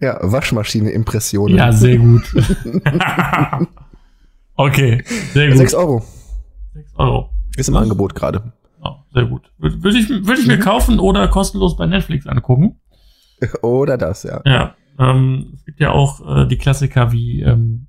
Ja, 0.00 0.16
Waschmaschine-Impressionen. 0.20 1.56
Ja, 1.56 1.72
sehr 1.72 1.98
gut. 1.98 2.22
okay, 4.56 5.02
sehr 5.34 5.48
gut. 5.48 5.58
Sechs 5.58 5.74
Euro. 5.74 6.02
Sechs 6.78 6.94
Euro. 6.96 7.30
Ist 7.56 7.68
im 7.68 7.76
Angebot 7.76 8.14
gerade. 8.14 8.52
Ja, 8.82 9.04
sehr 9.12 9.26
gut. 9.26 9.50
Würde 9.58 9.82
würd 9.82 9.94
ich, 9.96 10.08
würd 10.08 10.38
ich 10.38 10.46
mir 10.46 10.58
kaufen 10.58 10.98
oder 11.00 11.26
kostenlos 11.28 11.76
bei 11.76 11.86
Netflix 11.86 12.26
angucken. 12.26 12.80
Oder 13.62 13.96
das, 13.96 14.24
ja. 14.24 14.40
Ja. 14.44 14.74
Ähm, 14.98 15.52
es 15.54 15.64
gibt 15.64 15.78
ja 15.78 15.92
auch 15.92 16.20
äh, 16.42 16.46
die 16.48 16.58
Klassiker 16.58 17.12
wie 17.12 17.40
ähm, 17.42 17.86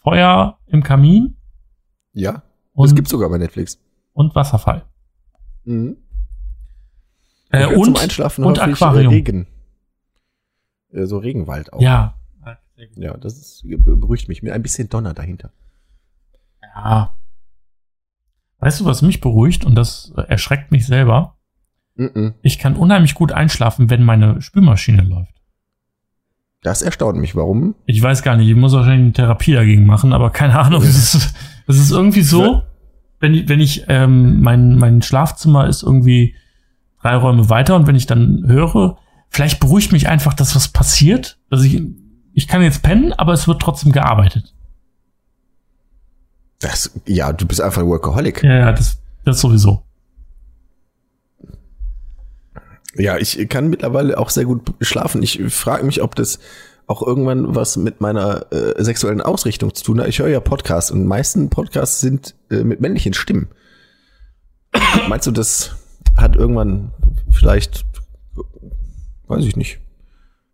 Feuer 0.00 0.58
im 0.66 0.82
Kamin 0.82 1.36
Ja, 2.12 2.42
und, 2.74 2.88
das 2.90 2.94
gibt's 2.94 3.10
sogar 3.10 3.30
bei 3.30 3.38
Netflix. 3.38 3.80
und 4.12 4.34
Wasserfall. 4.34 4.84
Mhm. 5.64 5.96
Äh, 7.50 7.62
Ja, 7.62 7.68
zum 7.72 7.80
und, 7.80 7.98
Einschlafen 8.02 8.44
und 8.44 8.60
häufig, 8.60 8.74
Aquarium. 8.74 9.12
Äh, 9.12 9.16
Regen. 9.16 9.46
Äh, 10.92 11.06
so 11.06 11.16
Regenwald 11.18 11.72
auch. 11.72 11.80
ja. 11.80 12.14
Ja, 12.96 13.16
das 13.16 13.38
ist, 13.38 13.62
beruhigt 13.64 14.28
mich 14.28 14.42
mit 14.42 14.52
ein 14.52 14.60
bisschen 14.60 14.88
Donner 14.90 15.14
dahinter. 15.14 15.52
Ja. 16.74 17.14
Weißt 18.64 18.80
du, 18.80 18.86
was 18.86 19.02
mich 19.02 19.20
beruhigt 19.20 19.66
und 19.66 19.74
das 19.74 20.14
erschreckt 20.28 20.72
mich 20.72 20.86
selber? 20.86 21.36
Mhm. 21.96 22.32
Ich 22.40 22.58
kann 22.58 22.76
unheimlich 22.76 23.12
gut 23.12 23.30
einschlafen, 23.30 23.90
wenn 23.90 24.02
meine 24.02 24.40
Spülmaschine 24.40 25.02
läuft. 25.02 25.34
Das 26.62 26.80
erstaunt 26.80 27.18
mich. 27.18 27.36
Warum? 27.36 27.74
Ich 27.84 28.00
weiß 28.00 28.22
gar 28.22 28.38
nicht, 28.38 28.48
ich 28.48 28.56
muss 28.56 28.72
wahrscheinlich 28.72 29.04
eine 29.04 29.12
Therapie 29.12 29.52
dagegen 29.52 29.84
machen, 29.84 30.14
aber 30.14 30.30
keine 30.30 30.58
Ahnung. 30.58 30.82
Es 30.82 31.14
ist, 31.14 31.34
es 31.66 31.78
ist 31.78 31.90
irgendwie 31.90 32.22
so, 32.22 32.62
wenn 33.20 33.34
ich, 33.34 33.50
wenn 33.50 33.60
ich 33.60 33.84
ähm, 33.88 34.40
mein, 34.40 34.78
mein 34.78 35.02
Schlafzimmer 35.02 35.66
ist 35.66 35.82
irgendwie 35.82 36.34
drei 37.02 37.16
Räume 37.16 37.50
weiter 37.50 37.76
und 37.76 37.86
wenn 37.86 37.96
ich 37.96 38.06
dann 38.06 38.44
höre, 38.46 38.96
vielleicht 39.28 39.60
beruhigt 39.60 39.92
mich 39.92 40.08
einfach, 40.08 40.32
dass 40.32 40.56
was 40.56 40.68
passiert. 40.68 41.38
Dass 41.50 41.64
ich, 41.64 41.82
ich 42.32 42.48
kann 42.48 42.62
jetzt 42.62 42.82
pennen, 42.82 43.12
aber 43.12 43.34
es 43.34 43.46
wird 43.46 43.60
trotzdem 43.60 43.92
gearbeitet. 43.92 44.53
Das, 46.64 46.90
ja, 47.06 47.30
du 47.30 47.46
bist 47.46 47.60
einfach 47.60 47.82
ein 47.82 47.88
Workaholic. 47.88 48.42
Ja, 48.42 48.54
ja, 48.54 48.72
das, 48.72 48.96
das 49.26 49.38
sowieso. 49.38 49.82
Ja, 52.96 53.18
ich 53.18 53.50
kann 53.50 53.68
mittlerweile 53.68 54.16
auch 54.16 54.30
sehr 54.30 54.46
gut 54.46 54.72
schlafen. 54.80 55.22
Ich 55.22 55.42
frage 55.52 55.84
mich, 55.84 56.00
ob 56.00 56.14
das 56.14 56.38
auch 56.86 57.06
irgendwann 57.06 57.54
was 57.54 57.76
mit 57.76 58.00
meiner 58.00 58.50
äh, 58.50 58.82
sexuellen 58.82 59.20
Ausrichtung 59.20 59.74
zu 59.74 59.84
tun 59.84 60.00
hat. 60.00 60.08
Ich 60.08 60.20
höre 60.20 60.28
ja 60.28 60.40
Podcasts 60.40 60.90
und 60.90 61.00
die 61.00 61.06
meisten 61.06 61.50
Podcasts 61.50 62.00
sind 62.00 62.34
äh, 62.50 62.64
mit 62.64 62.80
männlichen 62.80 63.12
Stimmen. 63.12 63.48
Meinst 65.08 65.26
du, 65.26 65.32
das 65.32 65.76
hat 66.16 66.34
irgendwann 66.34 66.92
vielleicht, 67.30 67.84
weiß 69.26 69.44
ich 69.44 69.56
nicht. 69.56 69.80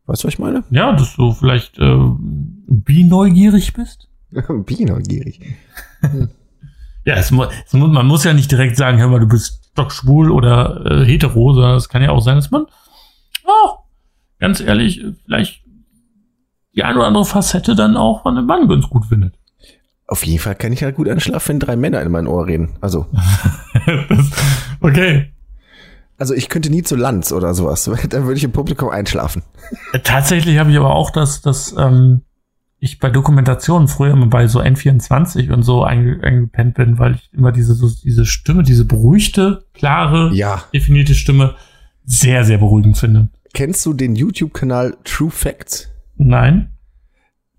Weißt 0.07 0.24
du, 0.24 0.27
was 0.27 0.35
ich 0.35 0.41
meine? 0.41 0.65
Ja, 0.70 0.93
dass 0.93 1.15
du 1.15 1.35
vielleicht 1.35 1.78
äh, 1.78 1.97
bi-neugierig 2.66 3.74
bist. 3.74 4.09
Bin 4.32 4.89
neugierig. 4.89 5.41
Ja, 7.05 7.15
es, 7.15 7.31
mu 7.31 7.45
es, 7.45 7.73
mu 7.73 7.87
man 7.87 8.07
muss 8.07 8.25
ja 8.25 8.35
nicht 8.35 8.51
direkt 8.51 8.77
sagen, 8.77 8.99
hör 8.99 9.09
mal, 9.09 9.21
du 9.21 9.29
bist 9.29 9.71
stockschwul 9.73 10.31
oder 10.31 10.85
äh, 10.85 11.05
hetero, 11.05 11.55
sondern 11.55 11.77
es 11.77 11.89
kann 11.89 12.03
ja 12.03 12.11
auch 12.11 12.21
sein, 12.21 12.37
dass 12.37 12.51
man, 12.51 12.67
oh, 13.47 13.79
ganz 14.39 14.61
ehrlich, 14.61 15.03
äh, 15.03 15.13
vielleicht 15.25 15.63
die 16.75 16.85
eine 16.85 16.99
oder 16.99 17.07
andere 17.07 17.25
Facette 17.25 17.75
dann 17.75 17.97
auch 17.97 18.23
von 18.23 18.37
einem 18.37 18.47
Mann 18.47 18.69
ganz 18.69 18.89
gut 18.89 19.07
findet. 19.07 19.35
Auf 20.07 20.25
jeden 20.25 20.41
Fall 20.41 20.57
kann 20.57 20.73
ich 20.73 20.83
halt 20.83 20.97
gut 20.97 21.09
einschlafen, 21.09 21.49
wenn 21.49 21.61
drei 21.61 21.77
Männer 21.77 22.03
in 22.03 22.11
mein 22.11 22.27
Ohr 22.27 22.47
reden. 22.47 22.77
Also, 22.81 23.07
das, 24.09 24.31
okay. 24.81 25.33
also 26.19 26.35
ich 26.35 26.49
könnte 26.49 26.69
nie 26.69 26.83
zu 26.83 26.97
Lanz 26.97 27.33
oder 27.33 27.55
sowas. 27.55 27.85
Dann 28.09 28.25
würde 28.25 28.37
ich 28.37 28.45
im 28.45 28.53
Publikum 28.53 28.89
einschlafen. 28.89 29.43
Äh, 29.93 30.01
Tatsächlich 30.01 30.59
habe 30.59 30.71
ich 30.71 30.77
aber 30.77 30.95
auch 30.95 31.11
das, 31.11 31.43
das 31.43 31.75
ähm, 31.79 32.23
ich 32.82 32.98
bei 32.98 33.11
Dokumentationen 33.11 33.89
früher 33.89 34.12
immer 34.12 34.27
bei 34.27 34.47
so 34.47 34.61
N24 34.61 35.52
und 35.52 35.62
so 35.62 35.85
einge 35.85 36.23
eingepennt 36.23 36.74
bin, 36.74 36.98
weil 36.98 37.15
ich 37.15 37.31
immer 37.32 37.52
diese, 37.52 37.74
so, 37.74 37.90
diese 38.02 38.24
Stimme, 38.24 38.62
diese 38.62 38.86
beruhigte, 38.86 39.65
klare, 39.74 40.31
Ja. 40.32 40.65
definierte 40.73 41.15
Stimme 41.15 41.57
sehr, 42.05 42.44
sehr 42.44 42.59
beruhigend 42.59 42.97
finde. 42.97 43.28
Kennst 43.52 43.85
du 43.85 43.93
den 43.93 44.16
YouTube-Kanal 44.16 44.97
True 45.05 45.31
Facts? 45.31 45.90
Nein? 46.16 46.70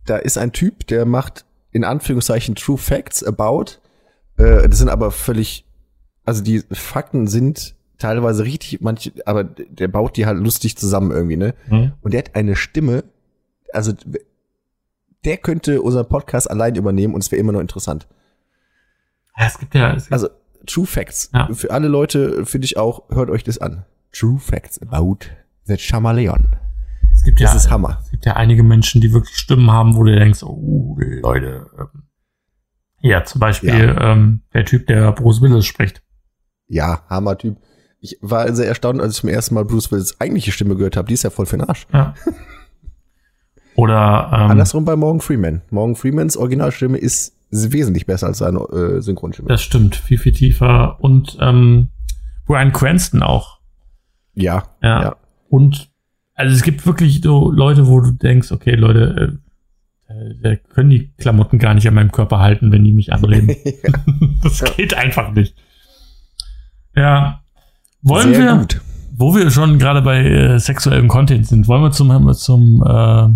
Da 0.05 0.17
ist 0.17 0.37
ein 0.37 0.51
Typ, 0.51 0.87
der 0.87 1.05
macht 1.05 1.45
in 1.71 1.83
Anführungszeichen 1.83 2.55
True 2.55 2.77
Facts 2.77 3.23
about. 3.23 3.65
Äh, 4.37 4.67
das 4.67 4.79
sind 4.79 4.89
aber 4.89 5.11
völlig, 5.11 5.65
also 6.25 6.41
die 6.43 6.63
Fakten 6.71 7.27
sind 7.27 7.75
teilweise 7.99 8.43
richtig, 8.43 8.81
manche, 8.81 9.11
aber 9.25 9.43
der 9.43 9.87
baut 9.87 10.17
die 10.17 10.25
halt 10.25 10.39
lustig 10.39 10.75
zusammen 10.77 11.11
irgendwie, 11.11 11.37
ne? 11.37 11.53
Hm? 11.67 11.91
Und 12.01 12.13
der 12.13 12.23
hat 12.23 12.35
eine 12.35 12.55
Stimme, 12.55 13.03
also 13.71 13.93
der 15.25 15.37
könnte 15.37 15.81
unseren 15.81 16.07
Podcast 16.07 16.49
allein 16.49 16.75
übernehmen 16.75 17.13
und 17.13 17.21
es 17.23 17.31
wäre 17.31 17.39
immer 17.39 17.51
noch 17.51 17.59
interessant. 17.59 18.07
Ja, 19.37 19.45
es 19.47 19.57
gibt 19.59 19.75
ja, 19.75 19.93
es 19.93 20.03
gibt, 20.03 20.13
Also 20.13 20.29
True 20.67 20.85
Facts. 20.85 21.29
Ja. 21.33 21.49
Für 21.53 21.71
alle 21.71 21.87
Leute 21.87 22.45
finde 22.45 22.65
ich 22.65 22.77
auch, 22.77 23.09
hört 23.09 23.29
euch 23.29 23.43
das 23.43 23.57
an. 23.57 23.85
True 24.11 24.37
Facts 24.39 24.79
about 24.81 25.17
the 25.63 25.75
Chameleon. 25.77 26.55
es 27.13 27.23
gibt 27.23 27.39
ja, 27.39 27.47
Das 27.47 27.55
ist 27.65 27.71
Hammer. 27.71 27.99
es 28.03 28.11
gibt 28.11 28.25
ja 28.25 28.35
einige 28.35 28.61
Menschen, 28.63 29.01
die 29.01 29.11
wirklich 29.13 29.35
Stimmen 29.37 29.71
haben, 29.71 29.95
wo 29.95 30.03
du 30.03 30.15
denkst, 30.15 30.43
oh, 30.43 30.97
Leute, 31.21 31.67
ähm, 31.79 32.03
ja, 33.03 33.23
zum 33.23 33.39
Beispiel 33.39 33.95
Ähm, 33.99 34.41
der 34.53 34.65
Typ, 34.65 34.85
der 34.85 35.11
Bruce 35.13 35.41
Willis 35.41 35.65
spricht. 35.65 36.03
Ja, 36.67 37.03
Hammer-Typ. 37.09 37.57
Ich 37.99 38.17
war 38.21 38.53
sehr 38.53 38.67
erstaunt, 38.67 39.01
als 39.01 39.15
ich 39.15 39.21
zum 39.21 39.29
ersten 39.29 39.55
Mal 39.55 39.65
Bruce 39.65 39.91
Willis 39.91 40.19
eigentliche 40.21 40.51
Stimme 40.51 40.75
gehört 40.75 40.97
habe. 40.97 41.07
Die 41.07 41.15
ist 41.15 41.23
ja 41.23 41.29
voll 41.31 41.45
für 41.47 41.57
den 41.57 41.67
Arsch. 41.67 41.87
Ja. 41.91 42.13
Oder 43.75 44.29
ähm, 44.33 44.51
Andersrum 44.51 44.85
bei 44.85 44.95
Morgan 44.95 45.21
Freeman. 45.21 45.61
Morgan 45.69 45.95
Freemans 45.95 46.37
Originalstimme 46.37 46.97
ist 46.97 47.33
wesentlich 47.51 48.05
besser 48.05 48.27
als 48.27 48.39
seine 48.39 48.59
äh, 48.59 49.01
Synchronstimme. 49.01 49.49
das 49.49 49.61
stimmt, 49.61 49.95
viel, 49.95 50.17
viel 50.17 50.31
tiefer. 50.33 50.97
Und 51.01 51.37
ähm, 51.41 51.89
Brian 52.45 52.71
Cranston 52.71 53.23
auch. 53.23 53.59
ja, 54.35 54.63
Ja. 54.81 55.01
ja. 55.01 55.15
Und 55.49 55.89
also 56.33 56.55
es 56.55 56.63
gibt 56.63 56.85
wirklich 56.85 57.21
so 57.21 57.51
Leute, 57.51 57.87
wo 57.87 57.99
du 57.99 58.11
denkst, 58.11 58.51
okay, 58.51 58.75
Leute, 58.75 59.39
äh, 60.43 60.57
können 60.73 60.89
die 60.89 61.11
Klamotten 61.17 61.59
gar 61.59 61.73
nicht 61.73 61.87
an 61.87 61.93
meinem 61.93 62.11
Körper 62.11 62.39
halten, 62.39 62.71
wenn 62.71 62.83
die 62.83 62.93
mich 62.93 63.13
anreden. 63.13 63.55
das 64.43 64.63
geht 64.75 64.93
einfach 64.93 65.31
nicht. 65.33 65.55
Ja. 66.95 67.41
Wollen 68.01 68.33
Sehr 68.33 68.45
wir, 68.45 68.57
gut. 68.57 68.81
wo 69.15 69.35
wir 69.35 69.51
schon 69.51 69.77
gerade 69.77 70.01
bei 70.01 70.23
äh, 70.25 70.59
sexuellem 70.59 71.07
Content 71.07 71.47
sind, 71.47 71.67
wollen 71.67 71.83
wir 71.83 71.91
zum, 71.91 72.33
zum 72.33 72.83
äh, 72.85 73.29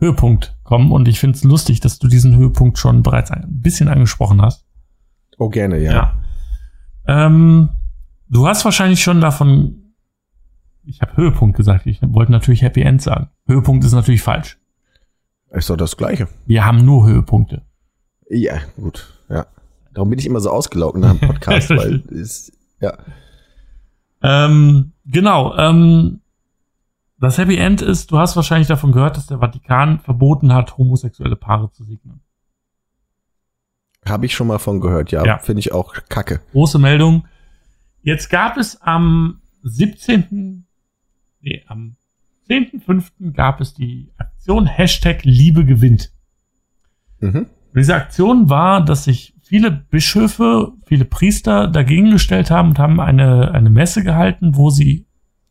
Höhepunkt 0.00 0.56
kommen. 0.64 0.92
Und 0.92 1.06
ich 1.08 1.20
finde 1.20 1.36
es 1.36 1.44
lustig, 1.44 1.80
dass 1.80 1.98
du 1.98 2.08
diesen 2.08 2.36
Höhepunkt 2.36 2.78
schon 2.78 3.02
bereits 3.02 3.30
ein 3.30 3.44
bisschen 3.60 3.88
angesprochen 3.88 4.42
hast. 4.42 4.66
Oh, 5.38 5.48
gerne, 5.48 5.78
ja. 5.78 5.92
Ja. 5.92 7.26
Ähm, 7.26 7.70
du 8.28 8.46
hast 8.46 8.64
wahrscheinlich 8.64 9.02
schon 9.02 9.20
davon. 9.20 9.94
Ich 10.84 11.00
habe 11.02 11.16
Höhepunkt 11.16 11.56
gesagt. 11.56 11.86
Ich 11.86 12.00
wollte 12.02 12.32
natürlich 12.32 12.62
Happy 12.62 12.82
End 12.82 13.02
sagen. 13.02 13.28
Höhepunkt 13.46 13.84
ist 13.84 13.92
natürlich 13.92 14.22
falsch. 14.22 14.58
Ist 15.50 15.68
doch 15.68 15.76
das 15.76 15.96
Gleiche. 15.96 16.28
Wir 16.46 16.64
haben 16.64 16.84
nur 16.84 17.06
Höhepunkte. 17.06 17.62
Ja, 18.28 18.58
gut, 18.76 19.12
ja. 19.28 19.46
Darum 19.92 20.10
bin 20.10 20.18
ich 20.18 20.26
immer 20.26 20.40
so 20.40 20.50
ausgelaugt 20.50 20.98
nach 20.98 21.10
dem 21.10 21.20
Podcast, 21.28 21.70
weil 21.70 22.00
ist, 22.10 22.52
ja. 22.80 22.96
Ähm, 24.22 24.92
genau. 25.04 25.56
Ähm, 25.56 26.19
das 27.20 27.38
Happy 27.38 27.56
End 27.56 27.82
ist, 27.82 28.10
du 28.10 28.18
hast 28.18 28.34
wahrscheinlich 28.36 28.68
davon 28.68 28.92
gehört, 28.92 29.16
dass 29.16 29.26
der 29.26 29.38
Vatikan 29.38 30.00
verboten 30.00 30.52
hat, 30.52 30.78
homosexuelle 30.78 31.36
Paare 31.36 31.70
zu 31.70 31.84
segnen. 31.84 32.20
Habe 34.06 34.26
ich 34.26 34.34
schon 34.34 34.46
mal 34.46 34.58
von 34.58 34.80
gehört, 34.80 35.12
ja. 35.12 35.24
Ja. 35.24 35.38
Finde 35.38 35.60
ich 35.60 35.72
auch 35.72 35.92
kacke. 36.08 36.40
Große 36.52 36.78
Meldung. 36.78 37.26
Jetzt 38.02 38.30
gab 38.30 38.56
es 38.56 38.80
am 38.80 39.42
17. 39.62 40.66
Nee, 41.42 41.62
am 41.68 41.96
10.5. 42.48 43.32
gab 43.32 43.60
es 43.60 43.74
die 43.74 44.10
Aktion 44.16 44.66
Hashtag 44.66 45.22
Liebe 45.24 45.66
gewinnt. 45.66 46.12
Mhm. 47.20 47.46
Diese 47.74 47.94
Aktion 47.94 48.48
war, 48.48 48.82
dass 48.82 49.04
sich 49.04 49.34
viele 49.42 49.70
Bischöfe, 49.70 50.72
viele 50.86 51.04
Priester 51.04 51.68
dagegen 51.68 52.10
gestellt 52.10 52.50
haben 52.50 52.70
und 52.70 52.78
haben 52.78 52.98
eine, 52.98 53.52
eine 53.52 53.70
Messe 53.70 54.02
gehalten, 54.02 54.56
wo 54.56 54.70
sie 54.70 55.06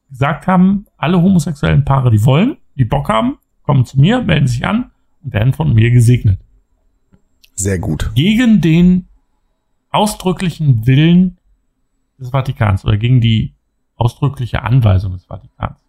gesagt 0.09 0.47
haben, 0.47 0.85
alle 0.97 1.21
homosexuellen 1.21 1.85
Paare, 1.85 2.11
die 2.11 2.23
wollen, 2.25 2.57
die 2.75 2.85
Bock 2.85 3.09
haben, 3.09 3.37
kommen 3.63 3.85
zu 3.85 3.99
mir, 3.99 4.21
melden 4.21 4.47
sich 4.47 4.65
an 4.65 4.91
und 5.23 5.33
werden 5.33 5.53
von 5.53 5.73
mir 5.73 5.91
gesegnet. 5.91 6.39
Sehr 7.55 7.79
gut. 7.79 8.11
Gegen 8.15 8.61
den 8.61 9.07
ausdrücklichen 9.91 10.85
Willen 10.87 11.37
des 12.17 12.29
Vatikans 12.29 12.85
oder 12.85 12.97
gegen 12.97 13.21
die 13.21 13.53
ausdrückliche 13.95 14.63
Anweisung 14.63 15.13
des 15.13 15.25
Vatikans. 15.25 15.79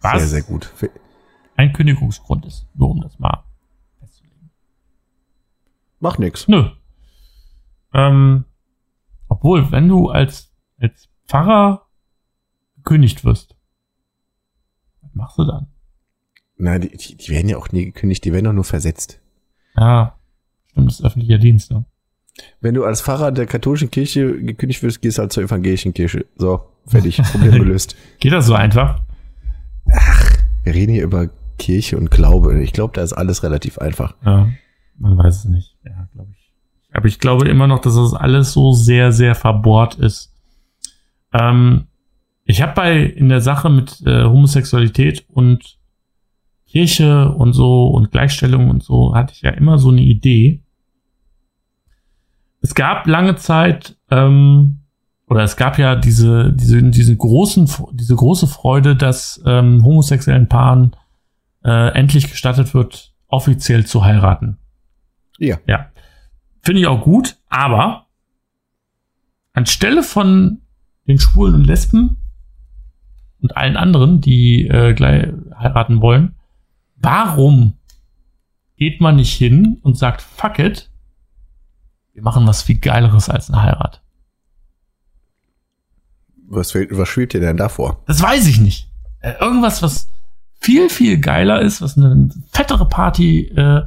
Was 0.00 0.20
Sehr, 0.20 0.28
sehr 0.28 0.42
gut. 0.42 0.72
ein 1.56 1.72
Kündigungsgrund 1.72 2.46
ist, 2.46 2.66
nur 2.74 2.90
um 2.90 3.00
das 3.00 3.18
mal 3.18 3.44
festzulegen. 4.00 4.50
Macht 6.00 6.18
nix. 6.18 6.48
Nö. 6.48 6.70
Ähm, 7.92 8.44
obwohl, 9.28 9.70
wenn 9.72 9.88
du 9.88 10.10
als, 10.10 10.52
als 10.78 11.08
Pfarrer 11.26 11.85
gekündigt 12.86 13.24
wirst, 13.24 13.56
was 15.02 15.10
machst 15.14 15.38
du 15.38 15.44
dann? 15.44 15.66
Nein, 16.56 16.80
die, 16.82 16.96
die, 16.96 17.16
die 17.16 17.28
werden 17.28 17.48
ja 17.48 17.58
auch 17.58 17.70
nie 17.72 17.84
gekündigt, 17.84 18.24
die 18.24 18.32
werden 18.32 18.44
doch 18.44 18.52
nur 18.52 18.64
versetzt. 18.64 19.20
Ja, 19.76 20.18
stimmt, 20.70 20.88
das 20.88 21.00
ist 21.00 21.04
öffentlicher 21.04 21.38
Dienst, 21.38 21.70
ne? 21.70 21.84
Wenn 22.60 22.74
du 22.74 22.84
als 22.84 23.02
Pfarrer 23.02 23.32
der 23.32 23.46
katholischen 23.46 23.90
Kirche 23.90 24.40
gekündigt 24.40 24.82
wirst, 24.82 25.00
gehst 25.00 25.18
du 25.18 25.22
halt 25.22 25.32
zur 25.32 25.42
evangelischen 25.42 25.94
Kirche. 25.94 26.26
So, 26.36 26.68
fertig, 26.86 27.20
Problem 27.22 27.52
gelöst. 27.62 27.96
Geht 28.20 28.32
das 28.32 28.46
so 28.46 28.54
einfach? 28.54 29.00
Wir 30.62 30.74
reden 30.74 30.92
hier 30.92 31.04
über 31.04 31.30
Kirche 31.58 31.96
und 31.96 32.10
Glaube. 32.10 32.62
Ich 32.62 32.72
glaube, 32.72 32.92
da 32.94 33.02
ist 33.02 33.14
alles 33.14 33.42
relativ 33.42 33.78
einfach. 33.78 34.14
Ja, 34.24 34.50
man 34.98 35.16
weiß 35.16 35.38
es 35.38 35.44
nicht. 35.46 35.78
Ja, 35.84 36.08
glaube 36.12 36.30
ich. 36.32 36.52
Aber 36.92 37.06
ich 37.06 37.18
glaube 37.18 37.48
immer 37.48 37.66
noch, 37.66 37.80
dass 37.80 37.94
das 37.94 38.12
alles 38.12 38.52
so 38.52 38.72
sehr, 38.72 39.12
sehr 39.12 39.34
verbohrt 39.34 39.94
ist. 39.94 40.34
Ähm, 41.32 41.86
ich 42.46 42.62
habe 42.62 42.72
bei 42.74 43.02
in 43.02 43.28
der 43.28 43.40
Sache 43.40 43.68
mit 43.68 44.00
äh, 44.06 44.22
Homosexualität 44.22 45.26
und 45.28 45.78
Kirche 46.66 47.32
und 47.32 47.52
so 47.52 47.88
und 47.88 48.12
Gleichstellung 48.12 48.70
und 48.70 48.82
so 48.82 49.14
hatte 49.14 49.32
ich 49.34 49.42
ja 49.42 49.50
immer 49.50 49.78
so 49.78 49.90
eine 49.90 50.02
Idee. 50.02 50.62
Es 52.60 52.74
gab 52.74 53.06
lange 53.08 53.34
Zeit 53.34 53.96
ähm, 54.10 54.78
oder 55.26 55.42
es 55.42 55.56
gab 55.56 55.78
ja 55.78 55.96
diese 55.96 56.52
diese 56.52 56.82
diese 56.84 57.16
großen 57.16 57.68
diese 57.92 58.14
große 58.14 58.46
Freude, 58.46 58.94
dass 58.94 59.42
ähm, 59.44 59.84
homosexuellen 59.84 60.48
Paaren 60.48 60.94
äh, 61.64 61.92
endlich 61.94 62.30
gestattet 62.30 62.74
wird, 62.74 63.12
offiziell 63.26 63.86
zu 63.86 64.04
heiraten. 64.04 64.56
Ja. 65.38 65.58
Ja. 65.66 65.90
Finde 66.62 66.80
ich 66.80 66.86
auch 66.86 67.02
gut, 67.02 67.38
aber 67.48 68.06
anstelle 69.52 70.04
von 70.04 70.60
den 71.08 71.18
Schwulen 71.18 71.54
und 71.56 71.64
Lesben 71.64 72.18
und 73.46 73.56
allen 73.56 73.76
anderen, 73.76 74.20
die 74.20 74.66
äh, 74.66 74.92
gleich 74.92 75.28
heiraten 75.56 76.00
wollen, 76.00 76.34
warum 76.96 77.74
geht 78.76 79.00
man 79.00 79.16
nicht 79.16 79.32
hin 79.32 79.78
und 79.82 79.96
sagt, 79.96 80.20
fuck 80.20 80.58
it, 80.58 80.90
wir 82.12 82.24
machen 82.24 82.44
was 82.46 82.62
viel 82.62 82.78
Geileres 82.78 83.28
als 83.28 83.48
eine 83.48 83.62
Heirat? 83.62 84.02
Was, 86.48 86.74
was 86.74 87.08
schwebt 87.08 87.34
dir 87.34 87.40
denn 87.40 87.56
davor? 87.56 88.02
Das 88.06 88.20
weiß 88.20 88.48
ich 88.48 88.60
nicht. 88.60 88.90
Äh, 89.20 89.34
irgendwas, 89.40 89.80
was 89.80 90.08
viel, 90.60 90.90
viel 90.90 91.18
geiler 91.18 91.60
ist, 91.60 91.82
was 91.82 91.96
eine 91.96 92.28
fettere 92.50 92.88
Party, 92.88 93.46
äh, 93.46 93.82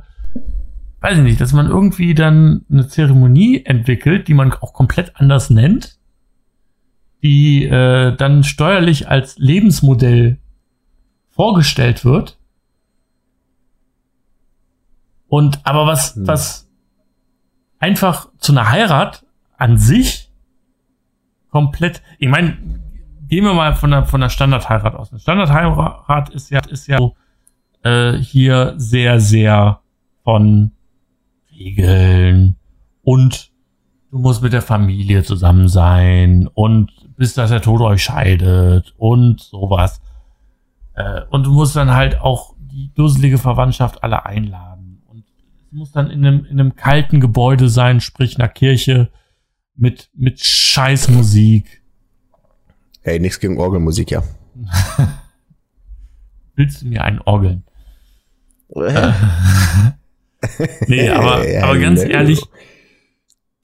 weiß 1.01 1.17
ich 1.17 1.23
nicht, 1.23 1.41
dass 1.41 1.51
man 1.51 1.67
irgendwie 1.67 2.13
dann 2.13 2.65
eine 2.71 2.87
Zeremonie 2.87 3.65
entwickelt, 3.65 4.29
die 4.29 4.33
man 4.33 4.53
auch 4.53 4.73
komplett 4.73 5.17
anders 5.17 5.49
nennt, 5.49 5.98
die 7.21 7.65
äh, 7.65 8.15
dann 8.15 8.43
steuerlich 8.43 9.09
als 9.09 9.37
Lebensmodell 9.37 10.37
vorgestellt 11.29 12.05
wird. 12.05 12.37
Und 15.27 15.59
aber 15.63 15.85
was, 15.85 16.15
Hm. 16.15 16.27
was 16.27 16.69
einfach 17.79 18.29
zu 18.39 18.51
einer 18.51 18.69
Heirat 18.69 19.25
an 19.57 19.77
sich 19.77 20.31
komplett, 21.51 22.01
ich 22.17 22.29
meine, 22.29 22.57
gehen 23.27 23.43
wir 23.43 23.53
mal 23.53 23.75
von 23.75 23.91
der, 23.91 24.05
von 24.05 24.21
der 24.21 24.29
Standardheirat 24.29 24.95
aus. 24.95 25.11
Eine 25.11 25.19
Standardheirat 25.19 26.29
ist 26.29 26.49
ja, 26.49 26.59
ist 26.67 26.87
ja 26.87 26.97
so, 26.97 27.15
äh, 27.83 28.13
hier 28.13 28.73
sehr, 28.77 29.19
sehr 29.19 29.81
von 30.23 30.71
Regeln 31.51 32.55
und 33.03 33.48
du 34.11 34.19
musst 34.19 34.41
mit 34.41 34.53
der 34.53 34.61
Familie 34.61 35.23
zusammen 35.23 35.67
sein 35.67 36.47
und 36.53 36.91
bis 37.17 37.33
dass 37.33 37.49
der 37.49 37.61
Tod 37.61 37.81
euch 37.81 38.03
scheidet 38.03 38.93
und 38.97 39.41
sowas. 39.41 40.01
Äh, 40.93 41.21
und 41.29 41.45
du 41.45 41.51
musst 41.51 41.75
dann 41.75 41.91
halt 41.91 42.19
auch 42.19 42.55
die 42.59 42.91
dusselige 42.95 43.37
Verwandtschaft 43.37 44.03
alle 44.03 44.25
einladen. 44.25 45.01
Und 45.07 45.25
es 45.65 45.71
muss 45.71 45.91
dann 45.91 46.09
in 46.09 46.25
einem, 46.25 46.45
in 46.45 46.59
einem 46.59 46.75
kalten 46.75 47.19
Gebäude 47.19 47.69
sein, 47.69 47.99
sprich 47.99 48.37
einer 48.37 48.47
Kirche 48.47 49.09
mit, 49.75 50.09
mit 50.15 50.39
Scheißmusik. 50.39 51.83
Hey, 53.01 53.19
nichts 53.19 53.39
gegen 53.39 53.59
Orgelmusik, 53.59 54.11
ja. 54.11 54.23
Willst 56.55 56.81
du 56.81 56.87
mir 56.87 57.03
einen 57.03 57.21
orgeln? 57.21 57.63
nee, 60.87 61.09
aber, 61.09 61.43
aber 61.63 61.79
ganz 61.79 62.03
ehrlich, 62.03 62.41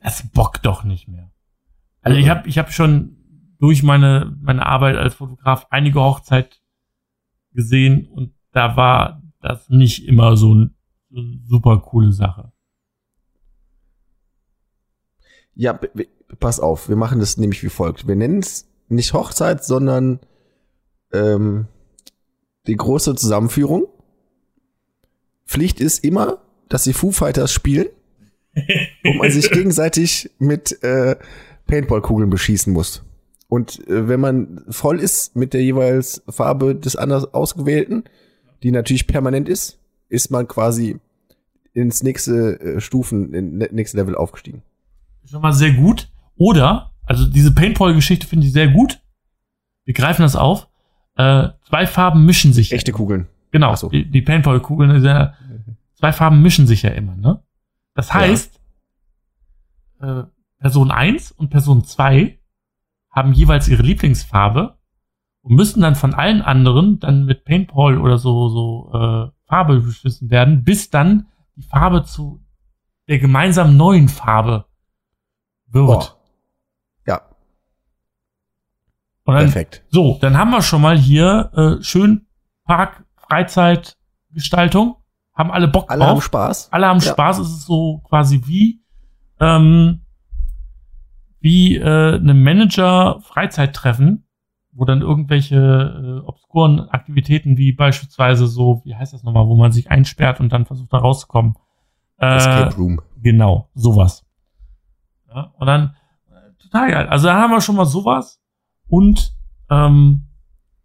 das 0.06 0.22
bockt 0.22 0.68
doch 0.68 0.84
nicht 0.84 1.08
mehr. 1.08 1.32
Also 2.02 2.20
ich 2.20 2.30
habe 2.30 2.48
ich 2.48 2.60
hab 2.60 2.72
schon 2.72 3.18
durch 3.58 3.82
meine, 3.82 4.38
meine 4.40 4.64
Arbeit 4.64 4.98
als 4.98 5.16
Fotograf 5.16 5.66
einige 5.72 6.00
Hochzeit 6.00 6.62
gesehen 7.54 8.08
und 8.10 8.36
da 8.52 8.78
war 8.78 9.24
das 9.42 9.68
nicht 9.70 10.08
immer 10.08 10.38
so, 10.38 10.54
ein, 10.54 10.76
so 11.10 11.22
eine 11.22 11.40
super 11.44 11.80
coole 11.80 12.12
Sache. 12.12 12.52
Ja, 15.56 15.80
pass 16.40 16.60
auf, 16.60 16.88
wir 16.88 16.98
machen 16.98 17.20
das 17.20 17.38
nämlich 17.38 17.64
wie 17.64 17.70
folgt. 17.70 18.08
Wir 18.08 18.16
nennen 18.16 18.40
es 18.40 18.70
nicht 18.88 19.14
Hochzeit, 19.14 19.66
sondern 19.66 20.20
ähm, 21.12 21.68
die 22.68 22.76
große 22.76 23.16
Zusammenführung. 23.16 23.88
Pflicht 25.48 25.80
ist 25.80 26.04
immer, 26.04 26.44
dass 26.70 26.84
die 26.84 26.94
Foo 26.94 27.12
Fighters 27.12 27.52
spielen 27.52 27.88
und 29.04 29.18
man 29.18 29.32
sich 29.32 29.50
gegenseitig 29.52 30.32
mit 30.40 30.82
äh, 30.84 31.16
Paintballkugeln 31.68 32.30
beschießen 32.30 32.72
muss. 32.72 33.04
Und 33.48 33.88
äh, 33.88 34.08
wenn 34.08 34.20
man 34.20 34.64
voll 34.70 35.00
ist 35.00 35.36
mit 35.36 35.54
der 35.54 35.64
jeweils 35.64 36.24
Farbe 36.30 36.76
des 36.76 36.96
anders 36.96 37.34
ausgewählten, 37.34 38.04
die 38.64 38.72
natürlich 38.72 39.08
permanent 39.08 39.50
ist, 39.50 39.80
ist 40.10 40.32
man 40.32 40.48
quasi 40.48 41.00
ins 41.74 42.04
nächste 42.04 42.60
äh, 42.60 42.82
Stufen, 42.82 43.34
in 43.34 43.58
nächste 43.58 43.98
Level 43.98 44.16
aufgestiegen. 44.16 44.64
Schon 45.26 45.42
mal 45.42 45.54
sehr 45.54 45.74
gut. 45.74 46.10
Oder, 46.38 46.92
also 47.06 47.26
diese 47.28 47.54
Paintball-Geschichte 47.54 48.28
finde 48.28 48.48
ich 48.48 48.54
sehr 48.54 48.70
gut. 48.70 49.02
Wir 49.84 49.94
greifen 49.94 50.22
das 50.24 50.36
auf. 50.36 50.68
Äh, 51.18 51.50
zwei 51.68 51.88
Farben 51.88 52.26
mischen 52.26 52.54
sich. 52.54 52.72
Echte 52.72 52.92
Kugeln. 52.92 53.28
Genau. 53.52 53.76
So. 53.76 53.90
Die, 53.90 54.10
die 54.10 54.22
Paintball-Kugeln, 54.22 55.04
ja, 55.04 55.34
zwei 55.98 56.12
Farben 56.12 56.42
mischen 56.42 56.68
sich 56.68 56.82
ja 56.82 56.90
immer, 56.90 57.16
ne? 57.16 57.42
Das 57.96 58.14
heißt, 58.14 58.60
ja. 60.02 60.20
äh, 60.20 60.24
Person 60.60 60.92
1 60.92 61.32
und 61.32 61.50
Person 61.50 61.84
2 61.84 62.40
haben 63.10 63.34
jeweils 63.34 63.68
ihre 63.68 63.82
Lieblingsfarbe 63.82 64.78
und 65.42 65.56
müssen 65.56 65.82
dann 65.82 65.96
von 65.96 66.14
allen 66.14 66.42
anderen 66.42 67.00
dann 67.00 67.26
mit 67.26 67.46
Paintball 67.46 67.98
oder 67.98 68.18
so, 68.18 68.50
so 68.50 68.92
äh, 68.94 69.32
Farbe 69.48 69.80
beschissen 69.80 70.30
werden, 70.30 70.64
bis 70.64 70.90
dann 70.90 71.28
die 71.56 71.64
Farbe 71.64 72.04
zu 72.04 72.44
der 73.08 73.20
gemeinsamen 73.20 73.78
neuen 73.78 74.10
Farbe 74.10 74.66
wird. 75.68 75.88
Boah. 75.88 76.18
Ja. 77.08 77.22
Dann, 79.26 79.36
Perfekt. 79.36 79.84
So, 79.90 80.18
dann 80.20 80.38
haben 80.38 80.52
wir 80.52 80.62
schon 80.62 80.82
mal 80.82 80.98
hier 80.98 81.52
äh, 81.56 81.84
schön 81.84 82.28
Park, 82.66 83.06
Freizeitgestaltung. 83.16 84.98
Haben 85.36 85.52
alle 85.52 85.68
Bock 85.68 85.92
alle 85.92 86.00
drauf. 86.00 86.08
Alle 86.08 86.12
haben 86.16 86.22
Spaß. 86.22 86.72
Alle 86.72 86.88
haben 86.88 87.00
ja. 87.00 87.12
Spaß. 87.12 87.40
Es 87.40 87.50
ist 87.50 87.66
so 87.66 88.02
quasi 88.08 88.42
wie 88.46 88.82
ähm, 89.40 90.02
wie 91.46 91.76
äh, 91.76 92.16
eine 92.16 92.34
Manager-Freizeittreffen, 92.34 94.26
wo 94.72 94.84
dann 94.86 95.02
irgendwelche 95.02 95.56
äh, 95.56 96.28
obskuren 96.28 96.90
Aktivitäten 96.90 97.56
wie 97.58 97.72
beispielsweise 97.72 98.48
so, 98.48 98.82
wie 98.84 98.96
heißt 98.96 99.14
das 99.14 99.22
nochmal, 99.22 99.46
wo 99.48 99.56
man 99.56 99.72
sich 99.72 99.92
einsperrt 99.92 100.40
und 100.40 100.52
dann 100.52 100.66
versucht 100.66 100.92
da 100.92 100.98
rauszukommen. 100.98 101.54
Äh, 102.18 102.36
Escape 102.38 102.76
Room. 102.76 103.00
Genau, 103.22 103.70
sowas. 103.76 104.26
Ja, 105.28 105.54
und 105.60 105.68
dann, 105.68 105.96
äh, 106.32 106.54
total 106.64 106.90
geil. 106.92 107.08
Also 107.10 107.28
da 107.28 107.36
haben 107.36 107.52
wir 107.52 107.62
schon 107.62 107.76
mal 107.76 107.86
sowas 107.86 108.42
und 108.88 109.36
ähm, 109.70 110.24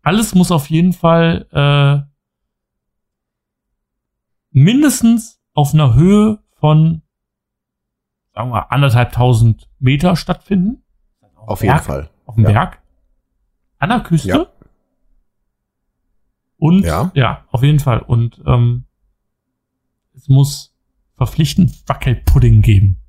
alles 0.03 0.35
muss 0.35 0.53
auf 0.53 0.69
jeden 0.69 0.93
Fall 0.93 1.47
äh, 1.53 2.10
mindestens 4.51 5.41
auf 5.55 5.75
einer 5.75 5.95
Höhe 5.95 6.39
von 6.59 7.03
sagen 8.35 8.51
wir, 8.51 8.73
anderthalbtausend 8.73 9.69
Meter 9.79 10.17
stattfinden. 10.17 10.83
Auf 11.35 11.61
Berg, 11.61 11.75
jeden 11.75 11.85
Fall. 11.85 12.11
Auf 12.27 12.35
dem 12.37 12.45
ja. 12.45 12.51
Berg. 12.51 12.83
An 13.79 13.89
der 13.89 14.01
Küste. 14.01 14.29
Ja. 14.29 14.47
Und 16.59 16.85
ja. 16.85 17.11
ja, 17.15 17.45
auf 17.51 17.63
jeden 17.63 17.81
Fall. 17.81 18.01
Und 18.01 18.41
ähm, 18.47 18.85
es 20.15 20.29
muss 20.29 20.75
verpflichtend 21.17 21.89
Wackelpudding 21.89 22.63
geben. 22.63 23.03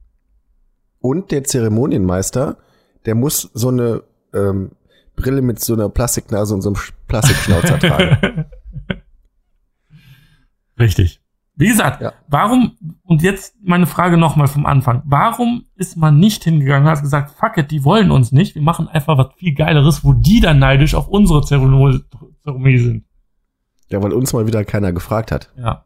Und 0.99 1.31
der 1.31 1.43
Zeremonienmeister, 1.43 2.57
der 3.05 3.15
muss 3.15 3.49
so 3.53 3.69
eine 3.69 4.03
ähm, 4.33 4.71
Brille 5.15 5.41
mit 5.41 5.59
so 5.59 5.73
einer 5.73 5.89
Plastiknase 5.89 6.53
und 6.53 6.61
so 6.61 6.69
einem 6.69 6.79
Plastikschnauzer 7.07 7.79
tragen. 7.79 8.45
Richtig. 10.79 11.20
Wie 11.61 11.67
gesagt, 11.67 12.01
ja. 12.01 12.13
warum, 12.27 12.75
und 13.03 13.21
jetzt 13.21 13.55
meine 13.61 13.85
Frage 13.85 14.17
nochmal 14.17 14.47
vom 14.47 14.65
Anfang, 14.65 15.03
warum 15.05 15.65
ist 15.75 15.95
man 15.95 16.17
nicht 16.17 16.43
hingegangen 16.43 16.87
und 16.87 16.91
hat 16.91 17.03
gesagt, 17.03 17.29
fuck 17.37 17.55
it, 17.55 17.69
die 17.69 17.85
wollen 17.85 18.09
uns 18.09 18.31
nicht, 18.31 18.55
wir 18.55 18.63
machen 18.63 18.87
einfach 18.87 19.15
was 19.19 19.35
viel 19.35 19.53
Geileres, 19.53 20.03
wo 20.03 20.13
die 20.13 20.39
dann 20.39 20.57
neidisch 20.57 20.95
auf 20.95 21.07
unsere 21.07 21.43
Zeremonie 21.43 22.77
sind. 22.79 23.05
Ja, 23.89 24.01
weil 24.01 24.11
uns 24.11 24.33
mal 24.33 24.47
wieder 24.47 24.65
keiner 24.65 24.91
gefragt 24.91 25.31
hat. 25.31 25.51
Ja. 25.55 25.85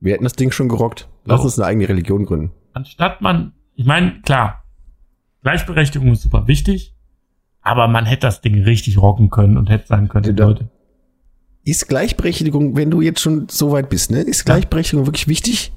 Wir 0.00 0.14
hätten 0.14 0.24
das 0.24 0.32
Ding 0.32 0.50
schon 0.50 0.70
gerockt. 0.70 1.10
Lass 1.26 1.44
uns 1.44 1.58
eine 1.58 1.66
eigene 1.66 1.90
Religion 1.90 2.24
gründen. 2.24 2.52
Anstatt 2.72 3.20
man, 3.20 3.52
ich 3.74 3.84
meine, 3.84 4.22
klar, 4.22 4.64
Gleichberechtigung 5.42 6.12
ist 6.12 6.22
super 6.22 6.46
wichtig, 6.46 6.94
aber 7.60 7.86
man 7.86 8.06
hätte 8.06 8.28
das 8.28 8.40
Ding 8.40 8.62
richtig 8.64 8.96
rocken 8.96 9.28
können 9.28 9.58
und 9.58 9.68
hätte 9.68 9.88
sagen 9.88 10.08
können, 10.08 10.34
ja, 10.34 10.46
Leute 10.46 10.70
ist 11.70 11.88
Gleichberechtigung, 11.88 12.76
wenn 12.76 12.90
du 12.90 13.00
jetzt 13.00 13.20
schon 13.20 13.48
so 13.50 13.72
weit 13.72 13.88
bist, 13.88 14.10
ne? 14.10 14.20
Ist 14.20 14.44
Gleichberechtigung 14.44 15.04
ja. 15.04 15.08
wirklich 15.08 15.28
wichtig? 15.28 15.72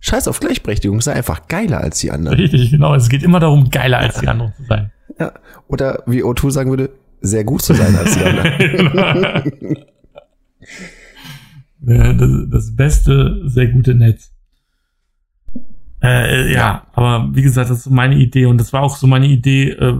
Scheiß 0.00 0.28
auf 0.28 0.40
Gleichberechtigung, 0.40 1.00
sei 1.00 1.14
einfach 1.14 1.48
geiler 1.48 1.80
als 1.80 1.98
die 2.00 2.10
anderen. 2.10 2.38
Richtig, 2.38 2.70
genau. 2.70 2.94
Es 2.94 3.08
geht 3.08 3.22
immer 3.22 3.40
darum, 3.40 3.70
geiler 3.70 3.98
als 3.98 4.20
die 4.20 4.28
anderen 4.28 4.52
zu 4.54 4.64
sein. 4.64 4.92
Ja. 5.18 5.32
Oder 5.66 6.02
wie 6.06 6.22
O'Toole 6.22 6.50
sagen 6.50 6.70
würde, 6.70 6.90
sehr 7.20 7.44
gut 7.44 7.62
zu 7.62 7.72
sein 7.72 7.96
als 7.96 8.14
die 8.14 8.22
anderen. 8.22 9.76
das, 12.18 12.30
das 12.50 12.76
beste, 12.76 13.42
sehr 13.46 13.68
gute 13.68 13.94
Netz. 13.94 14.30
Äh, 16.02 16.52
ja, 16.52 16.58
ja, 16.58 16.86
aber 16.92 17.30
wie 17.34 17.42
gesagt, 17.42 17.70
das 17.70 17.78
ist 17.78 17.90
meine 17.90 18.16
Idee 18.16 18.44
und 18.44 18.58
das 18.58 18.74
war 18.74 18.82
auch 18.82 18.96
so 18.96 19.06
meine 19.06 19.26
Idee, 19.26 19.70
äh, 19.70 19.94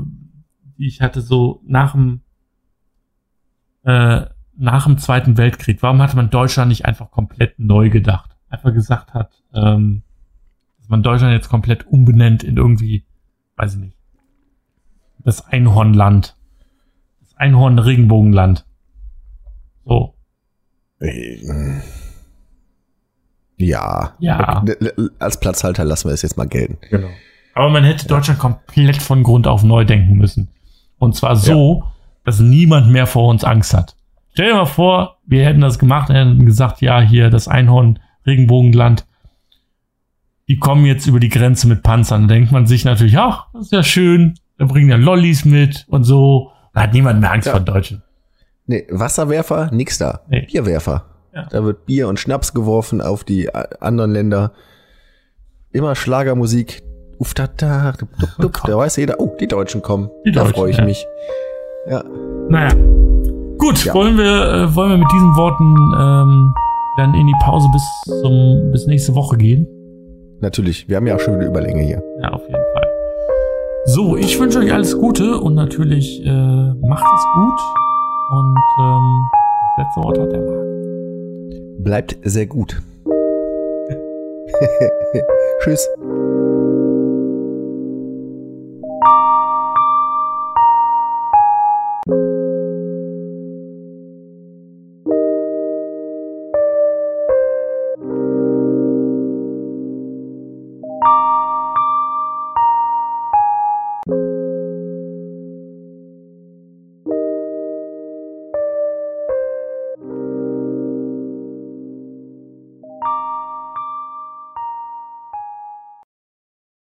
die 0.76 0.86
ich 0.86 1.00
hatte 1.00 1.22
so 1.22 1.62
nach 1.66 1.92
dem 1.92 2.20
äh, 3.84 4.26
nach 4.56 4.84
dem 4.84 4.98
Zweiten 4.98 5.36
Weltkrieg, 5.36 5.82
warum 5.82 6.00
hatte 6.00 6.16
man 6.16 6.30
Deutschland 6.30 6.68
nicht 6.68 6.84
einfach 6.84 7.10
komplett 7.10 7.58
neu 7.58 7.90
gedacht? 7.90 8.30
Einfach 8.48 8.72
gesagt 8.72 9.14
hat, 9.14 9.30
ähm, 9.52 10.02
dass 10.78 10.88
man 10.88 11.02
Deutschland 11.02 11.32
jetzt 11.32 11.48
komplett 11.48 11.86
umbenennt 11.86 12.44
in 12.44 12.56
irgendwie, 12.56 13.04
weiß 13.56 13.74
ich 13.74 13.80
nicht, 13.80 13.96
das 15.24 15.46
Einhornland. 15.46 16.36
Das 17.20 17.36
Einhorn-Regenbogenland. 17.36 18.66
So. 19.84 20.14
Ja. 23.56 24.14
Ja. 24.18 24.64
Als 25.18 25.40
Platzhalter 25.40 25.84
lassen 25.84 26.08
wir 26.08 26.14
es 26.14 26.22
jetzt 26.22 26.36
mal 26.36 26.46
gelten. 26.46 26.78
Genau. 26.90 27.08
Aber 27.54 27.70
man 27.70 27.84
hätte 27.84 28.06
Deutschland 28.06 28.40
komplett 28.40 28.96
von 29.00 29.22
Grund 29.22 29.46
auf 29.46 29.62
neu 29.62 29.84
denken 29.84 30.16
müssen. 30.16 30.48
Und 30.98 31.14
zwar 31.16 31.36
so, 31.36 31.80
ja. 31.80 31.92
dass 32.24 32.40
niemand 32.40 32.90
mehr 32.90 33.06
vor 33.06 33.28
uns 33.28 33.44
Angst 33.44 33.74
hat. 33.74 33.93
Stell 34.34 34.48
dir 34.48 34.54
mal 34.56 34.64
vor, 34.66 35.18
wir 35.24 35.44
hätten 35.44 35.60
das 35.60 35.78
gemacht, 35.78 36.08
hätten 36.08 36.44
gesagt, 36.44 36.80
ja, 36.80 37.00
hier 37.00 37.30
das 37.30 37.46
Einhorn, 37.46 38.00
Regenbogenland, 38.26 39.06
die 40.48 40.58
kommen 40.58 40.84
jetzt 40.86 41.06
über 41.06 41.20
die 41.20 41.28
Grenze 41.28 41.68
mit 41.68 41.84
Panzern. 41.84 42.26
Da 42.26 42.34
denkt 42.34 42.50
man 42.50 42.66
sich 42.66 42.84
natürlich, 42.84 43.16
ach, 43.16 43.46
das 43.52 43.66
ist 43.66 43.72
ja 43.72 43.84
schön, 43.84 44.34
da 44.58 44.64
bringen 44.64 44.90
ja 44.90 44.96
Lollis 44.96 45.44
mit 45.44 45.86
und 45.88 46.02
so. 46.02 46.50
Da 46.72 46.82
hat 46.82 46.92
niemand 46.92 47.20
mehr 47.20 47.30
Angst 47.30 47.46
ja. 47.46 47.52
vor 47.52 47.60
Deutschen. 47.60 48.02
Nee, 48.66 48.84
Wasserwerfer, 48.90 49.70
nix 49.72 49.98
da. 49.98 50.22
Nee. 50.28 50.48
Bierwerfer. 50.50 51.04
Ja. 51.32 51.46
Da 51.48 51.62
wird 51.62 51.86
Bier 51.86 52.08
und 52.08 52.18
Schnaps 52.18 52.52
geworfen 52.52 53.00
auf 53.00 53.22
die 53.22 53.54
anderen 53.54 54.10
Länder. 54.10 54.52
Immer 55.70 55.94
Schlagermusik. 55.94 56.82
Uff, 57.18 57.34
da, 57.34 57.46
da, 57.46 57.92
dup. 57.92 58.08
Oh 58.40 58.48
da 58.66 58.76
weiß 58.76 58.96
jeder, 58.96 59.20
oh, 59.20 59.36
die 59.38 59.46
Deutschen 59.46 59.80
kommen. 59.80 60.10
Die 60.26 60.32
da 60.32 60.44
freue 60.44 60.70
ich 60.70 60.78
ja. 60.78 60.84
mich. 60.84 61.06
Ja. 61.88 62.02
Naja. 62.48 62.74
Gut, 63.64 63.84
ja. 63.86 63.94
wollen 63.94 64.18
wir, 64.18 64.24
äh, 64.24 64.76
wollen 64.76 64.90
wir 64.90 64.98
mit 64.98 65.10
diesen 65.10 65.34
Worten 65.36 65.74
ähm, 65.98 66.54
dann 66.98 67.14
in 67.14 67.26
die 67.26 67.34
Pause 67.42 67.66
bis 67.72 67.82
zum 68.20 68.70
bis 68.72 68.86
nächste 68.86 69.14
Woche 69.14 69.38
gehen. 69.38 69.66
Natürlich, 70.42 70.86
wir 70.86 70.98
haben 70.98 71.06
ja 71.06 71.16
auch 71.16 71.20
schon 71.20 71.36
wieder 71.36 71.46
Überlänge 71.46 71.82
hier. 71.82 72.02
Ja, 72.20 72.34
auf 72.34 72.42
jeden 72.42 72.52
Fall. 72.52 72.86
So, 73.86 74.18
ich 74.18 74.38
wünsche 74.38 74.58
euch 74.58 74.70
alles 74.70 74.98
Gute 74.98 75.38
und 75.38 75.54
natürlich 75.54 76.22
äh, 76.26 76.28
macht 76.28 77.04
es 77.04 77.24
gut. 77.34 77.58
Und 78.32 78.58
ähm, 78.80 79.30
das 79.76 79.86
letzte 79.86 80.02
Wort 80.02 80.18
hat 80.18 80.30
der 80.30 80.42
Marc. 80.42 81.84
Bleibt 81.84 82.18
sehr 82.22 82.44
gut. 82.44 82.82
Tschüss. 85.64 85.88